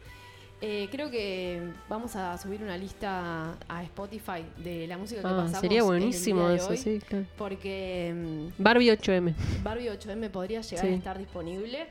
Eh, 0.65 0.87
creo 0.89 1.11
que 1.11 1.61
vamos 1.89 2.15
a 2.15 2.37
subir 2.37 2.63
una 2.63 2.77
lista 2.77 3.57
a 3.67 3.83
Spotify 3.83 4.45
de 4.55 4.87
la 4.87 4.97
música 4.97 5.19
que 5.19 5.27
Ah, 5.27 5.31
pasamos. 5.35 5.59
sería 5.59 5.83
buenísimo 5.83 6.49
eso, 6.51 6.69
hoy, 6.69 6.77
sí, 6.77 7.01
claro. 7.05 7.25
Porque 7.37 8.13
mm, 8.15 8.63
Barbie 8.63 8.89
8M. 8.91 9.33
Barbie 9.61 9.89
8M 9.89 10.29
podría 10.29 10.61
llegar 10.61 10.85
Sí. 10.85 10.93
a 10.93 10.95
estar 10.95 11.17
disponible. 11.17 11.87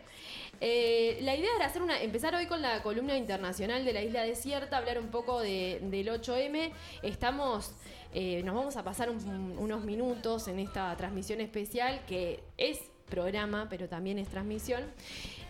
Eh, 0.62 1.19
la 1.20 1.36
idea 1.36 1.51
era 1.57 1.66
hacer 1.66 1.82
una, 1.82 2.01
empezar 2.01 2.35
hoy 2.35 2.47
con 2.47 2.62
la 2.62 2.82
columna 2.82 3.15
internacional 3.19 3.85
de 3.85 3.93
la 3.93 4.01
isla 4.03 4.23
desierta, 4.23 4.78
hablar 4.78 4.99
un 5.01 5.09
poco 5.09 5.43
de- 5.43 5.81
del 5.82 6.09
8M. 6.09 6.73
Estamos, 7.03 7.73
eh, 8.15 8.40
nos 8.43 8.55
vamos 8.55 8.78
a 8.78 8.85
pasar 8.85 9.11
un- 9.11 9.55
unos 9.59 9.85
minutos 9.85 10.49
en 10.49 10.59
esta 10.59 10.97
transmisión 10.97 11.43
especial 11.43 12.01
que 12.07 12.43
es 12.57 12.78
programa, 13.11 13.66
pero 13.69 13.86
también 13.90 14.19
es 14.19 14.28
transmisión. 14.28 14.85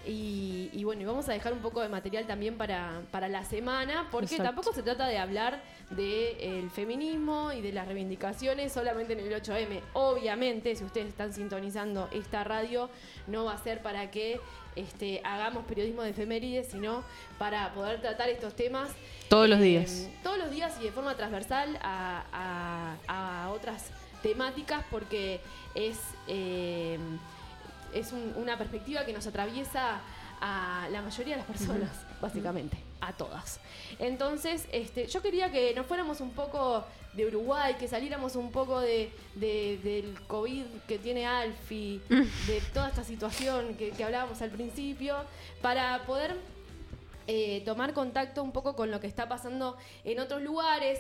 Y, 0.07 0.69
y 0.73 0.85
bueno, 0.85 1.03
y 1.03 1.05
vamos 1.05 1.29
a 1.29 1.33
dejar 1.33 1.53
un 1.53 1.61
poco 1.61 1.81
de 1.81 1.89
material 1.89 2.27
también 2.27 2.57
para, 2.57 3.03
para 3.11 3.29
la 3.29 3.45
semana, 3.45 4.09
porque 4.11 4.27
Exacto. 4.35 4.45
tampoco 4.45 4.73
se 4.73 4.83
trata 4.83 5.07
de 5.07 5.19
hablar 5.19 5.63
del 5.91 6.71
feminismo 6.71 7.53
y 7.53 7.61
de 7.61 7.73
las 7.73 7.87
reivindicaciones 7.87 8.73
solamente 8.73 9.13
en 9.13 9.21
el 9.21 9.33
8M. 9.43 9.81
Obviamente, 9.93 10.75
si 10.75 10.85
ustedes 10.85 11.09
están 11.09 11.33
sintonizando 11.33 12.09
esta 12.13 12.43
radio, 12.45 12.91
no 13.27 13.45
va 13.45 13.53
a 13.55 13.59
ser 13.63 13.81
para 13.83 14.11
que 14.11 14.41
este, 14.75 15.21
hagamos 15.25 15.65
periodismo 15.67 16.03
de 16.03 16.11
efemérides, 16.11 16.69
sino 16.69 17.05
para 17.39 17.73
poder 17.75 18.01
tratar 18.01 18.29
estos 18.31 18.55
temas 18.57 18.91
Todos 19.29 19.49
los 19.49 19.61
eh, 19.61 19.63
días. 19.65 20.09
todos 20.23 20.39
los 20.39 20.51
días 20.51 20.75
y 20.81 20.85
de 20.85 20.93
forma 20.93 21.15
transversal 21.17 21.79
a, 21.83 22.25
a- 23.07 23.45
a 23.45 23.51
otras 23.51 23.91
temáticas, 24.23 24.85
porque 24.91 25.41
es, 25.75 25.99
eh, 26.29 26.99
es 27.93 28.13
un- 28.13 28.33
una 28.37 28.57
perspectiva 28.59 29.05
que 29.05 29.13
nos 29.13 29.27
atraviesa 29.27 30.01
a 30.41 30.89
la 30.91 31.03
mayoría 31.03 31.35
de 31.35 31.39
las 31.43 31.47
personas, 31.47 31.91
básicamente, 32.21 32.77
a 33.01 33.13
todas. 33.13 33.61
Entonces, 34.01 34.67
este, 34.73 35.07
yo 35.07 35.23
quería 35.23 35.53
que 35.53 35.73
nos 35.75 35.87
fuéramos 35.87 36.21
un 36.21 36.31
poco 36.31 36.85
de 37.13 37.27
Uruguay, 37.27 37.75
que 37.79 37.87
saliéramos 37.87 38.35
un 38.35 38.51
poco 38.51 38.81
de, 38.81 39.13
de- 39.37 39.79
del 39.85 40.19
COVID 40.27 40.65
que 40.89 40.99
tiene 40.99 41.27
Alfi, 41.27 42.01
de 42.49 42.61
toda 42.75 42.89
esta 42.89 43.05
situación 43.05 43.75
que, 43.77 43.91
que 43.91 44.03
hablábamos 44.03 44.43
al 44.43 44.51
principio, 44.51 45.17
para 45.61 46.03
poder 46.07 46.35
eh, 47.29 47.63
tomar 47.65 47.93
contacto 47.93 48.43
un 48.43 48.51
poco 48.51 48.75
con 48.75 48.91
lo 48.91 48.99
que 48.99 49.07
está 49.07 49.29
pasando 49.29 49.77
en 50.05 50.19
otros 50.19 50.43
lugares, 50.43 50.99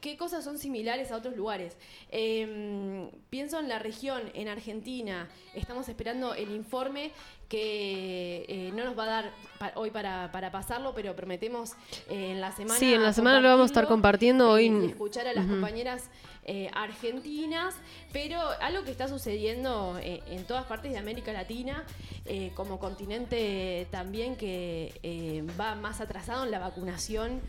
¿qué, 0.00 0.16
cosas 0.16 0.44
son 0.44 0.58
similares 0.58 1.12
a 1.12 1.16
otros 1.16 1.36
lugares? 1.36 1.76
Eh, 2.10 3.10
pienso 3.28 3.58
en 3.58 3.68
la 3.68 3.78
región, 3.78 4.30
en 4.34 4.48
Argentina. 4.48 5.28
Estamos 5.54 5.88
esperando 5.88 6.34
el 6.34 6.50
informe 6.50 7.12
que 7.48 8.44
eh, 8.48 8.70
no 8.74 8.84
nos 8.84 8.98
va 8.98 9.04
a 9.04 9.06
dar 9.06 9.30
pa- 9.58 9.72
hoy 9.74 9.90
para, 9.90 10.30
para 10.32 10.50
pasarlo, 10.52 10.94
pero 10.94 11.16
prometemos 11.16 11.72
eh, 12.10 12.32
en 12.32 12.40
la 12.40 12.52
semana. 12.52 12.78
Sí, 12.78 12.92
en 12.92 13.02
la 13.02 13.12
semana 13.12 13.40
lo 13.40 13.48
vamos 13.48 13.64
a 13.64 13.66
estar 13.66 13.86
compartiendo 13.86 14.50
hoy. 14.50 14.68
escuchar 14.90 15.26
a 15.26 15.32
las 15.32 15.46
compañeras 15.46 16.10
eh, 16.44 16.70
argentinas, 16.74 17.74
pero 18.12 18.38
algo 18.60 18.84
que 18.84 18.90
está 18.90 19.08
sucediendo 19.08 19.98
eh, 20.02 20.22
en 20.28 20.44
todas 20.44 20.64
partes 20.66 20.92
de 20.92 20.98
América 20.98 21.32
Latina, 21.32 21.84
eh, 22.26 22.52
como 22.54 22.78
continente 22.78 23.86
también 23.90 24.36
que 24.36 25.44
va 25.58 25.74
más 25.74 26.00
atrasado 26.00 26.44
en 26.44 26.50
la 26.50 26.58
vacunación 26.58 27.40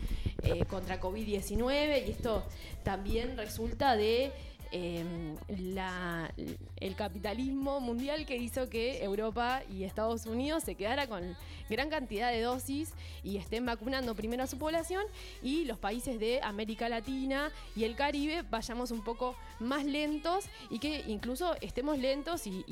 contra 0.68 0.98
COVID-19 1.00 2.06
y 2.06 2.10
esto 2.12 2.42
también 2.82 3.36
resulta 3.36 3.94
de 3.96 4.32
la- 4.70 6.32
el 6.76 6.94
capitalismo 6.96 7.80
mundial 7.80 8.26
que 8.26 8.36
hizo 8.36 8.68
que 8.68 9.02
Europa 9.02 9.62
y 9.70 9.84
Estados 9.84 10.26
Unidos 10.26 10.64
se 10.64 10.74
quedara 10.74 11.06
con 11.06 11.36
gran 11.68 11.90
cantidad 11.90 12.30
de 12.32 12.40
dosis 12.42 12.92
y 13.22 13.36
estén 13.36 13.66
vacunando 13.66 14.14
primero 14.14 14.42
a 14.42 14.46
su 14.46 14.58
población 14.58 15.04
y 15.42 15.64
los 15.64 15.78
países 15.78 16.18
de 16.18 16.40
América 16.42 16.88
Latina 16.88 17.50
y 17.76 17.84
el 17.84 17.96
Caribe 17.96 18.42
vayamos 18.42 18.90
un 18.90 19.02
poco 19.02 19.36
más 19.58 19.84
lentos 19.84 20.46
y 20.70 20.78
que 20.78 21.04
incluso 21.06 21.54
estemos 21.60 21.98
lentos 21.98 22.46
y 22.46 22.64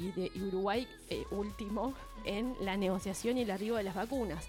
Uruguay 0.48 0.86
eh, 1.10 1.24
último 1.30 1.94
en 2.24 2.54
la 2.60 2.76
negociación 2.76 3.38
y 3.38 3.42
el 3.42 3.50
arribo 3.50 3.76
de 3.76 3.82
las 3.84 3.94
vacunas. 3.94 4.46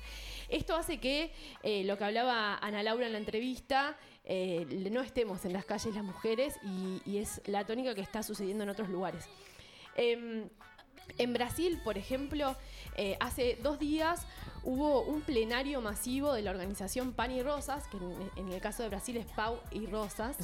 Esto 0.50 0.76
hace 0.76 0.98
que 1.00 1.32
eh, 1.62 1.84
lo 1.84 1.98
que 1.98 2.06
hablaba 2.06 2.58
Ana 2.58 2.82
Laura 2.82 3.06
en 3.06 3.12
la 3.12 3.20
entrevista, 3.20 3.96
eh, 4.32 4.68
no 4.92 5.02
estemos 5.02 5.44
en 5.44 5.54
las 5.54 5.66
calles 5.66 5.96
las 5.96 6.04
mujeres 6.04 6.54
y, 6.64 7.18
es 7.18 7.42
la 7.48 7.66
tónica 7.66 7.96
que 7.96 8.02
está 8.02 8.22
sucediendo 8.22 8.64
en 8.64 8.70
otros 8.70 8.88
lugares. 8.88 9.26
Em, 9.96 10.48
en 11.18 11.34
Brasil, 11.34 11.82
por 11.84 11.98
ejemplo, 11.98 12.56
eh, 12.96 13.18
hace 13.20 13.58
dos 13.64 13.80
días 13.80 14.28
hubo 14.64 15.02
un 15.02 15.22
plenario 15.22 15.82
masivo 15.82 16.32
de 16.34 16.44
la 16.44 16.52
organización 16.52 17.14
Pan 17.14 17.32
y 17.32 17.42
Rosas, 17.42 17.88
que 17.88 17.98
en, 17.98 18.32
en 18.36 18.54
el 18.54 18.62
caso 18.62 18.84
de 18.84 18.90
Brasil 18.90 19.18
es 19.18 19.26
Pau 19.26 19.60
y 19.72 19.88
Rosas, 19.88 20.38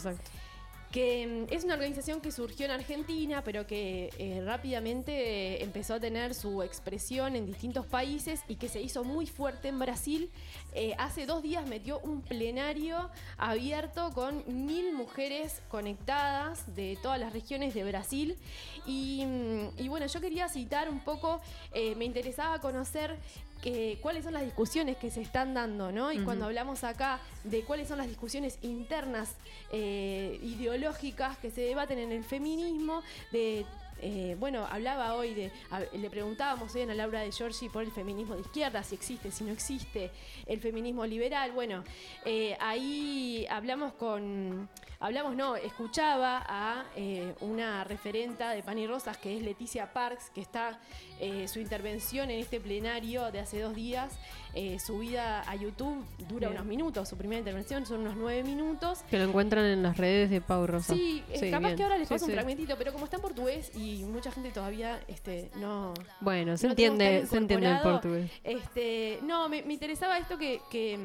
que 0.96 1.46
mm, 1.50 1.54
es 1.54 1.66
una 1.66 1.74
organización 1.74 2.22
que 2.22 2.32
surgió 2.32 2.66
en 2.66 2.72
Argentina, 2.72 3.44
pero 3.44 3.68
que 3.68 4.12
eh, 4.18 4.42
rápidamente 4.46 5.62
empezó 5.62 5.96
a 5.96 6.00
tener 6.00 6.34
su 6.34 6.64
expresión 6.64 7.36
en 7.36 7.46
distintos 7.46 7.86
países 7.86 8.40
y 8.48 8.56
que 8.56 8.70
se 8.70 8.82
hizo 8.82 9.04
muy 9.04 9.28
fuerte 9.28 9.68
en 9.68 9.78
Brasil. 9.78 10.32
Eh, 10.74 10.96
hace 10.98 11.26
dos 11.26 11.44
días 11.44 11.68
metió 11.68 12.00
un 12.00 12.22
plenario 12.22 13.10
abierto 13.38 14.12
con 14.14 14.42
mil 14.48 14.94
mujeres 14.94 15.62
conectadas 15.68 16.74
de 16.78 16.98
todas 17.04 17.20
las 17.20 17.34
regiones 17.34 17.74
de 17.74 17.84
Brasil. 17.84 18.38
Y, 18.86 19.26
mm, 19.26 19.90
bueno, 19.90 20.06
yo 20.06 20.22
quería 20.22 20.48
citar 20.48 20.88
un 20.88 21.02
poco, 21.02 21.42
eh, 21.74 21.94
me 21.96 22.06
interesaba 22.06 22.60
conocer 22.60 23.18
eh, 23.66 23.98
cuáles 24.02 24.24
son 24.24 24.34
las 24.34 24.44
discusiones 24.46 24.96
que 24.98 25.10
se 25.12 25.22
están 25.22 25.54
dando, 25.54 25.92
¿no? 25.92 26.12
Y 26.12 26.20
cuando 26.20 26.46
hablamos 26.46 26.84
acá 26.84 27.20
de 27.44 27.64
cuáles 27.64 27.88
son 27.90 27.98
las 27.98 28.08
discusiones 28.08 28.58
internas 28.62 29.36
eh, 29.72 30.40
ideológicas 30.42 31.38
que 31.40 31.52
se 31.52 31.62
debaten 31.62 32.00
en 32.00 32.12
el 32.12 32.24
feminismo, 32.24 33.02
de 33.32 33.66
eh, 34.02 34.36
bueno, 34.40 34.68
hablaba 34.70 35.16
hoy 35.16 35.34
de, 35.34 35.52
a- 35.72 35.80
le 35.80 36.10
preguntábamos 36.10 36.76
hoy 36.76 36.82
a 36.82 36.94
Laura 36.94 37.22
de 37.22 37.32
Giorgi 37.32 37.70
por 37.70 37.82
el 37.82 37.92
feminismo 37.92 38.36
de 38.36 38.42
izquierda, 38.42 38.84
si 38.84 38.94
existe, 38.94 39.32
si 39.32 39.44
no 39.46 39.52
existe, 39.54 40.12
el 40.46 40.60
feminismo 40.60 41.06
liberal. 41.06 41.52
Bueno, 41.54 41.84
eh, 42.26 42.58
ahí 42.60 43.48
hablamos 43.50 43.94
con, 43.94 44.68
hablamos, 45.00 45.36
no, 45.38 45.56
escuchaba 45.56 46.44
a 46.46 46.86
eh, 46.98 47.34
una 47.40 47.86
referenta 47.86 48.52
de 48.52 48.64
Pan 48.64 48.78
y 48.78 48.86
Rosas 48.86 49.18
que 49.18 49.38
es 49.38 49.42
Leticia 49.42 49.92
Parks, 49.94 50.30
que 50.32 50.42
está 50.42 50.78
eh, 51.20 51.48
su 51.48 51.60
intervención 51.60 52.30
en 52.30 52.40
este 52.40 52.60
plenario 52.60 53.32
de 53.32 53.40
hace 53.40 53.60
dos 53.62 53.74
días, 53.76 54.14
eh, 54.54 54.78
subida 54.80 55.42
a 55.50 55.56
YouTube, 55.56 56.04
dura 56.30 56.48
Bien. 56.50 56.54
unos 56.62 56.66
minutos, 56.66 57.10
su 57.10 57.18
primera 57.18 57.40
intervención 57.40 57.86
son 57.86 58.02
unos 58.02 58.16
nueve 58.16 58.44
minutos. 58.44 59.00
Que 59.10 59.18
lo 59.18 59.26
encuentran 59.26 59.66
en 59.66 59.84
las 59.84 59.98
redes 59.98 60.30
de 60.30 60.42
Pau 60.42 60.66
Rosa. 60.68 60.94
Sí, 60.94 61.24
eh, 61.30 61.52
capaz 61.52 61.68
bien. 61.68 61.78
que 61.78 61.84
ahora 61.84 61.98
les 61.98 62.08
Sí, 62.08 62.14
paso 62.14 62.26
un 62.26 62.32
sí. 62.32 62.36
fragmentito, 62.36 62.76
pero 62.78 62.92
como 62.94 63.06
está 63.06 63.18
en 63.18 63.22
portugués 63.22 63.72
y 63.76 64.04
mucha 64.04 64.32
gente 64.32 64.52
todavía 64.52 65.00
este, 65.08 65.50
no, 65.56 65.94
Bueno, 66.22 66.58
se 66.58 66.68
no 66.68 66.72
entiende, 66.74 67.26
se 67.28 67.38
entiende 67.38 67.70
el 67.72 67.80
portugués. 67.82 68.32
Este, 68.44 69.20
no, 69.24 69.50
me, 69.50 69.62
me 69.64 69.74
interesaba 69.74 70.18
esto 70.18 70.38
que, 70.38 70.62
que, 70.70 70.98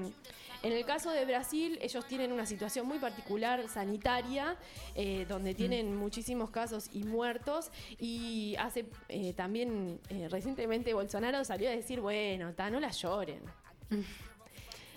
en 0.63 0.73
el 0.73 0.85
caso 0.85 1.11
de 1.11 1.25
Brasil 1.25 1.79
ellos 1.81 2.05
tienen 2.07 2.33
una 2.33 2.45
situación 2.47 2.87
muy 2.87 2.99
particular 2.99 3.67
sanitaria, 3.69 4.57
eh, 4.95 5.25
donde 5.29 5.55
tienen 5.55 5.97
muchísimos 5.97 6.51
casos 6.51 6.91
y 6.93 7.03
muertos 7.05 7.71
y 7.99 8.57
hace 8.59 8.85
eh, 9.09 9.33
también 9.35 9.99
eh, 10.11 10.29
recientemente 10.31 10.93
Bolsonaro 10.95 11.45
salió 11.45 11.69
a 11.69 11.73
decir, 11.73 12.01
bueno, 12.01 12.53
ta, 12.53 12.71
no 12.71 12.79
la 12.81 12.91
lloren. 12.91 13.41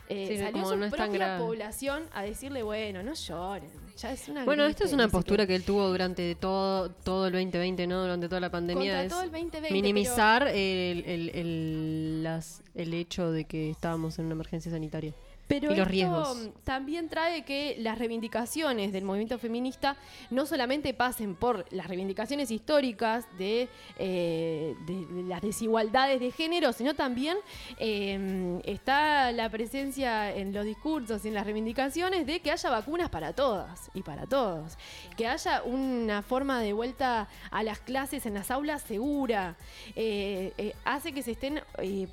Eh, 0.10 0.28
Sí, 0.28 0.38
salió 0.38 0.66
su 0.66 0.76
no 0.76 0.90
propia 0.90 1.38
población 1.38 2.04
a 2.14 2.24
decirle, 2.24 2.62
bueno, 2.62 3.02
no 3.04 3.14
lloren. 3.14 3.70
Ya 3.98 4.12
es 4.12 4.28
una 4.28 4.44
Bueno, 4.44 4.66
esto 4.66 4.84
es 4.84 4.92
una 4.92 5.08
postura 5.08 5.48
que 5.48 5.56
él 5.56 5.64
tuvo 5.64 5.88
durante 5.88 6.36
todo, 6.36 6.90
todo 6.92 7.28
el 7.28 7.32
2020, 7.34 7.88
¿no? 7.88 8.02
Durante 8.02 8.28
toda 8.28 8.42
la 8.42 8.52
pandemia. 8.52 9.04
Es 9.04 9.10
todo 9.10 9.22
el 9.24 9.32
2020, 9.32 9.72
minimizar 9.72 10.48
el, 10.50 11.06
el, 11.06 11.30
el, 11.34 12.24
las- 12.24 12.62
el 12.76 12.94
hecho 12.94 13.32
de 13.32 13.46
que 13.46 13.70
estábamos 13.70 14.20
en 14.20 14.26
una 14.26 14.34
emergencia 14.34 14.70
sanitaria. 14.74 15.14
Pero 15.46 15.66
y 15.74 15.76
los 15.76 15.80
esto 15.80 15.90
riesgos. 15.92 16.50
también 16.64 17.10
trae 17.10 17.44
que 17.44 17.76
las 17.80 18.00
reivindicaciones 18.00 18.94
del 18.94 19.04
movimiento 19.04 19.38
feminista 19.38 19.98
no 20.32 20.46
solamente 20.46 20.94
pasen 20.94 21.36
por 21.36 21.66
las 21.72 21.88
reivindicaciones 21.88 22.50
históricas 22.50 23.26
de, 23.38 23.68
eh, 24.00 24.74
de- 24.88 25.24
las 25.28 25.42
desigualdades 25.42 26.22
de 26.22 26.32
género, 26.32 26.72
sino 26.72 26.94
también 26.96 27.38
eh, 27.78 28.62
está 28.64 29.32
la 29.34 29.50
presencia 29.50 30.34
en 30.34 30.54
los 30.54 30.64
discursos 30.66 31.26
y 31.26 31.28
en 31.28 31.34
las 31.34 31.44
reivindicaciones 31.46 32.26
de 32.26 32.40
que 32.40 32.50
haya 32.50 32.70
vacunas 32.70 33.10
para 33.10 33.34
todas 33.34 33.92
y 33.94 34.02
para 34.02 34.26
todos, 34.26 34.78
que 35.18 35.28
haya 35.28 35.62
una 35.64 36.22
forma 36.22 36.62
de 36.62 36.72
vuelta 36.72 37.28
a 37.52 37.64
las 37.64 37.80
clases 37.80 38.26
en 38.26 38.34
las 38.36 38.50
aulas 38.50 38.82
segura, 38.82 39.56
eh, 39.96 40.74
hace 40.86 41.12
que 41.12 41.22
se 41.22 41.32
estén 41.32 41.62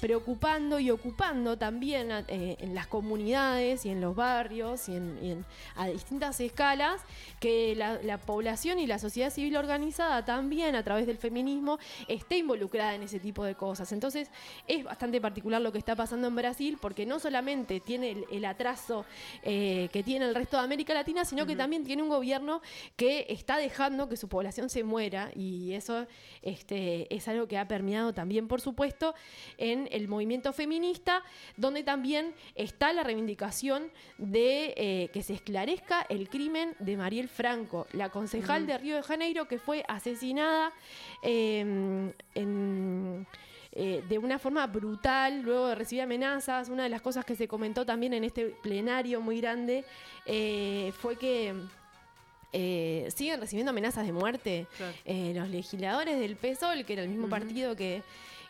preocupando 0.00 0.80
y 0.80 0.90
ocupando 0.90 1.56
también 1.56 2.10
en 2.28 2.74
las 2.74 2.86
comunidades 2.88 3.19
y 3.20 3.88
en 3.90 4.00
los 4.00 4.16
barrios 4.16 4.88
y, 4.88 4.96
en, 4.96 5.18
y 5.22 5.30
en- 5.32 5.44
a 5.76 5.86
distintas 5.88 6.40
escalas 6.40 7.00
que 7.38 7.74
la, 7.76 8.00
la 8.02 8.18
población 8.18 8.78
y 8.78 8.86
la 8.86 8.98
sociedad 8.98 9.30
civil 9.30 9.56
organizada 9.56 10.24
también 10.24 10.74
a 10.74 10.82
través 10.82 11.06
del 11.06 11.18
feminismo 11.18 11.78
esté 12.08 12.38
involucrada 12.38 12.94
en 12.94 13.02
ese 13.02 13.20
tipo 13.20 13.44
de 13.44 13.54
cosas. 13.54 13.92
Entonces 13.92 14.30
es 14.66 14.84
bastante 14.84 15.20
particular 15.20 15.60
lo 15.60 15.70
que 15.72 15.78
está 15.78 15.94
pasando 15.94 16.28
en 16.28 16.36
Brasil 16.36 16.78
porque 16.80 17.06
no 17.06 17.18
solamente 17.18 17.80
tiene 17.80 18.10
el, 18.12 18.24
el 18.32 18.44
atraso 18.44 19.04
eh, 19.42 19.88
que 19.92 20.02
tiene 20.02 20.26
el 20.26 20.34
resto 20.34 20.56
de 20.56 20.64
América 20.64 20.94
Latina, 20.94 21.24
sino 21.24 21.46
que 21.46 21.56
también 21.56 21.84
tiene 21.84 22.02
un 22.02 22.08
gobierno 22.08 22.62
que 22.96 23.26
está 23.28 23.56
dejando 23.58 24.08
que 24.08 24.16
su 24.16 24.28
población 24.28 24.70
se 24.70 24.82
muera 24.84 25.30
y 25.34 25.74
eso 25.74 26.06
este, 26.42 27.14
es 27.14 27.28
algo 27.28 27.46
que 27.46 27.58
ha 27.58 27.68
permeado 27.68 28.12
también, 28.14 28.48
por 28.48 28.60
supuesto, 28.60 29.14
en 29.58 29.88
el 29.92 30.08
movimiento 30.08 30.52
feminista, 30.52 31.22
donde 31.56 31.82
también 31.82 32.34
está 32.54 32.92
la 32.92 33.02
reivindicación 33.10 33.90
de 34.18 34.72
eh, 34.76 35.08
que 35.12 35.22
se 35.22 35.34
esclarezca 35.34 36.06
el 36.08 36.28
crimen 36.28 36.74
de 36.78 36.96
Mariel 36.96 37.28
Franco, 37.28 37.86
la 37.92 38.08
concejal 38.08 38.66
de 38.66 38.78
Río 38.78 38.96
de 38.96 39.02
Janeiro 39.02 39.46
que 39.48 39.58
fue 39.58 39.84
asesinada 39.88 40.72
eh, 41.22 42.12
en- 42.34 43.26
eh, 43.72 44.02
de 44.08 44.18
una 44.18 44.38
forma 44.40 44.66
brutal, 44.66 45.42
luego 45.42 45.68
de 45.68 45.74
recibir 45.76 46.02
amenazas. 46.02 46.68
Una 46.68 46.82
de 46.82 46.88
las 46.88 47.00
cosas 47.02 47.24
que 47.24 47.36
se 47.36 47.46
comentó 47.46 47.86
también 47.86 48.12
en 48.14 48.24
este 48.24 48.46
plenario 48.46 49.20
muy 49.20 49.40
grande 49.40 49.84
eh, 50.26 50.92
fue 50.98 51.14
que 51.16 51.54
eh, 52.52 53.08
siguen 53.14 53.40
recibiendo 53.40 53.70
amenazas 53.70 54.04
de 54.06 54.12
muerte. 54.12 54.66
Los 55.06 55.48
legisladores 55.50 56.18
del 56.18 56.34
PSOL, 56.36 56.84
que 56.84 56.94
era 56.94 57.02
el 57.02 57.08
mismo 57.10 57.28
partido 57.28 57.76
que, 57.76 58.02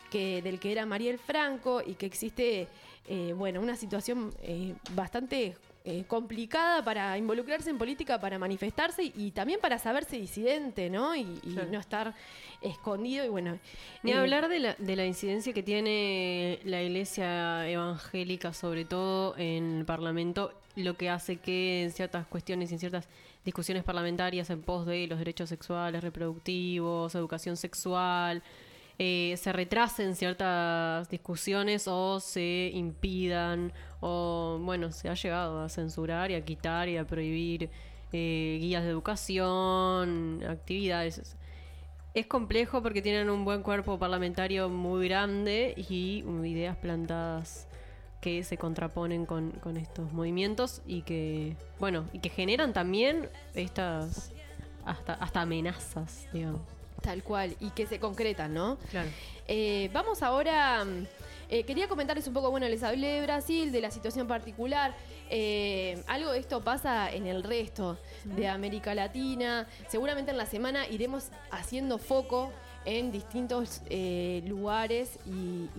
que 0.09 0.41
del 0.41 0.59
que 0.59 0.71
era 0.71 0.87
Mariel 0.87 1.19
Franco, 1.19 1.83
y 1.85 1.93
que 1.93 2.07
existe 2.07 2.67
eh, 3.07 3.33
bueno, 3.35 3.59
una 3.61 3.75
situación 3.75 4.33
eh, 4.41 4.75
bastante 4.95 5.55
eh, 5.83 6.03
complicada 6.07 6.83
para 6.83 7.17
involucrarse 7.17 7.71
en 7.71 7.77
política, 7.79 8.19
para 8.19 8.37
manifestarse 8.37 9.03
y, 9.03 9.13
y 9.15 9.31
también 9.31 9.59
para 9.59 9.79
saberse 9.79 10.17
disidente, 10.17 10.89
¿no? 10.91 11.15
Y, 11.15 11.21
y 11.43 11.53
Claro. 11.53 11.69
no 11.71 11.79
estar 11.79 12.13
escondido 12.61 13.25
y 13.25 13.29
bueno. 13.29 13.57
Ni 14.03 14.11
eh, 14.11 14.15
hablar 14.15 14.47
de 14.47 14.59
la, 14.59 14.75
de 14.77 14.95
la 14.95 15.05
incidencia 15.07 15.53
que 15.53 15.63
tiene 15.63 16.59
la 16.65 16.83
iglesia 16.83 17.67
evangélica, 17.67 18.53
sobre 18.53 18.85
todo 18.85 19.35
en 19.37 19.79
el 19.79 19.85
Parlamento, 19.85 20.53
lo 20.75 20.95
que 20.95 21.09
hace 21.09 21.37
que 21.37 21.83
en 21.83 21.91
ciertas 21.91 22.27
cuestiones 22.27 22.69
y 22.69 22.75
en 22.75 22.79
ciertas 22.79 23.07
discusiones 23.43 23.83
parlamentarias 23.83 24.51
en 24.51 24.61
pos 24.61 24.85
de 24.85 25.07
los 25.07 25.17
derechos 25.17 25.49
sexuales, 25.49 26.03
reproductivos, 26.03 27.15
educación 27.15 27.57
sexual, 27.57 28.43
eh, 28.99 29.35
se 29.37 29.51
retrasen 29.51 30.15
ciertas 30.15 31.09
discusiones 31.09 31.87
o 31.87 32.19
se 32.19 32.71
impidan 32.73 33.73
o 33.99 34.59
bueno, 34.61 34.91
se 34.91 35.09
ha 35.09 35.13
llegado 35.13 35.61
a 35.61 35.69
censurar 35.69 36.31
y 36.31 36.35
a 36.35 36.45
quitar 36.45 36.89
y 36.89 36.97
a 36.97 37.05
prohibir 37.05 37.69
eh, 38.11 38.57
guías 38.59 38.83
de 38.83 38.89
educación, 38.89 40.43
actividades. 40.47 41.35
Es 42.13 42.27
complejo 42.27 42.81
porque 42.81 43.01
tienen 43.01 43.29
un 43.29 43.45
buen 43.45 43.63
cuerpo 43.63 43.97
parlamentario 43.97 44.67
muy 44.67 45.07
grande 45.07 45.73
y 45.77 46.25
ideas 46.43 46.75
plantadas 46.75 47.67
que 48.19 48.43
se 48.43 48.57
contraponen 48.57 49.25
con, 49.25 49.53
estos 49.77 50.11
movimientos 50.11 50.81
y 50.85 51.01
que, 51.03 51.55
bueno, 51.79 52.05
y 52.13 52.19
que 52.19 52.29
generan 52.29 52.73
también 52.73 53.29
estas 53.55 54.31
hasta, 54.85 55.13
hasta 55.13 55.41
amenazas, 55.41 56.27
digamos. 56.33 56.80
Tal 57.01 57.23
cual, 57.23 57.55
y 57.59 57.71
que 57.71 57.87
se 57.87 57.99
concretan, 57.99 58.53
¿no? 58.53 58.77
Claro. 58.89 59.09
Eh, 59.47 59.89
vamos 59.93 60.21
ahora. 60.21 60.85
mm, 60.85 61.05
eh, 61.49 61.63
quería 61.63 61.89
comentarles 61.89 62.25
un 62.27 62.33
poco, 62.33 62.49
bueno, 62.49 62.69
les 62.69 62.81
hablé 62.81 63.07
de 63.07 63.21
Brasil, 63.23 63.73
de 63.73 63.81
la 63.81 63.91
situación 63.91 64.25
particular. 64.25 64.95
Eh, 65.29 66.01
algo 66.07 66.31
de 66.31 66.39
esto 66.39 66.61
pasa 66.61 67.11
en 67.11 67.27
el 67.27 67.43
resto 67.43 67.97
de 68.23 68.47
América 68.47 68.95
Latina. 68.95 69.67
Seguramente 69.89 70.31
en 70.31 70.37
la 70.37 70.45
semana 70.45 70.87
iremos 70.87 71.29
haciendo 71.51 71.97
foco 71.97 72.51
en 72.85 73.11
distintos 73.11 73.81
eh, 73.89 74.41
lugares 74.47 75.19
y, 75.25 75.69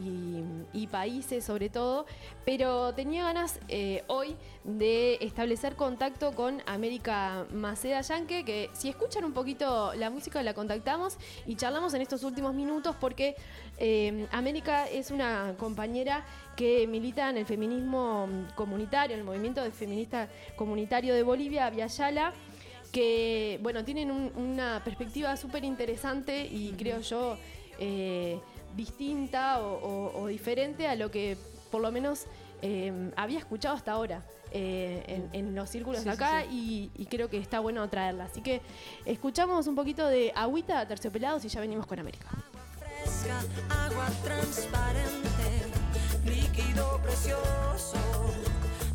y- 0.73 0.87
países 0.93 1.45
sobre 1.45 1.71
todo, 1.71 2.05
pero 2.45 2.93
tenía 2.93 3.25
ganas 3.25 3.59
eh, 3.69 4.05
hoy 4.09 4.37
de 4.65 5.17
establecer 5.23 5.75
contacto 5.75 6.33
con 6.33 6.61
América 6.67 7.47
Maceda 7.53 8.03
Yanque, 8.03 8.45
que 8.45 8.69
si 8.75 8.91
escuchan 8.91 9.25
un 9.25 9.33
poquito 9.33 9.95
la 9.95 10.11
música 10.11 10.43
la 10.43 10.53
contactamos 10.53 11.17
y 11.47 11.57
charlamos 11.57 11.95
en 11.95 12.03
estos 12.03 12.25
últimos 12.25 12.53
minutos 12.55 12.95
porque 13.01 13.37
eh, 13.79 14.27
América 14.33 14.87
es 14.89 15.11
una 15.11 15.55
compañera 15.57 16.25
que 16.57 16.87
milita 16.87 17.31
en 17.31 17.39
el 17.39 17.47
feminismo 17.47 18.29
comunitario, 18.55 19.15
en 19.15 19.21
el 19.21 19.27
movimiento 19.27 19.63
de 19.63 19.71
feminista 19.71 20.29
comunitario 20.57 21.15
de 21.15 21.23
Bolivia, 21.23 21.71
Viayala 21.71 22.35
que 22.93 23.59
bueno, 23.63 23.85
tienen 23.85 24.11
un- 24.11 24.31
una 24.37 24.83
perspectiva 24.85 25.37
súper 25.37 25.65
interesante 25.65 26.47
y 26.47 26.73
creo 26.79 27.01
yo 27.01 27.37
eh, 27.79 28.39
distinta 28.77 29.61
o, 29.61 29.73
o- 30.13 30.23
o 30.23 30.27
diferente 30.27 30.87
a 30.87 30.95
lo 30.95 31.11
que 31.11 31.37
por 31.71 31.81
lo 31.81 31.91
menos 31.91 32.27
eh, 32.61 33.11
había 33.17 33.39
escuchado 33.39 33.75
hasta 33.75 33.93
ahora 33.93 34.23
eh, 34.53 35.03
en, 35.09 35.29
en 35.33 35.55
los 35.55 35.69
círculos 35.71 36.01
Sí, 36.03 36.05
de 36.09 36.11
sí, 36.15 36.23
acá 36.23 36.45
Y, 36.45 36.91
y 36.97 37.07
creo 37.07 37.29
que 37.31 37.39
está 37.39 37.59
bueno 37.61 37.89
traerla. 37.89 38.25
Así 38.25 38.43
que 38.43 38.61
escuchamos 39.07 39.67
un 39.67 39.75
poquito 39.75 40.07
de 40.07 40.31
agüita 40.37 40.87
terciopelados 40.87 41.45
y 41.47 41.49
ya 41.49 41.61
venimos 41.61 41.87
con 41.87 41.99
América. 41.99 42.29
fresca, 42.79 43.41
agua 43.87 44.07
transparente, 44.23 45.49
líquido 46.27 47.01
precioso, 47.03 47.97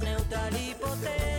neutral 0.02 0.53
y 0.56 0.76
potente, 0.76 1.36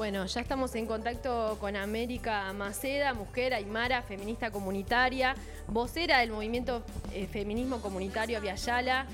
Bueno, 0.00 0.24
ya 0.24 0.40
estamos 0.40 0.74
en 0.76 0.86
contacto 0.86 1.58
con 1.60 1.76
América 1.76 2.50
Maceda, 2.54 3.12
mujer 3.12 3.52
aymara, 3.52 4.00
feminista 4.00 4.50
comunitaria, 4.50 5.34
vocera 5.66 6.20
del 6.20 6.30
movimiento 6.30 6.82
eh, 7.12 7.26
Feminismo 7.26 7.82
Comunitario 7.82 8.40
Viayala, 8.40 9.04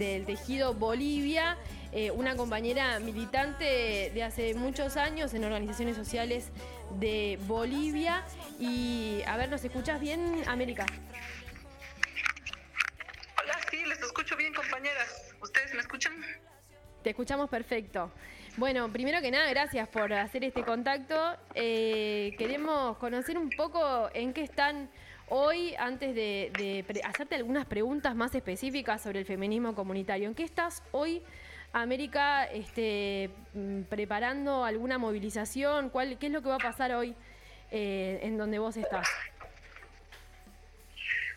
del 0.00 0.26
Tejido 0.26 0.74
Bolivia, 0.74 1.56
eh, 1.92 2.10
una 2.10 2.34
compañera 2.34 2.98
militante 2.98 4.10
de 4.12 4.22
hace 4.24 4.54
muchos 4.54 4.96
años 4.96 5.32
en 5.32 5.44
organizaciones 5.44 5.94
sociales 5.94 6.48
de 6.98 7.38
Bolivia. 7.46 8.24
Y 8.58 9.22
a 9.28 9.36
ver, 9.36 9.48
¿nos 9.48 9.62
escuchas 9.62 10.00
bien, 10.00 10.42
América? 10.48 10.86
Hola, 13.40 13.58
sí, 13.70 13.76
les 13.86 14.02
escucho 14.02 14.36
bien, 14.36 14.52
compañeras. 14.52 15.36
¿Ustedes 15.40 15.72
me 15.72 15.82
escuchan? 15.82 16.14
Te 17.04 17.10
escuchamos 17.10 17.48
perfecto. 17.48 18.10
Bueno, 18.58 18.92
primero 18.92 19.22
que 19.22 19.30
nada, 19.30 19.48
gracias 19.48 19.88
por 19.88 20.12
hacer 20.12 20.44
este 20.44 20.62
contacto. 20.62 21.16
Eh, 21.54 22.34
queremos 22.36 22.98
conocer 22.98 23.38
un 23.38 23.48
poco 23.48 24.10
en 24.12 24.34
qué 24.34 24.42
están 24.42 24.90
hoy, 25.30 25.74
antes 25.78 26.14
de, 26.14 26.50
de 26.52 27.00
hacerte 27.02 27.34
algunas 27.34 27.64
preguntas 27.64 28.14
más 28.14 28.34
específicas 28.34 29.00
sobre 29.00 29.20
el 29.20 29.24
feminismo 29.24 29.74
comunitario. 29.74 30.28
¿En 30.28 30.34
qué 30.34 30.42
estás 30.42 30.82
hoy, 30.92 31.22
América, 31.72 32.44
este, 32.44 33.30
mm, 33.54 33.84
preparando 33.84 34.66
alguna 34.66 34.98
movilización? 34.98 35.88
¿Cuál, 35.88 36.18
¿Qué 36.18 36.26
es 36.26 36.32
lo 36.32 36.42
que 36.42 36.50
va 36.50 36.56
a 36.56 36.58
pasar 36.58 36.94
hoy 36.94 37.14
eh, 37.70 38.20
en 38.22 38.36
donde 38.36 38.58
vos 38.58 38.76
estás? 38.76 39.08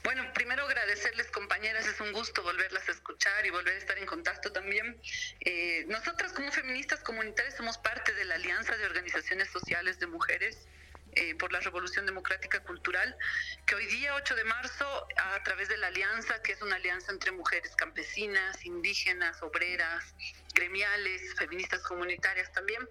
Bueno, 0.06 0.24
primero 0.36 0.66
agradecerles, 0.66 1.32
compañeras, 1.32 1.88
es 1.88 2.00
un 2.00 2.14
gusto 2.14 2.44
volverlas 2.44 2.88
a 2.88 2.92
escuchar 2.92 3.44
y 3.44 3.50
volver 3.50 3.74
a 3.74 3.78
estar 3.80 3.98
en 3.98 4.06
contacto 4.06 4.52
también. 4.52 5.02
Eh, 5.40 5.84
nosotras 5.88 6.32
como 6.32 6.52
feministas 6.52 7.00
comunitarias 7.00 7.58
somos 7.58 7.80
parte 7.80 8.14
de 8.14 8.24
la 8.26 8.36
Alianza 8.36 8.78
de 8.78 8.86
Organizaciones 8.86 9.50
Sociales 9.50 9.98
de 9.98 10.06
Mujeres 10.06 10.68
eh, 11.14 11.34
por 11.34 11.52
la 11.52 11.60
Revolución 11.60 12.06
Democrática 12.06 12.62
Cultural, 12.62 13.18
que 13.66 13.74
hoy 13.74 13.88
día, 13.88 14.14
8 14.14 14.36
de 14.36 14.44
marzo, 14.44 15.08
a 15.18 15.42
través 15.42 15.70
de 15.70 15.78
la 15.78 15.88
Alianza, 15.88 16.40
que 16.44 16.52
es 16.52 16.62
una 16.62 16.76
alianza 16.76 17.12
entre 17.12 17.32
mujeres 17.32 17.76
campesinas, 17.76 18.64
indígenas, 18.64 19.42
obreras, 19.42 20.14
gremiales, 20.56 21.36
feministas 21.36 21.82
comunitarias 21.84 22.52
también, 22.54 22.82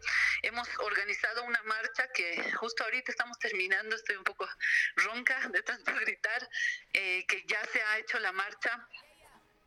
hemos 0.43 0.69
organizado 0.78 1.43
una 1.45 1.61
marcha 1.65 2.07
que 2.12 2.53
justo 2.53 2.85
ahorita 2.85 3.11
estamos 3.11 3.39
terminando, 3.39 3.97
estoy 3.97 4.16
un 4.16 4.24
poco 4.24 4.49
ronca 4.97 5.49
de 5.49 5.62
tanto 5.62 5.93
gritar, 6.01 6.49
eh, 6.93 7.24
que 7.27 7.45
ya 7.47 7.65
se 7.73 7.82
ha 7.82 7.99
hecho 7.99 8.20
la 8.20 8.32
marcha. 8.32 8.86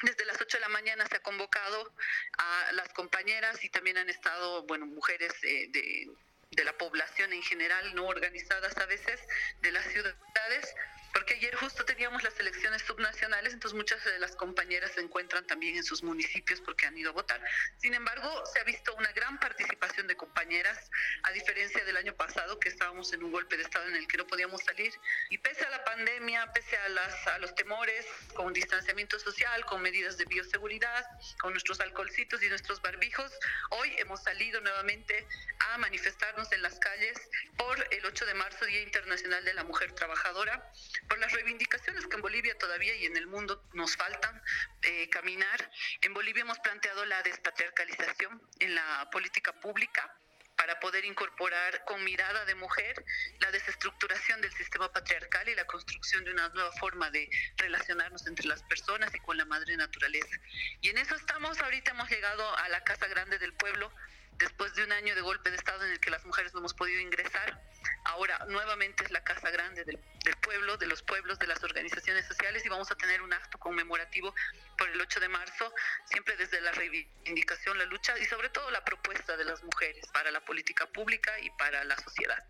Desde 0.04 0.26
las 0.26 0.40
8 0.40 0.58
de 0.58 0.62
la 0.62 0.70
mañana 0.70 1.08
se 1.08 1.16
ha 1.16 1.24
convocado 1.24 1.92
a 2.38 2.72
las 2.74 2.94
compañeras 2.94 3.64
y 3.64 3.70
también 3.70 3.98
han 3.98 4.10
estado, 4.10 4.62
bueno, 4.68 4.86
mujeres 4.86 5.34
eh, 5.42 5.70
de, 5.70 6.08
de 6.52 6.64
la 6.64 6.78
población 6.78 7.34
en 7.34 7.42
general, 7.42 7.96
no 7.96 8.06
organizadas 8.06 8.78
a 8.78 8.86
veces, 8.86 9.20
de 9.62 9.72
las 9.72 9.86
ciudades, 9.88 10.76
porque 11.14 11.36
ayer 11.36 11.56
justo 11.56 11.86
teníamos 11.86 12.24
las 12.24 12.40
elecciones 12.40 12.82
subnacionales, 12.84 13.54
entonces 13.54 13.76
muchas 13.76 14.04
de 14.06 14.20
las 14.20 14.36
compañeras 14.36 14.92
se 14.92 15.02
encuentran 15.02 15.46
también 15.46 15.76
en 15.76 15.84
sus 15.84 16.04
municipios 16.04 16.62
porque 16.62 16.86
han 16.86 16.98
ido 16.98 17.10
a 17.10 17.14
votar. 17.14 17.42
Sin 17.78 17.94
embargo, 17.94 18.44
se 18.46 18.60
ha 18.60 18.64
visto 18.64 18.94
una 18.96 19.12
gran 19.14 19.40
participación 19.40 20.08
de 20.08 20.16
compañeras, 20.16 20.90
a 21.24 21.32
diferencia 21.32 21.84
del 21.86 21.98
año 21.98 22.14
pasado, 22.16 22.60
que 22.60 22.70
estábamos 22.70 23.12
en 23.14 23.24
un 23.24 23.32
golpe 23.32 23.58
de 23.58 23.64
Estado 23.64 23.88
en 23.88 23.96
el 23.96 24.08
que 24.08 24.18
no 24.18 24.28
podíamos 24.28 24.62
salir. 24.64 24.94
Y 25.30 25.38
pese 25.38 25.66
a 25.66 25.70
la 25.70 25.84
pandemia, 25.84 26.52
pese 26.54 26.78
a, 26.78 26.90
las, 26.90 27.28
a 27.28 27.40
los 27.40 27.56
temores, 27.56 28.06
con 28.34 28.54
distanciamiento 28.54 29.20
social, 29.20 29.66
con 29.66 29.82
medidas 29.82 30.18
de 30.18 30.26
bioseguridad, 30.26 31.06
con 31.40 31.54
nuestros 31.54 31.80
alcoholcitos 31.80 32.42
y 32.44 32.50
nuestros 32.50 32.82
barbijos, 32.82 33.32
hoy 33.72 33.94
hemos 33.98 34.24
salido 34.24 34.62
nuevamente 34.62 35.28
a 35.72 35.78
manifestarnos 35.78 36.52
en 36.52 36.62
las 36.62 36.80
calles 36.80 37.18
por 37.58 37.94
el 37.94 38.06
8 38.06 38.26
de 38.26 38.34
marzo, 38.34 38.66
Día 38.66 38.82
Internacional 38.82 39.44
de 39.44 39.54
la 39.54 39.64
Mujer 39.64 39.92
Trabajadora, 39.94 40.72
por 41.08 41.20
las 41.20 41.32
reivindicaciones 41.32 42.06
que 42.08 42.16
en 42.16 42.22
Bolivia 42.22 42.58
todavía 42.58 42.96
y 42.96 43.06
en 43.06 43.18
el 43.18 43.28
mundo 43.28 43.64
nos 43.74 43.96
faltan 43.96 44.42
eh, 44.82 45.10
caminar. 45.10 45.72
En 46.02 46.14
Bolivia 46.14 46.42
hemos 46.42 46.60
planteado 46.60 47.06
la 47.06 47.22
despatriarcalización 47.24 48.42
en 48.60 48.76
la 48.76 49.10
política 49.12 49.54
pública 49.54 50.14
para 50.58 50.80
poder 50.80 51.06
incorporar 51.06 51.86
con 51.86 52.04
mirada 52.04 52.44
de 52.46 52.56
mujer 52.56 53.06
la 53.40 53.52
desestructuración 53.52 54.42
del 54.42 54.52
sistema 54.54 54.92
patriarcal 54.92 55.48
y 55.48 55.56
la 55.56 55.66
construcción 55.66 56.26
de 56.26 56.32
una 56.32 56.50
nueva 56.50 56.72
forma 56.74 57.10
de 57.12 57.30
relacionarnos 57.58 58.26
entre 58.26 58.48
las 58.48 58.64
personas 58.64 59.14
y 59.14 59.20
con 59.20 59.38
la 59.38 59.46
madre 59.46 59.78
naturaleza. 59.78 60.36
Y 60.82 60.90
en 60.90 60.98
eso 60.98 61.16
estamos, 61.16 61.60
ahorita 61.62 61.92
hemos 61.92 62.10
llegado 62.10 62.58
a 62.58 62.70
la 62.70 62.84
Casa 62.84 63.08
Grande 63.08 63.38
del 63.38 63.54
Pueblo 63.54 63.94
después 64.38 64.74
de 64.76 64.84
un 64.84 64.92
año 64.92 65.16
de 65.16 65.22
golpe 65.22 65.50
de 65.50 65.56
Estado 65.56 65.86
en 65.86 65.92
el 65.92 66.00
que 66.00 66.10
las 66.10 66.26
mujeres 66.26 66.54
no 66.54 66.60
hemos 66.60 66.74
podido 66.74 67.00
ingresar. 67.00 67.62
ahora 68.06 68.46
nuevamente 68.48 69.04
es 69.04 69.12
la 69.12 69.24
Casa 69.24 69.50
Grande 69.52 69.84
del, 69.84 70.00
pueblo, 70.42 70.78
de 70.78 70.88
los 70.88 71.02
pueblos, 71.04 71.40
de 71.40 71.48
las 71.48 71.64
organizaciones 71.64 72.26
sociales 72.26 72.66
y 72.66 72.70
vamos 72.70 72.90
a 72.92 72.96
tener 72.96 73.22
un 73.22 73.34
acto 73.34 73.58
conmemorativo 73.58 74.34
por 74.78 74.90
el 74.90 75.00
8 75.00 75.20
de 75.20 75.30
marzo, 75.30 75.74
siempre 76.06 76.36
desde 76.38 76.62
la 76.62 76.72
reivindicación, 76.72 77.78
la 77.78 77.86
lucha 77.86 78.18
y 78.18 78.26
sobre 78.26 78.50
todo 78.50 78.70
la 78.72 78.84
propuesta 78.84 79.36
de 79.38 79.46
las 79.46 79.64
mujeres 79.64 80.06
para 80.14 80.32
la 80.32 80.44
política 80.46 80.86
pública 80.88 81.40
y 81.40 81.50
para 81.52 81.84
la 81.84 81.98
sociedad. 81.98 82.44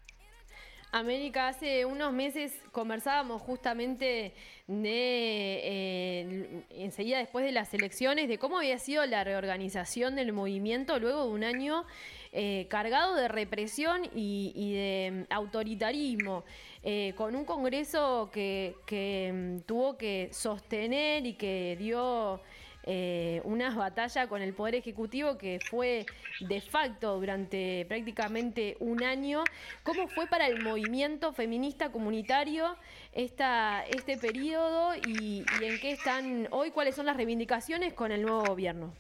América, 0.92 1.50
hace 1.50 1.86
unos 1.86 2.14
meses 2.14 2.54
conversábamos 2.72 3.42
justamente 3.42 4.34
de, 4.68 5.62
eh, 5.64 6.64
enseguida 6.70 7.18
después 7.18 7.44
de 7.46 7.52
las 7.52 7.74
elecciones, 7.74 8.30
de 8.30 8.38
cómo 8.38 8.58
había 8.58 8.80
sido 8.80 9.06
la 9.06 9.24
reorganización 9.24 10.16
del 10.16 10.32
movimiento 10.32 10.98
luego 11.00 11.26
de 11.26 11.32
un 11.32 11.44
año 11.44 11.84
eh, 12.32 12.68
cargado 12.70 13.16
de 13.16 13.28
represión 13.28 14.10
y, 14.14 14.74
de 14.74 15.12
mm, 15.12 15.34
autoritarismo, 15.34 16.46
eh, 16.84 17.14
con 17.18 17.36
un 17.36 17.44
Congreso 17.44 18.30
que, 18.32 18.76
que, 18.86 19.32
mm, 19.34 19.60
tuvo 19.66 19.98
que 19.98 20.30
sostener 20.32 21.26
y 21.26 21.34
que 21.34 21.76
dio 21.78 22.42
eh, 22.90 23.42
una 23.44 23.70
batalla 23.76 24.28
con 24.28 24.42
el 24.42 24.54
Poder 24.54 24.76
Ejecutivo 24.76 25.38
que 25.38 25.60
fue 25.70 26.06
de 26.40 26.62
facto 26.62 27.20
durante 27.20 27.86
prácticamente 27.86 28.78
un 28.80 29.04
año. 29.04 29.44
¿Cómo 29.84 30.08
fue 30.08 30.26
para 30.28 30.48
el 30.48 30.64
movimiento 30.64 31.34
feminista 31.34 31.92
comunitario 31.92 32.78
esta, 33.12 33.84
este 33.90 34.18
periodo 34.18 34.96
y, 35.06 35.46
en 35.62 35.80
qué 35.82 35.92
están 35.92 36.48
hoy? 36.52 36.72
¿Cuáles 36.72 36.96
son 36.96 37.08
las 37.08 37.18
reivindicaciones 37.18 37.94
con 37.94 38.14
el 38.14 38.22
nuevo 38.22 38.46
gobierno? 38.46 38.96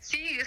Sí, 0.00 0.40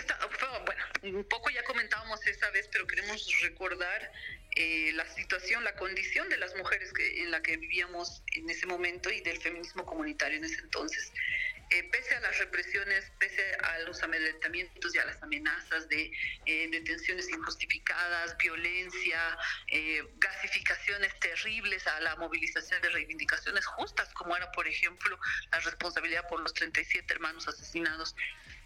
bueno, 0.65 1.17
un 1.19 1.23
poco 1.23 1.49
ya 1.51 1.63
comentábamos 1.63 2.19
esa 2.27 2.49
vez, 2.49 2.67
pero 2.69 2.85
queremos 2.85 3.25
recordar 3.41 4.11
eh, 4.57 4.91
la 4.93 5.05
situación, 5.05 5.63
la 5.63 5.75
condición 5.75 6.29
de 6.29 6.37
las 6.37 6.55
mujeres 6.55 6.93
que, 6.93 7.23
en 7.23 7.31
la 7.31 7.41
que 7.41 7.57
vivíamos 7.57 8.23
en 8.33 8.49
ese 8.49 8.65
momento 8.65 9.09
y 9.09 9.21
del 9.21 9.37
feminismo 9.37 9.85
comunitario 9.85 10.37
en 10.37 10.45
ese 10.45 10.61
entonces. 10.61 11.11
Eh, 11.71 11.83
pese 11.91 12.15
a 12.15 12.19
las 12.19 12.37
represiones, 12.37 13.11
pese 13.17 13.55
a 13.63 13.79
los 13.79 14.01
amedrentamientos 14.03 14.93
y 14.93 14.99
a 14.99 15.05
las 15.05 15.21
amenazas 15.23 15.89
de 15.89 16.11
eh, 16.45 16.67
detenciones 16.69 17.27
injustificadas, 17.29 18.37
violencia, 18.37 19.37
eh, 19.67 20.03
gasificaciones 20.17 21.19
terribles 21.19 21.87
a 21.87 21.99
la 22.01 22.15
movilización 22.17 22.81
de 22.83 22.89
reivindicaciones 22.89 23.65
justas, 23.65 24.13
como 24.13 24.37
era, 24.37 24.51
por 24.51 24.67
ejemplo, 24.67 25.19
la 25.51 25.59
responsabilidad 25.59 26.27
por 26.27 26.39
los 26.39 26.53
37 26.53 27.11
hermanos 27.11 27.47
asesinados 27.47 28.15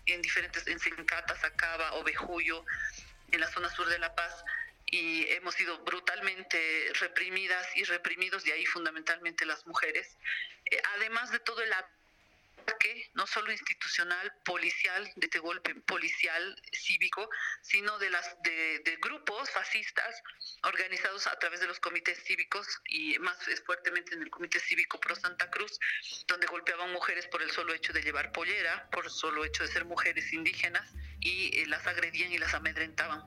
en 0.06 0.22
diferentes, 0.22 0.68
en 0.68 0.80
Sencata, 0.80 1.36
Sacaba, 1.38 1.94
Ovejuyo, 1.94 2.66
en 3.32 3.40
la 3.40 3.48
zona 3.48 3.70
sur 3.70 3.88
de 3.88 4.00
La 4.00 4.14
Paz, 4.14 4.44
y 4.92 5.30
hemos 5.30 5.56
sido 5.56 5.78
brutalmente 5.86 6.92
reprimidas 7.00 7.66
y 7.76 7.84
reprimidos, 7.84 8.46
y 8.46 8.52
ahí 8.52 8.66
fundamentalmente 8.66 9.46
las 9.46 9.66
mujeres, 9.68 10.18
eh, 10.66 10.82
además 10.96 11.32
de 11.32 11.40
todo 11.40 11.62
el 11.62 11.72
ataque, 12.70 13.10
no 13.16 13.26
solo 13.28 13.52
institucional, 13.52 14.32
policial, 14.46 15.04
de 15.16 15.26
este 15.26 15.40
golpe 15.40 15.76
policial, 15.76 16.62
cívico, 16.72 17.30
sino 17.62 17.98
de, 18.00 18.10
las, 18.10 18.42
de, 18.44 18.80
de 18.80 18.98
grupos 18.98 19.50
fascistas 19.50 20.22
organizados 20.64 21.28
a 21.28 21.38
través 21.40 21.60
de 21.60 21.68
los 21.68 21.80
comités 21.80 22.22
cívicos 22.24 22.68
y 22.86 23.18
más 23.20 23.38
fuertemente 23.66 24.14
en 24.16 24.22
el 24.22 24.30
Comité 24.30 24.60
Cívico 24.60 25.00
Pro 25.00 25.16
Santa 25.16 25.50
Cruz, 25.50 25.80
donde 26.28 26.48
golpeaban 26.48 26.92
mujeres 26.92 27.28
por 27.28 27.42
el 27.42 27.52
solo 27.52 27.74
hecho 27.74 27.94
de 27.94 28.02
llevar 28.02 28.32
pollera, 28.32 28.90
por 28.92 29.06
el 29.06 29.12
solo 29.12 29.46
hecho 29.46 29.64
de 29.64 29.70
ser 29.70 29.86
mujeres 29.86 30.32
indígenas 30.34 30.94
y 31.20 31.60
eh, 31.60 31.66
las 31.68 31.86
agredían 31.88 32.32
y 32.32 32.38
las 32.38 32.54
amedrentaban. 32.54 33.24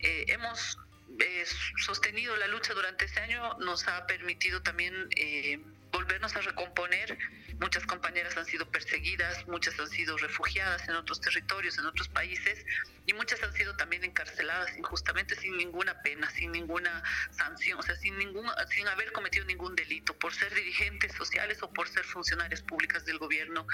Eh, 0.00 0.24
hemos 0.28 0.78
eh, 1.18 1.44
sostenido 1.76 2.36
la 2.36 2.46
lucha 2.46 2.72
durante 2.72 3.04
este 3.04 3.20
año, 3.20 3.54
nos 3.58 3.86
ha 3.88 4.06
permitido 4.06 4.62
también 4.62 5.08
eh, 5.16 5.58
volvernos 5.92 6.34
a 6.36 6.40
recomponer. 6.40 7.18
Muchas 7.58 7.84
compañeras 7.84 8.36
han 8.36 8.46
sido 8.46 8.70
perseguidas, 8.70 9.46
muchas 9.46 9.78
han 9.78 9.88
sido 9.88 10.16
refugiadas 10.16 10.88
en 10.88 10.94
otros 10.94 11.20
territorios, 11.20 11.78
en 11.78 11.86
otros 11.86 12.08
países, 12.08 12.64
y 13.06 13.12
muchas 13.12 13.42
han 13.42 13.52
sido 13.52 13.76
también 13.76 14.04
encarceladas 14.04 14.76
injustamente 14.76 15.34
sin 15.36 15.56
ninguna 15.56 16.00
pena, 16.02 16.30
sin 16.30 16.52
ninguna 16.52 17.02
sanción, 17.30 17.78
o 17.78 17.82
sea, 17.82 17.96
sin, 17.96 18.16
ningún, 18.18 18.46
sin 18.70 18.88
haber 18.88 19.12
cometido 19.12 19.44
ningún 19.44 19.76
delito, 19.76 20.16
por 20.18 20.32
ser 20.32 20.54
dirigentes 20.54 21.12
sociales 21.12 21.62
o 21.62 21.70
por 21.72 21.88
ser 21.88 22.04
funcionarias 22.04 22.62
públicas 22.62 23.04
del 23.04 23.18
gobierno 23.18 23.66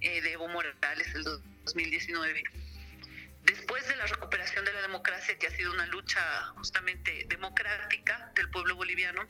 eh, 0.00 0.22
de 0.22 0.32
Evo 0.32 0.48
Morales 0.48 1.14
el 1.14 1.24
2019 1.24 2.44
después 3.44 3.86
de 3.88 3.96
la 3.96 4.06
recuperación 4.06 4.64
de 4.64 4.72
la 4.72 4.82
democracia, 4.82 5.38
que 5.38 5.46
ha 5.46 5.50
sido 5.50 5.72
una 5.72 5.86
lucha 5.86 6.20
justamente 6.56 7.26
democrática 7.28 8.32
del 8.34 8.50
pueblo 8.50 8.76
boliviano, 8.76 9.26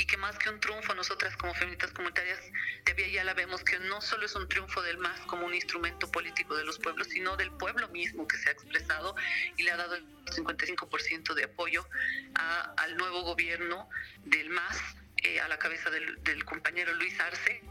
y 0.00 0.06
que 0.06 0.16
más 0.16 0.38
que 0.38 0.48
un 0.48 0.58
triunfo, 0.60 0.94
nosotras 0.94 1.36
como 1.36 1.52
feministas 1.54 1.92
comunitarias 1.92 2.38
de 2.86 2.94
vía 2.94 3.08
ya 3.08 3.24
la 3.24 3.34
vemos 3.34 3.62
que 3.62 3.78
no 3.80 4.00
solo 4.00 4.24
es 4.24 4.34
un 4.34 4.48
triunfo 4.48 4.80
del 4.82 4.96
MAS 4.98 5.20
como 5.26 5.44
un 5.46 5.54
instrumento 5.54 6.10
político 6.10 6.56
de 6.56 6.64
los 6.64 6.78
pueblos, 6.78 7.08
sino 7.08 7.36
del 7.36 7.50
pueblo 7.52 7.86
mismo 7.88 8.26
que 8.26 8.38
se 8.38 8.48
ha 8.48 8.52
expresado 8.52 9.14
y 9.58 9.62
le 9.64 9.72
ha 9.72 9.76
dado 9.76 9.96
el 9.96 10.04
55% 10.24 11.34
de 11.34 11.44
apoyo 11.44 11.86
a- 12.34 12.72
al 12.78 12.96
nuevo 12.96 13.22
gobierno 13.22 13.88
del 14.24 14.48
MAS 14.50 14.78
eh, 15.22 15.38
a 15.40 15.48
la 15.48 15.58
cabeza 15.58 15.90
del, 15.90 16.22
del 16.24 16.44
compañero 16.46 16.94
Luis 16.94 17.18
Arce. 17.20 17.62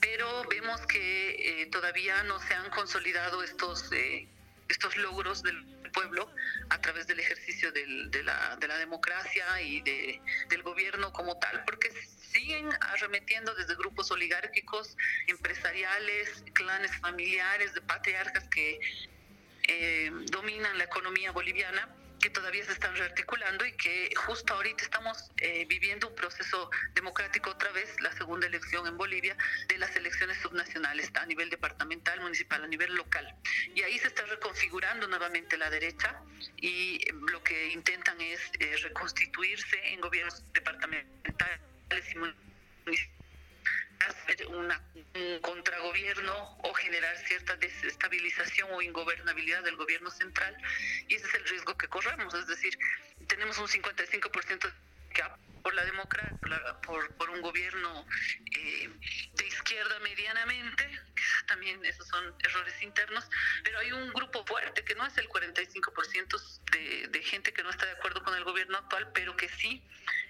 Pero 0.00 0.44
vemos 0.48 0.80
que 0.86 1.62
eh, 1.62 1.66
todavía 1.66 2.22
no 2.22 2.40
se 2.40 2.54
han 2.54 2.70
consolidado 2.70 3.42
estos, 3.42 3.92
eh, 3.92 4.26
estos 4.68 4.96
logros 4.96 5.42
del 5.42 5.62
pueblo 5.90 6.30
a 6.70 6.80
través 6.80 7.06
del 7.06 7.20
ejercicio 7.20 7.72
del- 7.72 8.10
de, 8.10 8.22
la, 8.22 8.56
de 8.56 8.68
la 8.68 8.78
democracia 8.78 9.44
y 9.60 9.80
de- 9.82 10.20
del 10.48 10.62
gobierno 10.62 11.12
como 11.12 11.38
tal, 11.38 11.64
porque 11.64 11.90
siguen 12.32 12.68
arremetiendo 12.80 13.54
desde 13.54 13.74
grupos 13.74 14.10
oligárquicos, 14.10 14.96
empresariales, 15.26 16.44
clanes 16.52 16.90
familiares, 17.00 17.74
de 17.74 17.80
patriarcas 17.80 18.48
que 18.48 18.78
eh, 19.64 20.10
dominan 20.30 20.78
la 20.78 20.84
economía 20.84 21.32
boliviana 21.32 21.88
que 22.20 22.30
todavía 22.30 22.64
se 22.64 22.72
están 22.72 22.94
rearticulando 22.94 23.64
y 23.64 23.72
que 23.72 24.12
justo 24.14 24.54
ahorita 24.54 24.84
estamos 24.84 25.30
eh, 25.38 25.64
viviendo 25.68 26.08
un 26.08 26.14
proceso 26.14 26.70
democrático 26.94 27.50
otra 27.50 27.72
vez, 27.72 28.00
la 28.00 28.12
segunda 28.12 28.46
elección 28.46 28.86
en 28.86 28.96
Bolivia 28.96 29.36
de 29.68 29.78
las 29.78 29.94
elecciones 29.96 30.36
subnacionales 30.38 31.10
a 31.14 31.26
nivel 31.26 31.50
departamental, 31.50 32.20
municipal, 32.20 32.62
a 32.62 32.66
nivel 32.66 32.94
local. 32.94 33.34
Y 33.74 33.82
ahí 33.82 33.98
se 33.98 34.08
está 34.08 34.24
reconfigurando 34.26 35.08
nuevamente 35.08 35.56
la 35.56 35.70
derecha 35.70 36.20
y 36.56 36.96
eh, 36.96 37.14
lo 37.32 37.42
que 37.42 37.70
intentan 37.70 38.20
es 38.20 38.40
eh, 38.60 38.76
reconstituirse 38.82 39.76
en 39.92 40.00
gobiernos 40.00 40.44
departamentales 40.52 42.12
y 42.12 42.18
municipales 42.18 43.19
hacer 44.06 44.46
una, 44.46 44.80
un 44.94 45.40
contragobierno 45.40 46.58
o 46.62 46.74
generar 46.74 47.16
cierta 47.18 47.56
desestabilización 47.56 48.68
o 48.72 48.82
ingobernabilidad 48.82 49.62
del 49.62 49.76
gobierno 49.76 50.10
central 50.10 50.56
y 51.08 51.14
ese 51.14 51.26
es 51.26 51.34
el 51.34 51.44
riesgo 51.44 51.76
que 51.76 51.88
corremos, 51.88 52.32
es 52.34 52.46
decir, 52.46 52.78
tenemos 53.26 53.58
un 53.58 53.66
55% 53.66 54.72
que 55.12 55.22
por 55.62 55.74
la 55.74 55.84
democracia, 55.84 56.36
por, 56.40 56.50
la- 56.50 56.80
por, 56.80 57.14
por 57.16 57.30
un 57.30 57.40
gobierno 57.42 58.06
eh, 58.56 58.88
de 59.34 59.46
izquierda 59.46 59.98
medianamente, 60.00 60.88
también 61.46 61.84
esos 61.84 62.06
son 62.08 62.34
errores 62.42 62.80
internos, 62.82 63.28
pero 63.64 63.78
hay 63.78 63.92
un 63.92 64.12
grupo 64.12 64.44
fuerte 64.46 64.84
que 64.84 64.94
no 64.94 65.06
es 65.06 65.16
el 65.18 65.28
45% 65.28 66.60
de, 66.72 67.08
de 67.08 67.22
gente 67.22 67.52
que 67.52 67.62
no 67.62 67.70
está 67.70 67.86
de 67.86 67.92
acuerdo 67.92 68.22
con 68.22 68.34
el 68.34 68.44
gobierno 68.44 68.78
actual, 68.78 69.10
pero 69.12 69.36
que 69.36 69.48
sí 69.48 69.82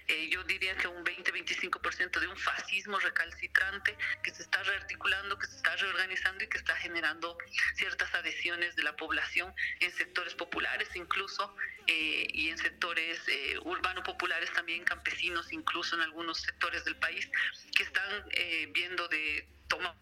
eh, 0.07 0.29
yo 0.29 0.43
diría 0.43 0.75
que 0.75 0.87
un 0.87 1.05
20-25% 1.05 2.19
de 2.19 2.27
un 2.27 2.35
fascismo 2.35 2.99
recalcitrante 2.99 3.95
que 4.23 4.31
se 4.31 4.41
está 4.41 4.61
rearticulando, 4.63 5.37
que 5.37 5.47
se 5.47 5.55
está 5.55 5.75
reorganizando 5.77 6.43
y 6.43 6.47
que 6.47 6.57
está 6.57 6.75
generando 6.77 7.37
ciertas 7.75 8.13
adhesiones 8.15 8.75
de 8.75 8.83
la 8.83 8.95
población 8.95 9.53
en 9.79 9.91
sectores 9.93 10.33
populares 10.35 10.89
incluso 10.95 11.55
eh, 11.87 12.27
y 12.33 12.49
en 12.49 12.57
sectores 12.57 13.21
eh, 13.27 13.57
urbano 13.63 14.03
populares 14.03 14.51
también, 14.53 14.83
campesinos 14.83 15.20
incluso 15.51 15.95
en 15.95 16.01
algunos 16.01 16.39
sectores 16.41 16.83
del 16.85 16.95
país 16.97 17.29
que 17.75 17.83
están 17.83 18.25
eh, 18.31 18.69
viendo 18.73 19.07
de 19.07 19.47
tomar 19.67 19.95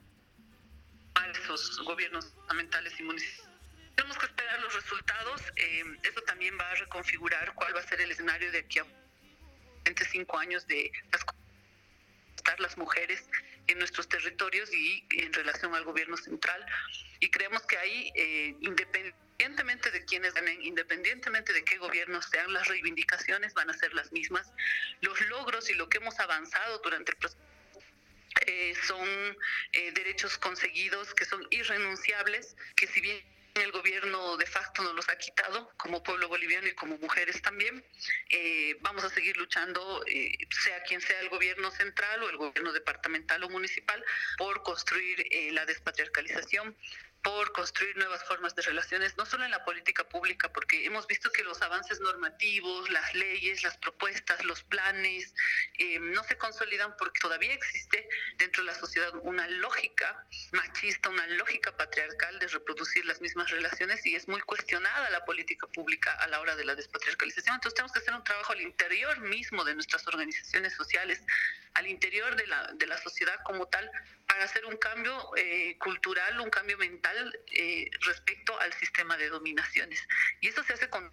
esos 1.34 1.80
gobiernos 1.84 2.26
fundamentales 2.34 3.00
y 3.00 3.04
municipales. 3.04 3.50
Tenemos 3.96 4.18
que 4.18 4.26
esperar 4.26 4.62
los 4.62 4.74
resultados. 4.74 5.42
eh, 5.58 5.84
eso 6.04 6.22
también 6.22 6.58
va 6.58 6.70
a 6.72 6.76
reconfigurar 6.76 7.54
cuál 7.56 7.76
va 7.76 7.82
a 7.82 7.88
ser 7.88 8.02
el 8.02 8.12
escenario 8.12 8.52
de 8.52 8.60
aquí 8.60 8.80
a 8.80 8.86
siguientes 9.84 10.08
cinco 10.12 10.38
años 10.38 10.66
de 10.68 10.92
las 11.12 11.24
las 12.58 12.78
mujeres 12.78 13.24
en 13.68 13.78
nuestros 13.78 14.08
territorios 14.10 14.74
y 14.74 15.06
en 15.12 15.32
relación 15.34 15.76
al 15.76 15.84
gobierno 15.84 16.18
central. 16.18 16.66
Y 17.20 17.30
creemos 17.30 17.62
que 17.64 17.78
ahí, 17.78 18.12
eh, 18.16 18.56
independientemente 18.62 19.29
de 19.92 20.06
quiénes 20.06 20.34
ganen, 20.34 20.62
independientemente 20.62 21.54
de 21.54 21.64
qué 21.64 21.78
gobierno 21.78 22.22
sean, 22.22 22.52
las 22.52 22.68
reivindicaciones 22.68 23.54
van 23.54 23.70
a 23.70 23.74
ser 23.74 23.94
las 23.94 24.12
mismas. 24.12 24.52
Los 25.02 25.20
logros 25.28 25.70
y 25.70 25.74
lo 25.76 25.88
que 25.88 25.98
hemos 25.98 26.20
avanzado 26.20 26.80
durante 26.80 27.12
el 27.12 27.18
proceso 27.18 27.42
eh, 28.46 28.74
son 28.86 29.08
eh, 29.72 29.92
derechos 29.94 30.38
conseguidos 30.38 31.14
que 31.14 31.26
son 31.26 31.46
irrenunciables, 31.50 32.56
que 32.76 32.88
si 32.88 33.00
bien 33.02 33.24
El 33.56 33.72
gobierno 33.72 34.38
de 34.38 34.46
facto 34.46 34.84
nos 34.84 34.94
los 34.94 35.10
ha 35.10 35.18
quitado 35.18 35.72
como 35.78 36.04
pueblo 36.04 36.28
boliviano 36.30 36.68
y 36.68 36.76
como 36.76 36.98
mujeres 36.98 37.42
también. 37.42 37.84
Eh, 38.30 38.78
vamos 38.82 39.04
a 39.04 39.10
seguir 39.10 39.36
luchando, 39.38 40.04
eh, 40.08 40.32
sea 40.64 40.82
quien 40.84 41.02
sea 41.02 41.20
el 41.20 41.30
gobierno 41.30 41.72
central 41.72 42.24
o 42.24 42.30
el 42.30 42.38
gobierno 42.38 42.72
departamental 42.72 43.44
o 43.44 43.50
municipal, 43.50 44.04
por 44.38 44.62
construir 44.64 45.26
eh, 45.32 45.52
la 45.52 45.66
despatriarcalización 45.66 46.76
por 47.22 47.52
construir 47.52 47.98
nuevas 47.98 48.24
formas 48.24 48.56
de 48.56 48.62
relaciones, 48.62 49.18
no 49.18 49.26
solo 49.26 49.44
en 49.44 49.52
la 49.52 49.66
política 49.66 50.08
pública, 50.08 50.52
porque 50.54 50.86
hemos 50.86 51.06
visto 51.08 51.30
que 51.32 51.44
los 51.44 51.62
avances 51.62 52.00
normativos, 52.00 52.90
las 52.90 53.14
leyes, 53.14 53.62
las 53.64 53.78
propuestas, 53.78 54.44
los 54.46 54.64
planes, 54.64 55.34
eh, 55.78 56.00
no 56.00 56.24
se 56.24 56.38
consolidan 56.38 56.96
porque 56.98 57.20
todavía 57.20 57.54
existe 57.54 58.08
dentro 58.38 58.64
de 58.64 58.68
la 58.72 58.76
sociedad 58.76 59.14
una 59.24 59.48
lógica 59.50 60.26
machista, 60.54 61.10
una 61.10 61.28
lógica 61.28 61.76
patriarcal 61.76 62.40
de 62.40 62.48
reproducir 62.48 63.06
las 63.06 63.20
mismas 63.20 63.50
relaciones 63.52 64.06
y 64.06 64.16
es 64.16 64.28
muy 64.28 64.42
cuestionada 64.42 65.10
la 65.10 65.26
política 65.26 65.68
pública 65.68 66.14
a 66.14 66.28
la 66.28 66.40
hora 66.40 66.56
de 66.56 66.64
la 66.64 66.76
despatriarcalización. 66.76 67.56
Entonces 67.56 67.76
tenemos 67.76 67.92
que 67.92 68.00
hacer 68.00 68.14
un 68.14 68.24
trabajo 68.24 68.54
al 68.54 68.62
interior 68.62 69.20
mismo 69.20 69.66
de 69.66 69.76
nuestras 69.76 70.08
organizaciones 70.08 70.74
sociales, 70.74 71.22
al 71.74 71.88
interior 71.88 72.36
de 72.36 72.48
la, 72.48 72.72
de 72.74 72.88
la 72.88 72.98
sociedad 72.98 73.36
como 73.44 73.68
tal, 73.68 73.90
para 74.28 74.44
hacer 74.44 74.66
un 74.66 74.78
cambio 74.78 75.36
eh, 75.38 75.78
cultural, 75.80 76.40
un 76.40 76.50
cambio 76.50 76.78
mental 76.78 77.09
eh, 77.52 77.90
respecto 78.02 78.60
al 78.60 78.74
sistema 78.74 79.18
de 79.18 79.30
dominaciones. 79.30 80.06
Y 80.42 80.48
eso 80.48 80.64
se 80.64 80.74
hace 80.74 80.90
con 80.90 81.12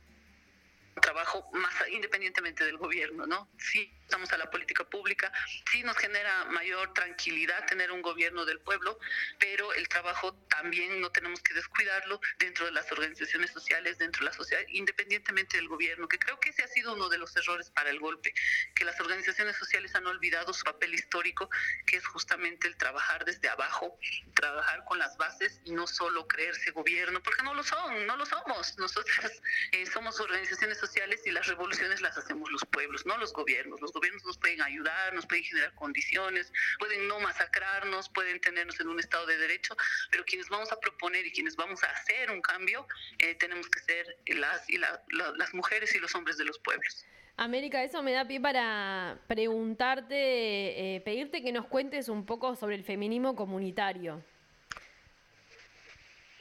trabajo 1.00 1.48
más 1.52 1.74
independientemente 1.90 2.64
del 2.64 2.78
gobierno, 2.78 3.26
¿no? 3.26 3.48
Sí, 3.58 3.92
estamos 4.02 4.32
a 4.32 4.38
la 4.38 4.50
política 4.50 4.84
pública, 4.84 5.32
sí 5.70 5.82
nos 5.82 5.96
genera 5.96 6.44
mayor 6.46 6.94
tranquilidad 6.94 7.66
tener 7.66 7.90
un 7.92 8.02
gobierno 8.02 8.44
del 8.44 8.60
pueblo, 8.60 8.98
pero 9.38 9.72
el 9.74 9.88
trabajo 9.88 10.34
también 10.48 11.00
no 11.00 11.10
tenemos 11.10 11.40
que 11.42 11.54
descuidarlo 11.54 12.20
dentro 12.38 12.66
de 12.66 12.72
las 12.72 12.90
organizaciones 12.92 13.50
sociales, 13.50 13.98
dentro 13.98 14.24
de 14.24 14.30
la 14.30 14.36
sociedad, 14.36 14.62
independientemente 14.68 15.56
del 15.56 15.68
gobierno, 15.68 16.08
que 16.08 16.18
creo 16.18 16.38
que 16.40 16.50
ese 16.50 16.62
ha 16.62 16.68
sido 16.68 16.94
uno 16.94 17.08
de 17.08 17.18
los 17.18 17.36
errores 17.36 17.70
para 17.70 17.90
el 17.90 17.98
golpe, 17.98 18.32
que 18.74 18.84
las 18.84 18.98
organizaciones 19.00 19.56
sociales 19.56 19.94
han 19.94 20.06
olvidado 20.06 20.54
su 20.54 20.64
papel 20.64 20.94
histórico, 20.94 21.50
que 21.84 21.96
es 21.96 22.06
justamente 22.06 22.68
el 22.68 22.76
trabajar 22.76 23.24
desde 23.24 23.48
abajo, 23.48 23.98
trabajar 24.34 24.84
con 24.84 24.98
las 24.98 25.16
bases 25.16 25.60
y 25.64 25.72
no 25.72 25.86
solo 25.86 26.26
creerse 26.26 26.70
gobierno, 26.70 27.22
porque 27.22 27.42
no 27.42 27.54
lo 27.54 27.64
son, 27.64 28.06
no 28.06 28.16
lo 28.16 28.24
somos. 28.24 28.78
Nosotras 28.78 29.32
eh, 29.72 29.84
somos 29.86 30.20
organizaciones 30.20 30.78
sociales 30.78 30.85
y 31.24 31.30
las 31.32 31.46
revoluciones 31.48 32.00
las 32.00 32.16
hacemos 32.16 32.50
los 32.50 32.64
pueblos, 32.66 33.04
no 33.06 33.16
los 33.18 33.32
gobiernos. 33.32 33.80
Los 33.80 33.92
gobiernos 33.92 34.24
nos 34.24 34.38
pueden 34.38 34.62
ayudar, 34.62 35.12
nos 35.14 35.26
pueden 35.26 35.44
generar 35.44 35.74
condiciones, 35.74 36.52
pueden 36.78 37.08
no 37.08 37.18
masacrarnos, 37.20 38.08
pueden 38.10 38.40
tenernos 38.40 38.78
en 38.80 38.88
un 38.88 39.00
estado 39.00 39.26
de 39.26 39.36
derecho, 39.36 39.76
pero 40.10 40.24
quienes 40.24 40.48
vamos 40.48 40.70
a 40.72 40.78
proponer 40.78 41.26
y 41.26 41.32
quienes 41.32 41.56
vamos 41.56 41.82
a 41.82 41.88
hacer 41.90 42.30
un 42.30 42.40
cambio, 42.40 42.86
eh, 43.18 43.34
tenemos 43.34 43.68
que 43.68 43.80
ser 43.80 44.16
las, 44.26 44.68
y 44.70 44.78
la- 44.78 45.02
la- 45.10 45.32
las 45.36 45.52
mujeres 45.54 45.94
y 45.94 45.98
los 45.98 46.14
hombres 46.14 46.36
de 46.38 46.44
los 46.44 46.58
pueblos. 46.60 47.04
América, 47.38 47.82
eso 47.82 48.02
me 48.02 48.12
da 48.12 48.24
pie 48.26 48.40
para 48.40 49.18
preguntarte, 49.26 50.96
eh, 50.96 51.00
pedirte 51.02 51.42
que 51.42 51.52
nos 51.52 51.66
cuentes 51.66 52.08
un 52.08 52.24
poco 52.24 52.54
sobre 52.56 52.76
el 52.76 52.84
feminismo 52.84 53.34
comunitario. 53.36 54.22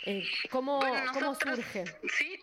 Eh, 0.05 0.23
¿Cómo, 0.51 0.77
Bueno, 0.79 1.11
cómo 1.13 1.25
nosotras- 1.27 1.55
surge? 1.55 1.85
Sí. 2.15 2.39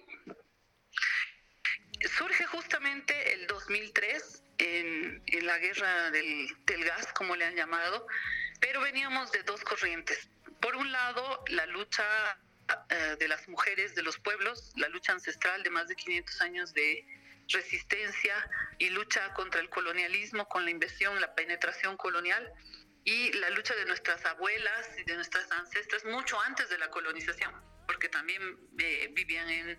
Surge 2.09 2.47
justamente 2.47 3.35
el 3.35 3.47
2003 3.47 4.43
en, 4.59 5.23
en 5.27 5.47
la 5.47 5.59
guerra 5.59 6.11
del, 6.11 6.49
del 6.67 6.85
gas, 6.85 7.13
como 7.13 7.37
le 7.37 7.45
han 7.45 7.55
llamado, 7.55 8.07
pero 8.61 8.81
veníamos 8.81 9.33
de 9.33 9.43
dos 9.43 9.63
corrientes. 9.63 10.29
Por 10.61 10.77
un 10.77 10.93
lado, 10.93 11.45
la 11.49 11.67
lucha 11.67 12.05
eh, 12.89 13.17
de 13.19 13.29
las 13.29 13.49
mujeres 13.49 13.95
de 13.95 14.03
los 14.03 14.19
pueblos, 14.19 14.73
la 14.77 14.89
lucha 14.89 15.13
ancestral 15.13 15.63
de 15.63 15.71
más 15.71 15.89
de 15.89 15.97
500 15.97 16.41
años 16.43 16.73
de 16.73 17.05
resistencia 17.49 18.35
y 18.79 18.89
lucha 18.91 19.35
contra 19.35 19.61
el 19.61 19.69
colonialismo, 19.69 20.49
con 20.49 20.65
la 20.65 20.71
invasión, 20.71 21.21
la 21.21 21.35
penetración 21.35 21.97
colonial 21.97 22.53
y 23.05 23.33
la 23.33 23.51
lucha 23.51 23.75
de 23.75 23.85
nuestras 23.85 24.25
abuelas 24.25 24.89
y 24.99 25.05
de 25.05 25.17
nuestras 25.17 25.51
ancestras 25.51 26.05
mucho 26.05 26.41
antes 26.41 26.69
de 26.69 26.79
la 26.79 26.89
colonización, 26.89 27.53
porque 27.87 28.09
también 28.09 28.41
eh, 28.79 29.11
vivían 29.13 29.51
en, 29.51 29.77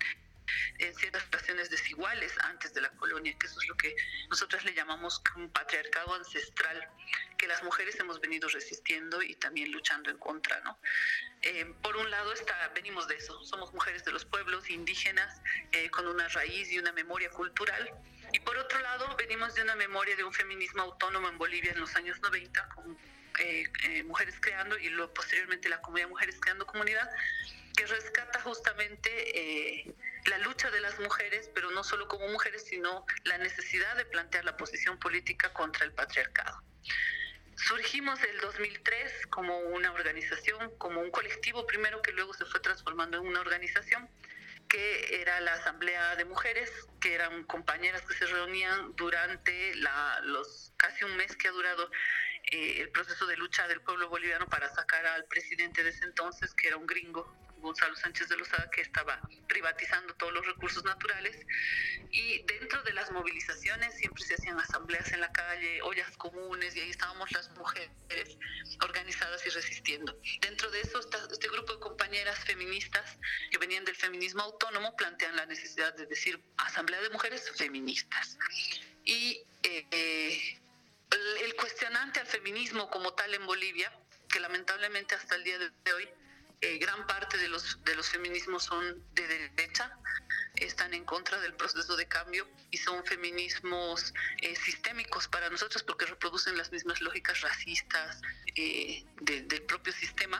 en 0.79 0.95
ciertas 0.95 1.25
relaciones 1.31 1.69
desiguales 1.69 2.33
antes 2.39 2.73
de 2.73 2.81
la 2.81 2.89
colonia, 2.91 3.35
que 3.37 3.47
eso 3.47 3.59
es 3.59 3.67
lo 3.67 3.75
que 3.75 3.95
nosotras 4.29 4.63
le 4.65 4.73
llamamos 4.73 5.21
un 5.35 5.49
patriarcado 5.49 6.13
ancestral, 6.15 6.87
que 7.37 7.47
las 7.47 7.63
mujeres 7.63 7.99
hemos 7.99 8.19
venido 8.21 8.47
resistiendo 8.49 9.21
y 9.21 9.35
también 9.35 9.71
luchando 9.71 10.09
en 10.09 10.17
contra, 10.17 10.59
¿no? 10.61 10.77
Eh, 11.41 11.73
por 11.81 11.97
un 11.97 12.09
lado 12.09 12.33
está, 12.33 12.71
venimos 12.73 13.07
de 13.07 13.15
eso, 13.15 13.43
somos 13.43 13.73
mujeres 13.73 14.05
de 14.05 14.11
los 14.11 14.25
pueblos 14.25 14.69
indígenas 14.69 15.41
eh, 15.71 15.89
con 15.89 16.07
una 16.07 16.27
raíz 16.29 16.71
y 16.71 16.79
una 16.79 16.91
memoria 16.91 17.29
cultural. 17.29 17.93
Y 18.31 18.39
por 18.39 18.57
otro 18.57 18.79
lado, 18.79 19.15
venimos 19.17 19.53
de 19.53 19.61
una 19.61 19.75
memoria 19.75 20.15
de 20.15 20.23
un 20.23 20.33
feminismo 20.33 20.81
autónomo 20.81 21.27
en 21.27 21.37
Bolivia 21.37 21.71
en 21.71 21.79
los 21.79 21.95
años 21.95 22.19
90, 22.21 22.69
con 22.69 22.97
eh, 23.39 23.65
eh, 23.85 24.03
Mujeres 24.03 24.35
Creando 24.39 24.77
y 24.77 24.89
luego 24.89 25.13
posteriormente 25.13 25.67
la 25.67 25.81
comunidad 25.81 26.07
Mujeres 26.09 26.37
Creando 26.39 26.65
Comunidad, 26.65 27.09
que 27.75 27.85
rescata 27.87 28.39
justamente 28.41 29.09
eh, 29.79 29.93
la 30.25 30.37
lucha 30.39 30.71
de 30.71 30.81
las 30.81 30.99
mujeres, 30.99 31.49
pero 31.53 31.71
no 31.71 31.83
solo 31.83 32.07
como 32.07 32.27
mujeres, 32.27 32.65
sino 32.65 33.05
la 33.23 33.37
necesidad 33.37 33.95
de 33.97 34.05
plantear 34.05 34.45
la 34.45 34.57
posición 34.57 34.97
política 34.99 35.51
contra 35.53 35.85
el 35.85 35.93
patriarcado. 35.93 36.61
Surgimos 37.55 38.21
el 38.23 38.39
2003 38.39 39.27
como 39.27 39.57
una 39.59 39.91
organización, 39.91 40.75
como 40.77 41.01
un 41.01 41.11
colectivo 41.11 41.67
primero 41.67 42.01
que 42.01 42.11
luego 42.11 42.33
se 42.33 42.45
fue 42.45 42.59
transformando 42.59 43.17
en 43.17 43.27
una 43.27 43.41
organización 43.41 44.09
que 44.67 45.21
era 45.21 45.39
la 45.41 45.53
Asamblea 45.53 46.15
de 46.15 46.25
Mujeres, 46.25 46.71
que 46.99 47.13
eran 47.13 47.43
compañeras 47.43 48.01
que 48.01 48.15
se 48.15 48.25
reunían 48.25 48.95
durante 48.95 49.75
la, 49.75 50.19
los 50.23 50.73
casi 50.77 51.03
un 51.03 51.15
mes 51.15 51.35
que 51.35 51.47
ha 51.47 51.51
durado 51.51 51.91
eh, 52.45 52.81
el 52.81 52.89
proceso 52.89 53.27
de 53.27 53.37
lucha 53.37 53.67
del 53.67 53.81
pueblo 53.81 54.09
boliviano 54.09 54.47
para 54.47 54.73
sacar 54.73 55.05
al 55.05 55.25
presidente 55.25 55.83
de 55.83 55.91
ese 55.91 56.05
entonces, 56.05 56.55
que 56.55 56.69
era 56.69 56.77
un 56.77 56.87
gringo, 56.87 57.31
Gonzalo 57.63 57.95
Sánchez 57.95 58.29
de 58.29 58.37
Lozada, 58.37 58.69
que 58.69 58.81
estaba 58.81 59.19
privatizando 59.47 60.13
todos 60.15 60.33
los 60.33 60.45
recursos 60.45 60.83
naturales. 60.83 61.35
Y 62.11 62.43
dentro 62.43 62.83
de 62.83 62.93
las 62.93 63.09
movilizaciones 63.11 63.95
siempre 63.95 64.23
se 64.23 64.35
hacían 64.35 64.59
asambleas 64.59 65.11
en 65.13 65.21
la 65.21 65.31
calle, 65.31 65.81
ollas 65.81 66.15
comunes, 66.17 66.75
y 66.75 66.81
ahí 66.81 66.89
estábamos 66.91 67.31
las 67.31 67.49
mujeres 67.57 67.89
organizadas 68.83 69.45
y 69.47 69.49
resistiendo. 69.49 70.19
Dentro 70.41 70.69
de 70.69 70.81
eso, 70.81 70.99
este 71.31 71.47
grupo 71.47 71.73
de 71.73 71.79
compañeras 71.79 72.37
feministas 72.45 73.17
que 73.49 73.57
venían 73.57 73.85
del 73.85 73.95
feminismo 73.95 74.43
autónomo 74.43 74.95
plantean 74.95 75.35
la 75.35 75.45
necesidad 75.45 75.95
de 75.95 76.05
decir 76.05 76.39
asamblea 76.57 77.01
de 77.01 77.09
mujeres 77.09 77.49
feministas. 77.55 78.37
Y 79.05 79.41
eh, 79.63 80.59
el 81.41 81.55
cuestionante 81.55 82.19
al 82.19 82.27
feminismo 82.27 82.89
como 82.89 83.13
tal 83.13 83.33
en 83.33 83.45
Bolivia, 83.45 83.91
que 84.29 84.39
lamentablemente 84.39 85.15
hasta 85.15 85.35
el 85.35 85.43
día 85.43 85.57
de 85.57 85.93
hoy 85.93 86.09
eh, 86.63 86.77
gran 86.77 87.05
parte 87.07 87.37
de 87.37 87.47
los, 87.49 87.83
de 87.83 87.95
los 87.95 88.07
feminismos 88.09 88.63
son 88.63 88.83
de 89.13 89.27
derecha, 89.27 89.97
están 90.55 90.93
en 90.93 91.03
contra 91.05 91.39
del 91.41 91.53
proceso 91.55 91.95
de 91.97 92.07
cambio 92.07 92.47
y 92.71 92.77
son 92.77 93.03
feminismos 93.05 94.13
eh, 94.41 94.55
sistémicos 94.55 95.27
para 95.27 95.49
nosotros 95.49 95.83
porque 95.83 96.05
reproducen 96.05 96.57
las 96.57 96.71
mismas 96.71 97.01
lógicas 97.01 97.41
racistas 97.41 98.21
eh, 98.55 99.03
de- 99.21 99.41
del 99.43 99.61
propio 99.63 99.91
sistema. 99.93 100.37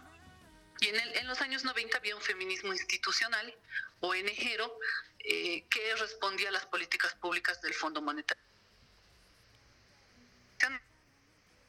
Y 0.80 0.88
en, 0.90 1.28
los 1.28 1.40
años 1.42 1.64
90 1.64 1.98
había 1.98 2.16
un 2.16 2.22
feminismo 2.22 2.74
institucional, 2.74 3.54
ONGero, 4.02 4.78
eh, 5.20 5.66
que 5.70 5.96
respondía 5.96 6.50
a 6.50 6.52
las 6.52 6.66
políticas 6.66 7.14
públicas 7.16 7.62
del 7.62 7.74
Fondo 7.74 8.02
Monetario 8.02 8.43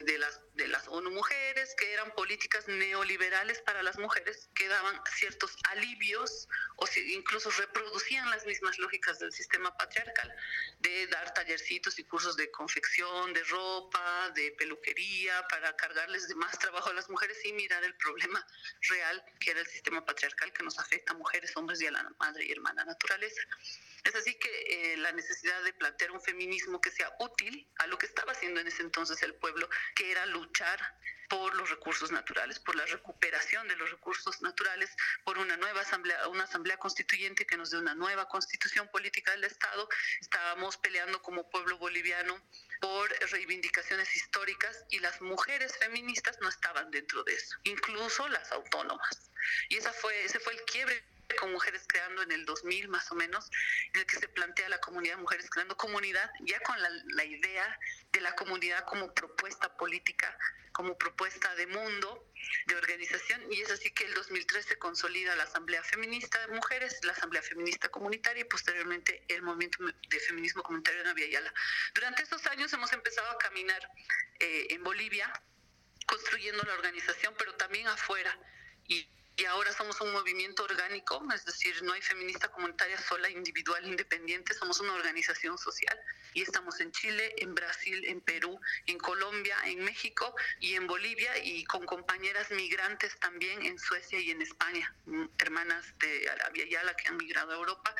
de 0.05 0.17
las, 0.19 0.39
de 0.53 0.67
las 0.67 0.87
ONU 0.87 1.09
Mujeres, 1.11 1.73
que 1.77 1.91
eran 1.93 2.11
políticas 2.13 2.67
neoliberales 2.67 3.59
para 3.61 3.81
las 3.83 3.97
mujeres, 3.97 4.49
que 4.53 4.67
daban 4.67 5.01
ciertos 5.17 5.55
alivios 5.69 6.47
o 6.77 6.85
si- 6.87 7.13
incluso 7.13 7.49
reproducían 7.51 8.29
las 8.29 8.45
mismas 8.45 8.77
lógicas 8.77 9.19
del 9.19 9.31
sistema 9.31 9.75
patriarcal, 9.77 10.33
de 10.79 11.07
dar 11.07 11.33
tallercitos 11.33 11.97
y 11.99 12.03
cursos 12.03 12.35
de 12.37 12.51
confección, 12.51 13.33
de 13.33 13.43
ropa, 13.45 14.29
de 14.35 14.51
peluquería, 14.51 15.47
para 15.47 15.75
cargarles 15.75 16.27
de 16.27 16.35
más 16.35 16.57
trabajo 16.59 16.89
a 16.89 16.93
las 16.93 17.09
mujeres 17.09 17.37
y 17.43 17.53
mirar 17.53 17.83
el 17.83 17.95
problema 17.95 18.45
real 18.89 19.23
que 19.39 19.51
era 19.51 19.59
el 19.59 19.67
sistema 19.67 20.05
patriarcal 20.05 20.53
que 20.53 20.63
nos 20.63 20.77
afecta 20.79 21.13
a 21.13 21.15
mujeres, 21.17 21.55
hombres 21.57 21.81
y 21.81 21.87
a 21.87 21.91
la 21.91 22.03
madre 22.19 22.45
y 22.45 22.51
hermana 22.51 22.85
naturaleza. 22.85 23.41
Es 24.05 24.13
así 24.13 24.35
que 24.35 24.93
eh, 24.93 24.97
la 24.97 25.11
necesidad 25.13 25.63
de 25.63 25.73
plantear 25.73 26.11
un 26.11 26.21
feminismo 26.21 26.79
que 26.79 26.91
sea 26.91 27.11
útil 27.19 27.67
a 27.79 27.87
lo 27.87 27.97
que 27.97 28.05
estaba 28.05 28.33
haciendo 28.33 28.59
en 28.59 28.67
ese 28.67 28.83
entonces 28.83 29.21
el 29.23 29.33
pueblo, 29.33 29.67
que 29.95 30.11
era 30.11 30.27
luchar 30.27 30.79
por 31.27 31.55
los 31.55 31.71
recursos 31.71 32.11
naturales, 32.11 32.59
por 32.59 32.75
la 32.75 32.85
recuperación 32.85 33.67
de 33.67 33.75
los 33.75 33.89
recursos 33.89 34.43
naturales, 34.43 34.95
por 35.23 35.39
una 35.39 35.57
nueva 35.57 35.81
asamblea, 35.81 36.27
una 36.27 36.43
asamblea 36.43 36.77
constituyente 36.77 37.47
que 37.47 37.57
nos 37.57 37.71
dé 37.71 37.79
una 37.79 37.95
nueva 37.95 38.27
constitución 38.27 38.87
política 38.89 39.31
del 39.31 39.43
Estado. 39.43 39.89
Estábamos 40.21 40.77
peleando 40.77 41.19
como 41.23 41.49
pueblo 41.49 41.79
boliviano 41.79 42.39
por 42.81 43.09
reivindicaciones 43.31 44.15
históricas 44.15 44.85
y 44.91 44.99
las 44.99 45.19
mujeres 45.19 45.75
feministas 45.79 46.37
no 46.41 46.49
estaban 46.49 46.91
dentro 46.91 47.23
de 47.23 47.33
eso, 47.33 47.57
incluso 47.63 48.27
las 48.29 48.51
autónomas. 48.51 49.31
Y 49.69 49.77
esa 49.77 49.91
fue, 49.93 50.25
ese 50.25 50.39
fue 50.39 50.53
el 50.53 50.61
quiebre 50.65 51.03
con 51.39 51.51
Mujeres 51.51 51.83
Creando 51.87 52.21
en 52.21 52.31
el 52.31 52.45
2000 52.45 52.87
más 52.89 53.11
o 53.11 53.15
menos, 53.15 53.49
en 53.93 54.01
el 54.01 54.05
que 54.05 54.17
se 54.17 54.27
plantea 54.27 54.69
la 54.69 54.79
comunidad 54.79 55.17
Mujeres 55.17 55.49
Creando 55.49 55.75
Comunidad, 55.77 56.29
ya 56.41 56.59
con 56.61 56.81
la, 56.81 56.89
la 56.89 57.23
idea 57.23 57.79
de 58.11 58.21
la 58.21 58.33
comunidad 58.35 58.85
como 58.85 59.13
propuesta 59.13 59.75
política, 59.77 60.37
como 60.71 60.97
propuesta 60.97 61.55
de 61.55 61.67
mundo, 61.67 62.31
de 62.67 62.75
organización, 62.75 63.41
y 63.51 63.61
es 63.61 63.71
así 63.71 63.91
que 63.91 64.05
el 64.05 64.13
2003 64.13 64.65
se 64.65 64.77
consolida 64.77 65.35
la 65.35 65.43
Asamblea 65.43 65.81
Feminista 65.83 66.39
de 66.45 66.53
Mujeres, 66.53 66.99
la 67.03 67.13
Asamblea 67.13 67.41
Feminista 67.41 67.89
Comunitaria 67.89 68.41
y 68.41 68.45
posteriormente 68.45 69.23
el 69.29 69.41
Movimiento 69.41 69.83
de 69.83 70.19
Feminismo 70.19 70.63
Comunitario 70.63 70.99
de 70.99 71.05
Navia 71.05 71.27
Yala. 71.27 71.53
Durante 71.93 72.23
estos 72.23 72.45
años 72.47 72.71
hemos 72.73 72.91
empezado 72.93 73.29
a 73.31 73.37
caminar 73.37 73.89
eh, 74.39 74.67
en 74.69 74.83
Bolivia, 74.83 75.31
construyendo 76.05 76.63
la 76.63 76.73
organización, 76.73 77.33
pero 77.37 77.55
también 77.55 77.87
afuera. 77.87 78.37
Y, 78.87 79.07
y 79.37 79.45
ahora 79.45 79.73
somos 79.73 79.99
un 79.99 80.13
movimiento 80.13 80.63
orgánico, 80.63 81.21
es 81.33 81.43
decir, 81.43 81.83
no 81.83 81.91
hay 81.91 82.01
feminista 82.01 82.47
comunitaria 82.47 82.97
sola, 82.97 83.29
individual, 83.29 83.85
independiente, 83.85 84.53
somos 84.53 84.79
una 84.79 84.93
organización 84.93 85.57
social 85.57 85.99
y 86.33 86.41
estamos 86.41 86.79
en 86.79 86.91
Chile, 86.93 87.33
en 87.37 87.53
Brasil, 87.53 88.05
en 88.05 88.21
Perú, 88.21 88.59
en 88.85 88.97
Colombia, 88.97 89.57
en 89.65 89.83
México 89.83 90.33
y 90.59 90.75
en 90.75 90.87
Bolivia 90.87 91.37
y 91.43 91.65
con 91.65 91.85
compañeras 91.85 92.49
migrantes 92.51 93.17
también 93.19 93.65
en 93.65 93.77
Suecia 93.77 94.19
y 94.19 94.31
en 94.31 94.41
España, 94.41 94.93
mm, 95.05 95.25
hermanas 95.39 95.85
de 95.99 96.29
Arabia 96.29 96.65
Yala 96.69 96.95
que 96.95 97.09
han 97.09 97.17
migrado 97.17 97.51
a 97.51 97.55
Europa 97.55 97.93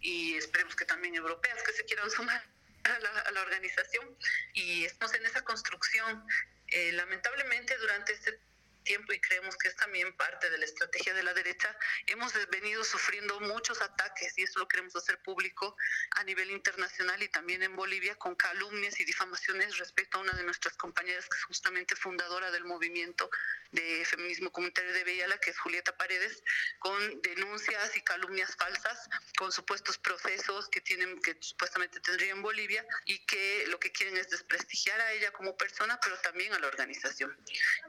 y 0.00 0.36
esperemos 0.36 0.76
que 0.76 0.84
también 0.84 1.16
europeas 1.16 1.62
que 1.64 1.72
se 1.72 1.84
quieran 1.84 2.10
sumar 2.10 2.44
a 2.84 3.32
la, 3.32 3.42
organización 3.42 4.16
y 4.54 4.84
estamos 4.84 5.14
en 5.14 5.26
esa 5.26 5.42
construcción. 5.42 6.24
Eh, 6.68 6.92
lamentablemente 6.92 7.76
durante 7.78 8.12
este 8.12 8.40
tiempo 8.86 9.12
y 9.12 9.20
creemos 9.20 9.56
que 9.58 9.68
es 9.68 9.76
también 9.76 10.16
parte 10.16 10.48
de 10.48 10.58
la 10.58 10.64
estrategia 10.64 11.12
de 11.12 11.22
la 11.22 11.34
derecha, 11.34 11.76
hemos 12.06 12.32
venido 12.50 12.82
sufriendo 12.84 13.38
muchos 13.40 13.82
ataques 13.82 14.38
y 14.38 14.44
eso 14.44 14.60
lo 14.60 14.68
queremos 14.68 14.94
hacer 14.96 15.18
público 15.18 15.76
a 16.12 16.24
nivel 16.24 16.50
internacional 16.50 17.22
y 17.22 17.28
también 17.28 17.62
en 17.62 17.76
Bolivia 17.76 18.14
con 18.14 18.34
calumnias 18.36 18.98
y 19.00 19.04
difamaciones 19.04 19.76
respecto 19.78 20.18
a 20.18 20.20
una 20.22 20.32
de 20.32 20.44
nuestras 20.44 20.74
compañeras 20.76 21.28
que 21.28 21.36
es 21.36 21.44
justamente 21.44 21.96
fundadora 21.96 22.50
del 22.50 22.64
movimiento 22.64 23.28
de 23.72 24.04
feminismo 24.04 24.50
comunitario 24.52 24.92
de 24.92 25.04
Bellala, 25.04 25.38
que 25.38 25.50
es 25.50 25.58
Julieta 25.58 25.96
Paredes, 25.96 26.42
con 26.78 27.20
denuncias 27.22 27.96
y 27.96 28.00
calumnias 28.02 28.54
falsas, 28.56 29.08
con 29.36 29.50
supuestos 29.50 29.98
procesos 29.98 30.68
que 30.68 30.80
tienen 30.80 31.20
que 31.20 31.36
supuestamente 31.40 32.00
tendría 32.00 32.30
en 32.30 32.42
Bolivia 32.42 32.86
y 33.04 33.18
que 33.26 33.64
lo 33.68 33.80
que 33.80 33.90
quieren 33.90 34.16
es 34.16 34.30
desprestigiar 34.30 35.00
a 35.00 35.12
ella 35.12 35.32
como 35.32 35.56
persona, 35.56 35.98
pero 36.02 36.16
también 36.18 36.52
a 36.54 36.58
la 36.58 36.68
organización. 36.68 37.36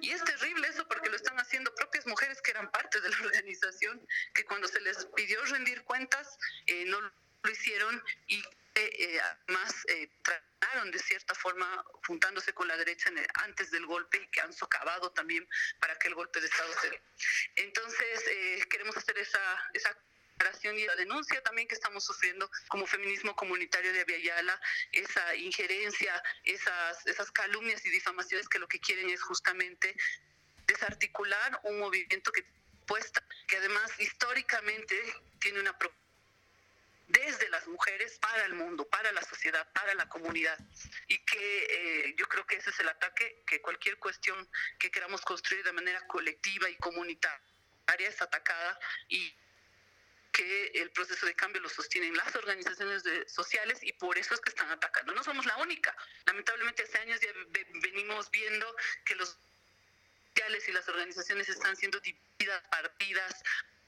Y 0.02 0.12
es 0.12 0.24
terrible 0.24 0.68
eso 0.68 0.87
porque 0.88 1.10
lo 1.10 1.16
están 1.16 1.38
haciendo 1.40 1.74
propias 1.76 2.06
mujeres 2.08 2.42
que 2.42 2.52
eran 2.52 2.72
parte 2.72 3.00
de 3.02 3.10
la 3.10 3.18
organización, 3.24 4.06
que 4.34 4.46
cuando 4.46 4.68
se 4.68 4.82
les 4.82 5.06
pidió 5.16 5.44
rendir 5.46 5.84
cuentas 5.84 6.38
eh, 6.68 6.86
no 6.86 7.02
lo 7.02 7.12
hicieron 7.52 8.04
y 8.28 8.44
eh, 8.76 9.20
además 9.20 9.74
eh, 9.88 10.08
trataron 10.22 10.92
de 10.92 11.00
cierta 11.00 11.34
forma 11.34 11.84
juntándose 12.06 12.54
con 12.54 12.68
la 12.68 12.78
derecha 12.78 13.10
el- 13.10 13.28
antes 13.36 13.72
del 13.72 13.86
golpe 13.86 14.18
y 14.22 14.28
que 14.28 14.42
han 14.42 14.54
socavado 14.54 15.12
también 15.14 15.48
para 15.80 15.98
que 15.98 16.10
el 16.10 16.16
golpe 16.16 16.40
de 16.40 16.48
Estado 16.48 16.74
se 16.82 16.90
dé. 16.92 17.02
Entonces, 17.56 18.24
eh, 18.28 18.64
queremos 18.70 18.96
hacer 18.96 19.18
esa, 19.18 19.40
esa 19.74 19.98
y 20.64 20.86
la 20.86 20.96
denuncia 20.96 21.42
también 21.42 21.68
que 21.68 21.76
estamos 21.76 22.06
sufriendo 22.06 22.50
como 22.68 22.86
feminismo 22.86 23.36
comunitario 23.36 23.92
de 23.92 24.02
Aviala, 24.02 24.60
esa 24.92 25.36
injerencia, 25.36 26.22
esas, 26.44 27.06
esas 27.08 27.32
calumnias 27.32 27.84
y 27.86 27.90
difamaciones 27.90 28.48
que 28.48 28.60
lo 28.60 28.68
que 28.68 28.80
quieren 28.80 29.10
es 29.10 29.22
justamente 29.24 29.96
desarticular 30.68 31.60
un 31.64 31.80
movimiento 31.80 32.32
que 32.32 32.46
puesta, 32.86 33.24
que 33.48 33.58
además 33.58 33.92
históricamente 34.00 34.96
tiene 35.40 35.60
una 35.62 35.78
desde 37.08 37.50
las 37.50 37.66
mujeres 37.68 38.20
para 38.20 38.46
el 38.46 38.54
mundo, 38.54 38.86
para 38.90 39.12
la 39.14 39.22
sociedad, 39.22 39.72
para 39.74 39.94
la 39.96 40.10
comunidad. 40.10 40.58
Y 41.08 41.18
que 41.20 41.66
eh, 42.10 42.16
yo 42.18 42.28
creo 42.28 42.46
que 42.46 42.58
ese 42.58 42.70
es 42.70 42.80
el 42.82 42.90
ataque, 42.90 43.44
que 43.48 43.62
cualquier 43.62 43.98
cuestión 43.98 44.50
que 44.78 44.92
queramos 44.92 45.22
construir 45.22 45.64
de 45.64 45.72
manera 45.72 46.06
colectiva 46.08 46.70
y 46.70 46.76
comunitaria 46.76 47.40
es 48.00 48.22
atacada 48.22 48.78
y 49.08 49.34
que 50.34 50.68
el 50.76 50.92
proceso 50.92 51.26
de 51.26 51.34
cambio 51.34 51.62
lo 51.62 51.70
sostienen 51.70 52.16
las 52.16 52.36
organizaciones 52.36 53.04
de- 53.04 53.28
sociales 53.30 53.80
y 53.82 53.94
por 53.94 54.18
eso 54.18 54.34
es 54.34 54.42
que 54.42 54.50
están 54.50 54.70
atacando. 54.70 55.14
No 55.14 55.24
somos 55.24 55.46
la 55.46 55.56
única. 55.58 55.96
Lamentablemente 56.26 56.84
hace 56.84 56.98
años 57.00 57.20
ya 57.22 57.32
ve- 57.48 57.68
venimos 57.82 58.30
viendo 58.30 58.76
que 59.06 59.16
los 59.16 59.38
y 60.68 60.72
las 60.72 60.88
organizaciones 60.88 61.50
están 61.50 61.76
siendo 61.76 62.00
divididas, 62.00 62.62
partidas 62.70 63.44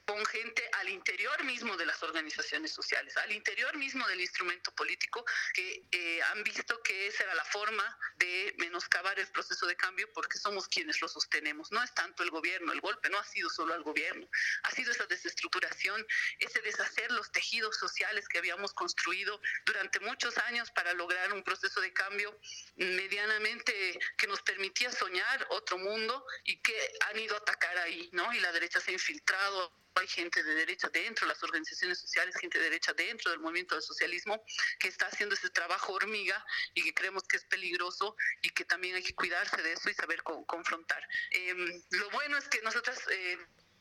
con 0.10 0.26
gente 0.26 0.68
al 0.80 0.90
interior 0.90 1.44
mismo 1.44 1.78
de 1.78 1.86
las 1.86 2.02
organizaciones 2.02 2.72
sociales, 2.72 3.16
al 3.18 3.32
interior 3.32 3.78
mismo 3.78 4.08
del 4.08 4.20
instrumento 4.20 4.72
político, 4.72 5.24
que 5.54 5.86
eh, 5.92 6.20
han 6.24 6.44
visto 6.44 6.82
que 6.82 7.06
esa 7.06 7.26
era 7.26 7.36
la 7.36 7.46
forma 7.46 7.84
de 8.16 8.56
menoscabar 8.58 9.20
el 9.20 9.28
proceso 9.28 9.68
de 9.68 9.76
cambio 9.76 10.12
porque 10.12 10.40
somos 10.40 10.68
quienes 10.68 11.00
lo 11.00 11.08
sostenemos. 11.08 11.72
No 11.72 11.84
es 11.84 11.94
tanto 11.94 12.24
el 12.24 12.32
gobierno, 12.32 12.74
el 12.74 12.82
golpe 12.82 13.08
no 13.12 13.20
ha 13.20 13.24
sido 13.24 13.52
solo 13.52 13.76
al 13.76 13.84
gobierno, 13.84 14.28
ha 14.64 14.72
sido 14.72 14.92
esa 14.92 15.06
desestructuración, 15.06 16.04
ese 16.40 16.60
deshacer 16.62 17.12
los 17.12 17.32
tejidos 17.32 17.78
sociales 17.78 18.28
que 18.28 18.40
habíamos 18.40 18.74
construido 18.74 19.40
durante 19.64 20.00
muchos 20.00 20.36
años 20.40 20.72
para 20.72 20.94
lograr 20.94 21.32
un 21.34 21.44
proceso 21.44 21.82
de 21.82 21.94
cambio 21.94 22.36
medianamente 22.78 24.00
que 24.18 24.26
nos 24.26 24.42
permitía 24.42 24.92
soñar 24.92 25.46
otro 25.52 25.78
mundo 25.78 26.26
y 26.46 26.60
que 26.62 26.94
han 27.12 27.20
ido 27.20 27.36
a 27.36 27.38
atacar 27.38 27.78
ahí, 27.78 28.10
¿no? 28.14 28.34
Y 28.34 28.40
la 28.40 28.52
derecha 28.52 28.80
se 28.80 28.90
ha 28.90 28.94
infiltrado 28.94 29.72
hay 30.00 30.08
gente 30.08 30.44
de 30.44 30.56
derecha 30.56 30.90
dentro 30.90 31.28
de 31.28 31.34
las 31.34 31.44
organizaciones 31.44 32.00
sociales, 32.00 32.36
gente 32.40 32.58
de 32.58 32.66
derecha 32.66 32.94
dentro 32.94 33.32
del 33.32 33.40
movimiento 33.40 33.76
del 33.76 33.84
socialismo 33.84 34.44
que 34.80 34.88
está 34.88 35.08
haciendo 35.08 35.36
ese 35.36 35.50
trabajo 35.50 35.94
hormiga 35.94 36.46
y 36.74 36.84
que 36.84 36.94
creemos 36.94 37.24
que 37.24 37.38
es 37.38 37.46
peligroso 37.46 38.16
y 38.42 38.50
que 38.52 38.66
también 38.66 38.96
hay 38.96 39.04
que 39.04 39.14
cuidarse 39.16 39.62
de 39.62 39.74
eso 39.74 39.90
y 39.90 39.94
saber 39.94 40.24
co- 40.24 40.46
confrontar. 40.46 41.02
Eh, 41.32 41.82
lo 41.92 42.10
bueno 42.12 42.38
es 42.38 42.48
que 42.48 42.62
nosotras, 42.62 43.00
eh, 43.10 43.38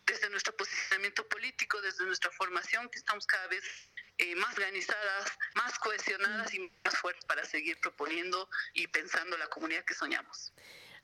desde 0.07 0.31
nuestro 0.31 0.57
posicionamiento 0.57 1.29
político, 1.29 1.81
desde 1.83 2.05
nuestra 2.07 2.31
formación, 2.31 2.89
que 2.89 2.99
estamos 2.99 3.27
cada 3.27 3.47
vez 3.49 3.63
eh, 4.19 4.35
más 4.37 4.57
organizadas, 4.57 5.31
más 5.55 5.79
cohesionadas 5.79 6.53
y 6.55 6.61
más 6.85 6.97
fuertes 6.99 7.25
para 7.27 7.45
seguir 7.45 7.79
proponiendo 7.81 8.49
y 8.75 8.87
pensando 8.89 9.37
la 9.37 9.47
comunidad 9.49 9.85
que 9.85 9.95
soñamos. 9.95 10.53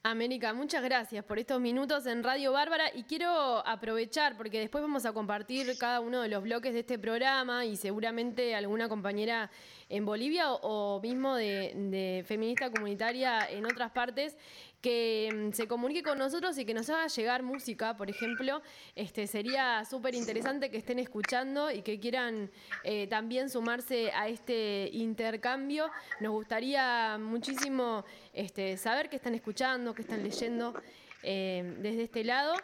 América, 0.06 0.52
muchas 0.52 0.84
gracias 0.84 1.24
por 1.24 1.38
estos 1.38 1.62
minutos 1.62 2.04
en 2.04 2.22
Radio 2.22 2.52
Bárbara 2.52 2.90
y 2.94 3.04
quiero 3.04 3.66
aprovechar 3.66 4.36
porque 4.36 4.60
después 4.60 4.82
vamos 4.82 5.06
a 5.06 5.14
compartir 5.14 5.78
cada 5.78 6.00
uno 6.00 6.20
de 6.20 6.28
los 6.28 6.42
bloques 6.42 6.74
de 6.74 6.80
este 6.80 6.98
programa 6.98 7.64
y 7.64 7.76
seguramente 7.76 8.54
alguna 8.54 8.86
compañera 8.86 9.50
en 9.88 10.04
Bolivia 10.04 10.52
o, 10.52 11.00
mismo 11.00 11.36
de 11.36 12.22
feminista 12.28 12.70
comunitaria 12.70 13.48
en 13.48 13.64
otras 13.64 13.92
partes 13.92 14.36
que 14.84 15.30
mm, 15.32 15.52
se 15.52 15.66
comunique 15.66 16.02
con 16.02 16.18
nosotros 16.18 16.58
y 16.58 16.66
que 16.66 16.74
nos 16.74 16.90
haga 16.90 17.06
llegar 17.06 17.42
música, 17.42 17.96
por 17.96 18.10
ejemplo, 18.10 18.60
este 18.94 19.26
sería 19.26 19.82
súper 19.86 20.14
interesante 20.14 20.70
que 20.70 20.76
estén 20.76 20.98
escuchando 20.98 21.70
y 21.70 21.80
que 21.80 21.98
quieran 21.98 22.50
eh, 22.82 23.06
también 23.06 23.48
sumarse 23.48 24.12
a 24.12 24.28
este 24.28 24.90
intercambio. 24.92 25.90
Nos 26.20 26.32
gustaría 26.32 27.16
muchísimo 27.16 28.04
este, 28.34 28.76
saber 28.76 29.08
qué 29.08 29.16
están 29.16 29.34
escuchando, 29.34 29.94
qué 29.94 30.02
están 30.02 30.22
leyendo 30.22 30.74
eh, 31.22 31.76
desde 31.78 32.02
este 32.02 32.22
lado. 32.22 32.54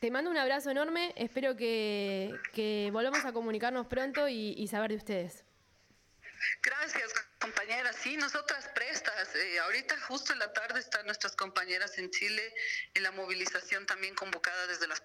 Te 0.00 0.10
mando 0.10 0.32
un 0.32 0.38
abrazo 0.38 0.68
enorme, 0.70 1.12
espero 1.14 1.54
que, 1.54 2.90
volvamos 2.92 3.24
a 3.24 3.32
comunicarnos 3.32 3.86
pronto 3.86 4.28
y 4.28 4.66
saber 4.66 4.90
de 4.90 4.96
ustedes. 4.96 5.44
Gracias, 6.60 7.31
compañeras. 7.42 7.96
Sí, 7.96 8.16
nosotras 8.16 8.68
prestas. 8.74 9.34
Eh, 9.34 9.58
ahorita 9.58 10.00
justo 10.02 10.32
en 10.32 10.38
la 10.38 10.52
tarde 10.52 10.78
están 10.78 11.04
nuestras 11.06 11.34
compañeras 11.34 11.98
en 11.98 12.08
Chile 12.10 12.54
en 12.94 13.02
la 13.02 13.10
movilización 13.10 13.84
también 13.84 14.14
convocada 14.14 14.66
desde 14.68 14.86
las 14.86 15.02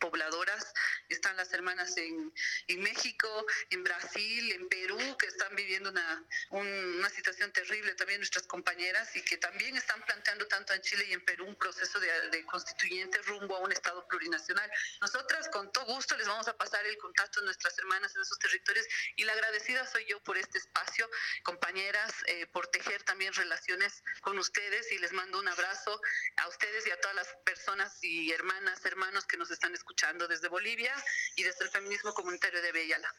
pobladoras, 0.00 0.72
están 1.08 1.36
las 1.36 1.52
hermanas 1.52 1.96
en, 1.96 2.32
en 2.66 2.82
México, 2.82 3.46
en 3.70 3.84
Brasil, 3.84 4.52
en 4.52 4.68
Perú, 4.68 4.98
que 5.18 5.26
están 5.26 5.54
viviendo 5.54 5.90
una, 5.90 6.24
un- 6.50 6.96
una 6.98 7.10
situación 7.10 7.52
terrible, 7.52 7.94
también 7.94 8.20
nuestras 8.20 8.46
compañeras, 8.46 9.14
y 9.14 9.22
que 9.22 9.36
también 9.36 9.76
están 9.76 10.02
planteando 10.02 10.46
tanto 10.48 10.72
en 10.72 10.80
Chile 10.80 11.04
y 11.08 11.12
en 11.12 11.24
Perú 11.24 11.46
un 11.46 11.56
proceso 11.56 12.00
de, 12.00 12.30
de 12.30 12.44
constituyente 12.46 13.18
rumbo 13.22 13.56
a 13.56 13.60
un 13.60 13.72
Estado 13.72 14.06
plurinacional. 14.08 14.70
Nosotras 15.00 15.48
con 15.50 15.70
todo 15.72 15.84
gusto 15.84 16.16
les 16.16 16.26
vamos 16.26 16.48
a 16.48 16.56
pasar 16.56 16.84
el 16.86 16.96
contacto 16.98 17.40
a 17.40 17.42
nuestras 17.44 17.76
hermanas 17.78 18.14
en 18.16 18.22
esos 18.22 18.38
territorios 18.38 18.86
y 19.16 19.24
la 19.24 19.34
agradecida 19.34 19.86
soy 19.86 20.06
yo 20.06 20.20
por 20.22 20.38
este 20.38 20.58
espacio, 20.58 21.08
compañeras, 21.42 22.12
eh, 22.26 22.46
por 22.46 22.66
tejer 22.68 23.02
también 23.02 23.32
relaciones 23.34 24.02
con 24.22 24.38
ustedes 24.38 24.90
y 24.92 24.98
les 24.98 25.12
mando 25.12 25.38
un 25.38 25.48
abrazo 25.48 26.00
a 26.36 26.48
ustedes 26.48 26.86
y 26.86 26.90
a 26.90 27.00
todas 27.00 27.16
las 27.16 27.28
personas 27.44 27.98
y 28.02 28.32
hermanas, 28.32 28.84
hermanos 28.86 29.26
que 29.26 29.36
nos 29.36 29.50
están 29.50 29.74
escuchando 29.74 29.89
desde 30.28 30.48
Bolivia 30.48 30.92
y 31.36 31.42
desde 31.42 31.64
el 31.64 31.70
feminismo 31.70 32.14
comunitario 32.14 32.62
de 32.62 32.72
Bellala. 32.72 33.14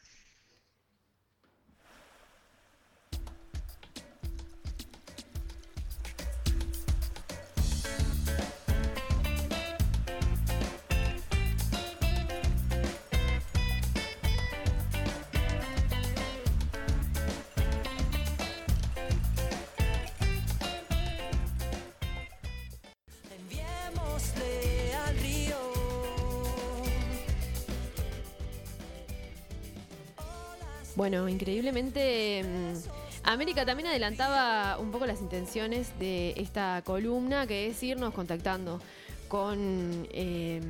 Bueno, 31.02 31.28
increíblemente 31.28 32.44
mm, 32.44 33.28
América 33.28 33.66
también 33.66 33.88
adelantaba 33.88 34.78
un 34.78 34.92
poco 34.92 35.04
las 35.04 35.20
intenciones 35.20 35.98
de 35.98 36.32
esta 36.36 36.80
columna, 36.84 37.44
que 37.44 37.66
es 37.66 37.82
irnos 37.82 38.14
contactando 38.14 38.80
con 39.26 40.06
eh, 40.12 40.60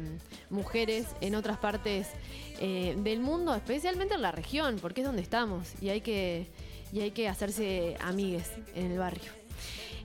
mujeres 0.48 1.04
en 1.20 1.34
otras 1.34 1.58
partes 1.58 2.08
eh, 2.60 2.94
del 2.96 3.20
mundo, 3.20 3.54
especialmente 3.54 4.14
en 4.14 4.22
la 4.22 4.32
región, 4.32 4.78
porque 4.80 5.02
es 5.02 5.06
donde 5.06 5.20
estamos 5.20 5.68
y 5.82 5.90
hay 5.90 6.00
que, 6.00 6.46
y 6.94 7.00
hay 7.00 7.10
que 7.10 7.28
hacerse 7.28 7.98
amigues 8.00 8.52
en 8.74 8.90
el 8.90 8.98
barrio. 8.98 9.30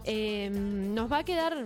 Eh, 0.03 0.49
nos 0.51 1.09
va 1.09 1.19
a 1.19 1.23
quedar... 1.23 1.63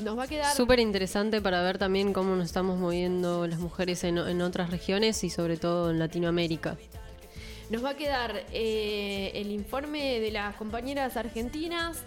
Nos 0.00 0.18
va 0.18 0.22
a 0.22 0.28
quedar... 0.28 0.56
Súper 0.56 0.80
interesante 0.80 1.42
para 1.42 1.60
ver 1.60 1.76
también 1.76 2.14
cómo 2.14 2.36
nos 2.36 2.46
estamos 2.46 2.78
moviendo 2.78 3.46
las 3.46 3.58
mujeres 3.58 4.02
en 4.02 4.40
otras 4.40 4.70
regiones 4.70 5.22
y 5.24 5.28
sobre 5.28 5.58
todo 5.58 5.90
en 5.90 5.98
Latinoamérica. 5.98 6.78
Nos 7.68 7.84
va 7.84 7.90
a 7.90 7.96
quedar 7.96 8.44
eh, 8.52 9.32
el 9.34 9.50
informe 9.50 10.20
de 10.20 10.30
las 10.30 10.54
compañeras 10.54 11.16
argentinas 11.16 11.98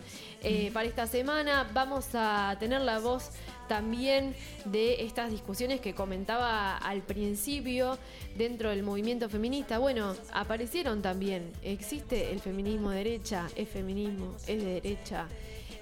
eh, 0.41 0.71
para 0.73 0.87
esta 0.87 1.05
semana. 1.05 1.69
Vamos 1.73 2.07
a 2.13 2.55
tener 2.61 2.79
la 2.81 2.99
voz 2.99 3.31
también 3.67 4.33
de 4.63 5.03
estas 5.03 5.31
discusiones 5.31 5.81
que 5.81 5.93
comentaba 5.93 6.77
al 6.77 7.01
principio 7.01 7.97
dentro 8.37 8.69
del 8.69 8.83
movimiento 8.83 9.27
feminista. 9.27 9.79
Bueno, 9.79 10.15
aparecieron 10.31 11.01
también. 11.01 11.51
Existe 11.61 12.31
el 12.31 12.39
feminismo 12.39 12.91
de 12.91 12.97
derecha, 12.97 13.47
es 13.57 13.67
feminismo, 13.67 14.33
es 14.47 14.63
de 14.63 14.73
derecha. 14.81 15.27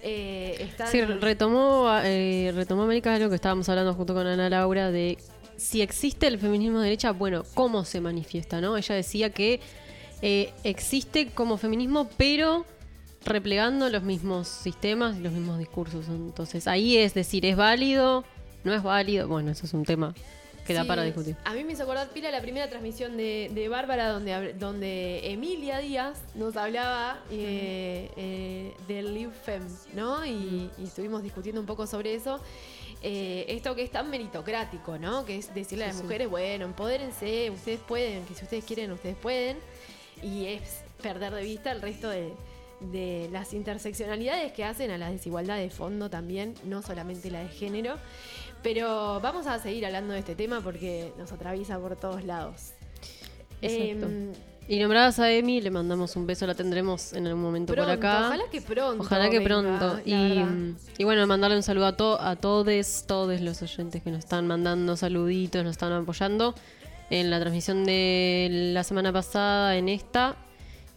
Eh, 0.01 0.55
están- 0.59 0.87
Sí, 0.87 1.01
retomó, 1.03 1.87
eh, 2.03 2.51
retomó 2.55 2.83
América 2.83 3.13
algo 3.13 3.29
que 3.29 3.35
estábamos 3.35 3.69
hablando 3.69 3.93
junto 3.93 4.13
con 4.15 4.25
Ana 4.25 4.49
Laura 4.49 4.89
de 4.91 5.17
si 5.57 5.81
existe 5.81 6.27
el 6.27 6.39
feminismo 6.39 6.79
de 6.79 6.85
derecha, 6.85 7.11
bueno, 7.11 7.43
¿cómo 7.53 7.83
se 7.83 8.01
manifiesta? 8.01 8.61
no 8.61 8.77
Ella 8.77 8.95
decía 8.95 9.31
que 9.31 9.59
eh, 10.21 10.53
existe 10.63 11.27
como 11.27 11.57
feminismo, 11.57 12.09
pero 12.17 12.65
replegando 13.25 13.89
los 13.89 14.03
mismos 14.03 14.47
sistemas 14.47 15.17
y 15.17 15.21
los 15.21 15.33
mismos 15.33 15.59
discursos. 15.59 16.07
Entonces 16.07 16.67
ahí 16.67 16.97
es 16.97 17.13
decir, 17.13 17.45
¿es 17.45 17.57
válido? 17.57 18.23
¿No 18.63 18.73
es 18.73 18.81
válido? 18.81 19.27
Bueno, 19.27 19.51
eso 19.51 19.65
es 19.65 19.73
un 19.73 19.83
tema 19.83 20.13
que 20.65 20.73
da 20.73 20.83
para 20.83 21.03
discutir. 21.03 21.35
A 21.45 21.53
mí 21.53 21.63
me 21.63 21.73
hizo 21.73 21.83
acordar 21.83 22.09
pila 22.09 22.29
la 22.29 22.41
primera 22.41 22.69
transmisión 22.69 23.15
de, 23.15 23.49
de 23.53 23.69
Bárbara 23.69 24.09
donde, 24.09 24.53
donde 24.53 25.31
Emilia 25.31 25.79
Díaz 25.79 26.19
nos 26.35 26.57
hablaba 26.57 27.19
eh, 27.31 28.11
eh, 28.17 28.73
del 28.87 29.13
Live 29.13 29.31
Fem, 29.45 29.63
¿no? 29.93 30.25
Y, 30.25 30.69
y 30.77 30.83
estuvimos 30.83 31.23
discutiendo 31.23 31.61
un 31.61 31.67
poco 31.67 31.87
sobre 31.87 32.15
eso. 32.15 32.41
Eh, 33.03 33.45
esto 33.49 33.75
que 33.75 33.83
es 33.83 33.91
tan 33.91 34.09
meritocrático, 34.09 34.97
¿no? 34.97 35.23
Que 35.25 35.37
es 35.37 35.53
decirle 35.53 35.83
a 35.85 35.87
las 35.87 35.95
Sí, 35.97 35.99
sí. 36.01 36.03
mujeres, 36.05 36.29
bueno, 36.29 36.65
empodérense, 36.65 37.49
ustedes 37.51 37.79
pueden, 37.79 38.25
que 38.25 38.33
si 38.35 38.43
ustedes 38.43 38.65
quieren, 38.65 38.91
ustedes 38.91 39.15
pueden. 39.15 39.57
Y 40.23 40.47
es 40.47 40.81
perder 41.01 41.33
de 41.33 41.43
vista 41.43 41.71
el 41.71 41.81
resto 41.81 42.09
de, 42.09 42.33
de 42.79 43.29
las 43.31 43.53
interseccionalidades 43.53 44.51
que 44.51 44.63
hacen 44.63 44.89
a 44.91 44.97
la 44.97 45.11
desigualdad 45.11 45.57
de 45.57 45.69
fondo 45.69 46.09
también, 46.09 46.55
no 46.63 46.81
solamente 46.81 47.29
la 47.29 47.41
de 47.43 47.49
género. 47.49 47.97
Pero 48.63 49.19
vamos 49.21 49.45
a 49.45 49.59
seguir 49.59 49.85
hablando 49.85 50.13
de 50.13 50.19
este 50.19 50.33
tema 50.35 50.61
porque 50.61 51.13
nos 51.19 51.31
atraviesa 51.31 51.77
por 51.79 51.95
todos 51.95 52.23
lados. 52.23 52.71
Exacto. 53.61 54.07
Em, 54.07 54.33
Y 54.69 54.79
nombradas 54.79 55.17
a 55.19 55.31
Emi, 55.31 55.61
le 55.61 55.71
mandamos 55.71 56.15
un 56.17 56.27
beso, 56.27 56.45
la 56.45 56.53
tendremos 56.53 57.13
en 57.13 57.25
algún 57.27 57.41
momento 57.41 57.73
pronto, 57.73 57.89
por 57.89 57.97
acá. 57.99 58.25
ojalá 58.27 58.43
que 58.51 58.61
pronto. 58.61 59.01
Ojalá 59.03 59.29
que 59.29 59.39
venga, 59.39 59.77
pronto. 59.79 60.01
Y, 60.05 60.43
y 60.97 61.03
bueno, 61.05 61.25
mandarle 61.25 61.55
un 61.55 61.63
saludo 61.63 61.85
a, 61.85 61.95
to- 61.95 62.19
a 62.19 62.35
todos, 62.35 63.05
todos 63.07 63.39
los 63.39 63.61
oyentes 63.61 64.03
que 64.03 64.11
nos 64.11 64.19
están 64.19 64.45
mandando 64.45 64.97
saluditos, 64.97 65.63
nos 65.63 65.71
están 65.71 65.93
apoyando 65.93 66.53
en 67.09 67.29
la 67.29 67.39
transmisión 67.39 67.85
de 67.85 68.49
la 68.73 68.83
semana 68.83 69.13
pasada, 69.13 69.77
en 69.77 69.87
esta. 69.87 70.35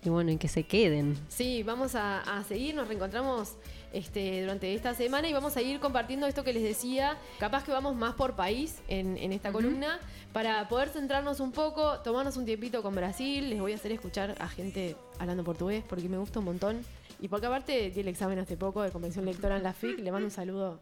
Y 0.04 0.08
bueno, 0.08 0.32
y 0.32 0.36
que 0.38 0.48
se 0.48 0.64
queden. 0.64 1.16
Sí, 1.28 1.62
vamos 1.62 1.94
a, 1.94 2.20
a 2.22 2.42
seguir, 2.42 2.74
nos 2.74 2.88
reencontramos 2.88 3.50
este, 3.92 4.42
durante 4.42 4.74
esta 4.74 4.94
semana 4.94 5.28
y 5.28 5.32
vamos 5.32 5.56
a 5.56 5.62
ir 5.62 5.80
compartiendo 5.80 6.26
esto 6.26 6.44
que 6.44 6.52
les 6.52 6.62
decía. 6.62 7.16
Capaz 7.38 7.64
que 7.64 7.72
vamos 7.72 7.96
más 7.96 8.14
por 8.14 8.34
país 8.34 8.80
en, 8.88 9.16
en 9.18 9.32
esta 9.32 9.52
columna 9.52 9.98
para 10.32 10.68
poder 10.68 10.88
centrarnos 10.88 11.40
un 11.40 11.52
poco, 11.52 12.00
tomarnos 12.00 12.36
un 12.36 12.44
tiempito 12.44 12.82
con 12.82 12.94
Brasil. 12.94 13.50
Les 13.50 13.60
voy 13.60 13.72
a 13.72 13.76
hacer 13.76 13.92
escuchar 13.92 14.34
a 14.38 14.48
gente 14.48 14.96
hablando 15.18 15.44
portugués 15.44 15.84
porque 15.88 16.08
me 16.08 16.18
gusta 16.18 16.38
un 16.38 16.46
montón. 16.46 16.80
Y 17.20 17.28
porque 17.28 17.46
aparte 17.46 17.90
di 17.90 18.00
el 18.00 18.08
examen 18.08 18.38
hace 18.38 18.56
poco 18.56 18.82
de 18.82 18.90
convención 18.90 19.24
lectora 19.24 19.56
en 19.56 19.62
la 19.62 19.72
FIC, 19.72 19.98
le 19.98 20.10
mando 20.10 20.26
un 20.26 20.30
saludo 20.30 20.80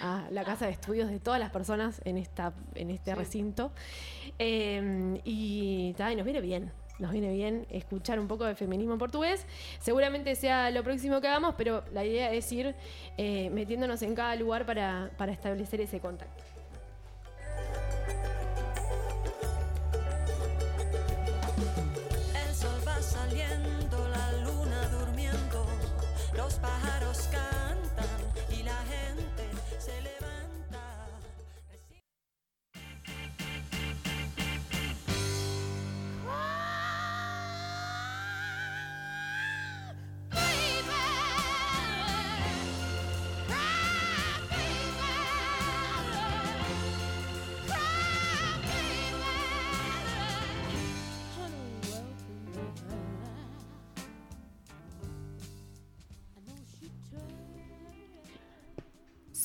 a 0.00 0.26
la 0.30 0.44
casa 0.44 0.66
de 0.66 0.72
estudios 0.72 1.10
de 1.10 1.20
todas 1.20 1.40
las 1.40 1.50
personas 1.50 2.00
en, 2.04 2.18
esta, 2.18 2.52
en 2.74 2.90
este 2.90 3.14
recinto. 3.14 3.70
Eh, 4.38 5.20
y, 5.24 5.94
ta, 5.96 6.12
y 6.12 6.16
nos 6.16 6.24
viene 6.24 6.40
bien, 6.40 6.72
nos 6.98 7.12
viene 7.12 7.32
bien 7.32 7.66
escuchar 7.70 8.18
un 8.18 8.28
poco 8.28 8.44
de 8.44 8.54
feminismo 8.54 8.98
portugués. 8.98 9.46
Seguramente 9.80 10.34
sea 10.34 10.70
lo 10.70 10.82
próximo 10.82 11.20
que 11.20 11.28
hagamos, 11.28 11.54
pero 11.56 11.84
la 11.92 12.04
idea 12.04 12.32
es 12.32 12.50
ir 12.52 12.74
eh, 13.16 13.50
metiéndonos 13.50 14.02
en 14.02 14.14
cada 14.14 14.34
lugar 14.36 14.66
para, 14.66 15.10
para 15.16 15.32
establecer 15.32 15.80
ese 15.80 16.00
contacto. 16.00 16.55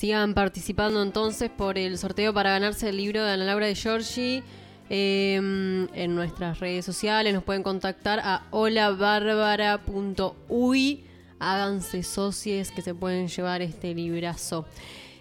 Sigan 0.02 0.34
participando 0.34 1.04
entonces 1.04 1.52
por 1.52 1.78
el 1.78 2.00
sorteo 2.00 2.34
para 2.34 2.50
ganarse 2.50 2.90
el 2.90 2.98
libro 2.98 3.24
de 3.24 3.34
Ana 3.34 3.46
Laura 3.46 3.68
de 3.68 3.76
Giorgi. 3.76 4.42
eh, 4.90 5.36
en 5.36 6.16
nuestras 6.16 6.60
redes 6.60 6.86
sociales 6.86 7.36
nos 7.36 7.44
pueden 7.44 7.62
contactar 7.62 8.20
a 8.20 8.48
holabarbara.uy. 8.50 11.04
Háganse 11.38 12.02
socios 12.02 12.72
que 12.72 12.82
se 12.82 12.96
pueden 12.96 13.28
llevar 13.28 13.62
este 13.62 13.94
librazo. 13.94 14.66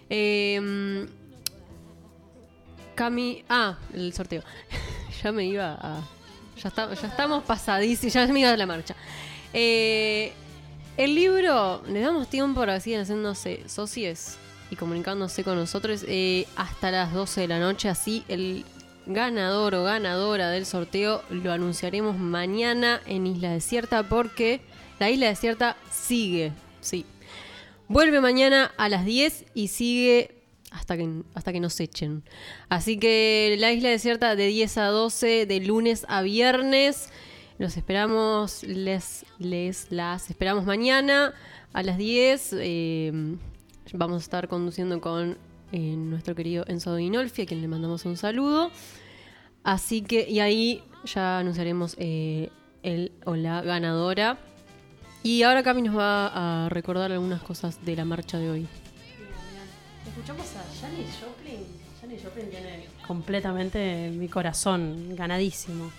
Eh, 0.09 1.05
Cami. 2.95 3.43
Ah, 3.49 3.77
el 3.93 4.11
sorteo. 4.13 4.41
ya 5.23 5.31
me 5.31 5.45
iba 5.45 5.77
a. 5.79 6.01
Ya, 6.59 6.73
estamos 6.91 7.43
pasadísimos. 7.43 8.13
Ya 8.13 8.25
me 8.25 8.39
iba 8.39 8.49
a 8.49 8.57
la 8.57 8.65
marcha. 8.65 8.95
Eh, 9.53 10.33
el 10.97 11.13
libro, 11.13 11.83
le 11.87 11.99
damos 11.99 12.27
tiempo 12.29 12.61
para 12.61 12.73
que 12.73 12.81
sigan 12.81 13.01
haciéndose 13.01 13.69
socios 13.69 14.39
y 14.71 14.77
comunicándose 14.77 15.43
con 15.43 15.57
nosotros 15.57 16.03
eh, 16.07 16.47
hasta 16.55 16.89
las 16.89 17.13
12 17.13 17.41
de 17.41 17.47
la 17.47 17.59
noche. 17.59 17.89
Así 17.89 18.23
el 18.29 18.65
ganador 19.05 19.75
o 19.75 19.83
ganadora 19.83 20.49
del 20.49 20.65
sorteo 20.65 21.23
lo 21.29 21.51
anunciaremos 21.51 22.17
mañana 22.17 23.01
en 23.05 23.27
Isla 23.27 23.51
Desierta 23.51 24.01
porque 24.03 24.61
la 24.97 25.11
Isla 25.11 25.27
Desierta 25.27 25.75
sigue. 25.91 26.53
Sí. 26.79 27.05
Vuelve 27.89 28.21
mañana 28.21 28.71
a 28.77 28.87
las 28.87 29.03
10 29.03 29.45
y 29.53 29.67
sigue 29.67 30.41
hasta 30.71 30.95
que, 30.95 31.09
hasta 31.33 31.51
que 31.51 31.59
nos 31.59 31.77
echen. 31.81 32.23
Así 32.69 32.97
que 32.97 33.57
la 33.59 33.73
isla 33.73 33.89
desierta 33.89 34.37
de 34.37 34.47
10 34.47 34.77
a 34.77 34.85
12, 34.85 35.45
de 35.45 35.59
lunes 35.59 36.05
a 36.07 36.21
viernes. 36.21 37.09
Los 37.57 37.75
esperamos, 37.75 38.63
les, 38.63 39.25
les 39.37 39.91
las 39.91 40.29
esperamos 40.29 40.65
mañana 40.65 41.33
a 41.73 41.83
las 41.83 41.97
10. 41.97 42.55
eh, 42.59 43.35
vamos 43.93 44.17
a 44.17 44.23
estar 44.23 44.47
conduciendo 44.47 45.01
con 45.01 45.37
eh, 45.71 45.95
nuestro 45.95 46.35
querido 46.35 46.65
Enzo 46.67 46.95
Dinolfi, 46.95 47.43
a 47.43 47.45
quien 47.45 47.61
le 47.61 47.67
mandamos 47.67 48.05
un 48.05 48.17
saludo. 48.17 48.71
Así 49.63 50.01
que, 50.01 50.29
y 50.29 50.39
ahí 50.39 50.83
ya 51.05 51.39
anunciaremos 51.39 51.95
eh, 51.99 52.49
el 52.83 53.11
o 53.25 53.35
la 53.35 53.61
ganadora. 53.61 54.37
Y 55.23 55.43
ahora 55.43 55.61
Cami 55.61 55.83
nos 55.83 55.97
va 55.97 56.65
a 56.65 56.69
recordar 56.69 57.11
algunas 57.11 57.41
cosas 57.43 57.85
de 57.85 57.95
la 57.95 58.05
marcha 58.05 58.39
de 58.39 58.49
hoy. 58.49 58.67
Escuchamos 60.07 60.47
a 60.55 60.63
Janis 60.81 61.19
Joplin. 61.21 61.59
Janis 62.01 62.23
Joplin 62.23 62.49
tiene 62.49 62.87
completamente 63.05 64.09
mi 64.09 64.27
corazón 64.27 65.15
ganadísimo. 65.15 65.91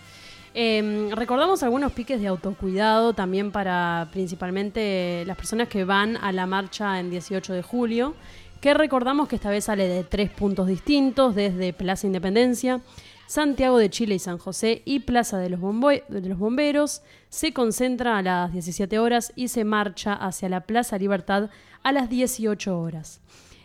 Eh, 0.54 1.08
recordamos 1.14 1.62
algunos 1.62 1.92
piques 1.92 2.20
de 2.20 2.26
autocuidado 2.26 3.14
también 3.14 3.52
para 3.52 4.08
principalmente 4.12 5.24
las 5.26 5.36
personas 5.36 5.68
que 5.68 5.84
van 5.84 6.16
a 6.18 6.30
la 6.32 6.46
marcha 6.46 7.00
en 7.00 7.10
18 7.10 7.54
de 7.54 7.62
julio, 7.62 8.14
que 8.60 8.74
recordamos 8.74 9.28
que 9.28 9.36
esta 9.36 9.50
vez 9.50 9.64
sale 9.64 9.88
de 9.88 10.04
tres 10.04 10.30
puntos 10.30 10.66
distintos, 10.66 11.34
desde 11.34 11.72
Plaza 11.72 12.06
Independencia, 12.06 12.82
Santiago 13.26 13.78
de 13.78 13.88
Chile 13.88 14.16
y 14.16 14.18
San 14.18 14.36
José 14.36 14.82
y 14.84 15.00
Plaza 15.00 15.38
de 15.38 15.48
los, 15.48 15.60
los 15.60 16.38
Bomberos. 16.38 17.02
Se 17.30 17.54
concentra 17.54 18.18
a 18.18 18.22
las 18.22 18.52
17 18.52 18.98
horas 18.98 19.32
y 19.34 19.48
se 19.48 19.64
marcha 19.64 20.12
hacia 20.12 20.50
la 20.50 20.60
Plaza 20.60 20.98
Libertad 20.98 21.48
a 21.82 21.92
las 21.92 22.10
18 22.10 22.78
horas. 22.78 23.22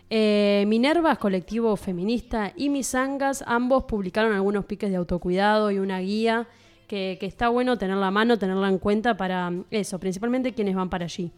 Eh, 0.09 0.63
Minervas, 0.67 1.17
colectivo 1.17 1.75
feminista, 1.75 2.53
y 2.55 2.69
Misangas, 2.69 3.43
ambos 3.45 3.83
publicaron 3.83 4.31
algunos 4.31 4.63
piques 4.63 4.89
de 4.89 4.95
autocuidado 4.95 5.69
y 5.69 5.79
una 5.79 5.99
guía 5.99 6.47
que, 6.87 7.17
está 7.21 7.49
bueno 7.49 7.77
tenerla 7.77 8.07
a 8.07 8.11
mano, 8.11 8.39
tenerla 8.39 8.69
en 8.69 8.79
cuenta 8.79 9.17
para 9.17 9.49
mm, 9.49 9.65
eso, 9.71 9.99
principalmente 9.99 10.53
quienes 10.53 10.75
van 10.75 10.89
para 10.89 11.05
allí. 11.05 11.31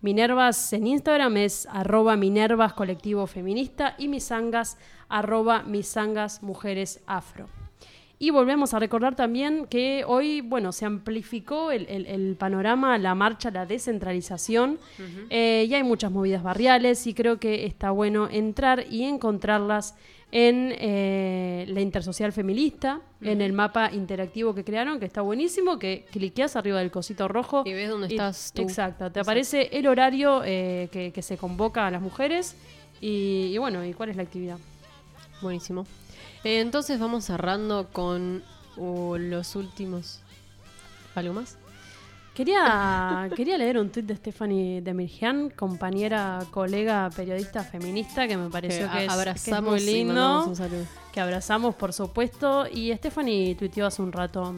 Minervas 0.00 0.72
en 0.72 0.86
Instagram 0.86 1.36
es 1.36 1.68
arroba 1.70 2.16
Minervas 2.16 2.72
colectivo 2.72 3.26
feminista 3.26 3.94
y 3.98 4.08
Misangas 4.08 4.78
arroba 5.08 5.62
Misangas 5.62 6.42
mujeres 6.42 7.02
afro. 7.06 7.61
Y 8.24 8.30
volvemos 8.30 8.72
a 8.72 8.78
recordar 8.78 9.16
también 9.16 9.66
que 9.68 10.04
hoy, 10.06 10.42
bueno, 10.42 10.70
se 10.70 10.84
amplificó 10.84 11.72
el, 11.72 11.86
el- 11.88 12.06
el 12.06 12.36
panorama, 12.36 12.96
la 12.96 13.16
marcha, 13.16 13.50
la 13.50 13.66
descentralización. 13.66 14.78
Eh, 15.28 15.66
y 15.68 15.74
hay 15.74 15.82
muchas 15.82 16.12
movidas 16.12 16.40
barriales 16.44 17.04
y 17.08 17.14
creo 17.14 17.40
que 17.40 17.66
está 17.66 17.90
bueno 17.90 18.28
entrar 18.30 18.84
y 18.88 19.02
encontrarlas 19.02 19.96
en 20.30 20.72
eh, 20.78 21.64
la 21.68 21.80
Intersocial 21.80 22.32
Feminista, 22.32 23.00
en 23.22 23.40
el 23.40 23.52
mapa 23.52 23.90
interactivo 23.92 24.54
que 24.54 24.62
crearon, 24.62 25.00
que 25.00 25.06
está 25.06 25.20
buenísimo, 25.20 25.80
que 25.80 26.06
cliqueas 26.12 26.54
arriba 26.54 26.78
del 26.78 26.92
cosito 26.92 27.26
rojo. 27.26 27.64
Y 27.66 27.72
ves 27.72 27.90
dónde 27.90 28.06
y- 28.06 28.12
estás 28.12 28.52
tú. 28.54 28.62
Exacto, 28.62 29.10
te 29.10 29.18
aparece 29.18 29.68
el 29.72 29.88
horario 29.88 30.42
eh, 30.44 30.88
que, 30.92 31.10
que 31.10 31.22
se 31.22 31.36
convoca 31.36 31.88
a 31.88 31.90
las 31.90 32.00
mujeres 32.00 32.54
y, 33.00 33.50
y 33.52 33.58
bueno, 33.58 33.84
y 33.84 33.92
cuál 33.94 34.10
es 34.10 34.16
la 34.16 34.22
actividad. 34.22 34.58
Buenísimo. 35.42 35.84
Eh, 36.44 36.60
entonces 36.60 36.98
vamos 36.98 37.24
cerrando 37.24 37.88
con 37.92 38.42
uh, 38.76 39.16
los 39.16 39.54
últimos. 39.56 40.20
¿Algo 41.14 41.34
más? 41.34 41.56
Quería, 42.34 43.28
quería 43.36 43.58
leer 43.58 43.78
un 43.78 43.90
tuit 43.90 44.06
de 44.06 44.16
Stephanie 44.16 44.80
Demirjian, 44.80 45.50
compañera, 45.50 46.40
colega, 46.50 47.10
periodista 47.14 47.62
feminista, 47.62 48.26
que 48.26 48.36
me 48.38 48.48
pareció 48.48 48.86
Que 48.86 48.92
que, 48.92 48.98
a- 48.98 49.00
es, 49.00 49.00
que 49.00 49.06
es 49.06 49.12
abrazamos 49.12 49.70
muy 49.72 49.80
lindo. 49.80 50.46
un 50.46 50.56
saludo. 50.56 50.84
Que 51.12 51.20
abrazamos, 51.20 51.74
por 51.74 51.92
supuesto. 51.92 52.66
Y 52.72 52.92
Stephanie 52.94 53.54
tuiteó 53.54 53.86
hace 53.86 54.00
un 54.02 54.12
rato. 54.12 54.54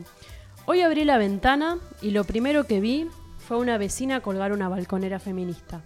Hoy 0.67 0.81
abrí 0.83 1.05
la 1.05 1.19
ventana 1.19 1.79
y 2.01 2.13
lo 2.13 2.25
primero 2.25 2.65
que 2.67 2.81
vi 2.81 3.07
fue 3.47 3.59
una 3.59 3.77
vecina 3.77 4.21
colgar 4.21 4.53
una 4.53 4.69
balconera 4.69 5.19
feminista. 5.19 5.83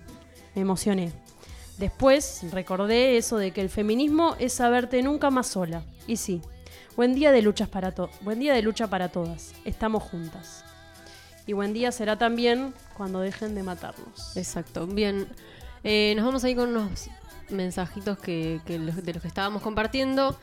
Me 0.55 0.61
emocioné. 0.63 1.11
Después 1.79 2.43
recordé 2.53 3.17
eso 3.17 3.37
de 3.39 3.53
que 3.53 3.61
el 3.61 3.71
feminismo 3.71 4.35
es 4.39 4.53
saberte 4.53 5.03
nunca 5.03 5.31
más 5.31 5.47
sola. 5.47 5.83
Y 6.07 6.17
sí, 6.17 6.43
buen 6.97 7.15
día 7.15 7.31
de 7.33 7.41
luchas 7.43 7.69
para 7.69 7.95
buen 8.23 8.41
día 8.41 8.53
de 8.53 8.63
lucha 8.63 8.89
para 8.89 9.09
todas. 9.11 9.55
Estamos 9.65 10.03
juntas. 10.03 10.65
Y 11.47 11.53
buen 11.53 11.73
día 11.73 11.93
será 11.93 12.19
también 12.19 12.75
cuando 12.97 13.21
dejen 13.21 13.55
de 13.55 13.63
matarnos. 13.63 14.37
Exacto. 14.37 14.87
Bien. 14.87 15.27
Eh, 15.85 16.13
nos 16.17 16.27
vamos 16.27 16.45
a 16.45 16.51
ir 16.51 16.57
con 16.57 16.69
unos 16.71 17.09
mensajitos 17.49 18.19
que, 18.19 18.61
que 18.67 18.79
los- 18.79 19.03
de 19.03 19.13
los 19.15 19.23
que 19.23 19.29
estábamos 19.29 19.63
compartiendo. 19.63 20.37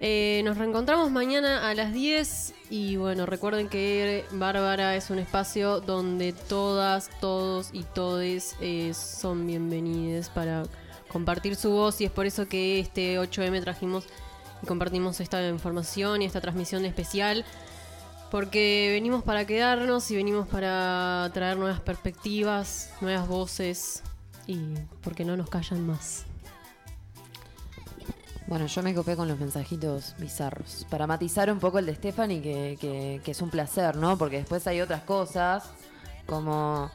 Eh, 0.00 0.42
nos 0.44 0.56
reencontramos 0.56 1.10
mañana 1.10 1.68
a 1.68 1.74
las 1.74 1.92
10 1.92 2.54
y 2.70 2.96
bueno, 2.96 3.26
recuerden 3.26 3.68
que 3.68 4.24
Bárbara 4.30 4.94
es 4.94 5.10
un 5.10 5.18
espacio 5.18 5.80
donde 5.80 6.32
todas, 6.32 7.10
todos 7.20 7.70
y 7.72 7.82
todes 7.82 8.54
eh, 8.60 8.94
son 8.94 9.44
bienvenidos 9.44 10.28
para 10.28 10.62
compartir 11.08 11.56
su 11.56 11.70
voz 11.70 12.00
y 12.00 12.04
es 12.04 12.12
por 12.12 12.26
eso 12.26 12.46
que 12.46 12.78
este 12.78 13.18
8M 13.18 13.60
trajimos 13.60 14.04
y 14.62 14.66
compartimos 14.66 15.18
esta 15.20 15.44
información 15.48 16.22
y 16.22 16.26
esta 16.26 16.40
transmisión 16.40 16.84
especial 16.84 17.44
porque 18.30 18.90
venimos 18.92 19.24
para 19.24 19.46
quedarnos 19.46 20.08
y 20.12 20.16
venimos 20.16 20.46
para 20.46 21.28
traer 21.34 21.56
nuevas 21.56 21.80
perspectivas, 21.80 22.92
nuevas 23.00 23.26
voces 23.26 24.04
y 24.46 24.58
porque 25.02 25.24
no 25.24 25.36
nos 25.36 25.50
callan 25.50 25.84
más. 25.84 26.27
Bueno, 28.48 28.66
yo 28.66 28.82
me 28.82 28.94
copé 28.94 29.14
con 29.14 29.28
los 29.28 29.38
mensajitos 29.38 30.14
bizarros. 30.18 30.86
Para 30.88 31.06
matizar 31.06 31.52
un 31.52 31.58
poco 31.58 31.78
el 31.78 31.86
de 31.86 31.94
Stephanie, 31.94 32.40
que, 32.40 32.78
que- 32.80 33.20
que 33.22 33.30
es 33.32 33.42
un 33.42 33.50
placer, 33.50 33.96
¿no? 33.96 34.16
Porque 34.16 34.38
después 34.38 34.66
hay 34.66 34.80
otras 34.80 35.02
cosas, 35.02 35.64
como 36.26 36.90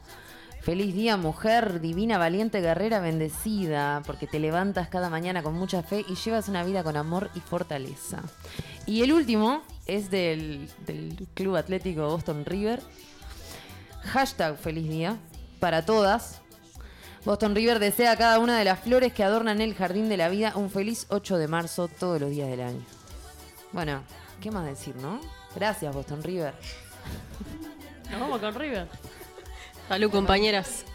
feliz 0.61 0.95
día, 0.95 1.15
mujer, 1.15 1.79
divina, 1.79 2.17
valiente, 2.17 2.59
guerrera, 2.59 2.99
bendecida, 3.01 4.01
porque 4.05 4.25
te 4.25 4.39
levantas 4.39 4.87
cada 4.87 5.09
mañana 5.11 5.43
con 5.43 5.53
mucha 5.53 5.83
fe 5.83 6.03
y 6.09 6.15
llevas 6.15 6.49
una 6.49 6.63
vida 6.63 6.83
con 6.83 6.97
amor 6.97 7.29
y 7.35 7.39
fortaleza. 7.39 8.21
Y 8.87 9.03
el 9.03 9.13
último 9.13 9.61
es 9.85 10.09
del, 10.09 10.67
del 10.87 11.27
Club 11.35 11.55
Atlético 11.57 12.07
Boston 12.09 12.45
River. 12.45 12.81
Hashtag 14.05 14.57
feliz 14.57 14.89
día 14.89 15.17
para 15.59 15.85
todas. 15.85 16.41
Boston 17.25 17.55
River 17.55 17.79
desea 17.79 18.11
a 18.11 18.17
cada 18.17 18.39
una 18.39 18.57
de 18.57 18.65
las 18.65 18.81
flores 18.81 19.13
que 19.13 19.23
adornan 19.23 19.61
el 19.61 19.75
jardín 19.75 20.09
de 20.09 20.17
la 20.17 20.27
vida 20.27 20.53
un 20.55 20.69
feliz 20.69 21.05
8 21.09 21.37
de 21.37 21.47
marzo 21.47 21.87
todos 21.87 22.19
los 22.19 22.29
días 22.29 22.49
del 22.49 22.61
año. 22.61 22.85
Bueno, 23.71 24.03
¿qué 24.41 24.51
más 24.51 24.65
decir, 24.65 24.95
no? 24.97 25.21
Gracias, 25.55 25.95
Boston 25.95 26.21
River. 26.21 26.53
Nos 28.11 28.19
vamos 28.19 28.39
con 28.39 28.53
River. 28.55 28.87
Salud, 29.87 30.11
compañeras. 30.11 30.85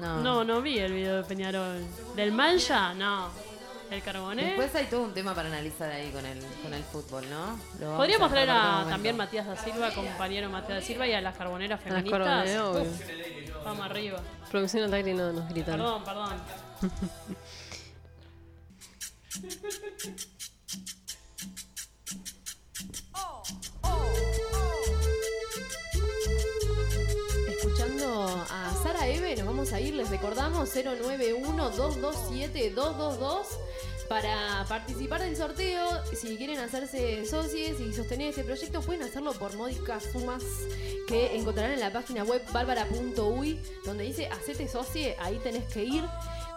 No. 0.00 0.20
No, 0.22 0.44
no 0.44 0.62
vi 0.62 0.78
el 0.78 0.92
video 0.92 1.16
de 1.16 1.24
Peñarol. 1.24 1.84
¿Del 2.14 2.32
Mancha? 2.32 2.94
No. 2.94 3.28
¿El 3.90 4.02
Carboné? 4.02 4.44
Después 4.44 4.74
hay 4.76 4.86
todo 4.86 5.02
un 5.02 5.12
tema 5.12 5.34
para 5.34 5.48
analizar 5.48 5.90
ahí 5.90 6.10
con 6.10 6.24
el, 6.24 6.38
con 6.62 6.72
el 6.72 6.82
fútbol, 6.84 7.28
¿no? 7.28 7.58
Lo 7.80 7.96
Podríamos 7.96 8.30
traer 8.30 8.48
a 8.50 8.86
también 8.88 9.16
Matías 9.16 9.46
da 9.46 9.56
Silva, 9.56 9.90
compañero 9.90 10.48
Matías 10.48 10.80
da 10.80 10.86
Silva, 10.86 11.06
y 11.08 11.12
a 11.12 11.20
las 11.20 11.36
carboneras 11.36 11.80
las 11.84 11.88
feministas. 11.88 12.20
carboneras. 12.20 12.86
Uf, 12.86 13.64
vamos 13.64 13.86
arriba. 13.86 14.20
Producción 14.50 14.84
al 14.84 14.94
aire 14.94 15.12
no 15.14 15.32
nos 15.32 15.48
gritan. 15.48 15.74
Perdón, 15.74 16.04
perdón. 16.04 16.34
a 29.60 29.78
ir, 29.78 29.92
les 29.94 30.08
recordamos 30.08 30.74
091-227-222 30.74 33.44
para 34.08 34.64
participar 34.66 35.20
del 35.20 35.36
sorteo. 35.36 35.86
Si 36.14 36.38
quieren 36.38 36.60
hacerse 36.60 37.26
socios 37.26 37.78
y 37.78 37.92
sostener 37.92 38.30
este 38.30 38.42
proyecto, 38.42 38.80
pueden 38.80 39.02
hacerlo 39.02 39.34
por 39.34 39.54
módicas 39.56 40.04
sumas 40.04 40.42
que 41.06 41.36
encontrarán 41.36 41.72
en 41.72 41.80
la 41.80 41.92
página 41.92 42.24
web 42.24 42.42
bárbara.uy, 42.52 43.60
donde 43.84 44.04
dice 44.04 44.28
Hacete 44.28 44.66
socie, 44.66 45.14
ahí 45.20 45.38
tenés 45.44 45.70
que 45.70 45.84
ir. 45.84 46.04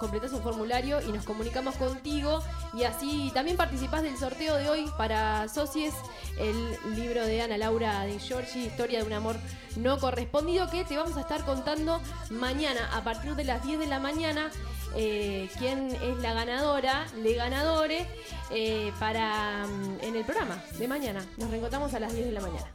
Completás 0.03 0.33
un 0.33 0.41
formulario 0.41 0.99
y 0.99 1.13
nos 1.13 1.23
comunicamos 1.23 1.75
contigo 1.75 2.43
y 2.73 2.83
así 2.83 3.31
también 3.33 3.55
participás 3.55 4.03
del 4.03 4.17
sorteo 4.17 4.55
de 4.55 4.69
hoy 4.69 4.91
para 4.97 5.47
socies, 5.47 5.93
el 6.37 6.77
libro 6.93 7.25
de 7.25 7.41
Ana 7.41 7.57
Laura 7.57 8.01
de 8.01 8.19
Giorgi, 8.19 8.65
Historia 8.65 8.99
de 8.99 9.05
un 9.05 9.13
amor 9.13 9.37
no 9.77 9.97
correspondido, 9.99 10.69
que 10.69 10.83
te 10.83 10.97
vamos 10.97 11.15
a 11.15 11.21
estar 11.21 11.45
contando 11.45 12.01
mañana 12.29 12.89
a 12.91 13.01
partir 13.05 13.33
de 13.35 13.45
las 13.45 13.63
10 13.63 13.79
de 13.79 13.87
la 13.87 13.99
mañana. 13.99 14.51
eh, 14.97 15.49
quién 15.57 15.87
es 16.03 16.17
la 16.17 16.33
ganadora, 16.33 17.05
le 17.23 17.35
ganadore, 17.35 18.05
eh, 18.51 18.91
para 18.99 19.65
mm, 19.65 19.99
en 20.01 20.15
el 20.17 20.25
programa 20.25 20.61
de 20.77 20.87
mañana. 20.87 21.25
Nos 21.37 21.49
reencontramos 21.49 21.93
a 21.93 22.01
las 22.01 22.13
10 22.13 22.25
de 22.25 22.31
la 22.33 22.41
mañana. 22.41 22.67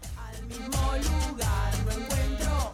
mismo 0.48 0.92
lugar 1.28 1.74
no 1.84 1.92
encuentro 1.92 2.72